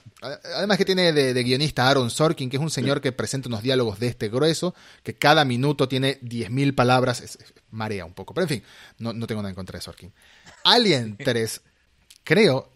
Además 0.57 0.79
que 0.79 0.85
tiene 0.85 1.13
de, 1.13 1.35
de 1.35 1.43
guionista 1.43 1.89
Aaron 1.89 2.11
Sorkin, 2.11 2.49
que 2.49 2.57
es 2.57 2.63
un 2.63 2.71
señor 2.71 3.01
que 3.01 3.13
presenta 3.13 3.49
unos 3.49 3.63
diálogos 3.63 3.99
de 4.01 4.07
este 4.09 4.29
grueso, 4.29 4.75
que 5.03 5.15
cada 5.15 5.45
minuto 5.45 5.87
tiene 5.89 6.19
10.000 6.23 6.75
palabras, 6.75 7.21
es- 7.21 7.37
es- 7.37 7.55
marea 7.71 8.05
un 8.05 8.15
poco. 8.15 8.33
Pero 8.35 8.45
en 8.45 8.49
fin, 8.49 8.63
no, 8.99 9.13
no 9.13 9.27
tengo 9.27 9.43
nada 9.43 9.51
en 9.51 9.55
contra 9.57 9.77
de 9.79 9.83
Sorkin. 9.83 10.13
Alien 10.65 11.17
3, 11.17 11.61
creo 12.25 12.69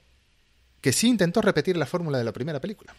que 0.81 0.93
sí 0.93 1.09
intentó 1.09 1.41
repetir 1.41 1.77
la 1.77 1.87
fórmula 1.87 2.19
de 2.19 2.25
la 2.25 2.33
primera 2.33 2.61
película. 2.61 2.95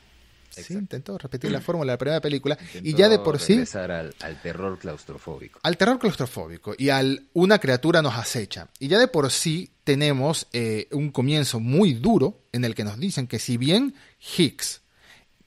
Sí 0.63 0.73
intentó 0.73 1.17
repetir 1.17 1.51
la 1.51 1.61
fórmula 1.61 1.91
de 1.91 1.93
la 1.93 1.97
primera 1.97 2.21
película. 2.21 2.57
y 2.81 2.93
ya 2.93 3.09
de 3.09 3.19
por 3.19 3.39
sí... 3.39 3.63
al, 3.73 4.15
al 4.19 4.41
terror 4.41 4.77
claustrofóbico. 4.79 5.59
al 5.63 5.77
terror 5.77 5.99
claustrofóbico 5.99 6.75
y 6.77 6.89
al 6.89 7.27
una 7.33 7.59
criatura 7.59 8.01
nos 8.01 8.15
acecha. 8.15 8.67
Y 8.79 8.87
ya 8.87 8.99
de 8.99 9.07
por 9.07 9.31
sí 9.31 9.71
tenemos 9.83 10.47
eh, 10.53 10.87
un 10.91 11.11
comienzo 11.11 11.59
muy 11.59 11.93
duro 11.93 12.41
en 12.51 12.65
el 12.65 12.75
que 12.75 12.83
nos 12.83 12.99
dicen 12.99 13.27
que 13.27 13.39
si 13.39 13.57
bien 13.57 13.95
Higgs, 14.37 14.81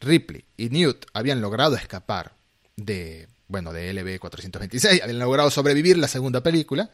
Ripley 0.00 0.44
y 0.56 0.68
Newt 0.70 1.06
habían 1.12 1.40
logrado 1.40 1.76
escapar 1.76 2.34
de, 2.76 3.28
bueno, 3.48 3.72
de 3.72 3.92
LB-426, 3.92 5.02
habían 5.02 5.18
logrado 5.18 5.50
sobrevivir 5.50 5.98
la 5.98 6.08
segunda 6.08 6.42
película, 6.42 6.90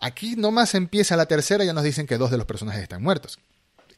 aquí 0.00 0.34
nomás 0.36 0.74
empieza 0.74 1.16
la 1.16 1.26
tercera 1.26 1.62
y 1.62 1.68
ya 1.68 1.72
nos 1.72 1.84
dicen 1.84 2.06
que 2.06 2.18
dos 2.18 2.30
de 2.30 2.36
los 2.38 2.46
personajes 2.46 2.82
están 2.82 3.02
muertos. 3.02 3.38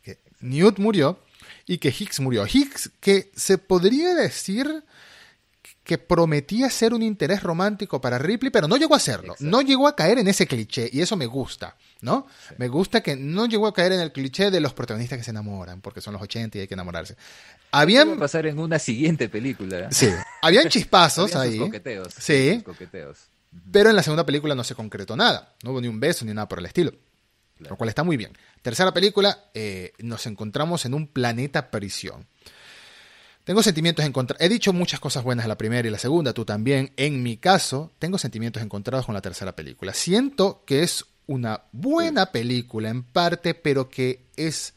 Que 0.03 0.19
Newt 0.41 0.79
murió 0.79 1.19
y 1.67 1.79
que 1.79 1.89
Higgs 1.89 2.21
murió. 2.21 2.47
Higgs 2.47 2.91
que 3.01 3.31
se 3.35 3.59
podría 3.59 4.15
decir 4.15 4.85
que 5.83 5.99
prometía 5.99 6.69
ser 6.69 6.95
un 6.95 7.03
interés 7.03 7.45
romántico 7.45 8.01
para 8.01 8.19
Ripley, 8.19 8.51
pero 8.51 8.67
no 8.67 8.77
llegó 8.77 8.97
a 8.97 8.99
serlo. 8.99 9.35
Exacto. 9.35 9.45
No 9.51 9.63
llegó 9.63 9.87
a 9.87 9.95
caer 9.95 10.19
en 10.19 10.27
ese 10.27 10.45
cliché, 10.49 10.91
y 10.93 11.01
eso 11.01 11.17
me 11.17 11.27
gusta, 11.27 11.77
¿no? 12.01 12.27
Me 12.59 12.67
gusta 12.67 13.03
que 13.03 13.15
no 13.15 13.47
llegó 13.47 13.69
a 13.69 13.73
caer 13.75 13.93
en 13.93 14.01
el 14.01 14.11
cliché 14.11 14.51
de 14.51 14.59
los 14.59 14.73
protagonistas 14.75 15.17
que 15.19 15.25
se 15.25 15.31
enamoran, 15.31 15.81
porque 15.81 16.01
son 16.01 16.15
los 16.15 16.23
80 16.23 16.59
y 16.59 16.61
hay 16.63 16.67
que 16.67 16.75
enamorarse. 16.75 17.15
¿Qué 17.15 17.21
va 17.21 17.79
a 17.79 17.83
Habían, 17.83 18.19
pasar 18.19 18.47
en 18.47 18.59
una 18.59 18.81
siguiente 18.81 19.29
película? 19.29 19.89
sí, 19.93 20.09
habían 20.43 20.69
chispazos 20.71 21.33
Habían 21.37 21.53
sus 21.53 21.53
ahí, 21.55 21.67
coqueteos. 21.67 22.15
Sí. 22.19 22.55
sus 22.55 22.63
coqueteos. 22.65 23.19
pero 23.71 23.89
en 23.91 23.95
la 23.95 24.03
segunda 24.03 24.27
película 24.27 24.57
no 24.57 24.65
se 24.65 24.75
concretó 24.75 25.15
nada. 25.17 25.55
No 25.63 25.71
hubo 25.71 25.81
ni 25.81 25.87
un 25.87 26.01
beso 26.01 26.25
ni 26.25 26.35
nada 26.35 26.49
por 26.49 26.59
el 26.59 26.67
estilo. 26.67 26.93
Lo 27.59 27.77
cual 27.77 27.89
está 27.89 28.05
muy 28.05 28.17
bien. 28.17 28.33
Tercera 28.63 28.93
película, 28.93 29.47
eh, 29.55 29.93
nos 29.99 30.27
encontramos 30.27 30.85
en 30.85 30.95
un 30.95 31.07
planeta 31.07 31.71
prisión. 31.71 32.27
Tengo 33.45 33.63
sentimientos 33.63 34.05
encontrados. 34.05 34.45
He 34.45 34.49
dicho 34.49 34.73
muchas 34.73 34.99
cosas 34.99 35.23
buenas 35.23 35.45
de 35.45 35.49
la 35.49 35.59
primera 35.59 35.87
y 35.87 35.91
la 35.91 35.99
segunda, 35.99 36.33
tú 36.33 36.45
también. 36.45 36.93
En 36.97 37.23
mi 37.23 37.37
caso, 37.37 37.93
tengo 37.99 38.19
sentimientos 38.19 38.63
encontrados 38.63 39.07
con 39.07 39.15
la 39.15 39.21
tercera 39.21 39.55
película. 39.55 39.95
Siento 39.95 40.65
que 40.67 40.83
es 40.83 41.05
una 41.27 41.63
buena 41.73 42.27
película 42.33 42.89
en 42.89 43.05
parte, 43.05 43.55
pero 43.55 43.89
que 43.89 44.27
es 44.37 44.75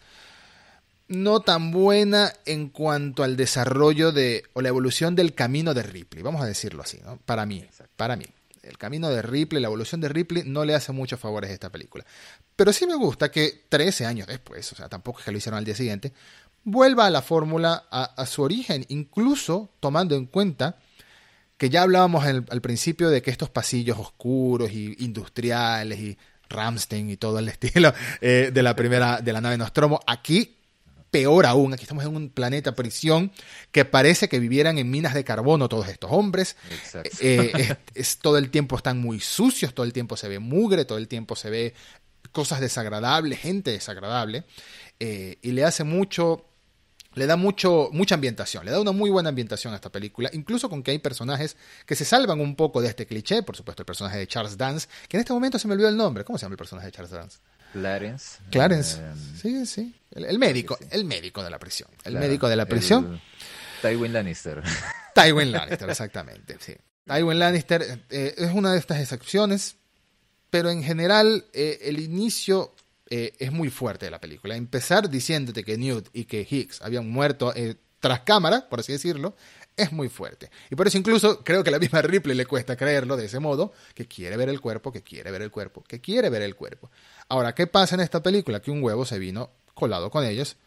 no 1.07 1.39
tan 1.39 1.71
buena 1.71 2.32
en 2.45 2.69
cuanto 2.69 3.23
al 3.23 3.36
desarrollo 3.36 4.11
de 4.11 4.43
o 4.53 4.61
la 4.61 4.69
evolución 4.69 5.15
del 5.15 5.34
camino 5.34 5.73
de 5.73 5.84
Ripley, 5.84 6.21
vamos 6.21 6.41
a 6.41 6.45
decirlo 6.45 6.84
así, 6.84 6.99
¿no? 7.03 7.17
Para 7.25 7.45
mí, 7.47 7.65
para 7.95 8.15
mí. 8.15 8.25
El 8.70 8.78
camino 8.78 9.09
de 9.09 9.22
Ripley, 9.22 9.61
la 9.61 9.67
evolución 9.67 9.99
de 9.99 10.09
Ripley 10.09 10.43
no 10.45 10.63
le 10.63 10.76
hace 10.76 10.91
muchos 10.91 11.20
favores 11.20 11.49
a 11.49 11.53
esta 11.53 11.72
película. 11.72 12.05
Pero 12.55 12.72
sí 12.72 12.86
me 12.86 12.95
gusta 12.95 13.32
que 13.32 13.65
13 13.67 14.05
años 14.05 14.28
después, 14.28 14.72
o 14.72 14.76
sea, 14.76 14.88
tampoco 14.88 15.20
es 15.20 15.26
que 15.26 15.32
lo 15.32 15.38
hicieron 15.38 15.57
al 15.57 15.65
día 15.65 15.76
siguiente, 15.76 16.13
vuelva 16.63 17.05
a 17.05 17.09
la 17.09 17.22
fórmula, 17.22 17.88
a, 17.91 18.26
su 18.26 18.41
origen, 18.43 18.86
incluso 18.89 19.72
tomando 19.80 20.15
en 20.15 20.28
cuenta 20.28 20.78
que 21.57 21.70
ya 21.70 21.82
hablábamos 21.82 22.24
al 22.26 22.61
principio 22.61 23.09
de 23.09 23.22
que 23.22 23.32
estos 23.32 23.49
pasillos 23.49 23.97
oscuros 23.97 24.72
y 24.72 24.95
industriales 24.99 25.99
y 25.99 26.17
Ramstein 26.49 27.09
y 27.09 27.17
todo 27.17 27.39
el 27.39 27.47
estilo 27.49 27.93
eh, 28.22 28.51
de 28.53 28.63
la 28.63 28.76
primera, 28.76 29.22
de 29.22 29.34
la 29.34 29.41
nave 29.41 29.57
Nostromo, 29.57 29.99
aquí 30.05 30.57
peor 31.12 31.45
aún, 31.45 31.74
aquí 31.74 31.84
estamos 31.84 32.03
en 32.03 32.16
un 32.16 32.30
planeta 32.30 32.76
prisión 32.76 33.32
que 33.72 33.86
parece 33.86 34.30
que 34.30 34.39
vivieran 34.39 34.78
en 34.78 34.89
minas 34.89 35.14
de 35.14 35.24
carbono 35.24 35.70
todos 35.70 35.88
estos 35.88 36.12
hombres. 36.12 36.55
Eh, 37.20 37.76
es, 37.95 38.18
todo 38.20 38.38
el 38.38 38.49
tiempo 38.49 38.76
están 38.76 38.99
muy 38.99 39.20
sucios, 39.20 39.74
todo 39.74 39.86
el 39.86 39.93
tiempo 39.93 40.18
se 40.18 40.28
ve 40.28 40.39
mugre, 40.39 40.86
todo 40.86 40.97
el 40.97 41.07
tiempo 41.07 41.36
se 41.36 41.49
ve 41.49 41.74
cosas 42.32 42.60
desagradables, 42.60 43.39
gente 43.39 43.72
desagradable, 43.72 44.45
eh, 44.99 45.38
y 45.41 45.51
le 45.51 45.66
hace 45.66 45.84
mucho 45.84 46.45
le 47.16 47.26
da 47.26 47.36
mucho, 47.36 47.89
mucha 47.91 48.16
ambientación, 48.16 48.66
le 48.66 48.72
da 48.72 48.80
una 48.80 48.91
muy 48.91 49.10
buena 49.10 49.30
ambientación 49.30 49.74
a 49.74 49.78
esta 49.78 49.91
película, 49.91 50.30
incluso 50.32 50.70
con 50.70 50.84
que 50.84 50.91
hay 50.91 50.99
personajes 50.99 51.57
que 51.86 51.95
se 51.95 52.05
salvan 52.05 52.39
un 52.39 52.55
poco 52.55 52.82
de 52.82 52.88
este 52.88 53.07
cliché, 53.07 53.41
por 53.43 53.55
supuesto 53.55 53.82
el 53.82 53.86
personaje 53.86 54.20
de 54.20 54.28
Charles 54.28 54.57
Dance, 54.57 54.88
que 55.07 55.18
en 55.18 55.22
este 55.22 55.34
momento 55.34 55.57
se 55.57 55.68
me 55.68 55.74
olvidó 55.74 55.89
el 55.89 55.97
nombre, 55.97 56.24
¿cómo 56.24 56.38
se 56.38 56.45
llama 56.45 56.53
el 56.53 56.57
personaje 56.57 56.88
de 56.88 56.91
Charles 56.91 57.12
Dance? 57.12 57.39
Clarence. 57.74 58.39
Clarence, 58.49 58.99
eh, 58.99 59.13
sí, 59.41 59.65
sí, 59.65 59.95
el, 60.11 60.39
médico, 60.39 60.78
el 60.89 61.05
médico 61.05 61.43
de 61.43 61.49
la 61.49 61.59
prisión, 61.59 61.89
el 62.03 62.15
médico 62.15 62.47
de 62.49 62.55
la 62.55 62.65
prisión. 62.65 63.22
Tywin 63.82 64.13
Lannister. 64.13 64.61
Tywin 65.15 65.51
Lannister, 65.51 65.89
exactamente, 65.89 66.57
sí. 66.59 66.76
Tywin 67.05 67.39
Lannister 67.39 68.03
eh, 68.09 68.36
es 68.38 68.51
una 68.51 68.72
de 68.72 68.78
estas 68.78 68.99
excepciones, 68.99 69.78
pero 70.49 70.70
en 70.70 70.84
general 70.84 71.45
eh, 71.53 71.80
el 71.84 71.99
inicio 71.99 72.76
eh, 73.09 73.34
es 73.39 73.51
muy 73.51 73.70
fuerte 73.70 74.05
de 74.05 74.11
la 74.11 74.22
película. 74.22 74.55
Empezar 74.55 75.09
diciéndote 75.09 75.63
que 75.63 75.78
Newt 75.78 76.09
y 76.13 76.26
que 76.26 76.47
Higgs 76.49 76.82
habían 76.82 77.09
muerto 77.09 77.53
tras 77.99 78.22
cámara, 78.22 78.70
por 78.70 78.80
así 78.80 78.91
decirlo, 78.91 79.36
es 79.76 79.91
muy 79.91 80.09
fuerte. 80.09 80.51
Y 80.70 80.76
por 80.76 80.88
eso 80.88 80.97
incluso 80.97 81.43
creo 81.43 81.63
que 81.63 81.70
a 81.70 81.72
la 81.72 81.80
misma 81.80 82.01
Ripley 82.01 82.36
le 82.36 82.45
cuesta 82.45 82.76
creerlo 82.76 83.17
de 83.17 83.26
ese 83.26 83.39
modo, 83.39 83.74
que 83.95 84.07
quiere 84.07 84.38
ver 84.38 84.49
el 84.49 84.61
cuerpo, 84.61 84.91
que 84.91 85.01
quiere 85.01 85.32
ver 85.32 85.41
el 85.41 85.51
cuerpo, 85.51 85.84
que 85.88 85.99
quiere 85.99 86.30
ver 86.30 86.41
el 86.43 86.55
cuerpo. 86.55 86.91
Ahora, 87.30 87.55
¿qué 87.55 87.67
pasa 87.67 87.95
en 87.95 88.01
esta 88.01 88.21
película? 88.21 88.59
Que 88.59 88.71
un 88.71 88.84
huevo 88.84 89.05
se 89.05 89.19
vino 89.19 89.51
colado 89.73 90.09
con 90.09 90.25
ellos, 90.25 90.57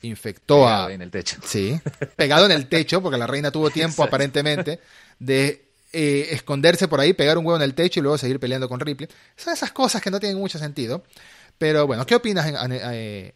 infectó 0.00 0.56
pegado 0.56 0.86
a... 0.86 0.92
en 0.92 1.02
el 1.02 1.10
techo. 1.10 1.36
Sí, 1.44 1.78
pegado 2.16 2.46
en 2.46 2.52
el 2.52 2.68
techo, 2.68 3.02
porque 3.02 3.18
la 3.18 3.26
reina 3.26 3.50
tuvo 3.50 3.70
tiempo 3.70 4.02
aparentemente 4.02 4.80
de 5.18 5.66
eh, 5.92 6.28
esconderse 6.30 6.88
por 6.88 7.00
ahí, 7.00 7.12
pegar 7.12 7.36
un 7.36 7.44
huevo 7.44 7.56
en 7.56 7.62
el 7.62 7.74
techo 7.74 8.00
y 8.00 8.02
luego 8.02 8.16
seguir 8.16 8.40
peleando 8.40 8.68
con 8.68 8.80
Ripley. 8.80 9.08
Son 9.36 9.52
esas 9.52 9.72
cosas 9.72 10.00
que 10.00 10.10
no 10.10 10.18
tienen 10.18 10.38
mucho 10.38 10.58
sentido. 10.58 11.04
Pero 11.58 11.86
bueno, 11.86 12.04
¿qué 12.06 12.14
opinas 12.14 12.52
eh, 12.70 13.34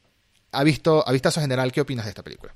a, 0.51 0.65
visto, 0.65 1.07
a 1.07 1.13
vistazo 1.13 1.41
general? 1.41 1.71
¿Qué 1.71 1.81
opinas 1.81 2.07
de 2.07 2.11
esta 2.11 2.25
película? 2.25 2.55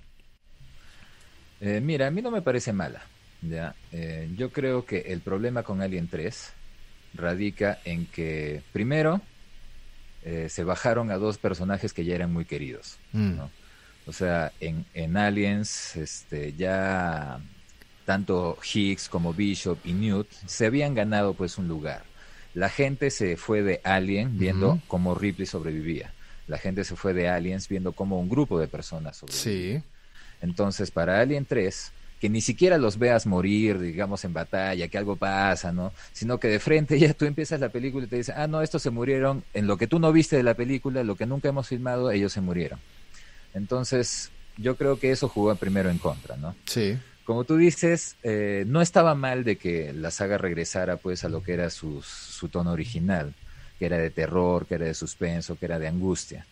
Eh, 1.61 1.81
mira, 1.81 2.07
a 2.07 2.11
mí 2.11 2.23
no 2.23 2.31
me 2.31 2.43
parece 2.43 2.73
mala. 2.73 3.03
¿ya? 3.43 3.75
Eh, 3.93 4.31
yo 4.37 4.51
creo 4.51 4.85
que 4.85 4.99
el 4.99 5.21
problema 5.21 5.63
con 5.63 5.81
Alien 5.81 6.09
3 6.09 6.51
radica 7.15 7.79
en 7.85 8.07
que, 8.07 8.63
primero, 8.73 9.21
se 10.23 10.65
bajaron 10.65 11.11
a 11.11 11.17
dos 11.17 11.39
personajes 11.39 11.93
que 11.93 12.05
ya 12.05 12.15
eran 12.15 12.33
muy 12.33 12.45
queridos. 12.45 12.99
Mm. 13.13 13.41
O 14.07 14.13
sea, 14.13 14.53
en, 14.61 14.85
en 14.95 15.17
Aliens, 15.17 15.97
este, 15.97 16.53
ya 16.55 17.41
tanto 18.05 18.59
Higgs 18.75 19.09
como 19.09 19.33
Bishop 19.33 19.79
y 19.85 19.93
Newt 19.93 20.29
se 20.47 20.67
habían 20.67 20.95
ganado 20.95 21.35
pues 21.35 21.59
un 21.59 21.69
lugar. 21.69 22.03
La 22.55 22.69
gente 22.69 23.11
se 23.11 23.37
fue 23.37 23.63
de 23.63 23.81
Alien 23.85 24.37
viendo 24.39 24.81
cómo 24.89 25.15
Ripley 25.15 25.47
sobrevivía. 25.47 26.13
La 26.49 26.59
gente 26.59 26.83
se 26.83 26.97
fue 26.97 27.15
de 27.15 27.29
Aliens 27.29 27.69
viendo 27.69 27.93
cómo 27.93 28.19
un 28.19 28.29
grupo 28.29 28.59
de 28.59 28.67
personas 28.67 29.19
sobrevivía. 29.19 29.81
Sí. 29.81 29.85
Entonces, 30.43 30.91
para 30.91 31.21
Alien 31.21 31.45
3, 31.45 31.93
que 32.21 32.29
ni 32.29 32.41
siquiera 32.41 32.79
los 32.79 32.99
veas 32.99 33.27
morir, 33.27 33.79
digamos, 33.79 34.25
en 34.25 34.33
batalla, 34.33 34.89
que 34.89 34.99
algo 34.99 35.17
pasa, 35.17 35.73
¿no? 35.73 35.93
Sino 36.13 36.39
que 36.39 36.49
de 36.49 36.61
frente 36.61 36.99
ya 37.01 37.15
tú 37.15 37.25
empiezas 37.25 37.61
la 37.61 37.71
película 37.71 38.05
y 38.05 38.09
te 38.09 38.17
dicen, 38.17 38.35
ah, 38.39 38.47
no, 38.47 38.63
estos 38.63 38.83
se 38.83 38.91
murieron, 38.91 39.43
en 39.55 39.67
lo 39.67 39.77
que 39.77 39.87
tú 39.87 39.99
no 39.99 40.13
viste 40.13 40.37
de 40.37 40.43
la 40.43 40.55
película, 40.55 41.03
lo 41.03 41.17
que 41.17 41.27
nunca 41.27 41.49
hemos 41.49 41.69
filmado, 41.69 42.11
ellos 42.11 42.33
se 42.33 42.41
murieron. 42.41 42.79
Entonces, 43.55 44.31
yo 44.57 44.77
creo 44.77 44.99
que 44.99 45.11
eso 45.11 45.29
jugó 45.29 45.55
primero 45.57 45.91
en 45.91 45.99
contra, 45.99 46.37
¿no? 46.37 46.55
Sí 46.67 46.99
como 47.31 47.45
tú 47.45 47.57
dices, 47.57 48.17
eh, 48.25 48.65
no 48.67 48.83
estaba 48.83 49.15
mal 49.15 49.45
de 49.45 49.55
que 49.55 49.93
la 49.93 50.11
saga 50.11 50.37
regresara 50.37 50.97
pues 50.97 51.23
a 51.23 51.29
lo 51.29 51.45
que 51.45 51.53
era 51.53 51.71
su, 51.71 52.03
tono 52.51 52.73
original, 52.73 53.35
que 53.79 53.87
era 53.87 53.99
de 53.99 54.11
terror, 54.11 54.67
que 54.67 54.75
era 54.75 54.87
de 54.87 54.95
suspenso, 54.95 55.57
que 55.57 55.67
era 55.67 55.79
de 55.79 55.87
angustia. 55.87 56.45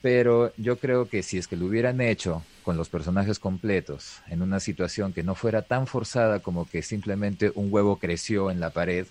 Pero 0.00 0.52
yo 0.56 0.76
creo 0.76 1.08
que 1.08 1.22
si 1.22 1.38
es 1.38 1.48
que 1.48 1.56
lo 1.56 1.66
hubieran 1.66 2.00
hecho 2.00 2.44
con 2.62 2.76
los 2.76 2.88
personajes 2.88 3.38
completos, 3.38 4.18
en 4.28 4.42
una 4.42 4.60
situación 4.60 5.12
que 5.12 5.22
no 5.22 5.34
fuera 5.34 5.62
tan 5.62 5.86
forzada 5.86 6.40
como 6.40 6.68
que 6.68 6.82
simplemente 6.82 7.50
un 7.54 7.72
huevo 7.72 7.96
creció 7.96 8.50
en 8.50 8.60
la 8.60 8.70
pared, 8.70 9.06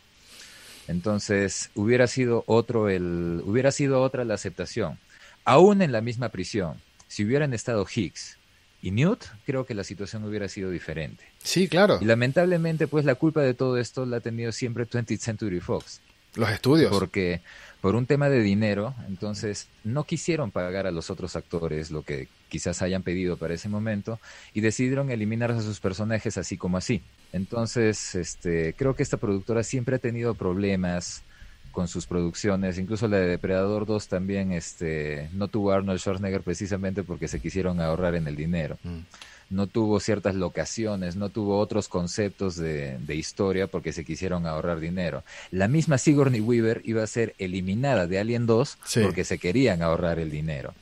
entonces 0.87 1.69
hubiera 1.75 2.07
sido 2.07 2.43
otro 2.47 2.89
el, 2.89 3.41
hubiera 3.45 3.71
sido 3.71 4.01
otra 4.01 4.23
la 4.23 4.35
aceptación. 4.35 4.97
Aún 5.43 5.81
en 5.81 5.91
la 5.91 6.01
misma 6.01 6.29
prisión, 6.29 6.75
si 7.07 7.25
hubieran 7.25 7.53
estado 7.53 7.85
Higgs 7.85 8.37
y 8.81 8.91
Newt, 8.91 9.25
creo 9.45 9.65
que 9.65 9.73
la 9.73 9.83
situación 9.83 10.23
hubiera 10.23 10.47
sido 10.47 10.69
diferente. 10.69 11.23
Sí, 11.43 11.67
claro. 11.67 11.99
Y 12.01 12.05
lamentablemente, 12.05 12.87
pues 12.87 13.05
la 13.05 13.15
culpa 13.15 13.41
de 13.41 13.53
todo 13.53 13.77
esto 13.77 14.05
la 14.05 14.17
ha 14.17 14.21
tenido 14.21 14.51
siempre 14.51 14.87
20th 14.87 15.19
Century 15.19 15.59
Fox. 15.59 16.01
Los 16.37 16.49
estudios. 16.49 16.91
Porque 16.91 17.41
por 17.81 17.95
un 17.95 18.05
tema 18.05 18.29
de 18.29 18.41
dinero, 18.41 18.95
entonces 19.07 19.67
no 19.83 20.03
quisieron 20.05 20.51
pagar 20.51 20.87
a 20.87 20.91
los 20.91 21.09
otros 21.09 21.35
actores 21.35 21.91
lo 21.91 22.03
que 22.03 22.27
quizás 22.49 22.81
hayan 22.81 23.03
pedido 23.03 23.37
para 23.37 23.53
ese 23.53 23.69
momento 23.69 24.19
y 24.53 24.61
decidieron 24.61 25.11
eliminar 25.11 25.51
a 25.51 25.61
sus 25.61 25.79
personajes 25.79 26.37
así 26.37 26.57
como 26.57 26.77
así. 26.77 27.01
Entonces, 27.33 28.15
este, 28.15 28.73
creo 28.73 28.95
que 28.95 29.03
esta 29.03 29.17
productora 29.17 29.63
siempre 29.63 29.97
ha 29.97 29.99
tenido 29.99 30.33
problemas 30.33 31.23
con 31.71 31.87
sus 31.87 32.07
producciones, 32.07 32.79
incluso 32.79 33.07
la 33.07 33.17
de 33.17 33.27
Depredador 33.27 33.85
2 33.85 34.07
también 34.07 34.51
este, 34.51 35.29
no 35.33 35.47
tuvo 35.47 35.71
Arnold 35.71 35.99
Schwarzenegger 35.99 36.41
precisamente 36.41 37.03
porque 37.03 37.27
se 37.27 37.39
quisieron 37.39 37.79
ahorrar 37.79 38.15
en 38.15 38.27
el 38.27 38.35
dinero. 38.35 38.79
Mm. 38.83 39.01
No 39.49 39.67
tuvo 39.67 39.99
ciertas 39.99 40.35
locaciones, 40.35 41.15
no 41.15 41.29
tuvo 41.29 41.59
otros 41.59 41.87
conceptos 41.87 42.55
de, 42.57 42.97
historia 43.09 43.67
porque 43.67 43.93
se 43.93 44.03
quisieron 44.03 44.45
ahorrar 44.45 44.79
dinero. 44.79 45.23
La 45.51 45.67
misma 45.67 45.97
Sigourney 45.97 46.41
Weaver 46.41 46.81
iba 46.83 47.03
a 47.03 47.07
ser 47.07 47.33
eliminada 47.37 48.07
de 48.07 48.19
Alien 48.19 48.45
2 48.45 48.77
porque 49.01 49.23
se 49.23 49.37
querían 49.37 49.81
ahorrar 49.81 50.19
el 50.19 50.29
dinero 50.29 50.73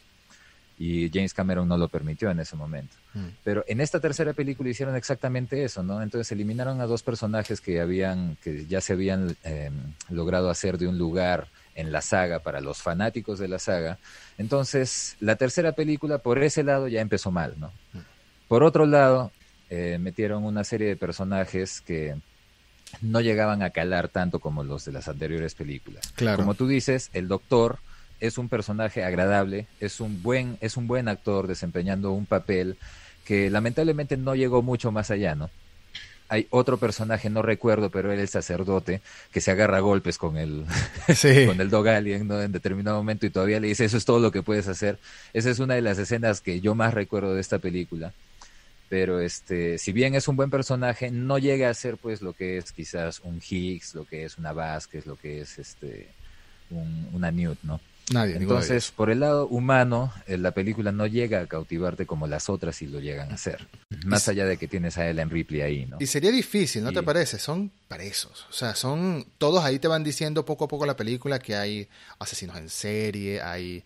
y 0.78 1.10
James 1.14 1.34
Cameron 1.34 1.68
no 1.68 1.78
lo 1.78 1.88
permitió 1.88 2.30
en 2.30 2.40
ese 2.40 2.56
momento. 2.56 2.96
Mm. 3.14 3.28
Pero 3.44 3.64
en 3.68 3.80
esta 3.80 4.00
tercera 4.00 4.34
película 4.34 4.70
hicieron 4.70 4.96
exactamente 4.96 5.64
eso, 5.64 5.84
¿no? 5.84 6.02
Entonces 6.02 6.32
eliminaron 6.32 6.82
a 6.82 6.86
dos 6.86 7.02
personajes 7.02 7.62
que 7.62 7.80
habían, 7.80 8.38
que 8.44 8.66
ya 8.66 8.82
se 8.82 8.94
habían 8.94 9.38
em, 9.44 9.74
logrado 10.10 10.50
hacer 10.50 10.78
de 10.78 10.88
un 10.88 10.98
lugar 10.98 11.48
en 11.76 11.92
la 11.92 12.02
saga 12.02 12.40
para 12.40 12.62
los 12.62 12.82
fanáticos 12.82 13.40
de 13.40 13.48
la 13.48 13.60
saga. 13.60 14.00
Entonces, 14.38 15.16
la 15.20 15.36
tercera 15.36 15.74
película 15.74 16.18
por 16.20 16.42
ese 16.44 16.64
lado 16.64 16.88
ya 16.88 17.02
empezó 17.02 17.32
mal, 17.32 17.56
¿no? 17.58 17.72
Mm. 17.94 18.15
Por 18.48 18.64
otro 18.64 18.86
lado, 18.86 19.32
eh, 19.70 19.98
metieron 20.00 20.44
una 20.44 20.64
serie 20.64 20.88
de 20.88 20.96
personajes 20.96 21.82
que 21.82 22.16
no 23.02 23.22
llegaban 23.22 23.64
a 23.64 23.72
calar 23.72 24.10
tanto 24.10 24.40
como 24.40 24.64
los 24.64 24.86
de 24.86 24.92
las 24.92 25.08
anteriores 25.08 25.56
películas. 25.56 26.12
Claro. 26.16 26.38
Como 26.38 26.54
tú 26.54 26.68
dices, 26.68 27.10
el 27.14 27.28
doctor 27.28 27.80
es 28.20 28.38
un 28.38 28.50
personaje 28.50 29.04
agradable, 29.04 29.68
es 29.80 30.00
un 30.00 30.22
buen, 30.22 30.58
es 30.62 30.78
un 30.78 30.88
buen 30.88 31.08
actor 31.08 31.48
desempeñando 31.48 32.12
un 32.12 32.26
papel 32.26 32.78
que 33.26 33.50
lamentablemente 33.50 34.18
no 34.18 34.36
llegó 34.36 34.62
mucho 34.62 34.92
más 34.92 35.12
allá, 35.12 35.36
¿no? 35.36 35.50
Hay 36.28 36.48
otro 36.50 36.78
personaje, 36.78 37.30
no 37.30 37.44
recuerdo, 37.44 37.92
pero 37.92 38.12
él 38.12 38.18
es 38.18 38.24
el 38.24 38.30
sacerdote, 38.30 39.02
que 39.32 39.42
se 39.42 39.52
agarra 39.52 39.78
a 39.78 39.82
golpes 39.82 40.18
con 40.18 40.38
el, 40.38 40.66
con 41.48 41.62
el 41.62 41.70
dog 41.70 41.88
alien, 41.88 42.28
¿no? 42.28 42.42
En 42.42 42.52
determinado 42.52 42.98
momento 42.98 43.26
y 43.26 43.30
todavía 43.30 43.60
le 43.60 43.68
dice, 43.68 43.86
eso 43.86 43.98
es 43.98 44.06
todo 44.06 44.20
lo 44.20 44.32
que 44.32 44.42
puedes 44.42 44.68
hacer. 44.68 44.98
Esa 45.34 45.52
es 45.52 45.60
una 45.60 45.76
de 45.76 45.82
las 45.82 46.00
escenas 46.00 46.42
que 46.42 46.62
yo 46.62 46.74
más 46.74 46.94
recuerdo 46.94 47.36
de 47.36 47.42
esta 47.42 47.60
película. 47.60 48.14
Pero 48.96 49.20
este, 49.20 49.78
si 49.78 49.92
bien 49.92 50.16
es 50.16 50.30
un 50.30 50.38
buen 50.38 50.50
personaje, 50.50 51.12
no 51.12 51.38
llega 51.38 51.70
a 51.70 51.74
ser 51.74 51.98
pues 51.98 52.22
lo 52.22 52.32
que 52.32 52.58
es 52.58 52.72
quizás 52.72 53.20
un 53.26 53.42
Higgs, 53.46 53.94
lo 53.94 54.06
que 54.06 54.24
es 54.24 54.38
una 54.38 54.54
Vázquez, 54.54 55.06
lo 55.06 55.18
que 55.18 55.42
es 55.42 55.60
este, 55.60 56.08
un, 56.70 57.10
una 57.12 57.30
Newt, 57.30 57.58
¿no? 57.64 57.82
Nadie. 58.14 58.38
Entonces, 58.38 58.92
por 58.92 59.10
el 59.10 59.20
lado 59.20 59.48
humano, 59.48 60.14
eh, 60.28 60.38
la 60.38 60.52
película 60.52 60.94
no 60.94 61.08
llega 61.08 61.42
a 61.42 61.46
cautivarte 61.46 62.06
como 62.06 62.26
las 62.26 62.48
otras 62.48 62.82
y 62.84 62.88
lo 62.88 63.02
llegan 63.02 63.32
a 63.32 63.34
hacer. 63.34 63.68
Más 64.06 64.30
allá 64.30 64.46
de 64.46 64.56
que 64.56 64.70
tienes 64.70 64.98
a 64.98 65.10
Ellen 65.10 65.30
Ripley 65.30 65.60
ahí, 65.60 65.86
¿no? 65.86 65.98
Y 66.00 66.06
sería 66.08 66.32
difícil, 66.32 66.82
¿no 66.82 66.94
te 66.94 67.04
parece? 67.04 67.38
Son 67.38 67.70
presos. 67.90 68.46
O 68.50 68.54
sea, 68.54 68.76
son. 68.76 69.26
Todos 69.38 69.66
ahí 69.66 69.78
te 69.78 69.90
van 69.90 70.06
diciendo 70.06 70.46
poco 70.46 70.64
a 70.64 70.68
poco 70.70 70.86
la 70.86 70.96
película 70.96 71.38
que 71.38 71.58
hay 71.58 71.90
asesinos 72.18 72.56
en 72.56 72.70
serie, 72.70 73.42
hay 73.42 73.84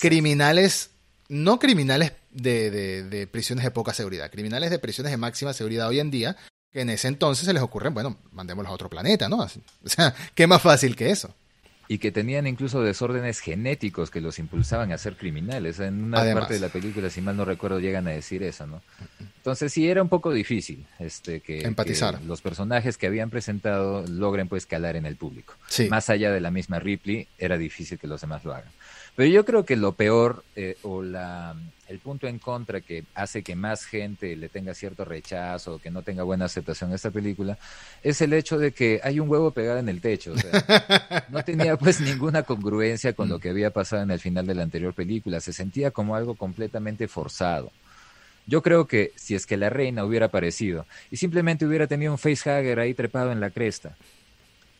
criminales. 0.00 0.92
No 1.28 1.58
criminales 1.58 2.12
de, 2.30 2.70
de, 2.70 3.02
de 3.04 3.26
prisiones 3.26 3.64
de 3.64 3.70
poca 3.70 3.92
seguridad, 3.92 4.30
criminales 4.30 4.70
de 4.70 4.78
prisiones 4.78 5.10
de 5.10 5.16
máxima 5.16 5.52
seguridad 5.52 5.88
hoy 5.88 6.00
en 6.00 6.10
día, 6.10 6.36
que 6.72 6.80
en 6.80 6.90
ese 6.90 7.08
entonces 7.08 7.46
se 7.46 7.52
les 7.52 7.62
ocurre, 7.62 7.90
bueno, 7.90 8.18
mandémoslos 8.32 8.70
a 8.70 8.74
otro 8.74 8.88
planeta, 8.88 9.28
¿no? 9.28 9.38
O 9.84 9.88
sea, 9.88 10.14
¿qué 10.34 10.46
más 10.46 10.62
fácil 10.62 10.96
que 10.96 11.10
eso? 11.10 11.34
y 11.88 11.98
que 11.98 12.12
tenían 12.12 12.46
incluso 12.46 12.82
desórdenes 12.82 13.40
genéticos 13.40 14.10
que 14.10 14.20
los 14.20 14.38
impulsaban 14.38 14.92
a 14.92 14.98
ser 14.98 15.16
criminales. 15.16 15.80
En 15.80 16.04
una 16.04 16.34
parte 16.34 16.54
de 16.54 16.60
la 16.60 16.68
película, 16.68 17.08
si 17.08 17.22
mal 17.22 17.36
no 17.36 17.46
recuerdo, 17.46 17.80
llegan 17.80 18.06
a 18.06 18.10
decir 18.10 18.42
eso, 18.42 18.66
¿no? 18.66 18.82
Entonces 19.38 19.72
sí 19.72 19.88
era 19.88 20.02
un 20.02 20.10
poco 20.10 20.30
difícil 20.30 20.86
este, 20.98 21.40
que, 21.40 21.62
Empatizar. 21.62 22.20
los 22.22 22.42
personajes 22.42 22.98
que 22.98 23.06
habían 23.06 23.30
presentado 23.30 24.04
logren 24.06 24.48
pues 24.48 24.66
calar 24.66 24.96
en 24.96 25.06
el 25.06 25.16
público. 25.16 25.54
Más 25.88 26.10
allá 26.10 26.30
de 26.30 26.40
la 26.40 26.50
misma 26.50 26.78
Ripley, 26.78 27.26
era 27.38 27.56
difícil 27.56 27.98
que 27.98 28.06
los 28.06 28.20
demás 28.20 28.44
lo 28.44 28.54
hagan. 28.54 28.70
Pero 29.18 29.30
yo 29.30 29.44
creo 29.44 29.64
que 29.64 29.74
lo 29.74 29.94
peor 29.94 30.44
eh, 30.54 30.76
o 30.82 31.02
la, 31.02 31.56
el 31.88 31.98
punto 31.98 32.28
en 32.28 32.38
contra 32.38 32.80
que 32.80 33.02
hace 33.16 33.42
que 33.42 33.56
más 33.56 33.84
gente 33.84 34.36
le 34.36 34.48
tenga 34.48 34.74
cierto 34.74 35.04
rechazo, 35.04 35.80
que 35.80 35.90
no 35.90 36.02
tenga 36.02 36.22
buena 36.22 36.44
aceptación 36.44 36.92
a 36.92 36.94
esta 36.94 37.10
película, 37.10 37.58
es 38.04 38.20
el 38.20 38.32
hecho 38.32 38.60
de 38.60 38.70
que 38.70 39.00
hay 39.02 39.18
un 39.18 39.28
huevo 39.28 39.50
pegado 39.50 39.80
en 39.80 39.88
el 39.88 40.00
techo. 40.00 40.34
O 40.34 40.38
sea, 40.38 41.26
no 41.30 41.42
tenía 41.42 41.76
pues 41.76 42.00
ninguna 42.00 42.44
congruencia 42.44 43.12
con 43.12 43.28
lo 43.28 43.40
que 43.40 43.50
había 43.50 43.72
pasado 43.72 44.04
en 44.04 44.12
el 44.12 44.20
final 44.20 44.46
de 44.46 44.54
la 44.54 44.62
anterior 44.62 44.94
película. 44.94 45.40
Se 45.40 45.52
sentía 45.52 45.90
como 45.90 46.14
algo 46.14 46.36
completamente 46.36 47.08
forzado. 47.08 47.72
Yo 48.46 48.62
creo 48.62 48.86
que 48.86 49.10
si 49.16 49.34
es 49.34 49.46
que 49.46 49.56
la 49.56 49.68
reina 49.68 50.04
hubiera 50.04 50.26
aparecido 50.26 50.86
y 51.10 51.16
simplemente 51.16 51.66
hubiera 51.66 51.88
tenido 51.88 52.12
un 52.12 52.18
facehugger 52.18 52.78
ahí 52.78 52.94
trepado 52.94 53.32
en 53.32 53.40
la 53.40 53.50
cresta, 53.50 53.96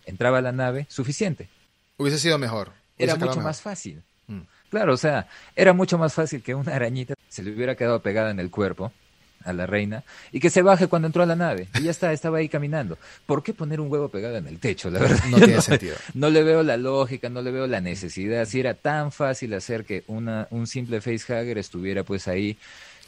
entraba 0.06 0.38
a 0.38 0.42
la 0.42 0.52
nave, 0.52 0.86
suficiente. 0.88 1.48
Hubiese 1.96 2.20
sido 2.20 2.38
mejor. 2.38 2.70
Era 2.98 3.16
mucho 3.16 3.40
más 3.40 3.60
fácil. 3.60 4.00
Claro, 4.70 4.94
o 4.94 4.96
sea, 4.96 5.26
era 5.56 5.72
mucho 5.72 5.98
más 5.98 6.14
fácil 6.14 6.42
que 6.42 6.54
una 6.54 6.74
arañita 6.74 7.14
se 7.28 7.42
le 7.42 7.52
hubiera 7.52 7.74
quedado 7.74 8.00
pegada 8.00 8.30
en 8.30 8.40
el 8.40 8.50
cuerpo 8.50 8.92
a 9.44 9.52
la 9.52 9.66
reina 9.66 10.02
y 10.32 10.40
que 10.40 10.50
se 10.50 10.62
baje 10.62 10.88
cuando 10.88 11.06
entró 11.06 11.22
a 11.22 11.26
la 11.26 11.36
nave 11.36 11.68
y 11.78 11.84
ya 11.84 11.90
está, 11.90 12.12
estaba 12.12 12.38
ahí 12.38 12.48
caminando. 12.48 12.98
¿Por 13.26 13.42
qué 13.42 13.54
poner 13.54 13.80
un 13.80 13.90
huevo 13.90 14.08
pegado 14.08 14.36
en 14.36 14.46
el 14.46 14.58
techo? 14.58 14.90
La 14.90 14.98
verdad, 14.98 15.24
no 15.30 15.38
tiene 15.38 15.60
sentido. 15.60 15.96
No 16.14 16.30
le 16.30 16.42
veo 16.42 16.62
la 16.62 16.76
lógica, 16.76 17.28
no 17.28 17.42
le 17.42 17.50
veo 17.50 17.66
la 17.66 17.80
necesidad. 17.80 18.44
Si 18.44 18.60
era 18.60 18.74
tan 18.74 19.12
fácil 19.12 19.54
hacer 19.54 19.84
que 19.84 20.04
una, 20.08 20.48
un 20.50 20.66
simple 20.66 21.00
facehugger 21.00 21.58
estuviera 21.58 22.02
pues 22.02 22.28
ahí, 22.28 22.58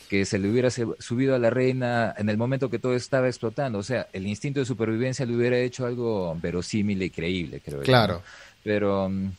que 0.08 0.24
se 0.24 0.38
le 0.38 0.50
hubiera 0.50 0.70
subido 0.70 1.36
a 1.36 1.38
la 1.38 1.50
reina 1.50 2.14
en 2.18 2.28
el 2.28 2.36
momento 2.36 2.68
que 2.68 2.78
todo 2.78 2.94
estaba 2.94 3.28
explotando. 3.28 3.78
O 3.78 3.82
sea, 3.82 4.08
el 4.12 4.26
instinto 4.26 4.58
de 4.60 4.66
supervivencia 4.66 5.24
le 5.24 5.36
hubiera 5.36 5.58
hecho 5.58 5.86
algo 5.86 6.36
verosímil 6.40 7.00
y 7.02 7.10
creíble, 7.10 7.60
creo. 7.64 7.80
Claro. 7.82 8.22
Pero 8.64 9.08
mm, 9.08 9.30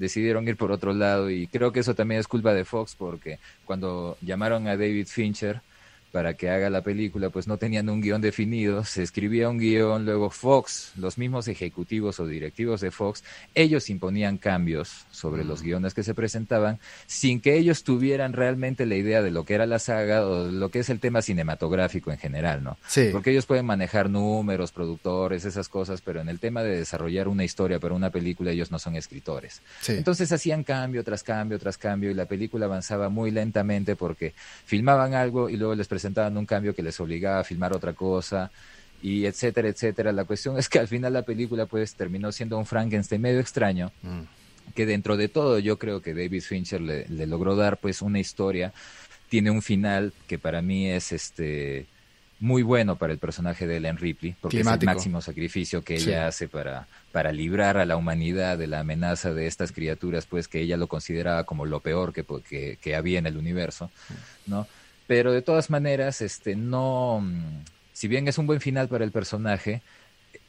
decidieron 0.00 0.48
ir 0.48 0.56
por 0.56 0.72
otro 0.72 0.94
lado 0.94 1.30
y 1.30 1.46
creo 1.46 1.72
que 1.72 1.80
eso 1.80 1.94
también 1.94 2.20
es 2.20 2.26
culpa 2.26 2.54
de 2.54 2.64
Fox 2.64 2.96
porque 2.98 3.38
cuando 3.66 4.16
llamaron 4.22 4.66
a 4.66 4.76
David 4.76 5.06
Fincher 5.06 5.60
para 6.12 6.34
que 6.34 6.50
haga 6.50 6.70
la 6.70 6.82
película, 6.82 7.30
pues 7.30 7.46
no 7.46 7.56
tenían 7.56 7.88
un 7.88 8.00
guion 8.00 8.20
definido, 8.20 8.84
se 8.84 9.02
escribía 9.02 9.48
un 9.48 9.58
guion, 9.58 10.04
luego 10.04 10.30
Fox, 10.30 10.92
los 10.96 11.18
mismos 11.18 11.48
ejecutivos 11.48 12.20
o 12.20 12.26
directivos 12.26 12.80
de 12.80 12.90
Fox, 12.90 13.22
ellos 13.54 13.90
imponían 13.90 14.38
cambios 14.38 15.06
sobre 15.10 15.44
los 15.44 15.62
mm. 15.62 15.64
guiones 15.64 15.94
que 15.94 16.02
se 16.02 16.14
presentaban 16.14 16.80
sin 17.06 17.40
que 17.40 17.56
ellos 17.56 17.84
tuvieran 17.84 18.32
realmente 18.32 18.86
la 18.86 18.96
idea 18.96 19.22
de 19.22 19.30
lo 19.30 19.44
que 19.44 19.54
era 19.54 19.66
la 19.66 19.78
saga 19.78 20.26
o 20.26 20.48
lo 20.48 20.70
que 20.70 20.80
es 20.80 20.90
el 20.90 20.98
tema 20.98 21.22
cinematográfico 21.22 22.10
en 22.10 22.18
general, 22.18 22.64
¿no? 22.64 22.76
Sí. 22.86 23.10
Porque 23.12 23.30
ellos 23.30 23.46
pueden 23.46 23.66
manejar 23.66 24.10
números, 24.10 24.72
productores, 24.72 25.44
esas 25.44 25.68
cosas, 25.68 26.00
pero 26.00 26.20
en 26.20 26.28
el 26.28 26.40
tema 26.40 26.62
de 26.62 26.76
desarrollar 26.76 27.28
una 27.28 27.44
historia 27.44 27.78
para 27.78 27.94
una 27.94 28.10
película 28.10 28.50
ellos 28.50 28.70
no 28.70 28.78
son 28.78 28.96
escritores. 28.96 29.62
Entonces 29.86 30.32
hacían 30.32 30.64
cambio 30.64 31.04
tras 31.04 31.22
cambio 31.22 31.58
tras 31.58 31.78
cambio 31.78 32.10
y 32.10 32.14
la 32.14 32.26
película 32.26 32.66
avanzaba 32.66 33.08
muy 33.08 33.30
lentamente 33.30 33.94
porque 33.94 34.34
filmaban 34.64 35.14
algo 35.14 35.48
y 35.48 35.56
luego 35.56 35.74
les 35.74 35.86
presentaban 35.86 35.99
presentaban 36.00 36.34
un 36.38 36.46
cambio 36.46 36.74
que 36.74 36.82
les 36.82 36.98
obligaba 36.98 37.40
a 37.40 37.44
filmar 37.44 37.74
otra 37.74 37.92
cosa 37.92 38.50
y 39.02 39.26
etcétera, 39.26 39.68
etcétera. 39.68 40.12
La 40.12 40.24
cuestión 40.24 40.58
es 40.58 40.68
que 40.68 40.78
al 40.78 40.88
final 40.88 41.12
la 41.12 41.22
película 41.22 41.66
pues 41.66 41.94
terminó 41.94 42.32
siendo 42.32 42.56
un 42.56 42.64
Frankenstein 42.64 43.20
medio 43.20 43.38
extraño, 43.40 43.92
mm. 44.02 44.72
que 44.74 44.86
dentro 44.86 45.18
de 45.18 45.28
todo 45.28 45.58
yo 45.58 45.78
creo 45.78 46.00
que 46.00 46.14
David 46.14 46.42
Fincher 46.42 46.80
le, 46.80 47.26
logró 47.26 47.54
dar 47.54 47.76
pues 47.76 48.00
una 48.00 48.18
historia, 48.18 48.72
tiene 49.28 49.50
un 49.50 49.60
final 49.60 50.14
que 50.26 50.38
para 50.38 50.62
mí 50.62 50.88
es 50.88 51.12
este 51.12 51.86
muy 52.40 52.62
bueno 52.62 52.96
para 52.96 53.12
el 53.12 53.18
personaje 53.18 53.66
de 53.66 53.76
Ellen 53.76 53.98
Ripley, 53.98 54.34
porque 54.40 54.60
es 54.60 54.66
el 54.66 54.86
máximo 54.86 55.20
sacrificio 55.20 55.82
que 55.82 55.96
ella 55.96 56.26
hace 56.26 56.48
para, 56.48 56.86
para 57.12 57.32
librar 57.32 57.76
a 57.76 57.84
la 57.84 57.96
humanidad 57.96 58.56
de 58.56 58.66
la 58.66 58.80
amenaza 58.80 59.34
de 59.34 59.46
estas 59.46 59.72
criaturas, 59.72 60.24
pues 60.24 60.48
que 60.48 60.62
ella 60.62 60.78
lo 60.78 60.86
consideraba 60.86 61.44
como 61.44 61.66
lo 61.66 61.80
peor 61.80 62.14
que, 62.14 62.24
que, 62.48 62.78
que 62.80 62.96
había 62.96 63.18
en 63.18 63.26
el 63.26 63.36
universo, 63.36 63.90
¿no? 64.46 64.66
Pero 65.10 65.32
de 65.32 65.42
todas 65.42 65.70
maneras, 65.70 66.20
este, 66.20 66.54
no, 66.54 67.20
mm, 67.20 67.64
si 67.92 68.06
bien 68.06 68.28
es 68.28 68.38
un 68.38 68.46
buen 68.46 68.60
final 68.60 68.86
para 68.86 69.04
el 69.04 69.10
personaje, 69.10 69.82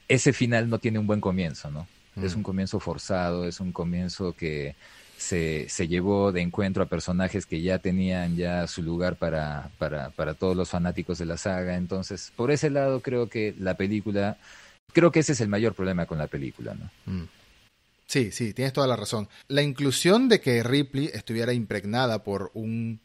ese 0.08 0.34
final 0.34 0.70
no 0.70 0.78
tiene 0.78 1.00
un 1.00 1.08
buen 1.08 1.20
comienzo, 1.20 1.72
¿no? 1.72 1.88
Es 2.16 2.36
mm. 2.36 2.38
un 2.38 2.44
comienzo 2.44 2.80
forzado, 2.80 3.48
es 3.48 3.60
un 3.60 3.72
comienzo 3.72 4.34
que 4.34 4.76
se, 5.18 5.68
se, 5.68 5.88
llevó 5.88 6.32
de 6.32 6.42
encuentro 6.42 6.84
a 6.84 6.86
personajes 6.86 7.48
que 7.48 7.64
ya 7.64 7.80
tenían 7.80 8.36
ya 8.36 8.68
su 8.68 8.84
lugar 8.84 9.16
para, 9.16 9.72
para, 9.80 10.12
para 10.12 10.36
todos 10.36 10.56
los 10.56 10.70
fanáticos 10.70 11.18
de 11.18 11.26
la 11.26 11.38
saga. 11.38 11.76
Entonces, 11.76 12.32
por 12.36 12.52
ese 12.52 12.70
lado 12.70 13.00
creo 13.00 13.30
que 13.30 13.56
la 13.58 13.74
película, 13.74 14.38
creo 14.94 15.12
que 15.12 15.22
ese 15.22 15.32
es 15.32 15.42
el 15.42 15.50
mayor 15.50 15.74
problema 15.74 16.06
con 16.06 16.20
la 16.20 16.28
película, 16.28 16.76
¿no? 16.76 17.12
Mm. 17.12 17.28
Sí, 18.06 18.32
sí, 18.32 18.54
tienes 18.54 18.74
toda 18.74 18.86
la 18.86 18.96
razón. 18.96 19.28
La 19.48 19.64
inclusión 19.64 20.30
de 20.30 20.40
que 20.40 20.62
Ripley 20.62 21.10
estuviera 21.12 21.52
impregnada 21.52 22.24
por 22.24 22.52
un 22.54 23.00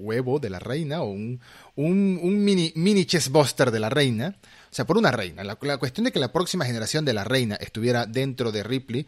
huevo 0.00 0.38
de 0.38 0.50
la 0.50 0.58
reina 0.58 1.02
o 1.02 1.10
un, 1.10 1.40
un, 1.76 2.44
mini, 2.44 2.72
mini 2.74 3.04
chessbuster 3.04 3.70
de 3.70 3.80
la 3.80 3.90
reina. 3.90 4.36
O 4.42 4.74
sea, 4.74 4.86
por 4.86 4.96
una 4.96 5.10
reina. 5.10 5.42
La, 5.44 5.56
cuestión 5.56 6.04
de 6.04 6.12
que 6.12 6.20
la 6.20 6.32
próxima 6.32 6.64
generación 6.64 7.04
de 7.04 7.12
la 7.12 7.24
reina 7.24 7.56
estuviera 7.56 8.06
dentro 8.06 8.52
de 8.52 8.62
Ripley 8.62 9.06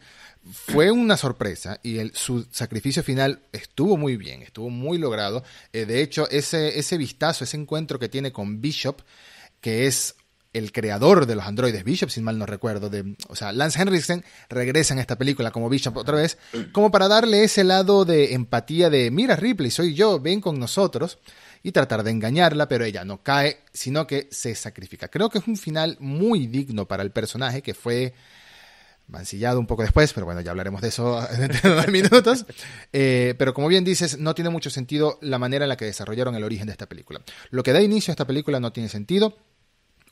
fue 0.51 0.91
una 0.91 1.15
sorpresa 1.15 1.79
y 1.83 1.99
su 2.13 2.45
sacrificio 2.51 3.01
final 3.01 3.41
estuvo 3.51 3.95
muy 3.95 4.17
bien, 4.17 4.41
estuvo 4.41 4.69
muy 4.69 4.97
logrado. 4.97 5.43
Eh, 5.71 5.85
de 5.85 6.01
hecho, 6.01 6.29
ese, 6.29 6.77
ese 6.77 6.97
vistazo, 6.97 7.43
ese 7.45 7.57
encuentro 7.57 7.97
que 7.97 8.09
tiene 8.09 8.31
con 8.31 8.59
Bishop, 8.59 9.01
que 9.61 9.87
es 9.87 10.15
el 10.53 10.71
creador 10.71 11.25
de 11.25 11.35
los 11.35 11.45
androides 11.45 11.83
Bishop, 11.83 12.09
si 12.09 12.21
mal 12.21 12.37
no 12.37 12.45
recuerdo, 12.45 12.89
de, 12.89 13.15
o 13.27 13.35
sea, 13.35 13.51
Lance 13.51 13.81
Henriksen 13.81 14.23
regresa 14.49 14.93
en 14.93 14.99
esta 14.99 15.17
película 15.17 15.51
como 15.51 15.69
Bishop 15.69 15.97
otra 15.97 16.15
vez, 16.15 16.37
como 16.71 16.91
para 16.91 17.07
darle 17.07 17.43
ese 17.43 17.63
lado 17.63 18.05
de 18.05 18.33
empatía 18.33 18.89
de, 18.89 19.11
mira 19.11 19.35
Ripley, 19.35 19.71
soy 19.71 19.93
yo, 19.93 20.19
ven 20.19 20.41
con 20.41 20.59
nosotros, 20.59 21.17
y 21.63 21.71
tratar 21.71 22.03
de 22.03 22.11
engañarla, 22.11 22.67
pero 22.67 22.83
ella 22.83 23.05
no 23.05 23.23
cae, 23.23 23.61
sino 23.71 24.05
que 24.05 24.27
se 24.31 24.53
sacrifica. 24.53 25.07
Creo 25.07 25.29
que 25.29 25.39
es 25.39 25.47
un 25.47 25.55
final 25.55 25.97
muy 25.99 26.45
digno 26.45 26.87
para 26.87 27.03
el 27.03 27.11
personaje, 27.11 27.61
que 27.61 27.73
fue 27.73 28.13
mancillado 29.07 29.59
un 29.59 29.67
poco 29.67 29.81
después, 29.81 30.11
pero 30.13 30.25
bueno, 30.25 30.41
ya 30.41 30.51
hablaremos 30.51 30.81
de 30.81 30.89
eso 30.89 31.25
dentro 31.37 31.69
de 31.69 31.75
unos 31.75 31.87
minutos. 31.87 32.45
Eh, 32.91 33.33
pero 33.37 33.53
como 33.53 33.69
bien 33.69 33.85
dices, 33.85 34.19
no 34.19 34.35
tiene 34.35 34.49
mucho 34.49 34.69
sentido 34.69 35.17
la 35.21 35.39
manera 35.39 35.65
en 35.65 35.69
la 35.69 35.77
que 35.77 35.85
desarrollaron 35.85 36.35
el 36.35 36.43
origen 36.43 36.67
de 36.67 36.73
esta 36.73 36.87
película. 36.87 37.21
Lo 37.49 37.63
que 37.63 37.71
da 37.71 37.81
inicio 37.81 38.11
a 38.11 38.13
esta 38.13 38.27
película 38.27 38.59
no 38.59 38.73
tiene 38.73 38.89
sentido 38.89 39.37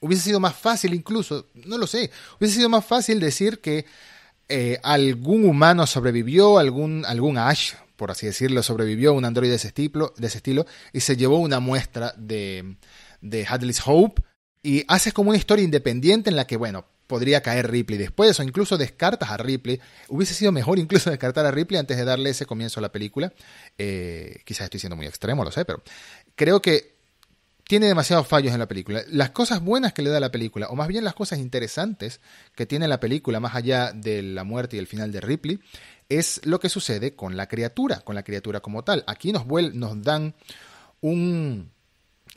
Hubiese 0.02 0.24
sido 0.24 0.40
más 0.40 0.56
fácil 0.56 0.94
incluso, 0.94 1.48
no 1.54 1.78
lo 1.78 1.88
sé, 1.88 2.12
hubiese 2.40 2.56
sido 2.56 2.70
más 2.70 2.84
fácil 2.84 3.20
decir 3.20 3.60
que 3.60 3.86
eh, 4.50 4.80
algún 4.84 5.46
humano 5.46 5.88
sobrevivió, 5.88 6.58
algún, 6.58 7.06
algún 7.06 7.38
Ash, 7.38 7.74
por 7.96 8.12
así 8.12 8.26
decirlo, 8.26 8.64
sobrevivió 8.64 9.14
un 9.14 9.24
androide 9.26 9.52
de 9.52 9.58
ese, 9.58 9.68
estilo, 9.68 10.14
de 10.18 10.28
ese 10.28 10.38
estilo 10.40 10.66
y 10.92 11.02
se 11.02 11.16
llevó 11.16 11.38
una 11.38 11.60
muestra 11.60 12.14
de, 12.18 12.76
de 13.22 13.46
Hadley's 13.46 13.82
Hope 13.86 14.24
y 14.64 14.84
haces 14.88 15.14
como 15.14 15.30
una 15.30 15.38
historia 15.38 15.64
independiente 15.64 16.30
en 16.30 16.36
la 16.36 16.48
que, 16.48 16.58
bueno, 16.58 16.86
podría 17.12 17.42
caer 17.42 17.70
Ripley 17.70 18.00
después 18.00 18.40
o 18.40 18.44
incluso 18.44 18.78
descartas 18.78 19.30
a 19.30 19.38
Ripley. 19.38 19.80
Hubiese 20.08 20.34
sido 20.34 20.52
mejor 20.52 20.80
incluso 20.80 21.10
descartar 21.10 21.46
a 21.46 21.52
Ripley 21.52 21.78
antes 21.78 21.98
de 21.98 22.06
darle 22.06 22.30
ese 22.30 22.46
comienzo 22.46 22.80
a 22.80 22.82
la 22.82 22.92
película. 22.92 23.34
Eh, 23.78 24.42
quizás 24.46 24.66
estoy 24.66 24.80
siendo 24.80 24.96
muy 24.96 25.08
extremo, 25.08 25.44
lo 25.44 25.52
sé, 25.52 25.66
pero 25.66 25.84
creo 26.36 26.62
que 26.62 27.01
tiene 27.72 27.88
demasiados 27.88 28.28
fallos 28.28 28.52
en 28.52 28.60
la 28.60 28.68
película. 28.68 29.02
Las 29.08 29.30
cosas 29.30 29.62
buenas 29.62 29.94
que 29.94 30.02
le 30.02 30.10
da 30.10 30.20
la 30.20 30.30
película, 30.30 30.68
o 30.68 30.76
más 30.76 30.90
bien 30.90 31.06
las 31.06 31.14
cosas 31.14 31.40
interesantes 31.40 32.20
que 32.54 32.66
tiene 32.66 32.86
la 32.86 33.00
película, 33.00 33.40
más 33.40 33.56
allá 33.56 33.94
de 33.94 34.22
la 34.22 34.44
muerte 34.44 34.76
y 34.76 34.80
el 34.80 34.88
final 34.88 35.14
de 35.14 35.22
Ripley, 35.22 35.58
es 36.10 36.42
lo 36.44 36.60
que 36.60 36.68
sucede 36.68 37.16
con 37.16 37.38
la 37.38 37.48
criatura, 37.48 38.02
con 38.02 38.14
la 38.14 38.24
criatura 38.24 38.60
como 38.60 38.84
tal. 38.84 39.06
Aquí 39.08 39.32
nos, 39.32 39.46
nos 39.48 40.02
dan 40.02 40.36
un, 41.00 41.72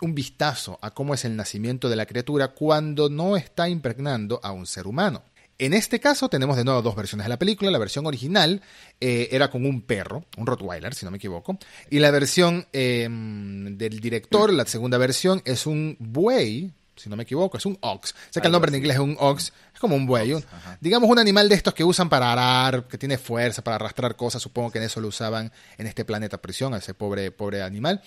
un 0.01 0.15
vistazo 0.15 0.79
a 0.81 0.93
cómo 0.93 1.15
es 1.15 1.25
el 1.25 1.35
nacimiento 1.35 1.89
de 1.89 1.97
la 1.97 2.07
criatura 2.07 2.55
cuando 2.55 3.09
no 3.09 3.37
está 3.37 3.69
impregnando 3.69 4.39
a 4.41 4.53
un 4.53 4.67
ser 4.67 4.87
humano. 4.87 5.25
En 5.59 5.73
este 5.73 6.01
caso 6.01 6.29
tenemos 6.29 6.57
de 6.57 6.65
nuevo 6.65 6.83
dos 6.83 6.97
versiones 6.97 7.27
de 7.27 7.29
la 7.29 7.39
película. 7.39 7.71
La 7.71 7.79
versión 7.79 8.07
original 8.07 8.61
eh, 9.01 9.29
era 9.31 9.51
con 9.51 9.65
un 9.65 9.83
perro, 9.83 10.25
un 10.37 10.47
Rottweiler, 10.47 10.95
si 10.95 11.05
no 11.05 11.11
me 11.11 11.19
equivoco. 11.19 11.59
Y 11.91 12.01
la 12.01 12.11
versión 12.11 12.67
em, 12.73 13.77
del 13.77 14.01
director, 14.01 14.53
la 14.53 14.67
segunda 14.67 14.99
versión, 14.99 15.43
es 15.45 15.67
un 15.67 15.97
buey, 16.01 16.73
si 16.97 17.09
no 17.09 17.15
me 17.15 17.23
equivoco, 17.23 17.57
es 17.57 17.67
un 17.67 17.79
ox. 17.83 18.15
Sé 18.31 18.41
que 18.41 18.49
el 18.49 18.53
nombre 18.53 18.71
en 18.71 18.77
inglés 18.77 18.97
es 18.97 19.03
un 19.03 19.17
ox, 19.19 19.53
es 19.73 19.81
como 19.81 19.95
un 19.95 20.07
buey. 20.07 20.35
digamos 20.81 21.09
un 21.09 21.21
animal 21.21 21.49
de 21.49 21.55
estos 21.55 21.73
que 21.73 21.85
usan 21.85 22.09
para 22.09 22.33
arar, 22.33 22.89
que 22.89 22.99
tiene 22.99 23.17
fuerza, 23.17 23.63
para 23.63 23.77
arrastrar 23.77 24.17
cosas. 24.17 24.43
Supongo 24.43 24.73
que 24.73 24.79
en 24.79 24.85
eso 24.85 25.01
lo 25.01 25.09
usaban 25.09 25.53
en 25.79 25.87
este 25.87 26.05
planeta 26.05 26.39
prisión, 26.43 26.75
a 26.75 26.79
ese 26.79 26.95
pobre, 26.95 27.31
pobre 27.31 27.63
animal. 27.63 28.03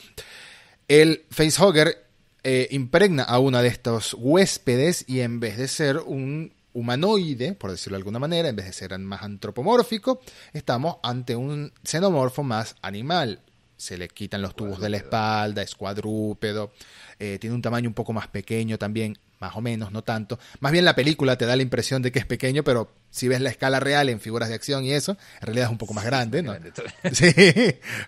El 0.90 1.26
facehugger 1.32 2.08
eh, 2.44 2.68
impregna 2.72 3.24
a 3.24 3.40
uno 3.40 3.62
de 3.62 3.68
estos 3.68 4.14
huéspedes 4.18 5.06
y 5.08 5.22
en 5.22 5.40
vez 5.40 5.58
de 5.58 5.68
ser 5.68 5.98
un 5.98 6.54
humanoide, 6.78 7.54
por 7.54 7.72
decirlo 7.72 7.96
de 7.96 8.02
alguna 8.02 8.20
manera, 8.20 8.50
en 8.50 8.56
vez 8.56 8.68
de 8.68 8.74
ser 8.74 8.98
más 9.00 9.24
antropomórfico, 9.24 10.22
estamos 10.54 10.98
ante 11.02 11.36
un 11.36 11.74
xenomorfo 11.84 12.44
más 12.44 12.76
animal. 12.84 13.42
Se 13.78 13.98
le 13.98 14.08
quitan 14.08 14.44
los 14.44 14.56
tubos 14.56 14.80
de 14.80 14.90
la 14.90 14.98
espalda, 14.98 15.64
es 15.64 15.74
cuadrúpedo, 15.74 16.72
eh, 17.20 17.40
tiene 17.40 17.56
un 17.56 17.64
tamaño 17.64 17.90
un 17.90 17.96
poco 17.96 18.14
más 18.14 18.28
pequeño 18.28 18.78
también, 18.78 19.18
más 19.40 19.56
o 19.56 19.62
menos, 19.62 19.92
no 19.92 20.04
tanto. 20.04 20.40
Más 20.60 20.72
bien 20.72 20.86
la 20.86 20.96
película 20.96 21.36
te 21.36 21.48
da 21.48 21.56
la 21.56 21.64
impresión 21.64 22.04
de 22.04 22.12
que 22.12 22.20
es 22.20 22.26
pequeño, 22.26 22.64
pero 22.64 22.92
si 23.10 23.28
ves 23.28 23.42
la 23.42 23.50
escala 23.50 23.80
real 23.80 24.10
en 24.10 24.20
figuras 24.20 24.50
de 24.50 24.56
acción 24.56 24.86
y 24.86 24.94
eso, 24.94 25.18
en 25.42 25.48
realidad 25.48 25.66
es 25.66 25.72
un 25.72 25.78
poco 25.80 25.96
más 25.96 26.06
grande, 26.06 26.44
¿no? 26.44 26.56
Sí, 27.12 27.34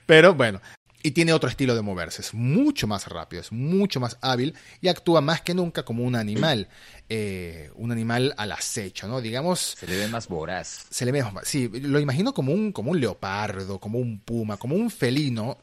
pero 0.05 0.35
bueno, 0.35 0.61
y 1.01 1.11
tiene 1.11 1.33
otro 1.33 1.49
estilo 1.49 1.75
de 1.75 1.81
moverse, 1.81 2.21
es 2.21 2.33
mucho 2.33 2.87
más 2.87 3.07
rápido, 3.07 3.41
es 3.41 3.51
mucho 3.51 3.99
más 3.99 4.17
hábil 4.21 4.55
y 4.81 4.89
actúa 4.89 5.21
más 5.21 5.41
que 5.41 5.53
nunca 5.53 5.83
como 5.83 6.03
un 6.03 6.15
animal, 6.15 6.67
eh, 7.09 7.71
un 7.75 7.91
animal 7.91 8.33
al 8.37 8.51
acecho, 8.51 9.07
¿no? 9.07 9.19
Digamos... 9.19 9.75
Se 9.77 9.87
le 9.87 9.97
ve 9.97 10.07
más 10.07 10.27
voraz. 10.27 10.85
Se 10.89 11.05
le 11.05 11.11
ve 11.11 11.23
más, 11.23 11.47
sí, 11.47 11.67
lo 11.67 11.99
imagino 11.99 12.33
como 12.33 12.53
un, 12.53 12.71
como 12.71 12.91
un 12.91 12.99
leopardo, 12.99 13.79
como 13.79 13.99
un 13.99 14.19
puma, 14.19 14.57
como 14.57 14.75
un 14.75 14.91
felino, 14.91 15.57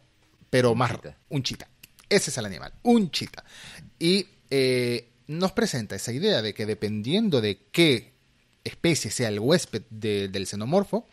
pero 0.50 0.74
más... 0.74 0.92
Un 1.28 1.42
chita. 1.42 1.68
Ese 2.08 2.30
es 2.30 2.38
el 2.38 2.46
animal, 2.46 2.72
un 2.82 3.10
chita. 3.10 3.44
Y 3.98 4.26
eh, 4.50 5.10
nos 5.28 5.52
presenta 5.52 5.96
esa 5.96 6.12
idea 6.12 6.42
de 6.42 6.52
que 6.52 6.66
dependiendo 6.66 7.40
de 7.40 7.58
qué 7.70 8.14
especie 8.64 9.10
sea 9.10 9.28
el 9.28 9.40
huésped 9.40 9.82
del 9.90 10.46
xenomorfo, 10.46 11.06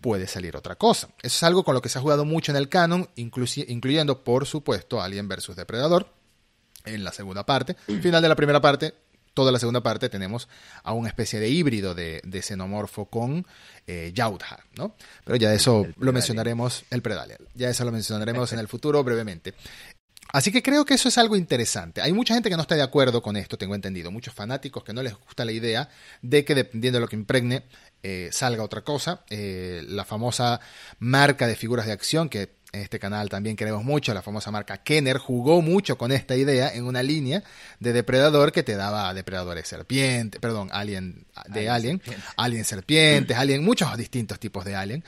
puede 0.00 0.26
salir 0.26 0.56
otra 0.56 0.76
cosa. 0.76 1.08
Eso 1.22 1.36
es 1.36 1.42
algo 1.44 1.64
con 1.64 1.74
lo 1.74 1.80
que 1.80 1.88
se 1.88 1.98
ha 1.98 2.02
jugado 2.02 2.24
mucho 2.24 2.52
en 2.52 2.56
el 2.56 2.68
canon, 2.68 3.08
incluyendo, 3.16 4.22
por 4.22 4.46
supuesto, 4.46 5.00
Alien 5.00 5.28
vs. 5.28 5.56
Depredador, 5.56 6.12
en 6.84 7.04
la 7.04 7.12
segunda 7.12 7.46
parte. 7.46 7.74
Final 8.02 8.22
de 8.22 8.28
la 8.28 8.36
primera 8.36 8.60
parte, 8.60 8.94
toda 9.34 9.52
la 9.52 9.58
segunda 9.58 9.82
parte 9.82 10.08
tenemos 10.08 10.48
a 10.82 10.92
una 10.92 11.08
especie 11.08 11.40
de 11.40 11.48
híbrido 11.48 11.94
de, 11.94 12.22
xenomorfo 12.42 13.06
con 13.06 13.46
eh, 13.86 14.12
Yautja, 14.14 14.64
¿no? 14.76 14.94
Pero 15.24 15.36
ya 15.36 15.52
eso 15.52 15.86
lo 15.98 16.12
mencionaremos, 16.12 16.84
el 16.90 17.02
Predalien, 17.02 17.38
ya 17.54 17.68
eso 17.68 17.84
lo 17.84 17.92
mencionaremos 17.92 18.52
en 18.52 18.60
el 18.60 18.68
futuro 18.68 19.02
brevemente. 19.04 19.54
Así 20.34 20.50
que 20.50 20.64
creo 20.64 20.84
que 20.84 20.94
eso 20.94 21.08
es 21.08 21.16
algo 21.16 21.36
interesante. 21.36 22.02
Hay 22.02 22.12
mucha 22.12 22.34
gente 22.34 22.50
que 22.50 22.56
no 22.56 22.62
está 22.62 22.74
de 22.74 22.82
acuerdo 22.82 23.22
con 23.22 23.36
esto, 23.36 23.56
tengo 23.56 23.76
entendido. 23.76 24.10
Muchos 24.10 24.34
fanáticos 24.34 24.82
que 24.82 24.92
no 24.92 25.00
les 25.00 25.14
gusta 25.14 25.44
la 25.44 25.52
idea 25.52 25.88
de 26.22 26.44
que 26.44 26.56
dependiendo 26.56 26.96
de 26.96 27.02
lo 27.02 27.08
que 27.08 27.14
impregne, 27.14 27.62
eh, 28.02 28.30
salga 28.32 28.64
otra 28.64 28.82
cosa. 28.82 29.24
Eh, 29.30 29.84
la 29.86 30.04
famosa 30.04 30.58
marca 30.98 31.46
de 31.46 31.54
figuras 31.54 31.86
de 31.86 31.92
acción, 31.92 32.28
que 32.28 32.50
en 32.74 32.80
este 32.80 32.98
canal 32.98 33.28
también 33.28 33.56
queremos 33.56 33.84
mucho, 33.84 34.12
la 34.12 34.22
famosa 34.22 34.50
marca 34.50 34.78
Kenner, 34.78 35.18
jugó 35.18 35.62
mucho 35.62 35.96
con 35.96 36.12
esta 36.12 36.36
idea 36.36 36.74
en 36.74 36.84
una 36.84 37.02
línea 37.02 37.42
de 37.80 37.92
depredador 37.92 38.52
que 38.52 38.62
te 38.62 38.74
daba 38.74 39.12
depredadores 39.14 39.68
serpientes, 39.68 40.40
perdón, 40.40 40.68
alien 40.72 41.26
de 41.48 41.68
alien, 41.68 42.02
alien 42.36 42.64
serpientes, 42.64 43.36
alien, 43.36 43.64
muchos 43.64 43.96
distintos 43.96 44.38
tipos 44.38 44.64
de 44.64 44.74
alien. 44.74 45.04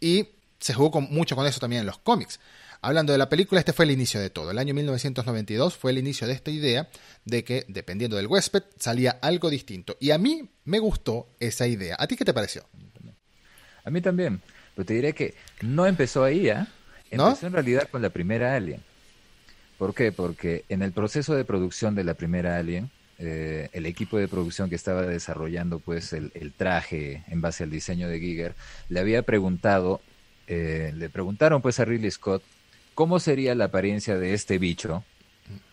Y 0.00 0.28
se 0.58 0.74
jugó 0.74 1.00
mucho 1.00 1.36
con 1.36 1.46
eso 1.46 1.60
también 1.60 1.80
en 1.80 1.86
los 1.86 1.98
cómics. 1.98 2.40
Hablando 2.80 3.12
de 3.12 3.18
la 3.18 3.28
película, 3.28 3.60
este 3.60 3.72
fue 3.72 3.86
el 3.86 3.92
inicio 3.92 4.20
de 4.20 4.28
todo. 4.28 4.50
El 4.50 4.58
año 4.58 4.74
1992 4.74 5.76
fue 5.76 5.90
el 5.92 5.98
inicio 5.98 6.26
de 6.26 6.34
esta 6.34 6.50
idea 6.50 6.88
de 7.24 7.42
que, 7.42 7.64
dependiendo 7.68 8.16
del 8.16 8.26
huésped, 8.26 8.62
salía 8.78 9.18
algo 9.22 9.48
distinto. 9.48 9.96
Y 10.00 10.10
a 10.10 10.18
mí 10.18 10.50
me 10.64 10.78
gustó 10.80 11.28
esa 11.40 11.66
idea. 11.66 11.96
¿A 11.98 12.06
ti 12.06 12.16
qué 12.16 12.26
te 12.26 12.34
pareció? 12.34 12.66
A 13.84 13.90
mí 13.90 14.00
también. 14.00 14.42
Pero 14.74 14.86
te 14.86 14.94
diré 14.94 15.14
que 15.14 15.34
no 15.62 15.86
empezó 15.86 16.24
ahí, 16.24 16.48
¿eh? 16.48 16.66
Empezó 17.10 17.46
en 17.46 17.52
realidad 17.52 17.88
con 17.90 18.02
la 18.02 18.10
primera 18.10 18.54
Alien. 18.54 18.82
¿Por 19.78 19.94
qué? 19.94 20.12
Porque 20.12 20.64
en 20.68 20.82
el 20.82 20.92
proceso 20.92 21.34
de 21.34 21.44
producción 21.44 21.94
de 21.94 22.04
la 22.04 22.14
primera 22.14 22.58
Alien, 22.58 22.90
eh, 23.18 23.68
el 23.72 23.86
equipo 23.86 24.18
de 24.18 24.28
producción 24.28 24.68
que 24.68 24.76
estaba 24.76 25.02
desarrollando 25.02 25.78
pues 25.78 26.12
el, 26.12 26.32
el, 26.34 26.52
traje 26.52 27.22
en 27.28 27.40
base 27.40 27.62
al 27.62 27.70
diseño 27.70 28.08
de 28.08 28.18
Giger 28.18 28.54
le 28.88 28.98
había 28.98 29.22
preguntado, 29.22 30.00
eh, 30.48 30.92
le 30.96 31.08
preguntaron 31.08 31.62
pues 31.62 31.78
a 31.78 31.84
Ridley 31.84 32.10
Scott 32.10 32.42
¿Cómo 32.94 33.18
sería 33.18 33.54
la 33.54 33.66
apariencia 33.66 34.16
de 34.16 34.34
este 34.34 34.58
bicho? 34.58 35.04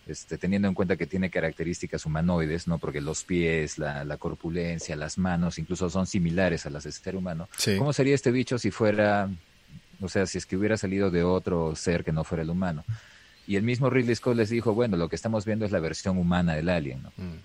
Este, 0.08 0.38
teniendo 0.38 0.68
en 0.68 0.74
cuenta 0.74 0.98
que 0.98 1.06
tiene 1.06 1.30
características 1.30 2.06
humanoides, 2.06 2.68
¿no? 2.68 2.80
Porque 2.80 2.99
los 2.99 3.24
pies, 3.24 3.78
la, 3.78 4.18
corpulencia, 4.18 4.95
las 4.95 5.18
manos, 5.18 5.60
incluso 5.60 5.90
son 5.90 6.08
similares 6.08 6.66
a 6.66 6.72
las 6.72 6.84
de 6.84 6.91
ser 6.91 7.16
humano. 7.16 7.48
¿Cómo 7.78 7.94
sería 7.94 8.16
este 8.16 8.32
bicho 8.32 8.58
si 8.58 8.72
fuera, 8.72 9.30
o 10.02 10.10
sea, 10.10 10.26
si 10.26 10.38
es 10.38 10.45
que 10.45 10.57
hubiera 10.57 10.78
salido 10.78 11.11
de 11.11 11.23
otro 11.23 11.76
ser 11.76 12.03
que 12.03 12.11
no 12.11 12.23
fuera 12.23 12.44
el 12.44 12.49
humano? 12.49 12.84
Y 13.48 13.56
el 13.56 13.64
mismo 13.64 13.90
Ridley 13.90 14.15
Scott 14.15 14.36
les 14.36 14.49
dijo, 14.49 14.73
bueno, 14.73 14.98
lo 14.98 15.10
que 15.10 15.15
estamos 15.15 15.45
viendo 15.45 15.65
es 15.65 15.72
la 15.72 15.80
versión 15.80 16.18
humana 16.18 16.56
del 16.56 16.69
alien, 16.69 17.03
¿no? 17.03 17.11
Mm. 17.18 17.38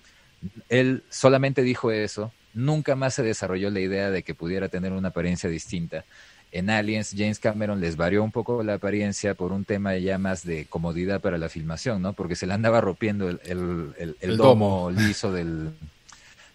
Él 0.69 1.03
solamente 1.09 1.63
dijo 1.63 1.91
eso, 1.91 2.31
nunca 2.53 2.95
más 2.95 3.15
se 3.15 3.23
desarrolló 3.23 3.71
la 3.71 3.79
idea 3.79 4.11
de 4.11 4.21
que 4.21 4.35
pudiera 4.35 4.69
tener 4.69 4.91
una 4.91 5.07
apariencia 5.07 5.49
distinta 5.49 6.05
en 6.51 6.69
Aliens, 6.69 7.13
James 7.15 7.39
Cameron 7.39 7.81
les 7.81 7.97
varió 7.97 8.23
un 8.23 8.31
poco 8.31 8.63
la 8.63 8.75
apariencia 8.75 9.33
por 9.33 9.51
un 9.51 9.65
tema 9.65 9.97
ya 9.97 10.17
más 10.17 10.45
de 10.45 10.65
comodidad 10.65 11.19
para 11.19 11.37
la 11.37 11.49
filmación, 11.49 12.01
¿no? 12.01 12.13
Porque 12.13 12.35
se 12.35 12.47
le 12.47 12.53
andaba 12.53 12.79
rompiendo 12.79 13.29
el, 13.29 14.15
el, 14.21 14.37
domo, 14.37 14.89
liso 14.89 15.31
del, 15.31 15.71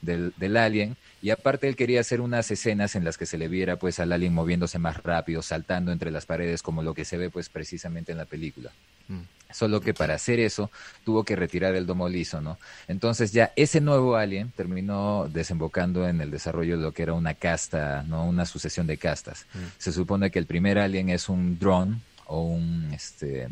del, 0.00 0.32
del, 0.36 0.56
alien. 0.56 0.96
Y 1.22 1.30
aparte 1.30 1.68
él 1.68 1.76
quería 1.76 2.00
hacer 2.00 2.20
unas 2.20 2.50
escenas 2.50 2.96
en 2.96 3.04
las 3.04 3.16
que 3.16 3.26
se 3.26 3.38
le 3.38 3.46
viera 3.46 3.76
pues 3.76 4.00
al 4.00 4.10
alien 4.10 4.34
moviéndose 4.34 4.80
más 4.80 5.00
rápido, 5.04 5.40
saltando 5.40 5.92
entre 5.92 6.10
las 6.10 6.26
paredes, 6.26 6.62
como 6.62 6.82
lo 6.82 6.94
que 6.94 7.04
se 7.04 7.16
ve 7.16 7.30
pues 7.30 7.48
precisamente 7.48 8.10
en 8.10 8.18
la 8.18 8.24
película. 8.24 8.72
Mm. 9.06 9.20
Solo 9.52 9.80
que 9.80 9.94
para 9.94 10.14
hacer 10.14 10.40
eso 10.40 10.68
tuvo 11.04 11.22
que 11.22 11.36
retirar 11.36 11.76
el 11.76 11.86
domo 11.86 12.08
liso, 12.08 12.40
¿no? 12.40 12.58
Entonces 12.88 13.32
ya 13.32 13.52
ese 13.54 13.80
nuevo 13.80 14.16
alien 14.16 14.50
terminó 14.50 15.28
desembocando 15.32 16.08
en 16.08 16.20
el 16.20 16.32
desarrollo 16.32 16.76
de 16.76 16.82
lo 16.82 16.92
que 16.92 17.04
era 17.04 17.12
una 17.12 17.34
casta, 17.34 18.02
¿no? 18.02 18.26
Una 18.26 18.44
sucesión 18.44 18.88
de 18.88 18.96
castas. 18.96 19.46
Mm. 19.54 19.58
Se 19.78 19.92
supone 19.92 20.32
que 20.32 20.40
el 20.40 20.46
primer 20.46 20.78
alien 20.78 21.08
es 21.08 21.28
un 21.28 21.56
drone 21.56 22.00
o 22.26 22.42
un, 22.42 22.90
este, 22.92 23.48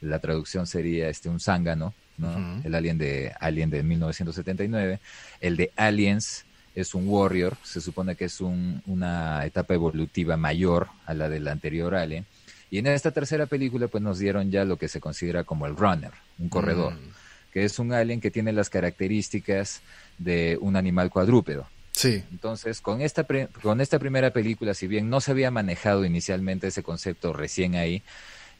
la 0.00 0.18
traducción 0.18 0.66
sería 0.66 1.08
este, 1.08 1.28
un 1.28 1.38
zángano, 1.38 1.94
¿no? 2.16 2.60
El 2.64 2.74
alien 2.74 2.98
de, 2.98 3.32
alien 3.38 3.70
de 3.70 3.84
1979. 3.84 4.98
El 5.40 5.56
de 5.56 5.70
Aliens 5.76 6.44
es 6.74 6.94
un 6.94 7.08
warrior, 7.08 7.56
se 7.62 7.80
supone 7.80 8.16
que 8.16 8.26
es 8.26 8.40
un, 8.40 8.82
una 8.86 9.44
etapa 9.44 9.74
evolutiva 9.74 10.36
mayor 10.36 10.88
a 11.06 11.14
la 11.14 11.28
del 11.28 11.46
anterior 11.48 11.94
alien 11.94 12.26
y 12.74 12.78
en 12.78 12.88
esta 12.88 13.12
tercera 13.12 13.46
película 13.46 13.86
pues 13.86 14.02
nos 14.02 14.18
dieron 14.18 14.50
ya 14.50 14.64
lo 14.64 14.76
que 14.76 14.88
se 14.88 15.00
considera 15.00 15.44
como 15.44 15.66
el 15.66 15.76
runner, 15.76 16.10
un 16.40 16.48
corredor, 16.48 16.94
mm. 16.94 17.52
que 17.52 17.64
es 17.64 17.78
un 17.78 17.92
alien 17.92 18.20
que 18.20 18.32
tiene 18.32 18.52
las 18.52 18.68
características 18.68 19.80
de 20.18 20.58
un 20.60 20.74
animal 20.74 21.08
cuadrúpedo. 21.08 21.68
Sí. 21.92 22.24
Entonces, 22.32 22.80
con 22.80 23.00
esta, 23.00 23.24
con 23.62 23.80
esta 23.80 24.00
primera 24.00 24.32
película, 24.32 24.74
si 24.74 24.88
bien 24.88 25.08
no 25.08 25.20
se 25.20 25.30
había 25.30 25.52
manejado 25.52 26.04
inicialmente 26.04 26.66
ese 26.66 26.82
concepto 26.82 27.32
recién 27.32 27.76
ahí, 27.76 28.02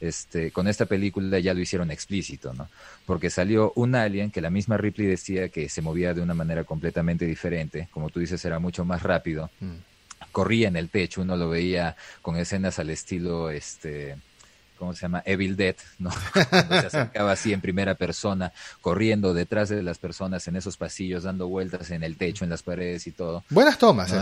este, 0.04 0.50
con 0.50 0.68
esta 0.68 0.86
película 0.86 1.38
ya 1.38 1.54
lo 1.54 1.60
hicieron 1.60 1.90
explícito, 1.90 2.52
¿no? 2.54 2.68
Porque 3.06 3.30
salió 3.30 3.72
un 3.76 3.94
alien 3.94 4.30
que 4.30 4.40
la 4.40 4.50
misma 4.50 4.76
Ripley 4.76 5.06
decía 5.06 5.48
que 5.48 5.68
se 5.68 5.82
movía 5.82 6.14
de 6.14 6.20
una 6.20 6.34
manera 6.34 6.64
completamente 6.64 7.26
diferente, 7.26 7.88
como 7.90 8.10
tú 8.10 8.20
dices, 8.20 8.44
era 8.44 8.58
mucho 8.58 8.84
más 8.84 9.02
rápido. 9.02 9.50
Mm 9.60 9.94
corría 10.34 10.68
en 10.68 10.76
el 10.76 10.90
techo, 10.90 11.22
uno 11.22 11.36
lo 11.36 11.48
veía 11.48 11.96
con 12.20 12.36
escenas 12.36 12.78
al 12.78 12.90
estilo, 12.90 13.50
este, 13.50 14.16
¿cómo 14.78 14.94
se 14.94 15.02
llama? 15.02 15.22
Evil 15.26 15.56
Dead, 15.56 15.76
¿no? 15.98 16.10
se 16.32 16.86
acercaba 16.86 17.32
así 17.32 17.52
en 17.52 17.60
primera 17.60 17.94
persona, 17.94 18.52
corriendo 18.80 19.34
detrás 19.34 19.68
de 19.68 19.82
las 19.82 19.98
personas 19.98 20.46
en 20.48 20.56
esos 20.56 20.76
pasillos, 20.76 21.24
dando 21.24 21.48
vueltas 21.48 21.90
en 21.90 22.02
el 22.02 22.16
techo, 22.16 22.44
en 22.44 22.50
las 22.50 22.62
paredes 22.62 23.06
y 23.06 23.12
todo. 23.12 23.44
Buenas 23.50 23.78
tomas, 23.78 24.12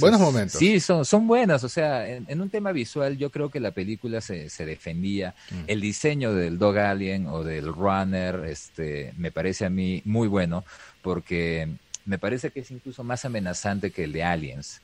buenos 0.00 0.20
momentos. 0.20 0.58
Sí, 0.58 0.80
son, 0.80 1.04
son 1.04 1.26
buenas, 1.26 1.64
o 1.64 1.68
sea, 1.68 2.08
en, 2.08 2.40
un 2.40 2.50
tema 2.50 2.72
visual 2.72 3.16
yo 3.16 3.30
creo 3.30 3.50
que 3.50 3.60
la 3.60 3.70
película 3.70 4.20
se, 4.20 4.50
se 4.50 4.66
defendía. 4.66 5.34
Mm. 5.50 5.64
El 5.66 5.80
diseño 5.80 6.34
del 6.34 6.58
Dog 6.58 6.78
Alien 6.78 7.26
o 7.26 7.44
del 7.44 7.72
Runner, 7.72 8.44
este, 8.46 9.12
me 9.16 9.30
parece 9.30 9.66
a 9.66 9.70
mí 9.70 10.02
muy 10.04 10.28
bueno, 10.28 10.64
porque 11.02 11.68
me 12.04 12.18
parece 12.18 12.50
que 12.50 12.60
es 12.60 12.70
incluso 12.70 13.04
más 13.04 13.24
amenazante 13.24 13.90
que 13.90 14.04
el 14.04 14.12
de 14.12 14.24
Aliens 14.24 14.80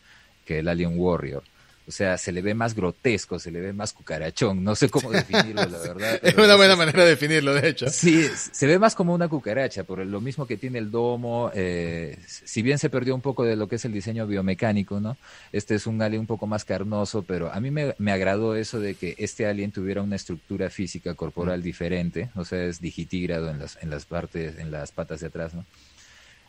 que 0.49 0.61
el 0.61 0.69
Alien 0.69 0.95
Warrior, 0.97 1.43
O 1.89 1.91
sea, 1.91 2.19
se 2.19 2.33
le 2.33 2.43
ve 2.43 2.53
más 2.53 2.75
grotesco, 2.75 3.39
se 3.39 3.51
le 3.51 3.61
ve 3.61 3.73
más 3.73 3.95
cucarachón. 3.95 4.63
No 4.63 4.75
sé 4.75 4.91
cómo 4.91 5.11
definirlo, 5.13 5.65
la 5.65 5.79
verdad. 5.79 6.21
es 6.23 6.35
una 6.35 6.55
buena 6.55 6.77
manera 6.77 7.03
de 7.03 7.11
definirlo, 7.11 7.55
de 7.55 7.67
hecho. 7.67 7.89
Sí, 7.89 8.29
se 8.53 8.67
ve 8.67 8.79
más 8.79 8.95
como 8.95 9.15
una 9.15 9.27
cucaracha, 9.27 9.85
por 9.85 10.05
lo 10.05 10.21
mismo 10.21 10.47
que 10.47 10.59
tiene 10.59 10.79
el 10.79 10.91
domo. 10.91 11.51
Eh, 11.55 12.19
si 12.27 12.61
bien 12.61 12.79
se 12.79 12.91
perdió 12.91 13.15
un 13.15 13.23
poco 13.23 13.43
de 13.43 13.57
lo 13.57 13.69
que 13.69 13.77
es 13.77 13.85
el 13.87 13.93
diseño 13.93 14.27
biomecánico, 14.27 15.01
¿no? 15.01 15.17
Este 15.51 15.77
es 15.77 15.87
un 15.87 16.03
alien 16.03 16.21
un 16.21 16.27
poco 16.27 16.47
más 16.47 16.67
carnoso, 16.67 17.23
pero 17.23 17.51
a 17.51 17.59
mí 17.59 17.71
me, 17.71 17.95
me 17.97 18.13
agradó 18.13 18.55
eso 18.55 18.81
de 18.81 18.95
que 18.95 19.15
este 19.17 19.47
alien 19.47 19.73
tuviera 19.73 20.03
una 20.03 20.17
estructura 20.17 20.69
física 20.69 21.15
corporal 21.15 21.61
mm. 21.61 21.63
diferente. 21.63 22.29
O 22.35 22.45
sea, 22.45 22.65
es 22.65 22.83
digitígrado 22.83 23.49
en 23.49 23.61
las, 23.61 23.79
en 23.81 23.89
las 23.89 24.05
partes, 24.05 24.59
en 24.59 24.71
las 24.71 24.93
patas 24.93 25.21
de 25.21 25.29
atrás, 25.29 25.55
¿no? 25.55 25.65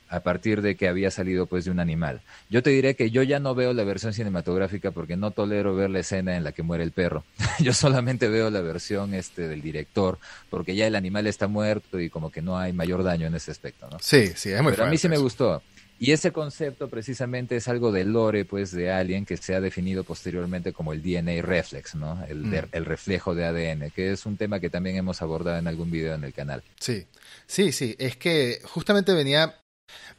A 0.10 0.22
partir 0.22 0.62
de 0.62 0.76
que 0.76 0.88
había 0.88 1.12
salido 1.12 1.46
pues 1.46 1.66
de 1.66 1.72
un 1.72 1.80
animal. 1.80 2.22
Yo 2.50 2.64
te 2.64 2.72
diré 2.72 2.96
que 2.96 3.12
yo 3.12 3.24
ya 3.24 3.40
no 3.40 3.56
veo 3.56 3.74
la 3.74 3.84
versión 3.84 4.14
cinematográfica 4.14 4.92
porque 4.92 5.16
no 5.16 5.32
tolero 5.32 5.76
ver 5.76 5.90
la 5.90 6.00
escena 6.00 6.36
en 6.36 6.44
la 6.44 6.52
que 6.52 6.64
muere 6.64 6.84
el 6.84 6.92
perro. 6.92 7.24
yo 7.60 7.74
solamente 7.74 8.28
veo 8.28 8.50
la 8.50 8.62
versión 8.62 9.14
este 9.14 9.48
del 9.48 9.62
director 9.62 10.18
porque 10.50 10.76
ya 10.76 10.88
el 10.88 10.96
animal 10.96 11.28
está 11.28 11.48
muerto 11.48 12.00
y 12.00 12.10
como 12.10 12.32
que 12.32 12.42
no 12.42 12.58
hay 12.58 12.74
mayor 12.74 13.04
daño 13.04 13.28
en 13.28 13.36
ese 13.36 13.52
aspecto, 13.52 13.88
¿no? 13.90 13.98
Sí, 14.02 14.32
sí, 14.36 14.52
es 14.52 14.62
muy 14.62 14.72
Pero 14.72 14.86
a 14.86 14.90
mí 14.90 14.98
sí 14.98 15.08
me 15.08 15.18
gustó. 15.18 15.62
Y 16.02 16.14
ese 16.14 16.32
concepto 16.32 16.88
precisamente 16.88 17.58
es 17.58 17.68
algo 17.68 17.92
de 17.92 18.06
lore, 18.06 18.46
pues, 18.46 18.72
de 18.72 18.90
Alien 18.90 19.26
que 19.26 19.36
se 19.36 19.54
ha 19.54 19.60
definido 19.60 20.06
posteriormente 20.06 20.72
como 20.72 20.94
el 20.94 21.04
DNA 21.04 21.42
reflex, 21.42 21.94
¿no? 21.96 22.24
El, 22.26 22.46
mm. 22.46 22.70
el, 22.72 22.86
reflejo 22.86 23.36
de 23.36 23.44
ADN, 23.44 23.92
que 23.92 24.14
es 24.14 24.26
un 24.26 24.38
tema 24.38 24.62
que 24.62 24.70
también 24.70 24.96
hemos 24.96 25.22
abordado 25.22 25.60
en 25.60 25.68
algún 25.68 25.92
video 25.92 26.16
en 26.16 26.24
el 26.24 26.32
canal. 26.32 26.64
Sí, 26.80 27.06
sí, 27.48 27.74
sí. 27.74 27.98
Es 28.00 28.16
que 28.16 28.62
justamente 28.64 29.12
venía 29.12 29.60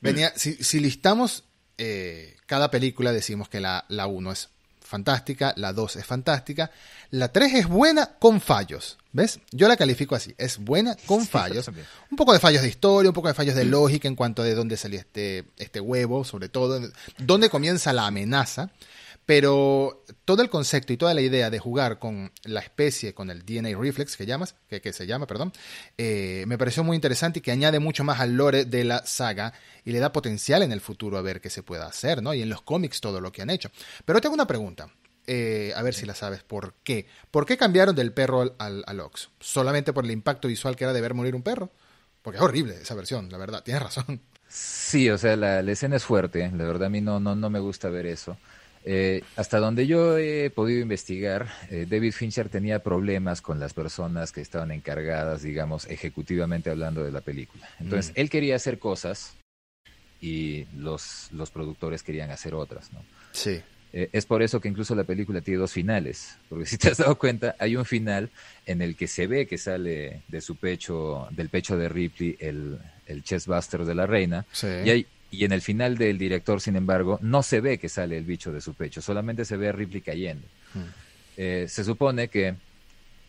Venía, 0.00 0.32
si, 0.36 0.80
listamos 0.80 1.44
eh, 1.78 2.36
cada 2.46 2.70
película, 2.70 3.12
decimos 3.12 3.48
que 3.48 3.60
la, 3.60 3.84
la 3.88 4.06
1 4.06 4.32
es 4.32 4.48
fantástica, 4.90 5.54
la 5.56 5.72
2 5.72 5.96
es 5.96 6.04
fantástica, 6.04 6.70
la 7.10 7.30
3 7.30 7.54
es 7.54 7.68
buena 7.68 8.16
con 8.18 8.40
fallos. 8.40 8.98
¿Ves? 9.12 9.40
Yo 9.50 9.66
la 9.66 9.76
califico 9.76 10.14
así, 10.14 10.34
es 10.38 10.58
buena 10.58 10.96
con 11.06 11.26
fallos. 11.26 11.68
Un 12.10 12.16
poco 12.16 12.32
de 12.32 12.38
fallos 12.38 12.62
de 12.62 12.68
historia, 12.68 13.10
un 13.10 13.14
poco 13.14 13.28
de 13.28 13.34
fallos 13.34 13.54
de 13.54 13.64
lógica 13.64 14.06
en 14.06 14.14
cuanto 14.14 14.42
de 14.42 14.54
dónde 14.54 14.76
salió 14.76 15.00
este, 15.00 15.46
este 15.56 15.80
huevo, 15.80 16.24
sobre 16.24 16.48
todo, 16.48 16.80
dónde 17.18 17.50
comienza 17.50 17.92
la 17.92 18.06
amenaza. 18.06 18.70
Pero 19.26 20.04
todo 20.24 20.42
el 20.42 20.50
concepto 20.50 20.92
y 20.92 20.96
toda 20.96 21.14
la 21.14 21.20
idea 21.20 21.50
de 21.50 21.58
jugar 21.60 21.98
con 21.98 22.32
la 22.44 22.60
especie, 22.60 23.14
con 23.14 23.30
el 23.30 23.44
DNA 23.44 23.78
reflex 23.78 24.16
que, 24.16 24.26
llamas, 24.26 24.56
que, 24.68 24.92
se 24.92 25.06
llama, 25.06 25.26
perdón, 25.26 25.52
eh, 25.98 26.44
me 26.48 26.58
pareció 26.58 26.82
muy 26.82 26.96
interesante 26.96 27.38
y 27.38 27.42
que 27.42 27.52
añade 27.52 27.78
mucho 27.78 28.02
más 28.02 28.18
al 28.18 28.32
lore 28.32 28.64
de 28.64 28.82
la 28.82 29.06
saga 29.06 29.52
y 29.84 29.92
le 29.92 30.00
da 30.00 30.12
potencial 30.12 30.62
en 30.62 30.72
el 30.72 30.80
futuro 30.80 31.16
a 31.16 31.22
ver 31.22 31.40
qué 31.40 31.48
se 31.48 31.62
pueda 31.62 31.86
hacer, 31.86 32.22
¿no? 32.22 32.34
Y 32.34 32.42
en 32.42 32.48
los 32.48 32.62
cómics 32.62 33.00
todo 33.00 33.20
lo 33.20 33.30
que 33.30 33.42
han 33.42 33.50
hecho. 33.50 33.70
Pero 34.04 34.20
tengo 34.20 34.34
una 34.34 34.46
pregunta. 34.46 34.90
Eh, 35.26 35.72
a 35.76 35.82
ver 35.82 35.94
si 35.94 36.06
la 36.06 36.14
sabes. 36.14 36.42
¿Por 36.42 36.74
qué? 36.82 37.06
¿Por 37.30 37.46
qué 37.46 37.56
cambiaron 37.56 37.94
del 37.94 38.12
perro 38.12 38.56
al, 38.58 38.84
al, 38.84 39.00
Ox? 39.00 39.30
¿Solamente 39.38 39.92
por 39.92 40.04
el 40.04 40.10
impacto 40.10 40.48
visual 40.48 40.74
que 40.74 40.82
era 40.82 40.92
de 40.92 41.00
ver 41.00 41.14
morir 41.14 41.36
un 41.36 41.42
perro? 41.42 41.70
Porque 42.22 42.38
es 42.38 42.42
horrible 42.42 42.74
esa 42.82 42.94
versión, 42.94 43.30
la 43.30 43.38
verdad. 43.38 43.62
Tienes 43.62 43.82
razón. 43.82 44.20
Sí, 44.48 45.08
o 45.08 45.16
sea, 45.16 45.36
la, 45.36 45.60
escena 45.60 45.96
es 45.96 46.04
fuerte. 46.04 46.50
La 46.50 46.64
verdad, 46.64 46.86
a 46.86 46.90
mí 46.90 47.00
no, 47.00 47.20
no, 47.20 47.36
no 47.36 47.48
me 47.50 47.60
gusta 47.60 47.88
ver 47.88 48.06
eso. 48.06 48.36
Eh, 48.84 49.22
hasta 49.36 49.58
donde 49.58 49.86
yo 49.86 50.16
he 50.16 50.50
podido 50.50 50.80
investigar, 50.80 51.48
eh, 51.70 51.86
David 51.88 52.12
Fincher 52.12 52.48
tenía 52.48 52.82
problemas 52.82 53.42
con 53.42 53.60
las 53.60 53.74
personas 53.74 54.32
que 54.32 54.40
estaban 54.40 54.70
encargadas, 54.70 55.42
digamos, 55.42 55.86
ejecutivamente 55.88 56.70
hablando 56.70 57.04
de 57.04 57.12
la 57.12 57.20
película. 57.20 57.68
Entonces, 57.78 58.12
mm. 58.12 58.20
él 58.20 58.30
quería 58.30 58.56
hacer 58.56 58.78
cosas 58.78 59.36
y 60.20 60.66
los, 60.76 61.28
los 61.32 61.50
productores 61.50 62.02
querían 62.02 62.30
hacer 62.30 62.54
otras, 62.54 62.92
¿no? 62.92 63.04
Sí. 63.32 63.60
Eh, 63.92 64.08
es 64.12 64.24
por 64.24 64.42
eso 64.42 64.60
que 64.60 64.68
incluso 64.68 64.94
la 64.94 65.04
película 65.04 65.40
tiene 65.40 65.58
dos 65.58 65.72
finales, 65.72 66.36
porque 66.48 66.66
si 66.66 66.78
te 66.78 66.88
has 66.88 66.98
dado 66.98 67.16
cuenta, 67.18 67.56
hay 67.58 67.76
un 67.76 67.84
final 67.84 68.30
en 68.64 68.80
el 68.80 68.96
que 68.96 69.08
se 69.08 69.26
ve 69.26 69.46
que 69.46 69.58
sale 69.58 70.22
de 70.28 70.40
su 70.40 70.56
pecho, 70.56 71.28
del 71.32 71.50
pecho 71.50 71.76
de 71.76 71.88
Ripley, 71.88 72.36
el, 72.40 72.78
el 73.06 73.22
chestbuster 73.24 73.84
de 73.84 73.94
la 73.94 74.06
reina, 74.06 74.46
sí. 74.52 74.68
y 74.84 74.90
hay 74.90 75.06
y 75.30 75.44
en 75.44 75.52
el 75.52 75.62
final 75.62 75.96
del 75.96 76.18
director, 76.18 76.60
sin 76.60 76.76
embargo, 76.76 77.18
no 77.22 77.42
se 77.42 77.60
ve 77.60 77.78
que 77.78 77.88
sale 77.88 78.16
el 78.18 78.24
bicho 78.24 78.52
de 78.52 78.60
su 78.60 78.74
pecho, 78.74 79.00
solamente 79.00 79.44
se 79.44 79.56
ve 79.56 79.68
a 79.68 79.72
Ripley 79.72 80.00
cayendo. 80.00 80.46
Hmm. 80.74 80.88
Eh, 81.36 81.66
se 81.68 81.84
supone 81.84 82.28
que 82.28 82.54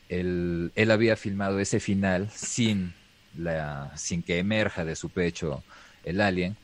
él, 0.10 0.72
él, 0.76 0.91
había 0.91 1.15
filmado 1.15 1.60
ese 1.60 1.80
final 1.80 2.30
sin, 2.34 2.94
la, 3.38 3.91
sin 3.95 4.23
que 4.23 4.40
emerja 4.40 4.84
de 4.84 4.95
su 4.95 5.10
pecho 5.10 5.64
el 6.03 6.22
alien. 6.22 6.57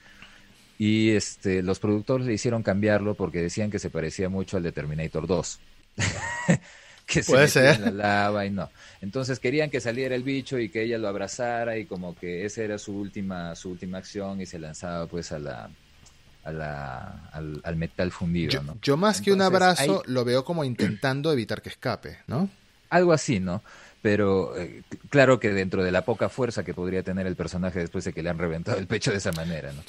Y 0.80 1.12
este, 1.12 1.64
los 1.64 1.80
productores 1.80 2.28
le 2.28 2.34
hicieron 2.34 2.64
cambiarlo 2.64 3.16
porque 3.16 3.42
decían 3.42 3.72
que 3.72 3.80
se 3.80 3.90
parecía 3.90 4.30
mucho 4.30 4.58
al 4.58 4.64
de 4.64 4.72
Terminator 4.72 5.26
2. 5.26 5.60
que 7.14 7.24
se 7.24 7.48
ser. 7.48 7.76
en 7.76 7.98
la 7.98 8.26
lava 8.26 8.46
y 8.46 8.52
no. 8.52 8.70
Entonces 9.02 9.40
querían 9.40 9.70
que 9.70 9.80
saliera 9.80 10.14
el 10.14 10.24
bicho 10.24 10.60
y 10.60 10.70
que 10.70 10.84
ella 10.84 10.98
lo 10.98 11.08
abrazara 11.08 11.78
y 11.78 11.86
como 11.86 12.16
que 12.16 12.46
esa 12.46 12.62
era 12.62 12.78
su 12.78 12.96
última 12.96 13.56
su 13.56 13.72
última 13.72 13.98
acción 13.98 14.42
y 14.42 14.46
se 14.46 14.60
lanzaba 14.60 15.08
pues 15.08 15.32
a 15.32 15.40
la 15.40 15.70
a 16.44 16.52
la, 16.52 17.30
al, 17.34 17.76
metal 17.76 18.10
fundido. 18.12 18.52
Yo, 18.52 18.62
yo 18.82 18.96
más 18.96 19.20
que 19.20 19.34
un 19.34 19.42
abrazo 19.42 20.02
lo 20.06 20.24
veo 20.24 20.46
como 20.46 20.64
intentando 20.64 21.34
evitar 21.34 21.62
que 21.62 21.68
escape, 21.68 22.20
¿no? 22.28 22.50
Algo 22.90 23.12
así, 23.12 23.42
¿no? 23.42 23.62
pero 24.02 24.58
eh, 24.58 24.84
claro 25.10 25.40
que 25.40 25.52
dentro 25.52 25.84
de 25.84 25.92
la 25.92 26.06
poca 26.06 26.30
fuerza 26.30 26.64
que 26.64 26.74
podría 26.74 27.04
tener 27.04 27.28
el 27.28 27.36
personaje 27.36 27.80
después 27.80 28.06
de 28.06 28.14
que 28.14 28.24
le 28.24 28.30
han 28.30 28.38
reventado 28.38 28.78
el 28.78 28.88
pecho 28.88 29.12
de 29.12 29.18
esa 29.18 29.34
manera. 29.34 29.74
¿no? 29.74 29.82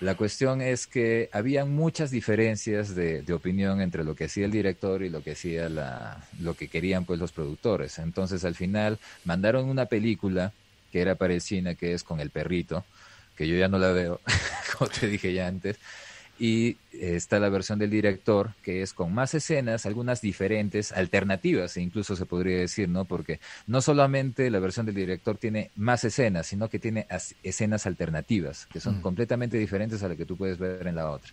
La 0.00 0.14
cuestión 0.14 0.60
es 0.60 0.86
que 0.86 1.30
había 1.32 1.64
muchas 1.64 2.10
diferencias 2.10 2.94
de, 2.94 3.24
opinión 3.32 3.80
entre 3.80 4.04
lo 4.04 4.14
que 4.14 4.24
hacía 4.24 4.44
el 4.44 4.50
director 4.50 5.02
y 5.02 5.08
lo 5.08 5.22
que 5.22 5.32
hacía 5.32 5.70
la, 5.70 6.22
lo 6.40 6.52
que 6.54 6.68
querían 6.68 7.06
pues 7.06 7.18
los 7.18 7.32
productores. 7.32 7.98
Entonces 7.98 8.44
al 8.44 8.54
final 8.54 8.98
mandaron 9.24 9.70
una 9.70 9.86
película 9.86 10.52
que 10.92 11.00
era 11.00 11.14
para 11.14 11.34
que 11.38 11.94
es 11.94 12.02
con 12.02 12.20
el 12.20 12.28
perrito, 12.28 12.84
que 13.36 13.48
yo 13.48 13.56
ya 13.56 13.68
no 13.68 13.78
la 13.78 13.92
veo, 13.92 14.20
como 14.78 14.90
te 14.90 15.06
dije 15.06 15.32
ya 15.32 15.46
antes, 15.46 15.78
y 16.38 16.76
está 16.92 17.38
la 17.38 17.48
versión 17.48 17.78
del 17.78 17.90
director 17.90 18.50
que 18.62 18.82
es 18.82 18.92
con 18.92 19.12
más 19.14 19.34
escenas, 19.34 19.86
algunas 19.86 20.20
diferentes, 20.20 20.92
alternativas, 20.92 21.76
e 21.76 21.82
incluso 21.82 22.16
se 22.16 22.26
podría 22.26 22.58
decir, 22.58 22.88
¿no? 22.88 23.04
Porque 23.04 23.40
no 23.66 23.80
solamente 23.80 24.50
la 24.50 24.58
versión 24.58 24.86
del 24.86 24.94
director 24.94 25.36
tiene 25.38 25.70
más 25.76 26.04
escenas, 26.04 26.46
sino 26.46 26.68
que 26.68 26.78
tiene 26.78 27.06
escenas 27.42 27.86
alternativas, 27.86 28.66
que 28.66 28.80
son 28.80 28.98
mm. 28.98 29.02
completamente 29.02 29.56
diferentes 29.56 30.02
a 30.02 30.08
la 30.08 30.16
que 30.16 30.26
tú 30.26 30.36
puedes 30.36 30.58
ver 30.58 30.86
en 30.86 30.96
la 30.96 31.10
otra. 31.10 31.32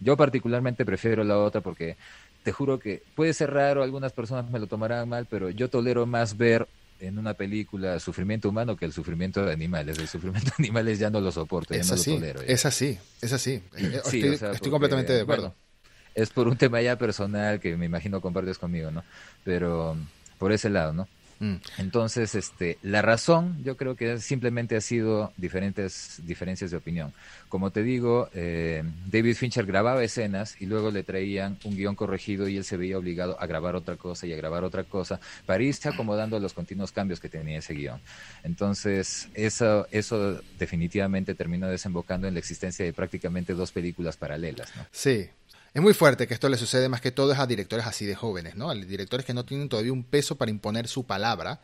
Yo 0.00 0.16
particularmente 0.16 0.84
prefiero 0.84 1.24
la 1.24 1.38
otra 1.38 1.60
porque 1.60 1.96
te 2.42 2.52
juro 2.52 2.78
que 2.78 3.02
puede 3.14 3.32
ser 3.32 3.52
raro, 3.52 3.82
algunas 3.82 4.12
personas 4.12 4.50
me 4.50 4.58
lo 4.58 4.66
tomarán 4.66 5.08
mal, 5.08 5.26
pero 5.28 5.50
yo 5.50 5.70
tolero 5.70 6.06
más 6.06 6.36
ver 6.36 6.68
en 7.06 7.18
una 7.18 7.34
película 7.34 7.98
sufrimiento 8.00 8.48
humano 8.48 8.76
que 8.76 8.84
el 8.84 8.92
sufrimiento 8.92 9.44
de 9.44 9.52
animales. 9.52 9.98
El 9.98 10.08
sufrimiento 10.08 10.50
de 10.56 10.64
animales 10.64 10.98
ya 10.98 11.10
no 11.10 11.20
lo 11.20 11.30
soporto, 11.32 11.74
ya 11.74 11.82
no 11.82 11.96
lo 11.96 12.02
tolero. 12.02 12.40
Es 12.42 12.66
así, 12.66 12.98
es 13.20 13.32
así. 13.32 13.62
Estoy, 13.76 14.70
completamente 14.70 15.12
de 15.12 15.22
acuerdo. 15.22 15.54
es 16.14 16.30
por 16.30 16.48
un 16.48 16.56
tema 16.56 16.80
ya 16.80 16.96
personal 16.96 17.60
que 17.60 17.76
me 17.76 17.86
imagino 17.86 18.20
compartes 18.20 18.58
conmigo, 18.58 18.90
¿no? 18.90 19.04
Pero 19.44 19.96
por 20.38 20.52
ese 20.52 20.70
lado, 20.70 20.92
¿no? 20.92 21.08
Mm. 21.44 21.56
Entonces, 21.76 22.34
este, 22.34 22.78
la 22.82 23.02
razón 23.02 23.62
yo 23.62 23.76
creo 23.76 23.96
que 23.96 24.18
simplemente 24.18 24.76
ha 24.76 24.80
sido 24.80 25.30
diferentes 25.36 26.22
diferencias 26.24 26.70
de 26.70 26.78
opinión. 26.78 27.12
Como 27.50 27.70
te 27.70 27.82
digo, 27.82 28.30
eh, 28.32 28.82
David 29.10 29.36
Fincher 29.36 29.66
grababa 29.66 30.02
escenas 30.02 30.56
y 30.58 30.64
luego 30.64 30.90
le 30.90 31.02
traían 31.02 31.58
un 31.64 31.76
guion 31.76 31.96
corregido 31.96 32.48
y 32.48 32.56
él 32.56 32.64
se 32.64 32.78
veía 32.78 32.96
obligado 32.96 33.38
a 33.38 33.46
grabar 33.46 33.76
otra 33.76 33.96
cosa 33.96 34.26
y 34.26 34.32
a 34.32 34.36
grabar 34.36 34.64
otra 34.64 34.84
cosa 34.84 35.20
para 35.44 35.62
irse 35.62 35.90
acomodando 35.90 36.40
los 36.40 36.54
continuos 36.54 36.92
cambios 36.92 37.20
que 37.20 37.28
tenía 37.28 37.58
ese 37.58 37.74
guion. 37.74 38.00
Entonces, 38.42 39.28
eso, 39.34 39.86
eso 39.90 40.40
definitivamente 40.58 41.34
terminó 41.34 41.68
desembocando 41.68 42.26
en 42.26 42.32
la 42.32 42.40
existencia 42.40 42.86
de 42.86 42.94
prácticamente 42.94 43.52
dos 43.52 43.70
películas 43.70 44.16
paralelas. 44.16 44.72
Sí, 44.90 45.28
es 45.74 45.82
muy 45.82 45.92
fuerte 45.92 46.28
que 46.28 46.34
esto 46.34 46.48
le 46.48 46.56
sucede 46.56 46.88
más 46.88 47.00
que 47.00 47.10
todo 47.10 47.34
a 47.34 47.46
directores 47.48 47.84
así 47.84 48.06
de 48.06 48.14
jóvenes, 48.14 48.54
¿no? 48.54 48.70
A 48.70 48.74
directores 48.74 49.26
que 49.26 49.34
no 49.34 49.44
tienen 49.44 49.68
todavía 49.68 49.92
un 49.92 50.04
peso 50.04 50.36
para 50.36 50.52
imponer 50.52 50.86
su 50.86 51.04
palabra 51.04 51.60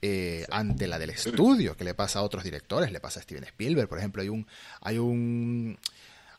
eh, 0.00 0.46
ante 0.50 0.86
la 0.86 0.96
del 0.96 1.10
estudio, 1.10 1.76
que 1.76 1.82
le 1.82 1.92
pasa 1.92 2.20
a 2.20 2.22
otros 2.22 2.44
directores, 2.44 2.92
le 2.92 3.00
pasa 3.00 3.18
a 3.18 3.22
Steven 3.24 3.42
Spielberg, 3.42 3.88
por 3.88 3.98
ejemplo, 3.98 4.22
hay 4.22 4.28
un, 4.28 4.46
hay 4.80 4.98
un, 4.98 5.76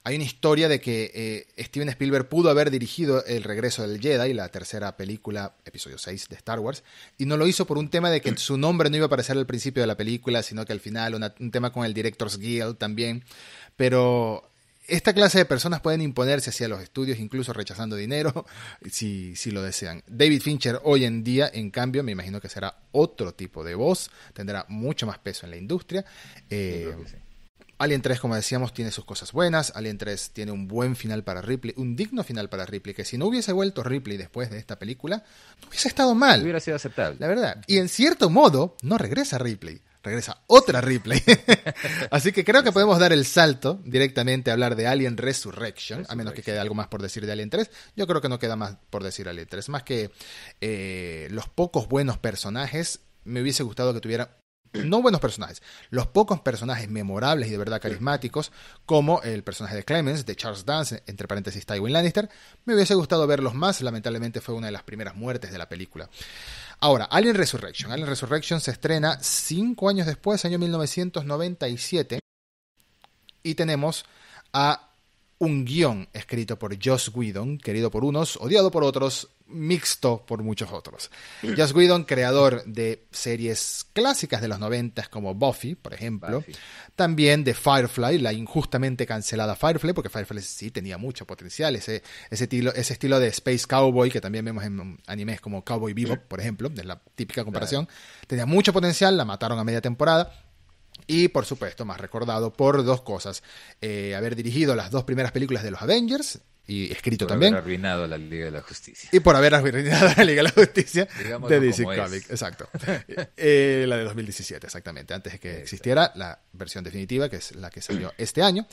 hay 0.06 0.16
una 0.16 0.24
historia 0.24 0.70
de 0.70 0.80
que 0.80 1.12
eh, 1.14 1.64
Steven 1.66 1.90
Spielberg 1.90 2.30
pudo 2.30 2.50
haber 2.50 2.72
dirigido 2.72 3.26
El 3.26 3.44
regreso 3.44 3.86
del 3.86 4.00
Jedi, 4.00 4.34
la 4.34 4.48
tercera 4.48 4.96
película, 4.96 5.56
episodio 5.66 5.98
6 5.98 6.30
de 6.30 6.36
Star 6.38 6.60
Wars, 6.60 6.84
y 7.18 7.26
no 7.26 7.36
lo 7.36 7.48
hizo 7.48 7.66
por 7.66 7.78
un 7.78 7.90
tema 7.90 8.10
de 8.10 8.22
que 8.22 8.36
su 8.38 8.58
nombre 8.58 8.90
no 8.90 8.96
iba 8.96 9.06
a 9.06 9.08
aparecer 9.08 9.38
al 9.38 9.46
principio 9.46 9.84
de 9.84 9.88
la 9.88 9.98
película, 9.98 10.42
sino 10.42 10.66
que 10.66 10.72
al 10.72 10.80
final 10.80 11.16
un 11.16 11.52
tema 11.52 11.74
con 11.74 11.84
el 11.84 11.94
Directors 11.94 12.38
Guild 12.38 12.78
también, 12.78 13.26
pero 13.76 14.49
esta 14.90 15.14
clase 15.14 15.40
de 15.40 15.46
personas 15.46 15.82
pueden 15.82 16.02
imponerse 16.02 16.50
hacia 16.50 16.68
los 16.68 16.82
estudios, 16.82 17.20
incluso 17.20 17.54
rechazando 17.54 17.96
dinero, 17.96 18.46
si, 18.92 19.36
si, 19.36 19.52
lo 19.52 19.62
desean. 19.62 20.04
David 20.08 20.42
Fincher 20.42 20.80
hoy 20.84 21.06
en 21.06 21.24
día, 21.24 21.50
en 21.54 21.72
cambio, 21.72 22.04
me 22.04 22.12
imagino 22.12 22.42
que 22.42 22.50
será 22.50 22.76
otro 22.92 23.34
tipo 23.34 23.64
de 23.64 23.76
voz, 23.76 24.12
tendrá 24.34 24.66
mucho 24.70 25.06
más 25.08 25.20
peso 25.20 25.46
en 25.46 25.52
la 25.52 25.58
industria. 25.58 26.06
Eh, 26.50 26.96
Alien 27.80 28.02
3, 28.02 28.20
como 28.20 28.36
decíamos, 28.36 28.74
tiene 28.74 28.92
sus 28.92 29.06
cosas 29.06 29.32
buenas. 29.32 29.72
Alien 29.74 29.98
3 29.98 30.32
tiene 30.32 30.52
un 30.52 30.68
buen 30.68 30.98
final 30.98 31.24
para 31.24 31.42
Ripley, 31.42 31.74
un 31.78 31.96
digno 31.96 32.26
final 32.26 32.50
para 32.50 32.66
Ripley, 32.66 32.94
que 32.94 33.06
si 33.06 33.18
no 33.18 33.28
hubiese 33.28 33.54
vuelto 33.54 33.84
Ripley 33.84 34.18
después 34.18 34.50
de 34.50 34.58
esta 34.58 34.78
película, 34.78 35.24
no 35.62 35.70
hubiese 35.70 35.88
estado 35.88 36.14
mal. 36.14 36.44
Hubiera 36.44 36.60
sido 36.60 36.76
aceptable. 36.76 37.16
La 37.20 37.28
verdad. 37.28 37.64
Y 37.68 37.78
en 37.78 37.88
cierto 37.88 38.30
modo, 38.30 38.76
no 38.82 38.98
regresa 38.98 39.38
Ripley. 39.38 39.82
Regresa 40.02 40.44
otra 40.48 40.80
Ripley. 40.80 41.22
Así 42.12 42.32
que 42.32 42.46
creo 42.46 42.64
que 42.64 42.72
podemos 42.72 43.00
dar 43.00 43.12
el 43.12 43.26
salto 43.26 43.82
directamente 43.84 44.50
a 44.50 44.54
hablar 44.54 44.76
de 44.76 44.88
Alien 44.88 45.18
Resurrection, 45.18 46.06
a 46.08 46.16
menos 46.16 46.34
que 46.34 46.42
quede 46.42 46.60
algo 46.60 46.74
más 46.74 46.88
por 46.88 47.02
decir 47.02 47.26
de 47.26 47.32
Alien 47.34 47.50
3. 47.50 47.70
Yo 47.96 48.08
creo 48.08 48.22
que 48.22 48.30
no 48.30 48.40
queda 48.40 48.56
más 48.56 48.78
por 48.90 49.04
decir 49.04 49.28
Alien 49.28 49.48
3. 49.50 49.70
Más 49.70 49.84
que 49.84 50.12
eh, 50.62 51.28
los 51.32 51.50
pocos 51.50 51.90
buenos 51.90 52.18
personajes, 52.18 53.02
me 53.26 53.42
hubiese 53.42 53.64
gustado 53.64 53.94
que 53.94 54.00
tuviera 54.00 54.40
no 54.74 55.02
buenos 55.02 55.20
personajes, 55.20 55.62
los 55.90 56.08
pocos 56.08 56.42
personajes 56.42 56.90
memorables 56.90 57.48
y 57.48 57.52
de 57.52 57.58
verdad 57.58 57.82
carismáticos, 57.82 58.52
como 58.86 59.22
el 59.24 59.44
personaje 59.44 59.76
de 59.76 59.84
Clemens, 59.84 60.26
de 60.26 60.36
Charles 60.36 60.66
Dance, 60.66 61.02
entre 61.08 61.28
paréntesis 61.28 61.66
Tywin 61.66 61.92
Lannister, 61.92 62.30
me 62.66 62.76
hubiese 62.76 62.94
gustado 62.94 63.26
verlos 63.26 63.56
más, 63.56 63.82
lamentablemente 63.82 64.42
fue 64.42 64.56
una 64.56 64.68
de 64.68 64.74
las 64.74 64.84
primeras 64.84 65.16
muertes 65.16 65.52
de 65.52 65.58
la 65.58 65.68
película. 65.68 66.10
Ahora, 66.82 67.06
Alien 67.06 67.36
Resurrection. 67.36 67.92
Alien 67.92 68.08
Resurrection 68.08 68.62
se 68.62 68.72
estrena 68.72 69.18
cinco 69.22 69.90
años 69.90 70.08
después, 70.08 70.46
año 70.46 70.58
1997, 70.60 72.20
y 73.44 73.56
tenemos 73.56 74.06
a 74.54 74.89
un 75.40 75.66
guion 75.66 76.08
escrito 76.14 76.60
por 76.60 76.78
Joss 76.82 77.12
Whedon, 77.14 77.58
querido 77.58 77.90
por 77.90 78.04
unos, 78.04 78.38
odiado 78.38 78.72
por 78.72 78.84
otros, 78.84 79.30
mixto 79.48 80.26
por 80.26 80.44
muchos 80.44 80.72
otros. 80.72 81.10
Joss 81.58 81.74
Whedon, 81.74 82.04
creador 82.04 82.64
de 82.66 83.08
series 83.12 83.88
clásicas 83.94 84.42
de 84.42 84.50
los 84.50 84.60
90 84.60 85.08
como 85.08 85.34
Buffy, 85.34 85.76
por 85.76 85.94
ejemplo, 85.94 86.40
Buffy. 86.40 86.52
también 86.96 87.46
de 87.46 87.54
Firefly, 87.54 88.20
la 88.20 88.34
injustamente 88.34 89.06
cancelada 89.06 89.56
Firefly, 89.56 89.94
porque 89.94 90.10
Firefly 90.10 90.42
sí 90.42 90.72
tenía 90.72 90.98
mucho 90.98 91.26
potencial, 91.26 91.76
ese, 91.76 92.04
ese, 92.30 92.44
estilo, 92.44 92.74
ese 92.74 92.94
estilo 92.94 93.20
de 93.20 93.28
Space 93.30 93.66
Cowboy 93.66 94.12
que 94.12 94.22
también 94.22 94.44
vemos 94.44 94.64
en 94.66 95.00
animes 95.08 95.40
como 95.40 95.64
Cowboy 95.64 95.94
Bebop, 95.94 96.20
por 96.20 96.42
ejemplo, 96.42 96.70
es 96.76 96.86
la 96.86 97.02
típica 97.16 97.46
comparación, 97.46 97.88
tenía 98.28 98.46
mucho 98.46 98.74
potencial, 98.74 99.16
la 99.16 99.26
mataron 99.26 99.58
a 99.58 99.64
media 99.64 99.82
temporada. 99.82 100.46
Y 101.08 101.30
por 101.30 101.46
supuesto, 101.46 101.86
más 101.86 102.00
recordado 102.00 102.54
por 102.54 102.84
dos 102.84 103.02
cosas. 103.02 103.44
Eh, 103.82 104.16
haber 104.16 104.36
dirigido 104.36 104.76
las 104.76 104.92
dos 104.92 105.04
primeras 105.04 105.32
películas 105.32 105.64
de 105.64 105.72
los 105.72 105.82
Avengers 105.82 106.40
y 106.70 106.92
escrito 106.92 107.26
Por 107.26 107.34
también. 107.34 107.54
haber 107.54 107.64
arruinado 107.64 108.08
la 108.08 108.18
Liga 108.18 108.46
de 108.46 108.52
la 108.52 108.62
Justicia. 108.62 109.10
Y 109.12 109.20
por 109.22 109.36
haber 109.36 109.56
arruinado 109.56 110.12
la 110.16 110.24
Liga 110.24 110.38
de 110.38 110.44
la 110.44 110.52
Justicia 110.52 111.08
Digámoslo 111.18 111.60
de 111.60 111.66
DC. 111.66 111.84
Comics. 111.84 112.30
Exacto. 112.30 112.70
Eh, 113.38 113.86
la 113.88 113.98
de 113.98 114.04
2017, 114.04 114.68
exactamente. 114.68 115.14
Antes 115.14 115.34
de 115.34 115.40
que 115.40 115.60
existiera 115.62 116.12
la 116.16 116.40
versión 116.54 116.84
definitiva, 116.84 117.28
que 117.28 117.38
es 117.38 117.56
la 117.56 117.70
que 117.72 117.82
salió 117.82 118.14
este 118.20 118.44
año, 118.44 118.68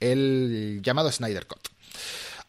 el 0.00 0.80
llamado 0.82 1.12
Snyder 1.12 1.46
Cut. 1.46 1.68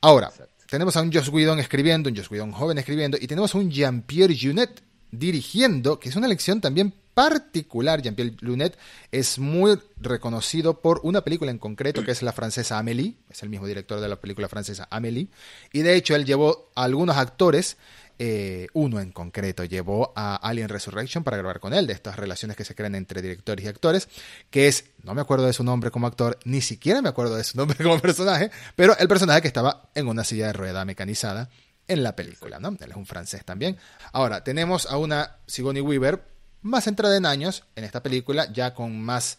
Ahora, 0.01 0.27
Exacto. 0.27 0.53
tenemos 0.69 0.95
a 0.95 1.01
un 1.01 1.11
Joss 1.11 1.30
Whedon 1.30 1.60
escribiendo, 1.60 2.10
un 2.10 2.15
Joss 2.15 2.31
Whedon 2.31 2.51
joven 2.51 2.77
escribiendo, 2.77 3.18
y 3.19 3.27
tenemos 3.27 3.53
a 3.53 3.57
un 3.57 3.69
Jean-Pierre 3.72 4.38
Junet 4.39 4.81
dirigiendo, 5.11 5.99
que 5.99 6.10
es 6.10 6.15
una 6.15 6.27
elección 6.27 6.61
también 6.61 6.93
particular. 7.14 8.02
Jean-Pierre 8.02 8.35
Lunet 8.41 8.77
es 9.11 9.40
muy 9.40 9.80
reconocido 9.98 10.81
por 10.81 11.02
una 11.03 11.22
película 11.22 11.52
en 11.52 11.60
concreto 11.60 12.03
que 12.03 12.11
es 12.11 12.22
la 12.22 12.34
francesa 12.34 12.80
Amélie, 12.80 13.15
es 13.30 13.44
el 13.44 13.49
mismo 13.49 13.68
director 13.68 13.99
de 13.99 14.07
la 14.07 14.18
película 14.18 14.49
francesa 14.49 14.88
Amélie, 14.90 15.27
y 15.72 15.81
de 15.81 15.95
hecho 15.95 16.15
él 16.15 16.26
llevó 16.26 16.72
a 16.76 16.84
algunos 16.84 17.18
actores, 17.18 17.77
eh, 18.19 18.68
uno 18.73 18.99
en 18.99 19.11
concreto 19.11 19.64
llevó 19.64 20.14
a 20.15 20.35
Alien 20.35 20.69
Resurrection 20.69 21.23
para 21.23 21.38
grabar 21.38 21.60
con 21.60 21.73
él, 21.73 21.88
de 21.88 21.94
estas 21.94 22.15
relaciones 22.15 22.57
que 22.57 22.65
se 22.65 22.76
crean 22.76 22.95
entre 22.95 23.22
directores 23.22 23.65
y 23.65 23.68
actores, 23.68 24.10
que 24.49 24.68
es, 24.68 24.85
no 25.03 25.14
me 25.14 25.22
acuerdo 25.22 25.45
de 25.45 25.53
su 25.53 25.64
nombre 25.64 25.91
como 25.91 26.07
actor, 26.07 26.38
ni 26.45 26.61
siquiera 26.61 27.02
me 27.02 27.10
acuerdo 27.10 27.35
de 27.35 27.44
su 27.44 27.57
nombre 27.57 27.77
como 27.84 27.99
personaje, 27.99 28.52
pero 28.76 28.98
el 28.98 29.07
personaje 29.07 29.41
que 29.41 29.48
estaba 29.48 29.90
en 29.95 30.07
una 30.07 30.23
silla 30.23 30.48
de 30.48 30.53
rueda 30.53 30.85
mecanizada 30.85 31.49
en 31.88 32.03
la 32.03 32.15
película, 32.15 32.60
¿no? 32.60 32.69
Él 32.69 32.91
es 32.91 32.95
un 32.95 33.06
francés 33.06 33.44
también. 33.44 33.77
Ahora, 34.14 34.44
tenemos 34.44 34.85
a 34.85 34.98
una 34.98 35.38
Sigourney 35.48 35.81
Weaver 35.81 36.32
más 36.64 36.88
entrada 36.88 37.15
en 37.15 37.26
años 37.26 37.64
en 37.76 37.84
esta 37.84 38.02
película, 38.02 38.52
ya 38.52 38.73
con 38.73 39.02
más, 39.02 39.38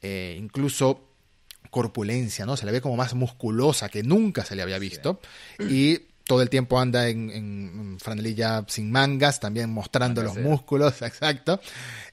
eh, 0.00 0.36
incluso 0.38 1.08
corpulencia, 1.70 2.44
¿no? 2.44 2.56
Se 2.56 2.66
le 2.66 2.72
ve 2.72 2.80
como 2.80 2.96
más 2.96 3.14
musculosa 3.14 3.88
que 3.88 4.02
nunca 4.02 4.44
se 4.44 4.56
le 4.56 4.62
había 4.62 4.78
visto. 4.78 5.20
Y 5.58 5.98
todo 6.24 6.42
el 6.42 6.50
tiempo 6.50 6.78
anda 6.78 7.08
en, 7.08 7.30
en 7.30 7.98
franelilla 8.00 8.64
sin 8.68 8.90
mangas, 8.90 9.40
también 9.40 9.70
mostrando 9.70 10.22
los 10.22 10.36
músculos, 10.36 11.00
exacto. 11.02 11.60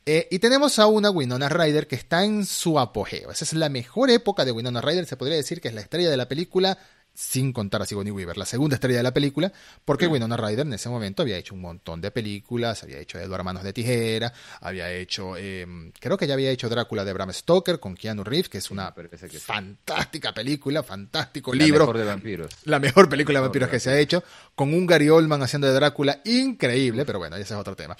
Eh, 0.06 0.28
y 0.32 0.40
tenemos 0.40 0.80
a 0.80 0.88
una 0.88 1.12
Winona 1.12 1.50
Ryder 1.50 1.88
que 1.88 1.96
está 1.96 2.24
en 2.24 2.46
su 2.46 2.80
apogeo. 2.80 3.32
Esa 3.32 3.46
es 3.46 3.54
la 3.54 3.70
mejor 3.70 4.10
época 4.10 4.46
de 4.46 4.52
Winona 4.52 4.82
Ryder. 4.82 5.06
Se 5.06 5.18
podría 5.18 5.38
decir 5.38 5.62
que 5.62 5.68
es 5.68 5.74
la 5.74 5.82
estrella 5.82 6.10
de 6.10 6.18
la 6.18 6.28
película, 6.28 6.80
sin 7.20 7.52
contar 7.52 7.82
a 7.82 7.86
Sigourney 7.86 8.12
Weaver, 8.12 8.38
la 8.38 8.46
segunda 8.46 8.76
estrella 8.76 9.00
de 9.00 9.04
la 9.04 9.14
película, 9.14 9.52
porque 9.84 10.08
Winona 10.08 10.38
Ryder 10.38 10.66
en 10.66 10.72
ese 10.72 10.88
momento 10.88 11.22
había 11.22 11.36
hecho 11.36 11.54
un 11.54 11.60
montón 11.60 12.00
de 12.00 12.12
películas, 12.12 12.82
había 12.84 12.98
hecho 12.98 13.20
Edward 13.20 13.44
Manos 13.44 13.64
de 13.64 13.74
Tijera, 13.74 14.32
había 14.62 14.90
hecho, 14.94 15.36
eh, 15.38 15.68
creo 16.00 16.18
que 16.18 16.28
ya 16.28 16.36
había 16.36 16.50
hecho 16.50 16.70
Drácula 16.70 17.04
de 17.04 17.12
Bram 17.12 17.34
Stoker 17.34 17.82
con 17.82 17.96
Keanu 17.96 18.24
Reeves, 18.24 18.48
que 18.48 18.60
es 18.60 18.72
una 18.72 18.96
parece 18.96 19.28
que 19.28 19.38
sí. 19.38 19.46
fantástica 19.46 20.34
película, 20.34 20.82
fantástico 20.82 21.54
La 21.54 21.66
libro. 21.66 21.82
mejor 21.82 21.98
de 21.98 22.06
vampiros. 22.06 22.52
La 22.64 22.80
mejor 22.80 23.10
película 23.10 23.40
de 23.40 23.42
Mejor 23.42 23.50
vampiros 23.50 23.70
que 23.70 23.80
se 23.82 23.90
ha 23.90 24.00
hecho, 24.00 24.24
con 24.56 24.74
un 24.74 24.88
Gary 24.88 25.10
Oldman 25.10 25.44
haciendo 25.44 25.68
de 25.68 25.74
Drácula 25.74 26.22
increíble, 26.24 27.04
pero 27.04 27.20
bueno, 27.20 27.36
ese 27.36 27.54
es 27.54 27.60
otro 27.60 27.76
tema. 27.76 27.98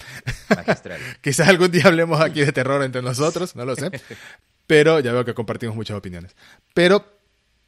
Magistral. 0.48 0.98
Quizás 1.20 1.46
algún 1.46 1.70
día 1.70 1.84
hablemos 1.84 2.18
aquí 2.22 2.40
de 2.40 2.52
terror 2.52 2.82
entre 2.82 3.02
nosotros, 3.02 3.54
no 3.54 3.66
lo 3.66 3.76
sé. 3.76 3.90
Pero 4.66 5.00
ya 5.00 5.12
veo 5.12 5.24
que 5.24 5.34
compartimos 5.34 5.74
muchas 5.74 5.96
opiniones. 5.96 6.36
Pero 6.72 7.19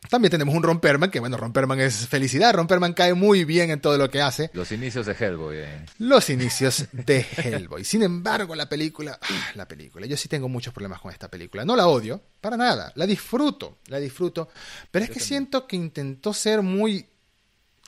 también 0.09 0.31
tenemos 0.31 0.55
un 0.55 0.63
Ron 0.63 0.81
Perlman, 0.81 1.11
que 1.11 1.21
bueno, 1.21 1.37
Ron 1.37 1.53
Perlman 1.53 1.81
es 1.81 2.07
felicidad. 2.09 2.53
Ron 2.55 2.67
Perlman 2.67 2.93
cae 2.93 3.15
muy 3.15 3.45
bien 3.45 3.71
en 3.71 3.81
todo 3.81 3.97
lo 3.97 4.11
que 4.11 4.21
hace. 4.21 4.51
Los 4.53 4.73
inicios 4.73 5.07
de 5.07 5.13
Hellboy. 5.13 5.57
eh. 5.59 5.87
Los 5.99 6.29
inicios 6.29 6.87
de 6.93 7.25
Hellboy. 7.37 7.85
Sin 7.85 8.03
embargo, 8.03 8.55
la 8.55 8.69
película, 8.69 9.19
ah, 9.23 9.51
la 9.55 9.67
película, 9.67 10.07
yo 10.07 10.17
sí 10.17 10.29
tengo 10.29 10.49
muchos 10.49 10.75
problemas 10.75 11.01
con 11.01 11.13
esta 11.13 11.29
película. 11.29 11.65
No 11.65 11.77
la 11.77 11.87
odio, 11.87 12.21
para 12.41 12.57
nada. 12.57 12.93
La 12.97 13.07
disfruto, 13.07 13.79
la 13.87 13.99
disfruto. 13.99 14.49
Pero 14.91 15.05
es 15.05 15.11
que 15.11 15.21
siento 15.21 15.67
que 15.67 15.77
intentó 15.77 16.35
ser 16.35 16.63
muy, 16.63 17.07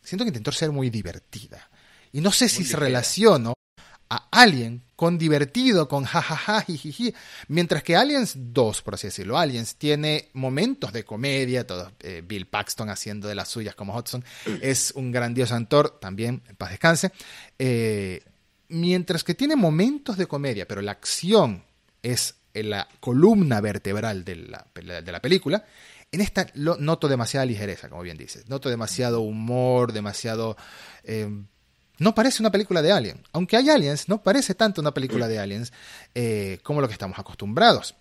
siento 0.03 0.24
que 0.24 0.28
intentó 0.28 0.53
ser 0.53 0.70
muy 0.70 0.91
divertida. 0.91 1.69
Y 2.12 2.20
no 2.20 2.31
sé 2.31 2.49
si 2.49 2.65
se 2.65 2.77
relaciono 2.77 3.55
a 4.15 4.28
Alien 4.31 4.82
con 4.97 5.19
divertido, 5.19 5.89
con 5.89 6.05
jajaja, 6.05 6.62
jijiji. 6.62 7.15
Mientras 7.49 7.82
que 7.82 7.97
Aliens 7.97 8.35
2, 8.36 8.82
por 8.82 8.95
así 8.95 9.09
decirlo, 9.09 9.39
Aliens 9.39 9.77
tiene 9.77 10.31
momentos 10.35 10.93
de 10.93 11.05
comedia, 11.05 11.66
todo, 11.66 11.93
eh, 12.01 12.23
Bill 12.24 12.47
Paxton 12.47 12.89
haciendo 12.91 13.28
de 13.28 13.35
las 13.35 13.49
suyas 13.49 13.74
como 13.74 13.97
Hudson, 13.97 14.24
es 14.62 14.93
un 14.95 15.11
grandioso 15.11 15.55
actor, 15.55 15.99
también, 16.01 16.43
en 16.49 16.57
paz 16.57 16.70
descanse. 16.70 17.12
Eh, 17.59 18.23
mientras 18.69 19.24
que 19.24 19.35
tiene 19.35 19.57
momentos 19.57 20.16
de 20.16 20.27
comedia, 20.27 20.66
pero 20.66 20.81
la 20.81 20.93
acción 20.93 21.65
es 22.03 22.36
la 22.53 22.89
columna 23.01 23.61
vertebral 23.61 24.24
de 24.24 24.36
la, 24.36 24.66
de 24.74 25.12
la 25.12 25.20
película, 25.20 25.65
en 26.12 26.20
esta 26.20 26.47
lo, 26.55 26.77
noto 26.77 27.09
demasiada 27.09 27.45
ligereza, 27.45 27.89
como 27.89 28.03
bien 28.03 28.16
dices. 28.16 28.49
Noto 28.49 28.69
demasiado 28.69 29.23
humor, 29.23 29.93
demasiado... 29.93 30.57
eh, 31.03 31.28
no 31.98 32.14
parece 32.14 32.42
una 32.42 32.50
película 32.50 32.82
de 32.82 32.92
Alien. 32.92 33.22
Aunque 33.32 33.56
hay 33.56 33.70
Aliens, 33.70 34.08
no 34.08 34.22
parece 34.22 34.54
tanto 34.54 34.80
una 34.80 34.92
película 34.92 35.28
de 35.28 35.38
Aliens 35.38 35.72
eh, 36.14 36.58
como 36.62 36.80
lo 36.80 36.88
que 36.88 36.92
estamos 36.92 37.18
acostumbrados. 37.18 37.94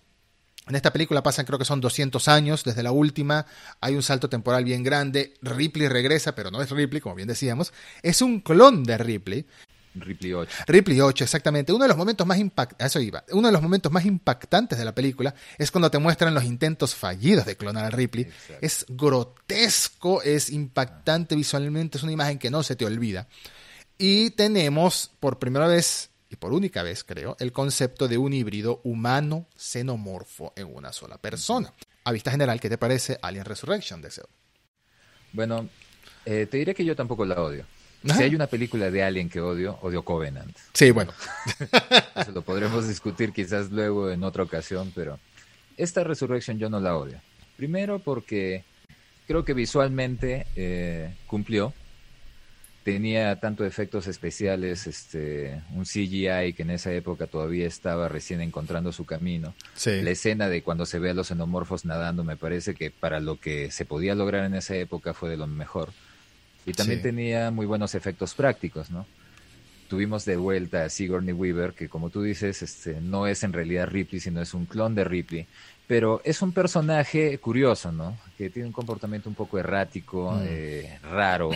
En 0.66 0.74
esta 0.76 0.92
película 0.92 1.22
pasan, 1.22 1.44
creo 1.44 1.58
que 1.58 1.66
son 1.66 1.80
200 1.80 2.26
años 2.28 2.64
desde 2.64 2.82
la 2.82 2.90
última. 2.90 3.44
Hay 3.80 3.94
un 3.94 4.02
salto 4.02 4.30
temporal 4.30 4.64
bien 4.64 4.82
grande. 4.82 5.34
Ripley 5.42 5.88
regresa, 5.88 6.34
pero 6.34 6.50
no 6.50 6.62
es 6.62 6.70
Ripley, 6.70 7.02
como 7.02 7.14
bien 7.14 7.28
decíamos. 7.28 7.72
Es 8.02 8.22
un 8.22 8.40
clon 8.40 8.82
de 8.82 8.96
Ripley. 8.96 9.46
Ripley 9.94 10.32
8. 10.32 10.50
Ripley 10.66 11.00
8, 11.00 11.22
exactamente. 11.22 11.72
Uno 11.72 11.84
de 11.84 11.88
los 11.88 11.96
momentos 11.96 12.26
más 12.26 12.38
impact 12.38 12.80
eso 12.82 12.98
iba. 12.98 13.22
Uno 13.30 13.48
de 13.48 13.52
los 13.52 13.62
momentos 13.62 13.92
más 13.92 14.04
impactantes 14.06 14.78
de 14.78 14.84
la 14.84 14.94
película 14.94 15.34
es 15.58 15.70
cuando 15.70 15.90
te 15.90 15.98
muestran 15.98 16.34
los 16.34 16.44
intentos 16.44 16.94
fallidos 16.94 17.44
de 17.44 17.56
clonar 17.56 17.84
a 17.84 17.90
Ripley. 17.90 18.24
Exacto. 18.24 18.54
Es 18.60 18.86
grotesco, 18.88 20.22
es 20.22 20.50
impactante 20.50 21.36
visualmente, 21.36 21.98
es 21.98 22.02
una 22.02 22.12
imagen 22.12 22.38
que 22.38 22.50
no 22.50 22.62
se 22.62 22.74
te 22.74 22.86
olvida. 22.86 23.28
Y 23.98 24.30
tenemos 24.30 25.10
por 25.20 25.38
primera 25.38 25.66
vez 25.66 26.10
y 26.34 26.36
por 26.36 26.52
única 26.52 26.82
vez, 26.82 27.04
creo, 27.04 27.36
el 27.38 27.52
concepto 27.52 28.08
de 28.08 28.18
un 28.18 28.32
híbrido 28.32 28.80
humano 28.82 29.46
xenomorfo 29.56 30.52
en 30.56 30.74
una 30.74 30.92
sola 30.92 31.16
persona. 31.16 31.72
A 32.02 32.10
vista 32.12 32.30
general, 32.30 32.60
¿qué 32.60 32.68
te 32.68 32.76
parece 32.76 33.18
Alien 33.22 33.44
Resurrection, 33.44 34.02
Deseo? 34.02 34.28
Bueno, 35.32 35.68
eh, 36.26 36.46
te 36.50 36.56
diré 36.56 36.74
que 36.74 36.84
yo 36.84 36.96
tampoco 36.96 37.24
la 37.24 37.40
odio. 37.40 37.64
Ajá. 38.04 38.16
Si 38.16 38.22
hay 38.24 38.34
una 38.34 38.48
película 38.48 38.90
de 38.90 39.02
Alien 39.02 39.30
que 39.30 39.40
odio, 39.40 39.78
odio 39.80 40.04
Covenant. 40.04 40.56
Sí, 40.72 40.90
bueno. 40.90 41.12
Eso 42.16 42.32
lo 42.32 42.42
podremos 42.42 42.86
discutir 42.88 43.32
quizás 43.32 43.70
luego 43.70 44.10
en 44.10 44.24
otra 44.24 44.42
ocasión, 44.42 44.92
pero 44.94 45.18
esta 45.76 46.04
Resurrection 46.04 46.58
yo 46.58 46.68
no 46.68 46.80
la 46.80 46.96
odio. 46.96 47.20
Primero 47.56 48.00
porque 48.00 48.64
creo 49.26 49.44
que 49.44 49.54
visualmente 49.54 50.46
eh, 50.56 51.14
cumplió. 51.26 51.72
Tenía 52.84 53.40
tanto 53.40 53.64
efectos 53.64 54.06
especiales, 54.06 54.86
este, 54.86 55.62
un 55.72 55.84
CGI 55.84 56.52
que 56.52 56.62
en 56.62 56.70
esa 56.70 56.92
época 56.92 57.26
todavía 57.26 57.66
estaba 57.66 58.08
recién 58.08 58.42
encontrando 58.42 58.92
su 58.92 59.06
camino. 59.06 59.54
La 59.86 60.10
escena 60.10 60.50
de 60.50 60.62
cuando 60.62 60.84
se 60.84 60.98
ve 60.98 61.10
a 61.10 61.14
los 61.14 61.28
xenomorfos 61.28 61.86
nadando 61.86 62.24
me 62.24 62.36
parece 62.36 62.74
que 62.74 62.90
para 62.90 63.20
lo 63.20 63.40
que 63.40 63.70
se 63.70 63.86
podía 63.86 64.14
lograr 64.14 64.44
en 64.44 64.54
esa 64.54 64.76
época 64.76 65.14
fue 65.14 65.30
de 65.30 65.38
lo 65.38 65.46
mejor. 65.46 65.92
Y 66.66 66.72
también 66.72 67.02
tenía 67.02 67.50
muy 67.50 67.64
buenos 67.64 67.94
efectos 67.94 68.34
prácticos, 68.34 68.90
¿no? 68.90 69.06
Tuvimos 69.88 70.26
de 70.26 70.36
vuelta 70.36 70.84
a 70.84 70.90
Sigourney 70.90 71.32
Weaver, 71.32 71.72
que 71.72 71.88
como 71.88 72.10
tú 72.10 72.22
dices, 72.22 72.62
este, 72.62 73.00
no 73.00 73.26
es 73.26 73.44
en 73.44 73.52
realidad 73.52 73.88
Ripley, 73.88 74.20
sino 74.20 74.42
es 74.42 74.52
un 74.52 74.66
clon 74.66 74.94
de 74.94 75.04
Ripley. 75.04 75.46
Pero 75.86 76.20
es 76.24 76.40
un 76.42 76.52
personaje 76.52 77.38
curioso, 77.38 77.92
¿no? 77.92 78.16
Que 78.36 78.50
tiene 78.50 78.66
un 78.66 78.72
comportamiento 78.72 79.28
un 79.28 79.34
poco 79.34 79.58
errático, 79.58 80.32
mm. 80.32 80.42
eh, 80.46 80.98
raro 81.02 81.50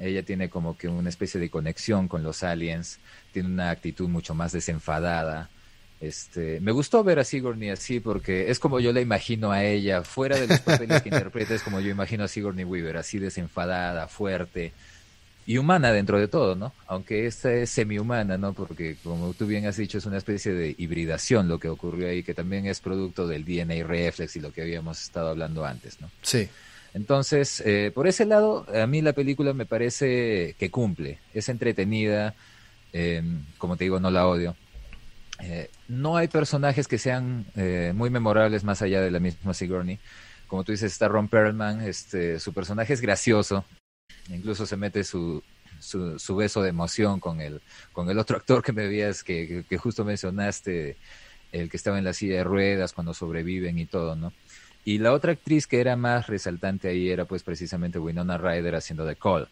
ella 0.00 0.22
tiene 0.22 0.48
como 0.48 0.76
que 0.76 0.88
una 0.88 1.08
especie 1.08 1.40
de 1.40 1.50
conexión 1.50 2.08
con 2.08 2.22
los 2.22 2.42
aliens, 2.42 2.98
tiene 3.32 3.48
una 3.48 3.70
actitud 3.70 4.08
mucho 4.08 4.34
más 4.34 4.52
desenfadada. 4.52 5.50
Este, 6.00 6.60
me 6.60 6.72
gustó 6.72 7.04
ver 7.04 7.18
a 7.18 7.24
Sigourney 7.24 7.68
así 7.68 8.00
porque 8.00 8.50
es 8.50 8.58
como 8.58 8.80
yo 8.80 8.92
la 8.92 9.02
imagino 9.02 9.52
a 9.52 9.62
ella, 9.64 10.02
fuera 10.02 10.38
de 10.38 10.46
los 10.46 10.60
papeles 10.60 11.02
que 11.02 11.08
interpreta, 11.10 11.54
es 11.54 11.62
como 11.62 11.80
yo 11.80 11.90
imagino 11.90 12.24
a 12.24 12.28
Sigourney 12.28 12.64
Weaver, 12.64 12.96
así 12.96 13.18
desenfadada, 13.18 14.08
fuerte 14.08 14.72
y 15.46 15.58
humana 15.58 15.92
dentro 15.92 16.18
de 16.18 16.28
todo, 16.28 16.54
¿no? 16.54 16.72
Aunque 16.86 17.26
esta 17.26 17.52
es 17.52 17.70
semi-humana, 17.70 18.38
¿no? 18.38 18.52
Porque 18.52 18.96
como 19.02 19.34
tú 19.34 19.46
bien 19.46 19.66
has 19.66 19.76
dicho, 19.76 19.98
es 19.98 20.06
una 20.06 20.18
especie 20.18 20.52
de 20.52 20.74
hibridación 20.78 21.48
lo 21.48 21.58
que 21.58 21.68
ocurrió 21.68 22.08
ahí, 22.08 22.22
que 22.22 22.34
también 22.34 22.66
es 22.66 22.80
producto 22.80 23.26
del 23.26 23.44
DNA 23.44 23.84
reflex 23.86 24.36
y 24.36 24.40
lo 24.40 24.52
que 24.52 24.62
habíamos 24.62 25.02
estado 25.02 25.28
hablando 25.28 25.64
antes, 25.64 26.00
¿no? 26.00 26.10
Sí. 26.22 26.48
Entonces, 26.94 27.62
eh, 27.64 27.92
por 27.94 28.08
ese 28.08 28.24
lado, 28.24 28.66
a 28.74 28.86
mí 28.86 29.00
la 29.00 29.12
película 29.12 29.52
me 29.52 29.66
parece 29.66 30.56
que 30.58 30.70
cumple, 30.70 31.20
es 31.34 31.48
entretenida, 31.48 32.34
em, 32.92 33.44
como 33.58 33.76
te 33.76 33.84
digo, 33.84 34.00
no 34.00 34.10
la 34.10 34.26
odio. 34.26 34.56
Eh, 35.42 35.70
no 35.88 36.16
hay 36.16 36.28
personajes 36.28 36.88
que 36.88 36.98
sean 36.98 37.46
eh, 37.56 37.92
muy 37.94 38.10
memorables 38.10 38.64
más 38.64 38.82
allá 38.82 39.00
de 39.00 39.10
la 39.10 39.20
misma 39.20 39.54
Sigourney. 39.54 39.98
Como 40.48 40.64
tú 40.64 40.72
dices, 40.72 40.92
está 40.92 41.08
Ron 41.08 41.28
Perlman, 41.28 41.80
este, 41.82 42.40
su 42.40 42.52
personaje 42.52 42.92
es 42.92 43.00
gracioso, 43.00 43.64
incluso 44.28 44.66
se 44.66 44.76
mete 44.76 45.04
su, 45.04 45.42
su, 45.80 46.36
beso 46.36 46.60
de 46.62 46.70
emoción 46.70 47.20
con 47.20 47.40
el, 47.40 47.62
con 47.92 48.10
el 48.10 48.18
otro 48.18 48.36
actor 48.36 48.62
que 48.62 48.72
me 48.72 48.88
veías, 48.88 49.22
que, 49.22 49.64
que 49.68 49.78
justo 49.78 50.04
mencionaste, 50.04 50.96
el 51.52 51.70
que 51.70 51.76
estaba 51.76 51.98
en 51.98 52.04
la 52.04 52.12
silla 52.12 52.36
de 52.36 52.44
ruedas 52.44 52.92
cuando 52.92 53.14
sobreviven 53.14 53.78
y 53.78 53.86
todo, 53.86 54.16
¿no? 54.16 54.32
Y 54.84 54.98
la 54.98 55.12
otra 55.12 55.32
actriz 55.32 55.66
que 55.66 55.80
era 55.80 55.96
más 55.96 56.26
resaltante 56.26 56.88
ahí 56.88 57.10
era 57.10 57.24
pues 57.24 57.42
precisamente 57.42 57.98
Winona 57.98 58.38
Ryder 58.38 58.74
haciendo 58.74 59.04
de 59.04 59.16
Cole, 59.16 59.46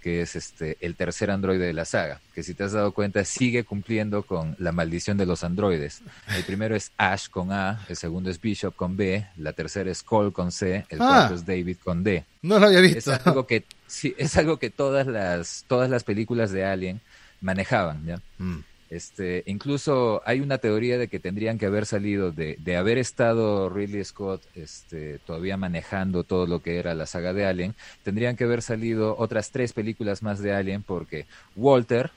que 0.00 0.22
es 0.22 0.36
este 0.36 0.78
el 0.80 0.96
tercer 0.96 1.30
androide 1.30 1.66
de 1.66 1.72
la 1.72 1.84
saga, 1.84 2.20
que 2.34 2.42
si 2.42 2.54
te 2.54 2.64
has 2.64 2.72
dado 2.72 2.92
cuenta 2.92 3.24
sigue 3.24 3.64
cumpliendo 3.64 4.22
con 4.22 4.56
la 4.58 4.72
maldición 4.72 5.18
de 5.18 5.26
los 5.26 5.44
androides. 5.44 6.02
El 6.34 6.44
primero 6.44 6.74
es 6.74 6.92
Ash 6.96 7.28
con 7.28 7.52
A, 7.52 7.84
el 7.88 7.96
segundo 7.96 8.30
es 8.30 8.40
Bishop 8.40 8.74
con 8.74 8.96
B, 8.96 9.26
la 9.36 9.52
tercera 9.52 9.90
es 9.90 10.02
Cole 10.02 10.32
con 10.32 10.50
C, 10.50 10.86
el 10.88 11.02
ah. 11.02 11.06
cuarto 11.06 11.34
es 11.34 11.44
David 11.44 11.76
con 11.84 12.02
D. 12.02 12.24
No 12.42 12.58
lo 12.58 12.66
había 12.66 12.80
visto. 12.80 13.12
Es 13.12 13.26
algo 13.26 13.46
que 13.46 13.64
sí, 13.86 14.14
es 14.16 14.36
algo 14.36 14.58
que 14.58 14.70
todas 14.70 15.06
las 15.06 15.64
todas 15.68 15.90
las 15.90 16.04
películas 16.04 16.50
de 16.52 16.64
Alien 16.64 17.00
manejaban, 17.42 18.04
¿ya? 18.06 18.20
Mm. 18.38 18.60
Este, 18.90 19.44
incluso 19.46 20.20
hay 20.26 20.40
una 20.40 20.58
teoría 20.58 20.98
de 20.98 21.06
que 21.06 21.20
tendrían 21.20 21.58
que 21.58 21.66
haber 21.66 21.86
salido 21.86 22.32
de, 22.32 22.56
de 22.58 22.76
haber 22.76 22.98
estado 22.98 23.68
Ridley 23.68 24.04
Scott 24.04 24.42
este, 24.56 25.20
todavía 25.20 25.56
manejando 25.56 26.24
todo 26.24 26.48
lo 26.48 26.60
que 26.60 26.78
era 26.78 26.92
la 26.94 27.06
saga 27.06 27.32
de 27.32 27.46
Alien, 27.46 27.76
tendrían 28.02 28.34
que 28.34 28.44
haber 28.44 28.62
salido 28.62 29.16
otras 29.16 29.52
tres 29.52 29.72
películas 29.72 30.24
más 30.24 30.40
de 30.40 30.52
Alien 30.52 30.82
porque 30.82 31.26
Walter, 31.54 32.10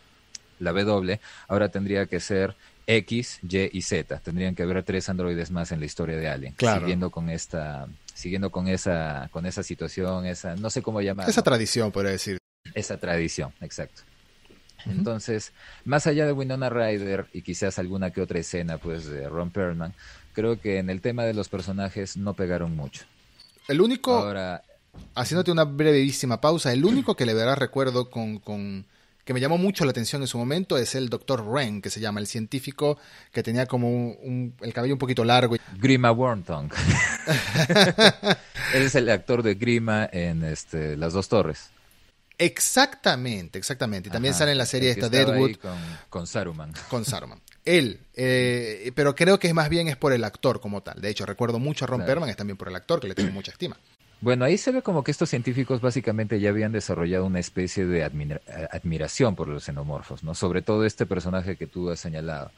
la 0.59 0.73
W, 0.73 1.19
ahora 1.47 1.69
tendría 1.69 2.07
que 2.07 2.19
ser 2.19 2.55
X, 2.87 3.39
Y 3.47 3.77
y 3.77 3.81
Z. 3.83 4.19
Tendrían 4.19 4.55
que 4.55 4.63
haber 4.63 4.81
tres 4.83 5.09
androides 5.09 5.51
más 5.51 5.71
en 5.71 5.79
la 5.79 5.85
historia 5.85 6.17
de 6.17 6.27
Alien, 6.27 6.55
siguiendo 6.57 7.11
con 7.11 7.29
esta 7.29 7.87
siguiendo 8.15 8.49
con 8.49 8.67
esa 8.67 9.29
con 9.31 9.45
esa 9.45 9.61
situación, 9.61 10.25
esa 10.25 10.55
no 10.55 10.71
sé 10.71 10.81
cómo 10.81 11.01
llamar. 11.01 11.29
Esa 11.29 11.43
tradición, 11.43 11.91
podría 11.91 12.13
decir. 12.13 12.39
Esa 12.73 12.97
tradición, 12.97 13.53
exacto. 13.61 14.01
Entonces, 14.85 15.51
más 15.85 16.07
allá 16.07 16.25
de 16.25 16.31
Winona 16.31 16.69
Ryder 16.69 17.27
y 17.33 17.41
quizás 17.41 17.79
alguna 17.79 18.11
que 18.11 18.21
otra 18.21 18.39
escena 18.39 18.77
pues 18.77 19.05
de 19.05 19.29
Ron 19.29 19.51
Perlman, 19.51 19.93
creo 20.33 20.59
que 20.59 20.79
en 20.79 20.89
el 20.89 21.01
tema 21.01 21.23
de 21.23 21.33
los 21.33 21.49
personajes 21.49 22.17
no 22.17 22.33
pegaron 22.33 22.75
mucho. 22.75 23.05
El 23.67 23.81
único, 23.81 24.13
Ahora, 24.13 24.63
haciéndote 25.15 25.51
una 25.51 25.63
brevísima 25.63 26.41
pausa, 26.41 26.73
el 26.73 26.85
único 26.85 27.15
que 27.15 27.25
le 27.25 27.33
verás 27.33 27.57
recuerdo 27.57 28.09
con, 28.09 28.39
con, 28.39 28.85
que 29.23 29.33
me 29.33 29.39
llamó 29.39 29.57
mucho 29.57 29.85
la 29.85 29.91
atención 29.91 30.21
en 30.21 30.27
su 30.27 30.37
momento 30.37 30.77
es 30.77 30.95
el 30.95 31.09
doctor 31.09 31.41
Wren, 31.41 31.81
que 31.81 31.89
se 31.89 32.01
llama 32.01 32.19
el 32.19 32.27
científico 32.27 32.97
que 33.31 33.41
tenía 33.41 33.65
como 33.65 33.89
un, 33.89 34.53
el 34.61 34.73
cabello 34.73 34.95
un 34.95 34.99
poquito 34.99 35.23
largo. 35.23 35.55
Grima 35.77 36.11
Wormtongue. 36.11 36.71
Él 38.73 38.83
es 38.83 38.95
el 38.95 39.09
actor 39.09 39.43
de 39.43 39.55
Grima 39.55 40.09
en 40.11 40.43
este, 40.43 40.97
Las 40.97 41.13
Dos 41.13 41.29
Torres. 41.29 41.72
Exactamente, 42.43 43.57
exactamente. 43.57 44.09
Y 44.09 44.11
también 44.11 44.33
sale 44.33 44.51
en 44.51 44.57
la 44.57 44.65
serie 44.65 44.91
esta 44.91 45.07
Deadwood. 45.07 45.55
Con, 45.55 45.77
con, 46.09 46.27
Saruman. 46.27 46.73
Con 46.89 47.05
Saruman. 47.05 47.39
Él, 47.63 48.01
eh, 48.15 48.91
pero 48.95 49.15
creo 49.15 49.39
que 49.39 49.47
es 49.47 49.53
más 49.53 49.69
bien 49.69 49.87
es 49.87 49.95
por 49.95 50.11
el 50.11 50.25
actor 50.25 50.59
como 50.59 50.81
tal. 50.81 50.99
De 50.99 51.09
hecho, 51.09 51.25
recuerdo 51.25 51.59
mucho 51.59 51.85
a 51.85 51.87
Ron 51.87 52.05
Perman, 52.05 52.29
es 52.29 52.35
también 52.35 52.57
por 52.57 52.67
el 52.67 52.75
actor, 52.75 52.99
que 52.99 53.07
le 53.07 53.15
tengo 53.15 53.31
mucha 53.31 53.51
estima. 53.51 53.77
Bueno, 54.19 54.43
ahí 54.43 54.57
se 54.57 54.71
ve 54.71 54.81
como 54.81 55.03
que 55.03 55.11
estos 55.11 55.29
científicos 55.29 55.79
básicamente 55.79 56.39
ya 56.39 56.49
habían 56.49 56.71
desarrollado 56.71 57.25
una 57.25 57.39
especie 57.39 57.85
de 57.85 58.03
admiración 58.03 59.35
por 59.35 59.47
los 59.47 59.63
xenomorfos, 59.63 60.23
¿no? 60.23 60.35
Sobre 60.35 60.61
todo 60.61 60.85
este 60.85 61.05
personaje 61.05 61.55
que 61.55 61.67
tú 61.67 61.89
has 61.89 61.99
señalado. 61.99 62.51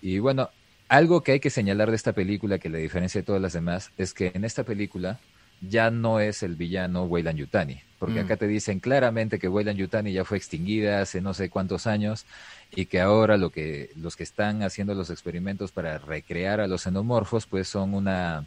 Y 0.00 0.18
bueno, 0.20 0.50
algo 0.88 1.22
que 1.22 1.32
hay 1.32 1.40
que 1.40 1.50
señalar 1.50 1.90
de 1.90 1.96
esta 1.96 2.12
película 2.12 2.58
que 2.58 2.70
la 2.70 2.78
diferencia 2.78 3.20
de 3.20 3.26
todas 3.26 3.42
las 3.42 3.52
demás 3.52 3.90
es 3.98 4.14
que 4.14 4.32
en 4.34 4.44
esta 4.44 4.64
película 4.64 5.18
ya 5.60 5.90
no 5.90 6.20
es 6.20 6.42
el 6.42 6.54
villano 6.54 7.04
Weyland 7.04 7.38
Yutani, 7.38 7.80
porque 7.98 8.22
mm. 8.22 8.24
acá 8.24 8.36
te 8.36 8.46
dicen 8.46 8.80
claramente 8.80 9.38
que 9.38 9.48
Weyland 9.48 9.78
Yutani 9.78 10.12
ya 10.12 10.24
fue 10.24 10.36
extinguida 10.36 11.00
hace 11.00 11.20
no 11.20 11.34
sé 11.34 11.50
cuántos 11.50 11.86
años 11.86 12.26
y 12.74 12.86
que 12.86 13.00
ahora 13.00 13.36
lo 13.36 13.50
que 13.50 13.90
los 13.96 14.16
que 14.16 14.22
están 14.22 14.62
haciendo 14.62 14.94
los 14.94 15.10
experimentos 15.10 15.72
para 15.72 15.98
recrear 15.98 16.60
a 16.60 16.66
los 16.66 16.82
xenomorfos 16.82 17.46
pues 17.46 17.68
son 17.68 17.94
una 17.94 18.46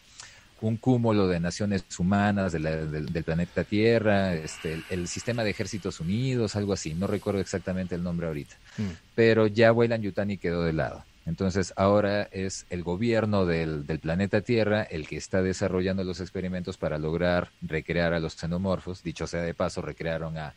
un 0.61 0.77
cúmulo 0.77 1.27
de 1.27 1.39
naciones 1.39 1.83
humanas 1.97 2.51
del, 2.51 3.23
planeta 3.25 3.63
Tierra, 3.63 4.35
este, 4.35 4.83
el, 4.91 5.07
sistema 5.07 5.43
de 5.43 5.49
ejércitos 5.49 5.99
unidos, 5.99 6.55
algo 6.55 6.73
así, 6.73 6.93
no 6.93 7.07
recuerdo 7.07 7.39
exactamente 7.39 7.95
el 7.95 8.03
nombre 8.03 8.27
ahorita, 8.27 8.55
mm. 8.77 8.83
pero 9.15 9.47
ya 9.47 9.73
Weyland 9.73 10.03
Yutani 10.03 10.38
quedó 10.38 10.63
de 10.63 10.73
lado. 10.73 11.03
Entonces 11.26 11.73
ahora 11.76 12.23
es 12.31 12.65
el 12.69 12.84
gobierno 12.84 13.45
del, 13.45 13.85
planeta 14.02 14.41
Tierra 14.41 14.84
el 14.84 15.07
que 15.07 15.18
está 15.18 15.41
desarrollando 15.41 16.03
los 16.03 16.19
experimentos 16.19 16.77
para 16.77 16.98
lograr 16.98 17.52
recrear 17.61 18.14
a 18.14 18.19
los 18.19 18.35
xenomorfos. 18.35 19.03
Dicho 19.03 19.27
sea 19.27 19.41
de 19.41 19.53
paso, 19.53 19.81
recrearon 19.81 20.38
a, 20.38 20.56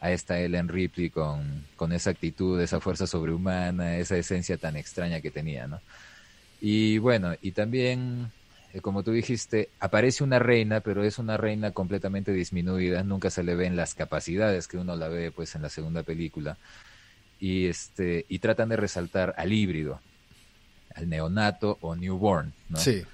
a 0.00 0.12
esta 0.12 0.38
Ellen 0.38 0.68
Ripley 0.68 1.10
con, 1.10 1.64
con, 1.76 1.92
esa 1.92 2.10
actitud, 2.10 2.60
esa 2.60 2.80
fuerza 2.80 3.06
sobrehumana, 3.06 3.96
esa 3.96 4.16
esencia 4.16 4.56
tan 4.56 4.76
extraña 4.76 5.20
que 5.20 5.32
tenía, 5.32 5.66
¿no? 5.66 5.80
Y 6.60 6.98
bueno, 6.98 7.34
y 7.42 7.50
también, 7.50 8.30
eh, 8.72 8.80
como 8.80 9.02
tú 9.02 9.10
dijiste, 9.10 9.68
aparece 9.80 10.22
una 10.22 10.38
reina, 10.38 10.80
pero 10.80 11.02
es 11.02 11.18
una 11.18 11.36
reina 11.36 11.72
completamente 11.72 12.32
disminuida, 12.32 13.02
nunca 13.02 13.30
se 13.30 13.42
le 13.42 13.56
ven 13.56 13.76
las 13.76 13.94
capacidades 13.94 14.68
que 14.68 14.78
uno 14.78 14.94
la 14.94 15.08
ve 15.08 15.32
pues 15.32 15.56
en 15.56 15.62
la 15.62 15.68
segunda 15.68 16.04
película 16.04 16.56
y, 17.40 17.66
este, 17.66 18.26
y 18.28 18.38
tratan 18.38 18.68
de 18.68 18.76
resaltar 18.76 19.34
al 19.36 19.52
híbrido, 19.52 20.00
al 20.94 21.08
neonato 21.08 21.78
o 21.80 21.94
newborn, 21.96 22.52
¿no? 22.68 22.78
Sí. 22.78 23.04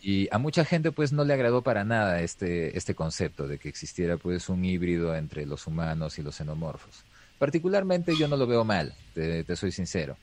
Y 0.00 0.28
a 0.30 0.38
mucha 0.38 0.64
gente 0.64 0.92
pues 0.92 1.12
no 1.12 1.24
le 1.24 1.34
agradó 1.34 1.62
para 1.62 1.84
nada 1.84 2.20
este, 2.20 2.76
este 2.76 2.94
concepto 2.94 3.48
de 3.48 3.58
que 3.58 3.68
existiera 3.68 4.16
pues 4.16 4.48
un 4.48 4.64
híbrido 4.64 5.14
entre 5.16 5.44
los 5.44 5.66
humanos 5.66 6.18
y 6.18 6.22
los 6.22 6.36
xenomorfos. 6.36 7.04
Particularmente 7.38 8.16
yo 8.16 8.28
no 8.28 8.36
lo 8.36 8.46
veo 8.46 8.64
mal, 8.64 8.94
te, 9.14 9.44
soy 9.56 9.72
sincero. 9.72 10.16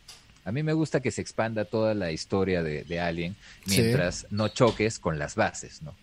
A 0.43 0.51
mí 0.51 0.63
me 0.63 0.73
gusta 0.73 1.01
que 1.01 1.11
se 1.11 1.21
expanda 1.21 1.65
toda 1.65 1.93
la 1.93 2.11
historia 2.11 2.61
de, 2.61 2.83
de 2.83 2.99
Alien 2.99 3.35
mientras 3.65 4.27
no 4.29 4.47
choques 4.49 4.99
con 4.99 5.17
las 5.17 5.35
bases, 5.35 5.81
¿no? 5.81 5.95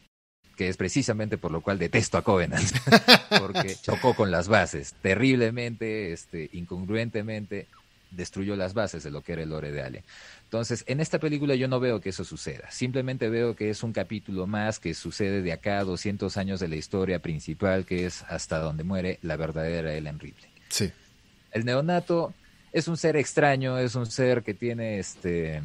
Que 0.62 0.68
es 0.68 0.76
precisamente 0.76 1.38
por 1.38 1.50
lo 1.50 1.60
cual 1.60 1.76
detesto 1.76 2.18
a 2.18 2.22
Covenant, 2.22 2.70
porque 3.40 3.74
chocó 3.82 4.14
con 4.14 4.30
las 4.30 4.46
bases, 4.46 4.94
terriblemente, 5.02 6.12
este, 6.12 6.50
incongruentemente, 6.52 7.66
destruyó 8.12 8.54
las 8.54 8.72
bases 8.72 9.02
de 9.02 9.10
lo 9.10 9.22
que 9.22 9.32
era 9.32 9.42
el 9.42 9.48
lore 9.48 9.72
de 9.72 9.82
Alien. 9.82 10.04
Entonces, 10.44 10.84
en 10.86 11.00
esta 11.00 11.18
película 11.18 11.56
yo 11.56 11.66
no 11.66 11.80
veo 11.80 12.00
que 12.00 12.10
eso 12.10 12.22
suceda, 12.22 12.70
simplemente 12.70 13.28
veo 13.28 13.56
que 13.56 13.70
es 13.70 13.82
un 13.82 13.92
capítulo 13.92 14.46
más 14.46 14.78
que 14.78 14.94
sucede 14.94 15.42
de 15.42 15.52
acá 15.52 15.80
a 15.80 15.84
200 15.84 16.36
años 16.36 16.60
de 16.60 16.68
la 16.68 16.76
historia 16.76 17.18
principal, 17.18 17.84
que 17.84 18.06
es 18.06 18.22
hasta 18.28 18.60
donde 18.60 18.84
muere 18.84 19.18
la 19.22 19.34
verdadera 19.34 19.92
Ellen 19.92 20.20
Ripley. 20.20 20.48
Sí. 20.68 20.92
El 21.50 21.64
neonato 21.64 22.34
es 22.72 22.86
un 22.86 22.96
ser 22.96 23.16
extraño, 23.16 23.78
es 23.78 23.96
un 23.96 24.06
ser 24.06 24.44
que 24.44 24.54
tiene 24.54 25.00
este 25.00 25.60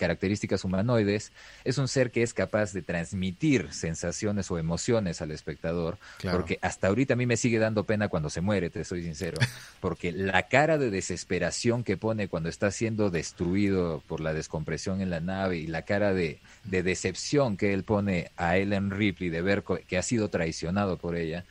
características 0.00 0.64
humanoides, 0.64 1.30
es 1.62 1.76
un 1.76 1.86
ser 1.86 2.10
que 2.10 2.22
es 2.22 2.32
capaz 2.32 2.72
de 2.72 2.80
transmitir 2.80 3.70
sensaciones 3.70 4.50
o 4.50 4.56
emociones 4.56 5.20
al 5.20 5.30
espectador, 5.30 5.98
porque 6.32 6.58
hasta 6.62 6.88
ahorita 6.88 7.12
a 7.12 7.16
mí 7.18 7.26
me 7.26 7.36
sigue 7.36 7.58
dando 7.58 7.84
pena 7.84 8.08
cuando 8.08 8.30
se 8.30 8.40
muere, 8.40 8.70
te 8.70 8.82
soy 8.84 9.02
sincero, 9.02 9.36
porque 9.80 10.10
la 10.10 10.48
cara 10.48 10.78
de 10.78 10.90
desesperación 10.90 11.84
que 11.84 11.98
pone 11.98 12.28
cuando 12.28 12.48
está 12.48 12.70
siendo 12.70 13.10
destruido 13.10 14.02
por 14.06 14.20
la 14.20 14.32
descompresión 14.32 15.02
en 15.02 15.10
la 15.10 15.20
nave 15.20 15.58
y 15.58 15.66
la 15.66 15.82
cara 15.82 16.14
de, 16.14 16.40
de 16.64 16.82
decepción 16.82 17.58
que 17.58 17.74
él 17.74 17.84
pone 17.84 18.30
a 18.38 18.56
Ellen 18.56 18.90
Ripley 18.90 19.28
de 19.28 19.42
ver 19.42 19.62
que 19.86 19.98
ha 19.98 20.02
sido 20.02 20.30
traicionado 20.30 20.96
por 20.96 21.14
ella. 21.14 21.44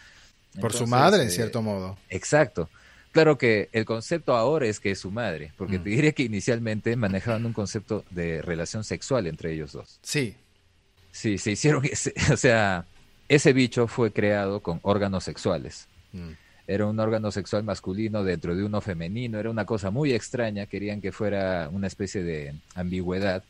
Por 0.59 0.73
su 0.73 0.87
madre, 0.87 1.21
en 1.21 1.27
eh, 1.27 1.31
cierto 1.31 1.61
modo. 1.61 1.99
Exacto. 2.09 2.67
Claro 3.11 3.37
que 3.37 3.69
el 3.71 3.85
concepto 3.85 4.35
ahora 4.35 4.67
es 4.67 4.79
que 4.79 4.91
es 4.91 4.99
su 4.99 5.11
madre, 5.11 5.51
porque 5.57 5.79
mm. 5.79 5.83
te 5.83 5.89
diría 5.89 6.11
que 6.11 6.23
inicialmente 6.23 6.95
manejaban 6.95 7.45
un 7.45 7.53
concepto 7.53 8.05
de 8.11 8.41
relación 8.41 8.83
sexual 8.83 9.25
entre 9.27 9.53
ellos 9.53 9.71
dos. 9.71 9.99
Sí. 10.03 10.35
Sí, 11.11 11.37
se 11.39 11.51
hicieron, 11.51 11.83
o 12.31 12.37
sea, 12.37 12.85
ese 13.27 13.53
bicho 13.53 13.87
fue 13.87 14.11
creado 14.11 14.61
con 14.61 14.79
órganos 14.83 15.23
sexuales. 15.23 15.87
Mm. 16.13 16.31
Era 16.67 16.85
un 16.85 16.99
órgano 16.99 17.31
sexual 17.31 17.63
masculino 17.63 18.23
dentro 18.23 18.55
de 18.55 18.63
uno 18.63 18.79
femenino, 18.79 19.39
era 19.39 19.49
una 19.49 19.65
cosa 19.65 19.89
muy 19.89 20.13
extraña, 20.13 20.67
querían 20.67 21.01
que 21.01 21.11
fuera 21.11 21.67
una 21.71 21.87
especie 21.87 22.21
de 22.21 22.53
ambigüedad 22.75 23.43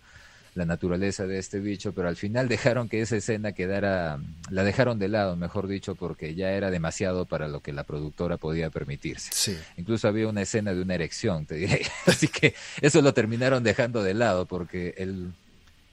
la 0.60 0.66
naturaleza 0.66 1.26
de 1.26 1.40
este 1.40 1.60
bicho, 1.60 1.94
pero 1.94 2.10
al 2.10 2.18
final 2.18 2.50
dejaron 2.50 2.90
que 2.90 3.02
esa 3.02 3.16
escena 3.16 3.54
quedara, 3.54 4.20
la 4.52 4.64
dejaron 4.64 5.00
de 5.00 5.08
lado, 5.08 5.38
mejor 5.38 5.68
dicho, 5.68 5.96
porque 5.96 6.36
ya 6.36 6.52
era 6.52 6.70
demasiado 6.70 7.26
para 7.26 7.48
lo 7.48 7.62
que 7.62 7.72
la 7.72 7.86
productora 7.86 8.38
podía 8.38 8.70
permitirse. 8.70 9.58
Incluso 9.78 10.08
había 10.10 10.28
una 10.28 10.42
escena 10.42 10.74
de 10.74 10.82
una 10.82 10.96
erección, 10.96 11.46
te 11.46 11.56
diré. 11.56 11.82
Así 12.06 12.28
que 12.28 12.54
eso 12.82 13.02
lo 13.02 13.14
terminaron 13.14 13.64
dejando 13.64 14.04
de 14.04 14.14
lado, 14.14 14.46
porque 14.46 14.94
el, 14.98 15.32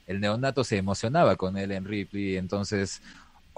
el 0.09 0.21
neonato 0.21 0.65
se 0.65 0.77
emocionaba 0.77 1.37
con 1.37 1.57
él 1.57 1.71
en 1.71 1.85
Ripley, 1.85 2.37
entonces 2.37 3.01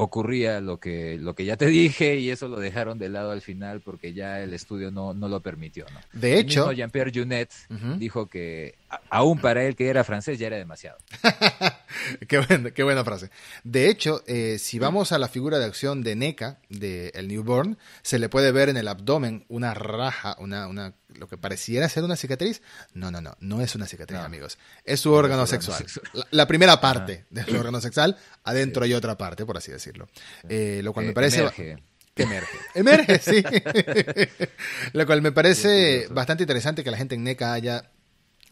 ocurría 0.01 0.61
lo 0.61 0.79
que, 0.79 1.19
lo 1.21 1.35
que 1.35 1.45
ya 1.45 1.57
te 1.57 1.67
dije 1.67 2.21
y 2.21 2.31
eso 2.31 2.47
lo 2.47 2.61
dejaron 2.61 2.99
de 3.01 3.09
lado 3.09 3.33
al 3.33 3.41
final 3.41 3.81
porque 3.81 4.13
ya 4.13 4.41
el 4.41 4.55
estudio 4.55 4.93
no, 4.93 5.13
no 5.13 5.27
lo 5.27 5.41
permitió. 5.41 5.87
¿no? 5.93 5.99
De 6.13 6.39
hecho, 6.39 6.71
Jean-Pierre 6.71 7.11
Junet 7.13 7.51
dijo 7.97 8.27
que 8.27 8.77
aún 9.11 9.39
para 9.39 9.65
él 9.65 9.77
que 9.77 9.89
era 9.89 10.05
francés 10.05 10.39
ya 10.39 10.47
era 10.47 10.57
demasiado. 10.57 10.99
qué, 12.29 12.39
buena, 12.39 12.71
qué, 12.71 12.83
buena, 12.83 13.05
frase. 13.05 13.31
De 13.65 13.89
hecho, 13.89 14.23
eh, 14.27 14.59
si 14.59 14.79
vamos 14.79 15.13
a 15.13 15.19
la 15.19 15.29
figura 15.29 15.59
de 15.59 15.67
acción 15.67 16.03
de 16.03 16.17
NECA, 16.17 16.59
de 16.69 17.11
el 17.15 17.29
Newborn, 17.29 17.79
se 18.03 18.19
le 18.19 18.29
puede 18.29 18.53
ver 18.53 18.69
en 18.69 18.77
el 18.77 18.89
abdomen 18.89 19.45
una 19.49 19.75
raja, 19.75 20.37
una, 20.39 20.67
una 20.69 20.95
lo 21.09 21.29
que 21.29 21.37
pareciera 21.37 21.89
ser 21.89 22.05
una 22.05 22.17
cicatriz. 22.17 22.63
No, 22.95 23.11
no, 23.11 23.21
no, 23.21 23.37
no 23.41 23.61
es 23.61 23.75
una 23.75 23.87
cicatriz, 23.87 24.19
amigos. 24.21 24.59
Es 24.85 25.01
su 25.01 25.13
órgano 25.13 25.47
sexual. 25.47 25.85
La, 26.31 26.47
primera 26.47 26.81
parte 26.81 27.27
de 27.31 27.45
su 27.45 27.57
órgano 27.57 27.81
sexual, 27.81 28.17
adentro 28.45 28.85
hay 28.85 28.95
otra 28.95 29.17
parte, 29.19 29.45
por 29.45 29.57
así 29.57 29.71
decirlo. 29.71 30.09
Eh, 30.49 30.81
lo 30.83 30.93
cual 30.93 31.07
me 31.07 31.13
parece... 31.13 31.41
Emerge. 31.41 31.79
Emerge. 32.17 32.59
Emerge, 32.75 33.19
sí. 33.21 33.45
lo 34.93 35.07
cual 35.07 35.23
me 35.23 35.33
parece 35.33 36.07
bastante 36.11 36.43
interesante 36.43 36.83
que 36.83 36.91
la 36.91 36.97
gente 36.97 37.15
en 37.15 37.25
NECA 37.25 37.53
haya 37.53 37.91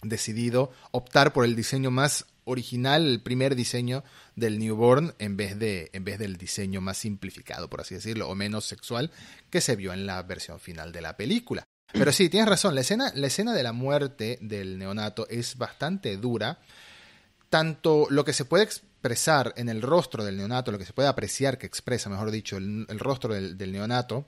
decidido 0.08 0.70
optar 0.90 1.32
por 1.32 1.44
el 1.44 1.56
diseño 1.56 1.90
más 1.90 2.26
original, 2.44 3.06
el 3.06 3.20
primer 3.20 3.56
diseño 3.56 4.04
del 4.36 4.58
newborn, 4.58 5.14
en 5.18 5.36
vez, 5.36 5.58
de, 5.58 5.90
en 5.92 6.04
vez 6.04 6.18
del 6.18 6.36
diseño 6.36 6.80
más 6.80 6.98
simplificado, 6.98 7.68
por 7.68 7.80
así 7.80 7.96
decirlo, 7.96 8.28
o 8.28 8.34
menos 8.34 8.64
sexual, 8.64 9.10
que 9.50 9.60
se 9.60 9.76
vio 9.76 9.92
en 9.92 10.06
la 10.06 10.22
versión 10.22 10.60
final 10.60 10.92
de 10.92 11.00
la 11.00 11.16
película. 11.16 11.64
Pero 11.92 12.12
sí, 12.12 12.28
tienes 12.28 12.48
razón, 12.48 12.74
la 12.74 12.80
escena, 12.80 13.12
la 13.14 13.26
escena 13.26 13.52
de 13.52 13.62
la 13.62 13.72
muerte 13.72 14.38
del 14.40 14.78
neonato 14.78 15.26
es 15.28 15.56
bastante 15.56 16.16
dura. 16.16 16.58
Tanto 17.48 18.06
lo 18.10 18.24
que 18.24 18.32
se 18.32 18.44
puede 18.44 18.64
expresar 18.64 19.54
en 19.56 19.68
el 19.68 19.82
rostro 19.82 20.24
del 20.24 20.36
neonato, 20.36 20.72
lo 20.72 20.78
que 20.78 20.84
se 20.84 20.92
puede 20.92 21.08
apreciar 21.08 21.58
que 21.58 21.66
expresa, 21.66 22.10
mejor 22.10 22.32
dicho, 22.32 22.56
el, 22.56 22.98
rostro 22.98 23.34
del, 23.34 23.72
neonato, 23.72 24.26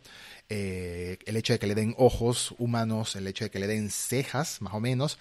eh, 0.48 1.18
el 1.26 1.36
hecho 1.36 1.52
de 1.52 1.58
que 1.58 1.66
le 1.66 1.74
den 1.74 1.94
ojos 1.98 2.54
humanos, 2.58 3.16
el 3.16 3.26
hecho 3.26 3.44
de 3.44 3.50
que 3.50 3.58
le 3.58 3.66
den 3.66 3.90
cejas, 3.90 4.62
más 4.62 4.74
o 4.74 4.80
menos, 4.80 5.18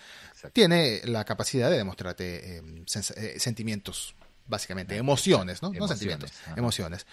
tiene 0.54 1.02
la 1.06 1.24
capacidad 1.26 1.70
de 1.70 1.78
demostrarte 1.78 2.58
eh, 2.58 2.62
eh, 3.16 3.40
sentimientos, 3.40 4.16
básicamente, 4.46 4.96
emociones, 4.96 5.62
¿no? 5.62 5.72
no 5.72 5.88
sentimientos, 5.88 6.32
emociones. 6.56 7.06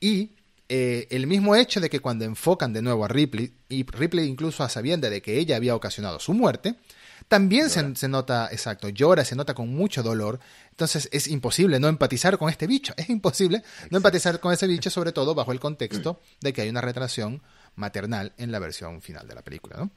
Y 0.00 0.32
eh, 0.68 1.06
el 1.10 1.26
mismo 1.26 1.54
hecho 1.54 1.80
de 1.80 1.90
que 1.90 2.00
cuando 2.00 2.24
enfocan 2.24 2.72
de 2.72 2.82
nuevo 2.82 3.04
a 3.04 3.08
Ripley, 3.08 3.52
y 3.68 3.84
Ripley 3.84 4.26
incluso 4.26 4.64
a 4.64 4.68
sabienda 4.68 5.10
de 5.10 5.20
que 5.20 5.38
ella 5.38 5.56
había 5.56 5.76
ocasionado 5.76 6.18
su 6.18 6.32
muerte, 6.32 6.76
también 7.28 7.70
se, 7.70 8.08
nota, 8.08 8.48
exacto, 8.50 8.88
llora, 8.88 9.24
se 9.24 9.36
nota 9.36 9.54
con 9.54 9.68
mucho 9.68 10.02
dolor. 10.02 10.40
Entonces 10.70 11.08
es 11.12 11.28
imposible 11.28 11.78
no 11.78 11.88
empatizar 11.88 12.38
con 12.38 12.48
este 12.50 12.66
bicho. 12.66 12.94
Es 12.96 13.10
imposible 13.10 13.62
no 13.90 13.98
empatizar 13.98 14.40
con 14.40 14.52
ese 14.52 14.66
bicho, 14.66 14.90
sobre 14.90 15.12
todo 15.12 15.34
bajo 15.34 15.52
el 15.52 15.60
contexto 15.60 16.20
de 16.40 16.52
que 16.52 16.62
hay 16.62 16.68
una 16.68 16.80
retracción 16.80 17.42
maternal 17.74 18.32
en 18.38 18.50
la 18.50 18.58
versión 18.58 19.02
final 19.02 19.26
de 19.28 19.34
la 19.34 19.42
película. 19.42 19.76
¿no? 19.76 19.90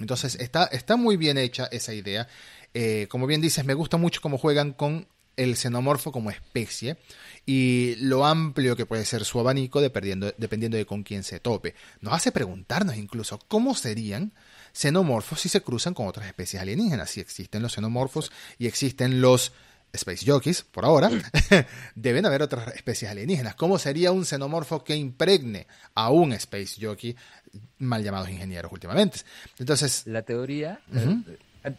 Entonces 0.00 0.34
está, 0.36 0.64
está 0.64 0.96
muy 0.96 1.16
bien 1.16 1.38
hecha 1.38 1.68
esa 1.70 1.94
idea. 1.94 2.26
Eh, 2.74 3.06
como 3.08 3.26
bien 3.26 3.40
dices, 3.40 3.64
me 3.64 3.74
gusta 3.74 3.96
mucho 3.96 4.20
cómo 4.20 4.38
juegan 4.38 4.72
con 4.72 5.06
el 5.36 5.56
xenomorfo 5.56 6.12
como 6.12 6.30
especie 6.30 6.98
y 7.46 7.94
lo 7.96 8.26
amplio 8.26 8.76
que 8.76 8.84
puede 8.84 9.04
ser 9.04 9.24
su 9.24 9.40
abanico 9.40 9.80
dependiendo, 9.80 10.34
dependiendo 10.36 10.76
de 10.76 10.86
con 10.86 11.02
quién 11.02 11.22
se 11.22 11.40
tope. 11.40 11.74
Nos 12.00 12.14
hace 12.14 12.32
preguntarnos 12.32 12.96
incluso 12.96 13.38
cómo 13.48 13.74
serían 13.74 14.32
xenomorfos 14.72 15.40
si 15.40 15.48
se 15.48 15.62
cruzan 15.62 15.94
con 15.94 16.06
otras 16.06 16.26
especies 16.26 16.60
alienígenas. 16.60 17.10
Si 17.10 17.20
existen 17.20 17.62
los 17.62 17.72
xenomorfos 17.72 18.30
y 18.58 18.66
existen 18.66 19.20
los 19.20 19.52
Space 19.92 20.24
Jockeys, 20.24 20.62
por 20.62 20.84
ahora, 20.84 21.10
deben 21.94 22.26
haber 22.26 22.42
otras 22.42 22.74
especies 22.74 23.10
alienígenas. 23.10 23.54
¿Cómo 23.54 23.78
sería 23.78 24.12
un 24.12 24.24
xenomorfo 24.24 24.84
que 24.84 24.96
impregne 24.96 25.66
a 25.94 26.10
un 26.10 26.32
Space 26.34 26.76
Jockey, 26.80 27.16
mal 27.78 28.02
llamados 28.02 28.30
ingenieros 28.30 28.72
últimamente? 28.72 29.20
Entonces. 29.58 30.06
La 30.06 30.22
teoría. 30.22 30.80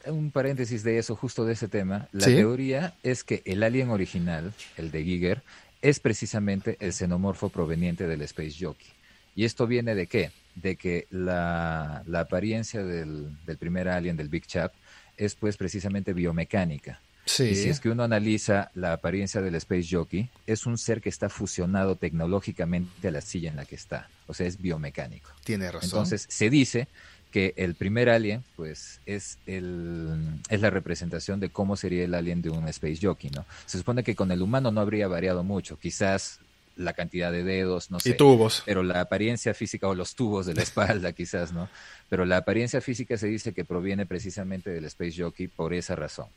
Un 0.06 0.30
paréntesis 0.32 0.84
de 0.84 1.00
eso, 1.00 1.16
justo 1.16 1.44
de 1.46 1.54
ese 1.54 1.68
tema. 1.68 2.08
La 2.12 2.28
teoría 2.28 2.94
es 3.02 3.24
que 3.24 3.42
el 3.46 3.64
alien 3.64 3.90
original, 3.90 4.54
el 4.78 4.92
de 4.92 5.04
Giger, 5.04 5.42
es 5.82 6.00
precisamente 6.00 6.78
el 6.80 6.94
xenomorfo 6.94 7.50
proveniente 7.50 8.08
del 8.08 8.22
Space 8.22 8.56
Jockey. 8.60 8.88
¿Y 9.36 9.46
esto 9.46 9.66
viene 9.66 9.96
de 9.96 10.08
qué? 10.08 10.32
De 10.56 10.76
que 10.76 11.08
la, 11.10 12.04
apariencia 12.14 12.84
del, 12.84 13.36
primer 13.60 13.88
alien, 13.88 14.18
del 14.18 14.30
Big 14.30 14.46
Chap, 14.46 14.74
es 15.18 15.36
pues 15.36 15.58
precisamente 15.58 16.14
biomecánica. 16.14 17.00
Sí. 17.26 17.44
Y 17.44 17.56
si 17.56 17.70
es 17.70 17.80
que 17.80 17.90
uno 17.90 18.04
analiza 18.04 18.72
la 18.76 18.94
apariencia 18.94 19.42
del 19.42 19.56
Space 19.56 19.88
Jockey, 19.90 20.30
es 20.48 20.66
un 20.66 20.78
ser 20.78 21.02
que 21.02 21.10
está 21.10 21.30
fusionado 21.30 21.96
tecnológicamente 21.96 23.08
a 23.08 23.12
la 23.12 23.22
silla 23.22 23.50
en 23.50 23.56
la 23.56 23.66
que 23.66 23.76
está. 23.76 24.10
O 24.28 24.34
sea, 24.34 24.48
es 24.48 24.62
biomecánico. 24.62 25.30
Tiene 25.44 25.72
razón. 25.72 25.90
Entonces, 25.90 26.26
se 26.30 26.50
dice 26.50 26.88
que 27.32 27.54
el 27.56 27.76
primer 27.76 28.10
alien, 28.10 28.44
pues, 28.56 29.00
es, 29.06 29.38
el, 29.48 30.40
es 30.50 30.62
la 30.62 30.70
representación 30.70 31.40
de 31.40 31.50
cómo 31.50 31.78
sería 31.78 32.04
el 32.04 32.14
alien 32.14 32.42
de 32.42 32.50
un 32.50 32.68
Space 32.68 33.00
Jockey, 33.02 33.30
¿no? 33.32 33.46
Se 33.66 33.78
supone 33.78 34.04
que 34.04 34.16
con 34.16 34.32
el 34.32 34.42
humano 34.42 34.72
no 34.72 34.82
habría 34.82 35.08
variado 35.08 35.44
mucho, 35.44 35.80
quizás 35.80 36.40
la 36.76 36.94
cantidad 36.94 37.32
de 37.32 37.44
dedos, 37.44 37.92
no 37.92 38.00
sé. 38.00 38.10
Y 38.10 38.14
tubos. 38.14 38.64
Pero 38.66 38.84
la 38.84 39.02
apariencia 39.02 39.54
física, 39.54 39.88
o 39.88 39.96
los 39.96 40.16
tubos 40.16 40.46
de 40.46 40.54
la 40.54 40.64
espalda, 40.64 41.12
quizás, 41.14 41.54
¿no? 41.54 41.70
Pero 42.10 42.26
la 42.26 42.38
apariencia 42.38 42.82
física 42.82 43.18
se 43.18 43.28
dice 43.28 43.54
que 43.54 43.66
proviene 43.66 44.06
precisamente 44.06 44.70
del 44.70 44.86
Space 44.86 45.22
Jockey 45.22 45.48
por 45.48 45.74
esa 45.74 45.96
razón. 45.96 46.28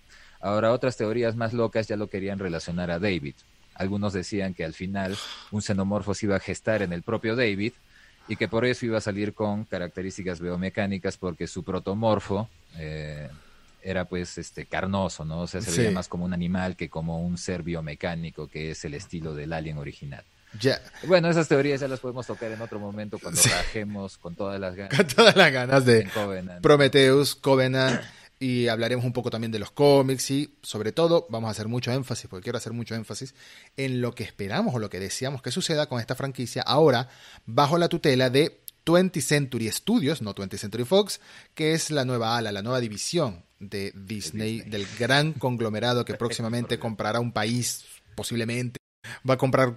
Ahora, 0.44 0.72
otras 0.72 0.96
teorías 0.98 1.36
más 1.36 1.54
locas 1.54 1.88
ya 1.88 1.96
lo 1.96 2.08
querían 2.08 2.38
relacionar 2.38 2.90
a 2.90 2.98
David. 2.98 3.34
Algunos 3.74 4.12
decían 4.12 4.52
que 4.52 4.64
al 4.64 4.74
final 4.74 5.16
un 5.50 5.62
xenomorfo 5.62 6.14
se 6.14 6.26
iba 6.26 6.36
a 6.36 6.40
gestar 6.40 6.82
en 6.82 6.92
el 6.92 7.02
propio 7.02 7.34
David, 7.34 7.72
y 8.28 8.36
que 8.36 8.46
por 8.48 8.64
eso 8.64 8.86
iba 8.86 8.98
a 8.98 9.00
salir 9.00 9.34
con 9.34 9.64
características 9.64 10.40
biomecánicas 10.40 11.16
porque 11.16 11.46
su 11.46 11.62
protomorfo 11.62 12.48
eh, 12.78 13.28
era 13.82 14.06
pues 14.06 14.38
este 14.38 14.66
carnoso, 14.66 15.24
¿no? 15.24 15.40
O 15.40 15.46
sea, 15.46 15.60
se 15.60 15.70
veía 15.78 15.90
más 15.90 16.08
como 16.08 16.24
un 16.24 16.32
animal 16.32 16.76
que 16.76 16.88
como 16.88 17.20
un 17.20 17.36
ser 17.36 17.62
biomecánico 17.62 18.48
que 18.48 18.70
es 18.70 18.84
el 18.84 18.94
estilo 18.94 19.34
del 19.34 19.52
alien 19.52 19.78
original. 19.78 20.24
Ya. 20.60 20.80
Bueno, 21.06 21.28
esas 21.28 21.48
teorías 21.48 21.80
ya 21.80 21.88
las 21.88 22.00
podemos 22.00 22.26
tocar 22.26 22.52
en 22.52 22.60
otro 22.60 22.78
momento 22.78 23.18
cuando 23.18 23.40
trabajemos 23.40 24.16
con 24.18 24.36
todas 24.36 24.60
las 24.60 24.74
ganas. 24.76 24.96
Con 24.96 25.06
todas 25.08 25.36
las 25.36 25.52
ganas 25.52 25.84
de 25.84 26.08
Prometheus, 26.62 27.34
Covenant 27.34 28.00
y 28.38 28.68
hablaremos 28.68 29.04
un 29.04 29.12
poco 29.12 29.30
también 29.30 29.52
de 29.52 29.58
los 29.58 29.70
cómics 29.70 30.30
y 30.30 30.54
sobre 30.62 30.92
todo 30.92 31.26
vamos 31.30 31.48
a 31.48 31.50
hacer 31.52 31.68
mucho 31.68 31.92
énfasis, 31.92 32.28
porque 32.28 32.44
quiero 32.44 32.58
hacer 32.58 32.72
mucho 32.72 32.94
énfasis 32.94 33.34
en 33.76 34.00
lo 34.00 34.14
que 34.14 34.24
esperamos 34.24 34.74
o 34.74 34.78
lo 34.78 34.90
que 34.90 35.00
deseamos 35.00 35.42
que 35.42 35.50
suceda 35.50 35.86
con 35.86 36.00
esta 36.00 36.14
franquicia 36.14 36.62
ahora 36.62 37.08
bajo 37.46 37.78
la 37.78 37.88
tutela 37.88 38.30
de 38.30 38.60
20th 38.84 39.20
Century 39.20 39.70
Studios, 39.70 40.20
no 40.20 40.34
20th 40.34 40.58
Century 40.58 40.84
Fox, 40.84 41.20
que 41.54 41.72
es 41.72 41.90
la 41.90 42.04
nueva 42.04 42.36
ala, 42.36 42.52
la 42.52 42.62
nueva 42.62 42.80
división 42.80 43.44
de 43.58 43.92
Disney, 43.94 44.60
del 44.60 44.86
gran 44.98 45.32
conglomerado 45.32 46.04
que 46.04 46.14
próximamente 46.18 46.78
comprará 46.78 47.20
un 47.20 47.32
país, 47.32 47.84
posiblemente. 48.14 48.78
Va 49.28 49.34
a 49.34 49.38
comprar 49.38 49.76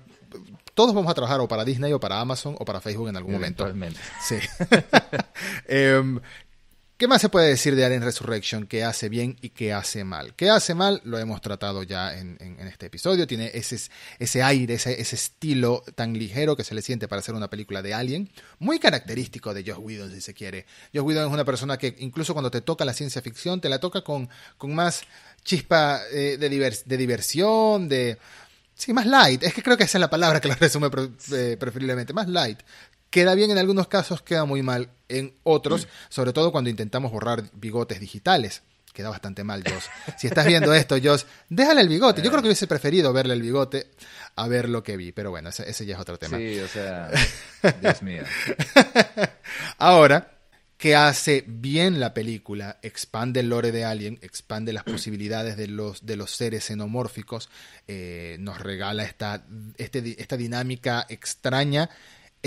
todos 0.73 0.93
vamos 0.93 1.09
a 1.09 1.15
trabajar 1.15 1.39
o 1.39 1.47
para 1.47 1.65
Disney 1.65 1.91
o 1.91 1.99
para 1.99 2.19
Amazon 2.21 2.55
o 2.59 2.65
para 2.65 2.79
Facebook 2.79 3.09
en 3.09 3.17
algún 3.17 3.33
momento. 3.33 3.67
Sí. 4.21 4.35
Em, 5.67 6.19
¿Qué 6.97 7.07
más 7.07 7.21
se 7.21 7.29
puede 7.29 7.49
decir 7.49 7.75
de 7.75 7.85
Alien 7.85 8.01
Resurrection 8.01 8.65
que 8.65 8.83
hace 8.83 9.07
bien 9.07 9.37
y 9.39 9.49
que 9.49 9.71
hace 9.71 10.03
mal? 10.03 10.33
¿Qué 10.33 10.49
hace 10.49 10.73
mal? 10.73 10.99
Lo 11.03 11.19
hemos 11.19 11.41
tratado 11.41 11.83
ya 11.83 12.17
en, 12.17 12.57
este 12.67 12.87
episodio. 12.87 13.27
Tiene 13.27 13.51
ese, 13.53 14.41
aire, 14.41 14.73
ese, 14.73 14.99
estilo 14.99 15.83
tan 15.93 16.17
ligero 16.17 16.55
que 16.55 16.63
se 16.63 16.73
le 16.73 16.81
siente 16.81 17.07
para 17.07 17.19
hacer 17.19 17.35
una 17.35 17.51
película 17.51 17.83
de 17.83 17.93
Alien. 17.93 18.31
Muy 18.57 18.79
característico 18.79 19.53
de 19.53 19.63
Josh 19.63 19.79
Whedon, 19.79 20.11
si 20.11 20.21
se 20.21 20.33
quiere. 20.33 20.65
Josh 20.91 21.03
Whedon 21.03 21.27
es 21.27 21.33
una 21.33 21.45
persona 21.45 21.77
que 21.77 21.95
incluso 21.99 22.33
cuando 22.33 22.49
te 22.49 22.61
toca 22.61 22.83
la 22.83 22.93
ciencia 22.93 23.21
ficción, 23.21 23.61
te 23.61 23.69
la 23.69 23.79
toca 23.79 24.01
con, 24.01 24.27
más 24.63 25.03
chispa 25.43 26.01
eh, 26.11 26.37
de, 26.39 26.49
de 26.83 26.97
diversión, 26.97 27.87
de... 27.87 28.17
Sí, 28.77 28.93
más 28.93 29.07
light. 29.07 29.41
Es 29.41 29.55
que 29.55 29.63
creo 29.63 29.75
que 29.75 29.85
esa 29.85 29.97
es 29.97 30.01
la 30.01 30.09
palabra 30.09 30.39
que 30.39 30.47
lo 30.47 30.55
resume 30.55 30.89
eh, 31.31 31.57
preferiblemente. 31.59 32.13
Más 32.13 32.27
light. 32.27 32.59
Queda 33.09 33.35
bien 33.35 33.51
en 33.51 33.57
algunos 33.57 33.87
casos, 33.87 34.21
queda 34.21 34.45
muy 34.45 34.61
mal 34.61 34.89
en 35.07 35.33
otros, 35.43 35.87
sobre 36.09 36.33
todo 36.33 36.51
cuando 36.51 36.69
intentamos 36.69 37.11
borrar 37.11 37.43
bigotes 37.53 37.99
digitales. 37.99 38.63
Queda 38.93 39.09
bastante 39.09 39.43
mal, 39.43 39.63
Joss. 39.63 39.89
Si 40.17 40.25
estás 40.25 40.45
viendo 40.47 40.73
esto, 40.73 40.97
Joss, 41.01 41.27
déjale 41.49 41.81
el 41.81 41.87
bigote. 41.87 42.21
Yo 42.21 42.31
creo 42.31 42.41
que 42.41 42.47
hubiese 42.47 42.65
preferido 42.65 43.13
verle 43.13 43.35
el 43.35 43.41
bigote 43.43 43.91
a 44.35 44.47
ver 44.47 44.67
lo 44.67 44.81
que 44.81 44.97
vi, 44.97 45.11
pero 45.11 45.29
bueno, 45.29 45.49
ese, 45.49 45.69
ese 45.69 45.85
ya 45.85 45.95
es 45.95 46.01
otro 46.01 46.17
tema. 46.17 46.37
Sí, 46.37 46.59
o 46.59 46.67
sea, 46.67 47.11
Dios 47.81 48.01
mío. 48.01 48.23
Ahora, 49.77 50.37
que 50.77 50.95
hace 50.95 51.43
bien 51.47 51.99
la 51.99 52.13
película, 52.13 52.77
expande 52.81 53.39
el 53.39 53.49
lore 53.49 53.71
de 53.71 53.83
Alien, 53.83 54.19
expande 54.21 54.73
las 54.73 54.83
posibilidades 54.83 55.57
de 55.57 55.67
los, 55.67 56.05
de 56.05 56.15
los 56.15 56.31
seres 56.31 56.65
xenomórficos, 56.65 57.49
eh, 57.87 58.37
nos 58.39 58.59
regala 58.59 59.03
esta, 59.03 59.43
este, 59.77 60.15
esta 60.21 60.37
dinámica 60.37 61.05
extraña 61.09 61.89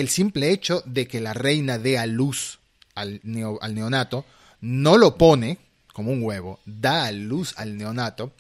el 0.01 0.09
simple 0.09 0.51
hecho 0.51 0.83
de 0.87 1.07
que 1.07 1.21
la 1.21 1.35
reina 1.35 1.79
dé 1.79 1.99
a 1.99 2.07
luz 2.07 2.59
al, 2.95 3.21
al 3.61 3.75
neonato, 3.75 4.25
no 4.61 4.99
lo 4.99 5.17
pone 5.17 5.59
como 5.93 6.13
un 6.13 6.23
huevo, 6.23 6.61
da 6.65 7.07
a 7.07 7.13
luz 7.13 7.55
al 7.57 7.77
neonato, 7.77 8.33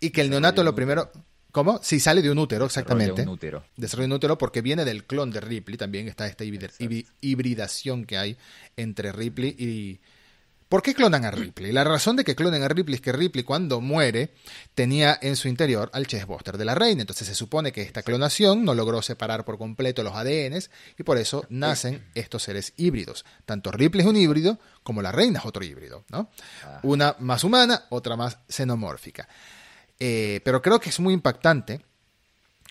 y 0.00 0.10
que 0.10 0.20
el 0.20 0.30
neonato 0.30 0.62
lo 0.62 0.74
primero... 0.74 1.10
¿Cómo? 1.50 1.80
Sí, 1.82 2.00
sale 2.00 2.20
de 2.20 2.30
un 2.30 2.38
útero, 2.38 2.66
exactamente. 2.66 3.12
Desarrolla 3.12 3.30
un 3.30 3.34
útero. 3.34 3.64
Desarrolla 3.78 4.06
un 4.08 4.12
útero 4.12 4.36
porque 4.36 4.60
viene 4.60 4.84
del 4.84 5.04
clon 5.04 5.30
de 5.30 5.40
Ripley. 5.40 5.78
También 5.78 6.06
está 6.06 6.26
esta 6.26 6.44
hibridación 6.44 8.04
que 8.04 8.18
hay 8.18 8.36
entre 8.76 9.10
Ripley 9.10 9.56
y, 9.58 9.98
¿Por 10.68 10.82
qué 10.82 10.94
clonan 10.94 11.24
a 11.24 11.30
Ripley? 11.30 11.70
La 11.70 11.84
razón 11.84 12.16
de 12.16 12.24
que 12.24 12.34
clonen 12.34 12.64
a 12.64 12.68
Ripley 12.68 12.96
es 12.96 13.00
que 13.00 13.12
Ripley 13.12 13.44
cuando 13.44 13.80
muere 13.80 14.34
tenía 14.74 15.16
en 15.22 15.36
su 15.36 15.46
interior 15.46 15.90
al 15.92 16.08
chessbuster 16.08 16.58
de 16.58 16.64
la 16.64 16.74
reina. 16.74 17.02
Entonces 17.02 17.28
se 17.28 17.36
supone 17.36 17.70
que 17.70 17.82
esta 17.82 18.02
clonación 18.02 18.64
no 18.64 18.74
logró 18.74 19.00
separar 19.00 19.44
por 19.44 19.58
completo 19.58 20.02
los 20.02 20.14
ADNs 20.14 20.70
y 20.98 21.04
por 21.04 21.18
eso 21.18 21.46
nacen 21.50 22.04
estos 22.16 22.42
seres 22.42 22.72
híbridos. 22.76 23.24
Tanto 23.44 23.70
Ripley 23.70 24.04
es 24.04 24.10
un 24.10 24.16
híbrido 24.16 24.58
como 24.82 25.02
la 25.02 25.12
reina 25.12 25.38
es 25.38 25.46
otro 25.46 25.64
híbrido. 25.64 26.04
¿no? 26.10 26.30
Ah. 26.64 26.80
Una 26.82 27.14
más 27.20 27.44
humana, 27.44 27.84
otra 27.90 28.16
más 28.16 28.38
xenomórfica. 28.48 29.28
Eh, 30.00 30.40
pero 30.44 30.60
creo 30.60 30.80
que 30.80 30.90
es 30.90 30.98
muy 30.98 31.14
impactante 31.14 31.84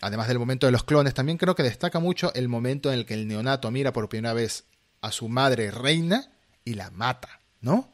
además 0.02 0.28
del 0.28 0.38
momento 0.38 0.66
de 0.66 0.72
los 0.72 0.84
clones, 0.84 1.14
también 1.14 1.38
creo 1.38 1.56
que 1.56 1.64
destaca 1.64 2.00
mucho 2.00 2.34
el 2.34 2.48
momento 2.48 2.92
en 2.92 3.00
el 3.00 3.06
que 3.06 3.14
el 3.14 3.28
neonato 3.28 3.72
mira 3.72 3.94
por 3.94 4.10
primera 4.10 4.34
vez 4.34 4.66
a 5.02 5.12
su 5.12 5.30
madre 5.30 5.72
reina 5.72 6.30
y 6.64 6.74
la 6.74 6.92
mata. 6.92 7.40
¿No? 7.66 7.90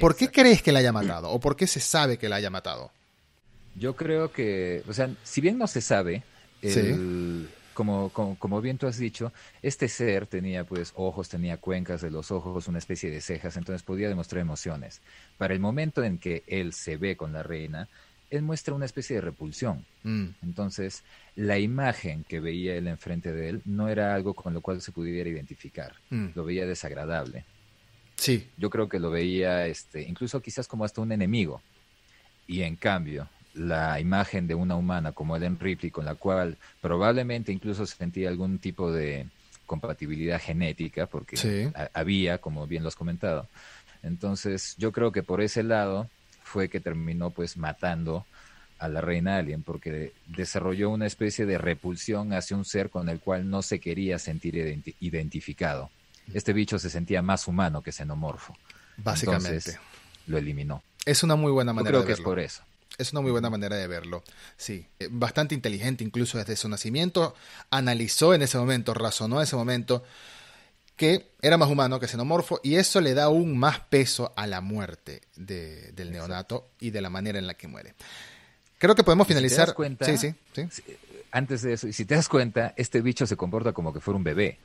¿Por 0.00 0.14
qué 0.14 0.30
crees 0.30 0.62
que 0.62 0.72
la 0.72 0.78
haya 0.78 0.92
matado? 0.92 1.30
¿O 1.30 1.40
por 1.40 1.56
qué 1.56 1.66
se 1.66 1.80
sabe 1.80 2.16
que 2.16 2.28
la 2.28 2.36
haya 2.36 2.50
matado? 2.50 2.90
Yo 3.74 3.96
creo 3.96 4.30
que, 4.30 4.82
o 4.88 4.92
sea, 4.92 5.10
si 5.24 5.40
bien 5.40 5.58
no 5.58 5.66
se 5.66 5.80
sabe, 5.80 6.22
como, 7.74 8.10
como, 8.10 8.60
bien 8.60 8.78
tú 8.78 8.86
has 8.86 8.98
dicho, 8.98 9.32
este 9.62 9.88
ser 9.88 10.26
tenía 10.26 10.64
pues 10.64 10.92
ojos, 10.94 11.28
tenía 11.28 11.56
cuencas 11.56 12.00
de 12.00 12.10
los 12.10 12.30
ojos, 12.30 12.68
una 12.68 12.78
especie 12.78 13.10
de 13.10 13.20
cejas, 13.20 13.56
entonces 13.56 13.82
podía 13.82 14.08
demostrar 14.08 14.40
emociones. 14.40 15.00
Para 15.38 15.54
el 15.54 15.60
momento 15.60 16.04
en 16.04 16.18
que 16.18 16.42
él 16.46 16.72
se 16.72 16.96
ve 16.96 17.16
con 17.16 17.32
la 17.32 17.42
reina, 17.42 17.88
él 18.30 18.42
muestra 18.42 18.74
una 18.74 18.86
especie 18.86 19.16
de 19.16 19.22
repulsión. 19.22 19.84
Mm. 20.04 20.26
Entonces, 20.42 21.02
la 21.36 21.58
imagen 21.58 22.24
que 22.24 22.40
veía 22.40 22.74
él 22.76 22.88
enfrente 22.88 23.32
de 23.32 23.48
él 23.48 23.62
no 23.64 23.88
era 23.88 24.14
algo 24.14 24.34
con 24.34 24.54
lo 24.54 24.60
cual 24.60 24.80
se 24.80 24.92
pudiera 24.92 25.28
identificar, 25.28 25.94
mm. 26.10 26.28
lo 26.34 26.44
veía 26.44 26.66
desagradable. 26.66 27.44
Sí. 28.16 28.48
Yo 28.56 28.70
creo 28.70 28.88
que 28.88 28.98
lo 28.98 29.10
veía 29.10 29.66
este, 29.66 30.02
incluso 30.02 30.40
quizás 30.40 30.66
como 30.66 30.84
hasta 30.84 31.00
un 31.00 31.12
enemigo. 31.12 31.60
Y 32.46 32.62
en 32.62 32.76
cambio, 32.76 33.28
la 33.54 34.00
imagen 34.00 34.46
de 34.46 34.54
una 34.54 34.76
humana 34.76 35.12
como 35.12 35.36
Ellen 35.36 35.58
Ripley, 35.58 35.90
con 35.90 36.04
la 36.04 36.14
cual 36.14 36.56
probablemente 36.80 37.52
incluso 37.52 37.86
sentía 37.86 38.28
algún 38.28 38.58
tipo 38.58 38.92
de 38.92 39.26
compatibilidad 39.64 40.40
genética, 40.40 41.06
porque 41.06 41.72
había, 41.92 42.38
como 42.38 42.66
bien 42.66 42.82
lo 42.82 42.88
has 42.88 42.94
comentado. 42.94 43.48
Entonces, 44.02 44.76
yo 44.78 44.92
creo 44.92 45.10
que 45.10 45.22
por 45.22 45.40
ese 45.40 45.62
lado 45.62 46.08
fue 46.44 46.68
que 46.68 46.80
terminó 46.80 47.30
pues 47.30 47.56
matando 47.56 48.24
a 48.78 48.88
la 48.88 49.00
reina 49.00 49.38
alien, 49.38 49.62
porque 49.62 50.12
desarrolló 50.26 50.90
una 50.90 51.06
especie 51.06 51.46
de 51.46 51.58
repulsión 51.58 52.32
hacia 52.32 52.56
un 52.56 52.64
ser 52.64 52.90
con 52.90 53.08
el 53.08 53.20
cual 53.20 53.48
no 53.50 53.62
se 53.62 53.80
quería 53.80 54.18
sentir 54.18 54.54
identificado 55.00 55.90
este 56.32 56.52
bicho 56.52 56.78
se 56.78 56.90
sentía 56.90 57.22
más 57.22 57.46
humano 57.48 57.82
que 57.82 57.92
xenomorfo. 57.92 58.56
Básicamente. 58.96 59.78
lo 60.26 60.38
eliminó. 60.38 60.82
Es 61.04 61.22
una 61.22 61.36
muy 61.36 61.52
buena 61.52 61.72
manera 61.72 61.90
creo 61.90 62.00
de 62.00 62.06
que 62.06 62.12
es 62.14 62.20
por 62.20 62.40
eso. 62.40 62.62
Es 62.98 63.12
una 63.12 63.20
muy 63.20 63.30
buena 63.30 63.50
manera 63.50 63.76
de 63.76 63.86
verlo, 63.86 64.24
sí. 64.56 64.86
Eh, 64.98 65.08
bastante 65.10 65.54
inteligente 65.54 66.02
incluso 66.02 66.38
desde 66.38 66.56
su 66.56 66.68
nacimiento. 66.68 67.34
Analizó 67.70 68.32
en 68.34 68.42
ese 68.42 68.56
momento, 68.58 68.94
razonó 68.94 69.36
en 69.36 69.42
ese 69.42 69.54
momento 69.54 70.02
que 70.96 71.28
era 71.42 71.58
más 71.58 71.68
humano 71.68 72.00
que 72.00 72.08
xenomorfo 72.08 72.58
y 72.62 72.76
eso 72.76 73.02
le 73.02 73.12
da 73.12 73.24
aún 73.24 73.58
más 73.58 73.80
peso 73.80 74.32
a 74.34 74.46
la 74.46 74.62
muerte 74.62 75.20
del 75.36 76.10
neonato 76.10 76.70
y 76.80 76.90
de 76.90 77.02
la 77.02 77.10
manera 77.10 77.38
en 77.38 77.46
la 77.46 77.54
que 77.54 77.68
muere. 77.68 77.94
Creo 78.78 78.94
que 78.94 79.04
podemos 79.04 79.26
finalizar. 79.26 79.74
sí, 80.00 80.16
sí, 80.16 80.34
sí. 80.54 80.82
Antes 81.32 81.62
de 81.62 81.74
eso, 81.74 81.86
y 81.86 81.92
si 81.92 82.06
te 82.06 82.14
das 82.14 82.28
cuenta, 82.28 82.72
este 82.76 83.02
bicho 83.02 83.26
se 83.26 83.36
comporta 83.36 83.72
como 83.72 83.92
que 83.92 84.00
fuera 84.00 84.16
un 84.16 84.24
bebé. 84.24 84.58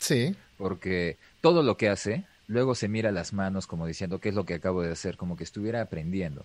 Sí. 0.00 0.34
Porque 0.56 1.18
todo 1.40 1.62
lo 1.62 1.76
que 1.76 1.88
hace, 1.88 2.24
luego 2.46 2.74
se 2.74 2.88
mira 2.88 3.12
las 3.12 3.32
manos 3.32 3.66
como 3.66 3.86
diciendo, 3.86 4.20
¿qué 4.20 4.30
es 4.30 4.34
lo 4.34 4.44
que 4.44 4.54
acabo 4.54 4.82
de 4.82 4.92
hacer? 4.92 5.16
Como 5.16 5.36
que 5.36 5.44
estuviera 5.44 5.80
aprendiendo. 5.80 6.44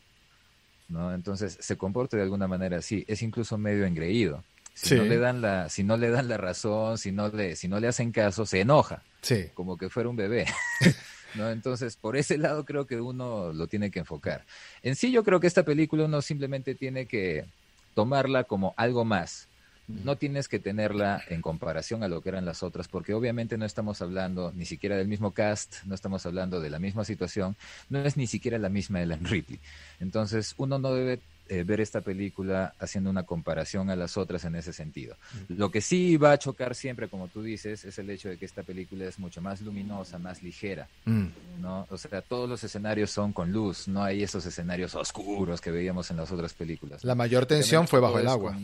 ¿no? 0.88 1.14
Entonces 1.14 1.58
se 1.60 1.78
comporta 1.78 2.18
de 2.18 2.24
alguna 2.24 2.48
manera 2.48 2.78
así. 2.78 3.04
Es 3.08 3.22
incluso 3.22 3.58
medio 3.58 3.86
engreído. 3.86 4.44
Si, 4.74 4.96
no 4.96 5.04
le 5.04 5.18
dan 5.18 5.42
la, 5.42 5.70
si 5.70 5.84
no 5.84 5.96
le 5.96 6.10
dan 6.10 6.28
la 6.28 6.38
razón, 6.38 6.98
si 6.98 7.12
no 7.12 7.30
le, 7.30 7.56
si 7.56 7.70
no 7.70 7.80
le 7.80 7.88
hacen 7.88 8.12
caso, 8.12 8.46
se 8.46 8.60
enoja. 8.60 9.04
Sí. 9.22 9.46
Como 9.54 9.78
que 9.78 9.90
fuera 9.90 10.10
un 10.10 10.18
bebé. 10.18 10.46
¿no? 11.36 11.50
Entonces, 11.50 11.96
por 11.96 12.18
ese 12.18 12.38
lado 12.38 12.66
creo 12.66 12.86
que 12.86 13.00
uno 13.00 13.54
lo 13.54 13.68
tiene 13.68 13.90
que 13.90 14.00
enfocar. 14.00 14.46
En 14.84 14.96
sí, 14.96 15.12
yo 15.12 15.24
creo 15.24 15.40
que 15.40 15.48
esta 15.48 15.64
película 15.64 16.06
uno 16.06 16.22
simplemente 16.22 16.76
tiene 16.76 17.06
que 17.06 17.46
tomarla 17.94 18.44
como 18.44 18.74
algo 18.76 19.06
más 19.06 19.48
no 19.88 20.16
tienes 20.16 20.48
que 20.48 20.60
tenerla 20.60 21.24
en 21.30 21.42
comparación 21.42 22.04
a 22.04 22.08
lo 22.08 22.22
que 22.22 22.30
eran 22.30 22.46
las 22.46 22.64
otras, 22.64 22.88
porque 22.88 23.14
obviamente 23.14 23.58
no 23.58 23.66
estamos 23.66 24.02
hablando 24.02 24.52
ni 24.56 24.66
siquiera 24.66 24.96
del 24.96 25.08
mismo 25.08 25.32
cast, 25.32 25.84
no 25.86 25.96
estamos 25.96 26.26
hablando 26.26 26.60
de 26.60 26.70
la 26.70 26.80
misma 26.80 27.06
situación, 27.06 27.56
no 27.90 28.00
es 28.00 28.18
ni 28.18 28.28
siquiera 28.28 28.58
la 28.58 28.70
misma 28.70 29.02
Ellen 29.02 29.26
Ripley. 29.26 29.60
Entonces, 30.00 30.56
uno 30.58 30.80
no 30.80 30.94
debe 30.94 31.20
eh, 31.48 31.64
ver 31.64 31.80
esta 31.80 32.02
película 32.02 32.74
haciendo 32.80 33.12
una 33.12 33.22
comparación 33.22 33.92
a 33.92 33.96
las 33.96 34.18
otras 34.18 34.46
en 34.46 34.56
ese 34.56 34.74
sentido. 34.74 35.16
Lo 35.48 35.70
que 35.70 35.80
sí 35.80 36.18
va 36.18 36.32
a 36.32 36.40
chocar 36.40 36.74
siempre, 36.74 37.08
como 37.08 37.28
tú 37.28 37.44
dices, 37.44 37.86
es 37.86 38.00
el 38.00 38.10
hecho 38.10 38.30
de 38.30 38.38
que 38.38 38.46
esta 38.46 38.64
película 38.64 39.06
es 39.06 39.20
mucho 39.20 39.44
más 39.44 39.62
luminosa, 39.62 40.18
más 40.18 40.42
ligera, 40.42 40.88
mm. 41.06 41.26
¿no? 41.62 41.86
O 41.92 42.00
sea, 42.00 42.24
todos 42.24 42.50
los 42.50 42.64
escenarios 42.64 43.12
son 43.12 43.32
con 43.32 43.52
luz, 43.52 43.88
no 43.88 44.04
hay 44.04 44.24
esos 44.24 44.44
escenarios 44.48 44.96
oscuros 44.96 45.62
que 45.62 45.70
veíamos 45.70 46.10
en 46.10 46.18
las 46.18 46.32
otras 46.32 46.56
películas. 46.56 47.04
La 47.04 47.14
mayor 47.14 47.46
tensión 47.46 47.88
fue 47.88 48.00
bajo 48.00 48.18
el 48.18 48.28
agua. 48.28 48.58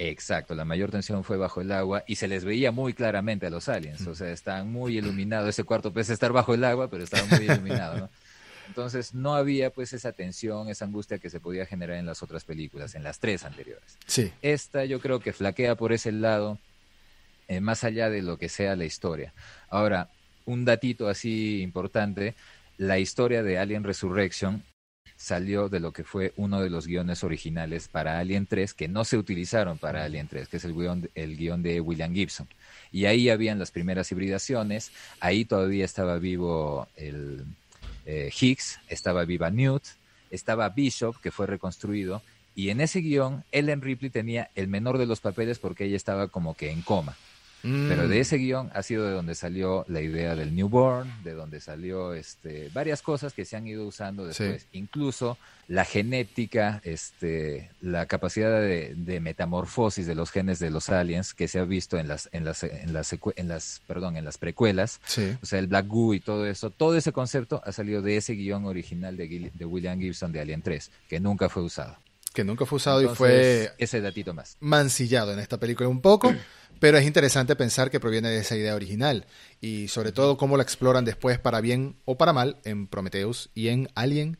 Exacto, 0.00 0.54
la 0.54 0.64
mayor 0.64 0.92
tensión 0.92 1.24
fue 1.24 1.36
bajo 1.36 1.60
el 1.60 1.72
agua 1.72 2.04
y 2.06 2.14
se 2.14 2.28
les 2.28 2.44
veía 2.44 2.70
muy 2.70 2.94
claramente 2.94 3.46
a 3.46 3.50
los 3.50 3.68
aliens, 3.68 4.06
o 4.06 4.14
sea, 4.14 4.30
estaban 4.30 4.70
muy 4.70 4.96
iluminados, 4.96 5.48
ese 5.48 5.64
cuarto 5.64 5.92
pese 5.92 6.12
estar 6.12 6.30
bajo 6.30 6.54
el 6.54 6.62
agua, 6.62 6.88
pero 6.88 7.02
estaba 7.02 7.26
muy 7.26 7.44
iluminado, 7.46 7.98
¿no? 7.98 8.10
Entonces 8.68 9.12
no 9.12 9.34
había 9.34 9.70
pues 9.70 9.92
esa 9.92 10.12
tensión, 10.12 10.68
esa 10.68 10.84
angustia 10.84 11.18
que 11.18 11.30
se 11.30 11.40
podía 11.40 11.66
generar 11.66 11.96
en 11.96 12.06
las 12.06 12.22
otras 12.22 12.44
películas, 12.44 12.94
en 12.94 13.02
las 13.02 13.18
tres 13.18 13.44
anteriores. 13.44 13.98
Sí. 14.06 14.32
Esta 14.40 14.84
yo 14.84 15.00
creo 15.00 15.18
que 15.18 15.32
flaquea 15.32 15.74
por 15.74 15.92
ese 15.92 16.12
lado, 16.12 16.58
eh, 17.48 17.60
más 17.60 17.82
allá 17.82 18.08
de 18.08 18.22
lo 18.22 18.38
que 18.38 18.48
sea 18.48 18.76
la 18.76 18.84
historia. 18.84 19.34
Ahora, 19.68 20.10
un 20.44 20.64
datito 20.64 21.08
así 21.08 21.60
importante, 21.60 22.36
la 22.76 23.00
historia 23.00 23.42
de 23.42 23.58
Alien 23.58 23.82
Resurrection 23.82 24.62
salió 25.18 25.68
de 25.68 25.80
lo 25.80 25.92
que 25.92 26.04
fue 26.04 26.32
uno 26.36 26.62
de 26.62 26.70
los 26.70 26.86
guiones 26.86 27.24
originales 27.24 27.88
para 27.88 28.20
Alien 28.20 28.46
3 28.46 28.72
que 28.72 28.86
no 28.86 29.04
se 29.04 29.18
utilizaron 29.18 29.76
para 29.76 30.04
Alien 30.04 30.28
3, 30.28 30.46
que 30.46 30.58
es 30.58 30.64
el 30.64 30.74
guion, 30.74 31.10
el 31.16 31.36
guion 31.36 31.62
de 31.62 31.80
William 31.80 32.14
Gibson. 32.14 32.48
Y 32.92 33.06
ahí 33.06 33.28
habían 33.28 33.58
las 33.58 33.72
primeras 33.72 34.10
hibridaciones, 34.12 34.92
ahí 35.18 35.44
todavía 35.44 35.84
estaba 35.84 36.18
vivo 36.18 36.86
el 36.96 37.44
eh, 38.06 38.30
Higgs, 38.40 38.78
estaba 38.88 39.24
viva 39.24 39.50
Newt, 39.50 39.82
estaba 40.30 40.68
Bishop, 40.68 41.20
que 41.20 41.32
fue 41.32 41.48
reconstruido, 41.48 42.22
y 42.54 42.70
en 42.70 42.80
ese 42.80 43.00
guion 43.00 43.44
Ellen 43.50 43.82
Ripley 43.82 44.10
tenía 44.10 44.50
el 44.54 44.68
menor 44.68 44.98
de 44.98 45.06
los 45.06 45.20
papeles 45.20 45.58
porque 45.58 45.84
ella 45.84 45.96
estaba 45.96 46.28
como 46.28 46.54
que 46.54 46.70
en 46.70 46.82
coma. 46.82 47.16
Pero 47.62 48.08
de 48.08 48.20
ese 48.20 48.36
guion 48.36 48.70
ha 48.72 48.82
sido 48.82 49.04
de 49.04 49.12
donde 49.12 49.34
salió 49.34 49.84
la 49.88 50.00
idea 50.00 50.36
del 50.36 50.54
newborn, 50.54 51.22
de 51.24 51.34
donde 51.34 51.60
salió 51.60 52.14
este, 52.14 52.70
varias 52.72 53.02
cosas 53.02 53.32
que 53.32 53.44
se 53.44 53.56
han 53.56 53.66
ido 53.66 53.86
usando 53.86 54.26
después. 54.26 54.66
Incluso 54.72 55.38
la 55.66 55.84
genética, 55.84 56.80
este, 56.84 57.70
la 57.80 58.06
capacidad 58.06 58.60
de, 58.60 59.20
metamorfosis 59.20 60.06
de 60.06 60.14
los 60.14 60.30
genes 60.30 60.58
de 60.58 60.70
los 60.70 60.88
aliens 60.88 61.34
que 61.34 61.48
se 61.48 61.58
ha 61.58 61.64
visto 61.64 61.98
en 61.98 62.08
las, 62.08 62.28
en 62.32 62.44
las, 62.44 62.62
en 62.62 62.92
las, 62.92 63.12
en 63.12 63.48
las, 63.48 63.82
perdón, 63.86 64.16
en 64.16 64.24
las 64.24 64.38
precuelas. 64.38 65.00
O 65.42 65.46
sea, 65.46 65.58
el 65.58 65.66
Black 65.66 65.86
Goo 65.86 66.14
y 66.14 66.20
todo 66.20 66.46
eso. 66.46 66.70
Todo 66.70 66.96
ese 66.96 67.12
concepto 67.12 67.60
ha 67.64 67.72
salido 67.72 68.02
de 68.02 68.16
ese 68.16 68.34
guion 68.34 68.64
original 68.64 69.16
de, 69.16 69.50
de 69.52 69.64
William 69.64 69.98
Gibson 69.98 70.32
de 70.32 70.40
Alien 70.40 70.62
3, 70.62 70.90
que 71.08 71.20
nunca 71.20 71.48
fue 71.48 71.62
usado 71.62 71.96
que 72.32 72.44
nunca 72.44 72.66
fue 72.66 72.76
usado 72.76 73.02
y 73.02 73.08
fue 73.08 73.72
ese 73.78 74.00
datito 74.00 74.32
más 74.32 74.56
mancillado 74.60 75.32
en 75.32 75.40
esta 75.40 75.58
película 75.58 75.88
un 75.88 76.00
poco, 76.00 76.32
pero 76.80 76.98
es 76.98 77.06
interesante 77.06 77.56
pensar 77.56 77.90
que 77.90 78.00
proviene 78.00 78.28
de 78.28 78.38
esa 78.38 78.56
idea 78.56 78.74
original 78.74 79.26
y 79.60 79.88
sobre 79.88 80.12
todo 80.12 80.36
cómo 80.36 80.56
la 80.56 80.62
exploran 80.62 81.04
después 81.04 81.38
para 81.38 81.60
bien 81.60 81.96
o 82.04 82.16
para 82.18 82.32
mal 82.32 82.58
en 82.64 82.86
Prometheus 82.86 83.50
y 83.54 83.68
en 83.68 83.88
Alien 83.94 84.38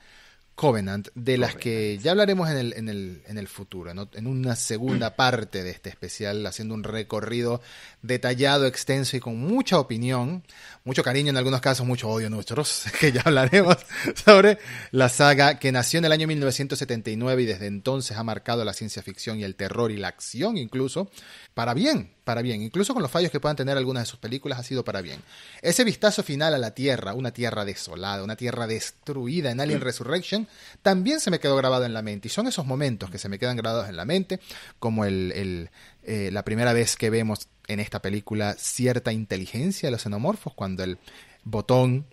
Covenant, 0.59 1.07
de 1.15 1.39
las 1.39 1.55
que 1.55 1.99
ya 1.99 2.11
hablaremos 2.11 2.51
en 2.51 2.57
el, 2.57 2.73
en 2.73 2.89
el, 2.89 3.23
en 3.29 3.39
el 3.39 3.47
futuro, 3.47 3.93
en 3.93 4.27
una 4.27 4.57
segunda 4.57 5.15
parte 5.17 5.63
de 5.63 5.71
este 5.71 5.89
especial, 5.89 6.45
haciendo 6.47 6.75
un 6.75 6.83
recorrido 6.83 7.63
detallado, 8.03 8.67
extenso 8.67 9.17
y 9.17 9.21
con 9.21 9.39
mucha 9.39 9.79
opinión, 9.79 10.43
mucho 10.83 11.05
cariño, 11.05 11.31
en 11.31 11.37
algunos 11.37 11.61
casos 11.61 11.87
mucho 11.87 12.09
odio 12.09 12.29
nuestros, 12.29 12.87
que 13.01 13.13
ya 13.13 13.23
hablaremos 13.25 13.77
sobre 14.25 14.59
la 14.91 15.09
saga 15.09 15.61
que 15.61 15.71
nació 15.71 15.99
en 15.99 16.07
el 16.07 16.13
año 16.13 16.27
1979 16.27 17.41
y 17.41 17.47
desde 17.47 17.67
entonces 17.67 18.17
ha 18.17 18.25
marcado 18.25 18.65
la 18.65 18.73
ciencia 18.73 19.01
ficción 19.01 19.39
y 19.39 19.45
el 19.45 19.55
terror 19.55 19.93
y 19.93 19.97
la 19.97 20.09
acción 20.09 20.57
incluso, 20.57 21.09
para 21.55 21.73
bien, 21.73 22.11
para 22.29 22.43
bien, 22.43 22.61
incluso 22.61 22.93
con 22.93 23.03
los 23.03 23.11
fallos 23.11 23.31
que 23.31 23.41
puedan 23.41 23.57
tener 23.57 23.79
algunas 23.79 24.03
de 24.03 24.11
sus 24.11 24.19
películas, 24.19 24.59
ha 24.59 24.63
sido 24.63 24.85
para 24.85 25.01
bien. 25.01 25.23
Ese 25.63 25.83
vistazo 25.83 26.23
final 26.23 26.53
a 26.53 26.59
la 26.59 26.73
Tierra, 26.75 27.15
una 27.15 27.31
Tierra 27.31 27.65
desolada, 27.65 28.23
una 28.23 28.37
Tierra 28.37 28.67
destruida 28.67 29.51
en 29.51 29.63
Alien 29.63 29.81
Resurrection, 29.81 30.47
también 30.83 31.21
se 31.21 31.31
me 31.31 31.41
quedó 31.41 31.57
grabado 31.57 31.87
en 31.87 31.95
la 31.95 32.03
mente. 32.03 32.29
Y 32.29 32.31
son 32.31 32.47
esos 32.47 32.67
momentos 32.67 33.11
que 33.11 33.17
se 33.17 33.31
me 33.31 33.39
quedan 33.39 33.57
grabados 33.57 33.89
en 33.89 33.97
la 33.97 34.05
mente, 34.05 34.41
como 34.79 35.07
el, 35.07 35.71
eh, 36.03 36.29
la 36.31 36.45
primera 36.45 36.75
vez 36.75 36.97
que 36.97 37.09
vemos 37.09 37.49
en 37.67 37.81
esta 37.81 38.03
película 38.03 38.57
cierta 38.59 39.11
inteligencia 39.11 39.87
de 39.87 39.93
los 39.93 40.03
xenomorfos, 40.03 40.53
cuando 40.53 40.85
el 40.85 40.99
botón 41.45 42.05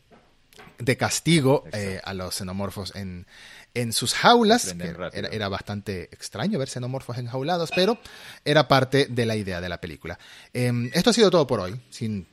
de 0.78 0.98
castigo 0.98 1.64
eh, 1.72 2.00
a 2.04 2.14
los 2.14 2.36
xenomorfos 2.36 2.96
en, 2.96 3.26
en 3.74 3.94
sus 3.94 4.14
jaulas. 4.14 4.76
era, 5.14 5.50
bastante 5.50 6.04
extraño 6.12 6.58
ver 6.58 6.70
xenomorfos 6.70 7.18
enjaulados, 7.18 7.72
pero 7.76 8.00
era 8.44 8.68
parte 8.68 9.08
de 9.08 9.26
la 9.26 9.36
idea 9.36 9.62
de 9.62 9.70
la 9.70 9.80
película. 9.80 10.18
Em, 10.54 10.90
esto 10.94 11.12
ha 11.12 11.14
sido 11.14 11.30
todo 11.30 11.46
por 11.46 11.60
hoy. 11.60 11.80
Sin, 11.90 12.28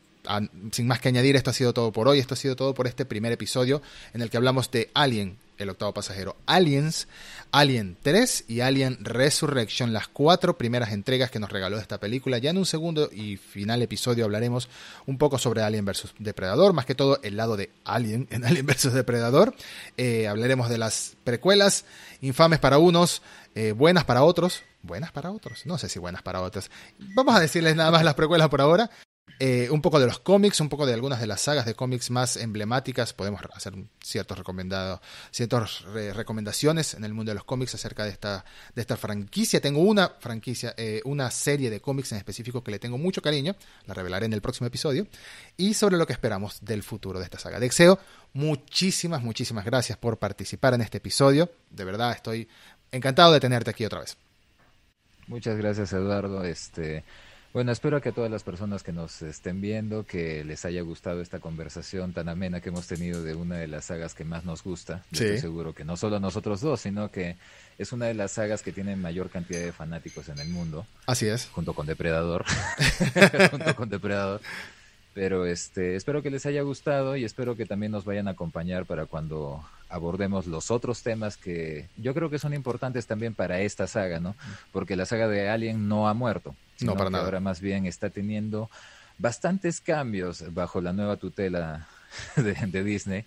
sin 0.70 0.86
más 0.86 1.00
que 1.00 1.08
añadir, 1.08 1.36
esto 1.36 1.50
ha 1.50 1.54
sido 1.54 1.74
todo 1.74 1.92
por 1.92 2.08
hoy. 2.08 2.18
Esto 2.18 2.34
ha 2.34 2.36
sido 2.36 2.56
todo 2.56 2.74
por 2.74 2.86
este 2.86 3.04
primer 3.04 3.32
episodio 3.32 3.82
en 4.14 4.22
el 4.22 4.30
que 4.30 4.36
hablamos 4.36 4.70
de 4.70 4.90
Alien 4.94 5.36
el 5.58 5.70
octavo 5.70 5.94
pasajero. 5.94 6.36
Aliens, 6.46 7.08
Alien 7.50 7.96
3 8.02 8.44
y 8.48 8.60
Alien 8.60 9.04
Resurrection, 9.04 9.92
las 9.92 10.08
cuatro 10.08 10.56
primeras 10.56 10.92
entregas 10.92 11.30
que 11.30 11.38
nos 11.38 11.50
regaló 11.50 11.78
esta 11.78 11.98
película. 11.98 12.38
Ya 12.38 12.50
en 12.50 12.58
un 12.58 12.66
segundo 12.66 13.10
y 13.12 13.36
final 13.36 13.82
episodio 13.82 14.24
hablaremos 14.24 14.68
un 15.06 15.18
poco 15.18 15.38
sobre 15.38 15.62
Alien 15.62 15.84
vs. 15.84 16.14
Depredador, 16.18 16.72
más 16.72 16.86
que 16.86 16.94
todo 16.94 17.20
el 17.22 17.36
lado 17.36 17.56
de 17.56 17.70
Alien 17.84 18.26
en 18.30 18.44
Alien 18.44 18.66
vs. 18.66 18.92
Depredador. 18.92 19.54
Eh, 19.96 20.28
hablaremos 20.28 20.68
de 20.68 20.78
las 20.78 21.16
precuelas, 21.24 21.84
infames 22.20 22.58
para 22.58 22.78
unos, 22.78 23.22
eh, 23.54 23.72
buenas 23.72 24.04
para 24.04 24.22
otros. 24.22 24.62
Buenas 24.84 25.12
para 25.12 25.30
otros, 25.30 25.64
no 25.64 25.78
sé 25.78 25.88
si 25.88 26.00
buenas 26.00 26.22
para 26.22 26.40
otros. 26.40 26.68
Vamos 27.14 27.36
a 27.36 27.40
decirles 27.40 27.76
nada 27.76 27.92
más 27.92 28.02
las 28.02 28.14
precuelas 28.14 28.48
por 28.48 28.60
ahora. 28.60 28.90
Eh, 29.44 29.68
un 29.70 29.82
poco 29.82 29.98
de 29.98 30.06
los 30.06 30.20
cómics, 30.20 30.60
un 30.60 30.68
poco 30.68 30.86
de 30.86 30.94
algunas 30.94 31.20
de 31.20 31.26
las 31.26 31.40
sagas 31.40 31.66
de 31.66 31.74
cómics 31.74 32.12
más 32.12 32.36
emblemáticas. 32.36 33.12
Podemos 33.12 33.40
hacer 33.52 33.74
ciertos 34.00 34.38
recomendados, 34.38 35.00
ciertas 35.32 35.82
recomendaciones 35.82 36.94
en 36.94 37.02
el 37.02 37.12
mundo 37.12 37.30
de 37.30 37.34
los 37.34 37.44
cómics 37.44 37.74
acerca 37.74 38.04
de 38.04 38.10
esta, 38.10 38.44
de 38.72 38.80
esta 38.80 38.96
franquicia. 38.96 39.60
Tengo 39.60 39.80
una 39.80 40.10
franquicia, 40.20 40.74
eh, 40.76 41.00
una 41.06 41.28
serie 41.32 41.70
de 41.70 41.80
cómics 41.80 42.12
en 42.12 42.18
específico 42.18 42.62
que 42.62 42.70
le 42.70 42.78
tengo 42.78 42.98
mucho 42.98 43.20
cariño, 43.20 43.56
la 43.86 43.94
revelaré 43.94 44.26
en 44.26 44.32
el 44.32 44.42
próximo 44.42 44.68
episodio, 44.68 45.08
y 45.56 45.74
sobre 45.74 45.96
lo 45.96 46.06
que 46.06 46.12
esperamos 46.12 46.58
del 46.60 46.84
futuro 46.84 47.18
de 47.18 47.24
esta 47.24 47.40
saga. 47.40 47.58
Dexeo, 47.58 47.98
muchísimas, 48.34 49.24
muchísimas 49.24 49.64
gracias 49.64 49.98
por 49.98 50.20
participar 50.20 50.74
en 50.74 50.82
este 50.82 50.98
episodio. 50.98 51.50
De 51.68 51.82
verdad, 51.82 52.12
estoy 52.12 52.46
encantado 52.92 53.32
de 53.32 53.40
tenerte 53.40 53.70
aquí 53.70 53.84
otra 53.84 54.02
vez. 54.02 54.16
Muchas 55.26 55.56
gracias, 55.56 55.92
Eduardo. 55.92 56.44
Este, 56.44 57.02
bueno, 57.52 57.70
espero 57.70 58.00
que 58.00 58.08
a 58.08 58.12
todas 58.12 58.30
las 58.30 58.42
personas 58.42 58.82
que 58.82 58.92
nos 58.92 59.20
estén 59.22 59.60
viendo, 59.60 60.06
que 60.06 60.42
les 60.44 60.64
haya 60.64 60.80
gustado 60.82 61.20
esta 61.20 61.38
conversación 61.38 62.12
tan 62.12 62.28
amena 62.28 62.60
que 62.60 62.70
hemos 62.70 62.86
tenido 62.86 63.22
de 63.22 63.34
una 63.34 63.56
de 63.56 63.68
las 63.68 63.86
sagas 63.86 64.14
que 64.14 64.24
más 64.24 64.44
nos 64.44 64.64
gusta. 64.64 65.04
estoy 65.12 65.38
seguro 65.38 65.74
que 65.74 65.84
no 65.84 65.96
solo 65.96 66.16
a 66.16 66.20
nosotros 66.20 66.60
dos, 66.60 66.80
sino 66.80 67.10
que 67.10 67.36
es 67.78 67.92
una 67.92 68.06
de 68.06 68.14
las 68.14 68.32
sagas 68.32 68.62
que 68.62 68.72
tiene 68.72 68.96
mayor 68.96 69.28
cantidad 69.28 69.60
de 69.60 69.72
fanáticos 69.72 70.28
en 70.30 70.38
el 70.38 70.48
mundo. 70.48 70.86
Así 71.06 71.26
es. 71.26 71.46
Junto 71.48 71.74
con 71.74 71.86
Depredador. 71.86 72.44
junto 73.50 73.76
con 73.76 73.88
Depredador. 73.90 74.40
Pero 75.14 75.44
este, 75.44 75.96
espero 75.96 76.22
que 76.22 76.30
les 76.30 76.46
haya 76.46 76.62
gustado 76.62 77.16
y 77.16 77.24
espero 77.24 77.54
que 77.54 77.66
también 77.66 77.92
nos 77.92 78.06
vayan 78.06 78.28
a 78.28 78.30
acompañar 78.30 78.86
para 78.86 79.04
cuando 79.04 79.62
abordemos 79.90 80.46
los 80.46 80.70
otros 80.70 81.02
temas 81.02 81.36
que 81.36 81.88
yo 81.98 82.14
creo 82.14 82.30
que 82.30 82.38
son 82.38 82.54
importantes 82.54 83.06
también 83.06 83.34
para 83.34 83.60
esta 83.60 83.86
saga, 83.86 84.20
¿no? 84.20 84.34
Porque 84.72 84.96
la 84.96 85.04
saga 85.04 85.28
de 85.28 85.50
Alien 85.50 85.86
no 85.86 86.08
ha 86.08 86.14
muerto. 86.14 86.56
No, 86.84 86.96
para 86.96 87.10
nada. 87.10 87.24
Ahora 87.24 87.40
más 87.40 87.60
bien 87.60 87.86
está 87.86 88.10
teniendo 88.10 88.70
bastantes 89.18 89.80
cambios 89.80 90.52
bajo 90.52 90.80
la 90.80 90.92
nueva 90.92 91.16
tutela 91.16 91.86
de, 92.36 92.84
Disney 92.84 93.24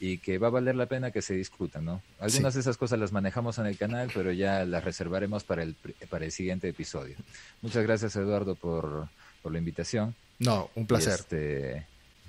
y 0.00 0.18
que 0.18 0.38
va 0.38 0.48
a 0.48 0.50
valer 0.50 0.76
la 0.76 0.86
pena 0.86 1.10
que 1.10 1.22
se 1.22 1.34
discutan, 1.34 1.84
¿no? 1.84 2.02
Algunas 2.20 2.54
de 2.54 2.60
esas 2.60 2.76
cosas 2.76 2.98
las 2.98 3.12
manejamos 3.12 3.58
en 3.58 3.66
el 3.66 3.76
canal, 3.76 4.10
pero 4.14 4.32
ya 4.32 4.64
las 4.64 4.84
reservaremos 4.84 5.44
para 5.44 5.62
el, 5.62 5.74
para 6.08 6.24
el 6.24 6.32
siguiente 6.32 6.68
episodio. 6.68 7.16
Muchas 7.62 7.82
gracias, 7.82 8.14
Eduardo, 8.14 8.54
por, 8.54 9.08
por 9.42 9.52
la 9.52 9.58
invitación. 9.58 10.14
No, 10.38 10.70
un 10.76 10.86
placer. 10.86 11.14
Este, 11.14 11.86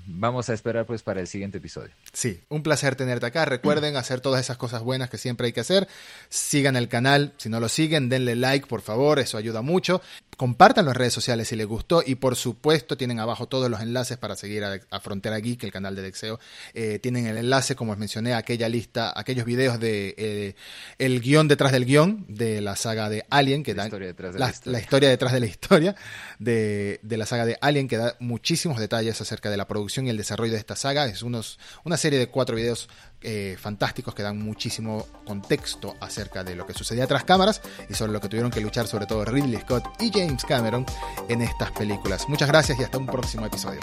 vamos 0.08 0.50
a 0.50 0.54
esperar 0.54 0.86
pues 0.86 1.04
para 1.04 1.20
el 1.20 1.28
siguiente 1.28 1.60
episodio. 1.60 1.92
Sí, 2.12 2.42
un 2.50 2.64
placer 2.64 2.96
tenerte 2.96 3.26
acá. 3.28 3.46
Recuerden 3.46 3.96
hacer 3.98 4.22
todas 4.22 4.42
esas 4.42 4.58
cosas 4.58 4.82
buenas 4.82 5.10
que 5.10 5.18
siempre 5.18 5.48
hay 5.48 5.54
que 5.54 5.62
hacer. 5.62 5.88
Sigan 6.30 6.76
el 6.76 6.88
canal, 6.88 7.34
si 7.38 7.50
no 7.50 7.60
lo 7.60 7.70
siguen, 7.70 8.10
denle 8.10 8.36
like, 8.36 8.68
por 8.68 8.82
favor, 8.82 9.20
eso 9.20 9.38
ayuda 9.38 9.62
mucho. 9.62 10.02
Compartan 10.40 10.88
en 10.88 10.96
redes 10.96 11.12
sociales 11.12 11.50
si 11.50 11.58
les 11.58 11.68
gustó 11.68 12.02
y 12.06 12.16
por 12.16 12.38
supuesto 12.38 12.96
tienen 12.96 13.20
abajo 13.20 13.50
todos 13.50 13.70
los 13.70 13.82
enlaces 13.82 14.18
para 14.18 14.38
seguir 14.38 14.64
a, 14.64 15.00
Frontera 15.02 15.38
Geek, 15.38 15.66
el 15.66 15.72
canal 15.74 15.98
de 15.98 16.02
Dexeo. 16.02 16.40
Eh, 16.74 16.98
tienen 17.00 17.28
el 17.28 17.38
enlace, 17.38 17.76
como 17.76 17.92
os 17.92 17.98
mencioné, 17.98 18.32
a 18.32 18.38
aquella 18.38 18.70
lista, 18.70 19.12
aquellos 19.14 19.44
videos 19.44 19.82
de 19.82 20.16
eh, 20.18 20.56
el 20.98 21.20
guion 21.20 21.50
detrás 21.50 21.74
del 21.74 21.84
guion 21.84 22.26
de 22.30 22.62
la 22.62 22.78
saga 22.78 23.10
de 23.10 23.26
Alien, 23.30 23.64
que 23.64 23.74
la 23.74 23.84
da 23.84 23.88
historia 23.88 24.08
detrás 24.08 24.34
de 24.34 24.40
la, 24.40 24.54
la, 24.64 24.80
historia. 24.80 25.10
detrás 25.10 25.34
de 25.34 25.40
la 25.42 25.46
historia 25.46 25.96
de, 26.40 27.02
de 27.04 27.18
la 27.18 27.26
saga 27.26 27.46
de 27.46 27.58
Alien, 27.60 27.90
que 27.90 27.98
da 27.98 28.16
muchísimos 28.22 28.80
detalles 28.80 29.20
acerca 29.20 29.50
de 29.50 29.58
la 29.58 29.68
producción 29.68 30.08
y 30.08 30.10
el 30.10 30.16
desarrollo 30.16 30.54
de 30.54 30.60
esta 30.60 30.78
saga. 30.78 31.06
Es 31.08 31.22
unos, 31.22 31.60
una 31.84 31.98
serie 31.98 32.18
de 32.18 32.30
cuatro 32.30 32.56
videos 32.56 32.88
eh, 33.22 33.58
fantásticos 33.60 34.16
que 34.16 34.24
dan 34.24 34.38
muchísimo 34.40 35.06
contexto 35.26 35.96
acerca 36.00 36.44
de 36.44 36.56
lo 36.56 36.66
que 36.66 36.74
sucedía 36.74 37.08
tras 37.08 37.24
cámaras 37.24 37.62
y 37.90 37.94
sobre 37.94 38.14
lo 38.14 38.22
que 38.22 38.30
tuvieron 38.30 38.52
que 38.52 38.62
luchar 38.62 38.88
sobre 38.88 39.06
todo 39.06 39.26
Ridley 39.26 39.60
Scott 39.62 39.86
y 40.00 40.12
James 40.12 40.44
Cameron 40.46 40.86
en 41.28 41.42
estas 41.42 41.72
películas. 41.72 42.28
Muchas 42.30 42.48
gracias 42.48 42.80
y 42.80 42.84
hasta 42.84 42.98
un 42.98 43.08
próximo 43.08 43.46
episodio. 43.46 43.80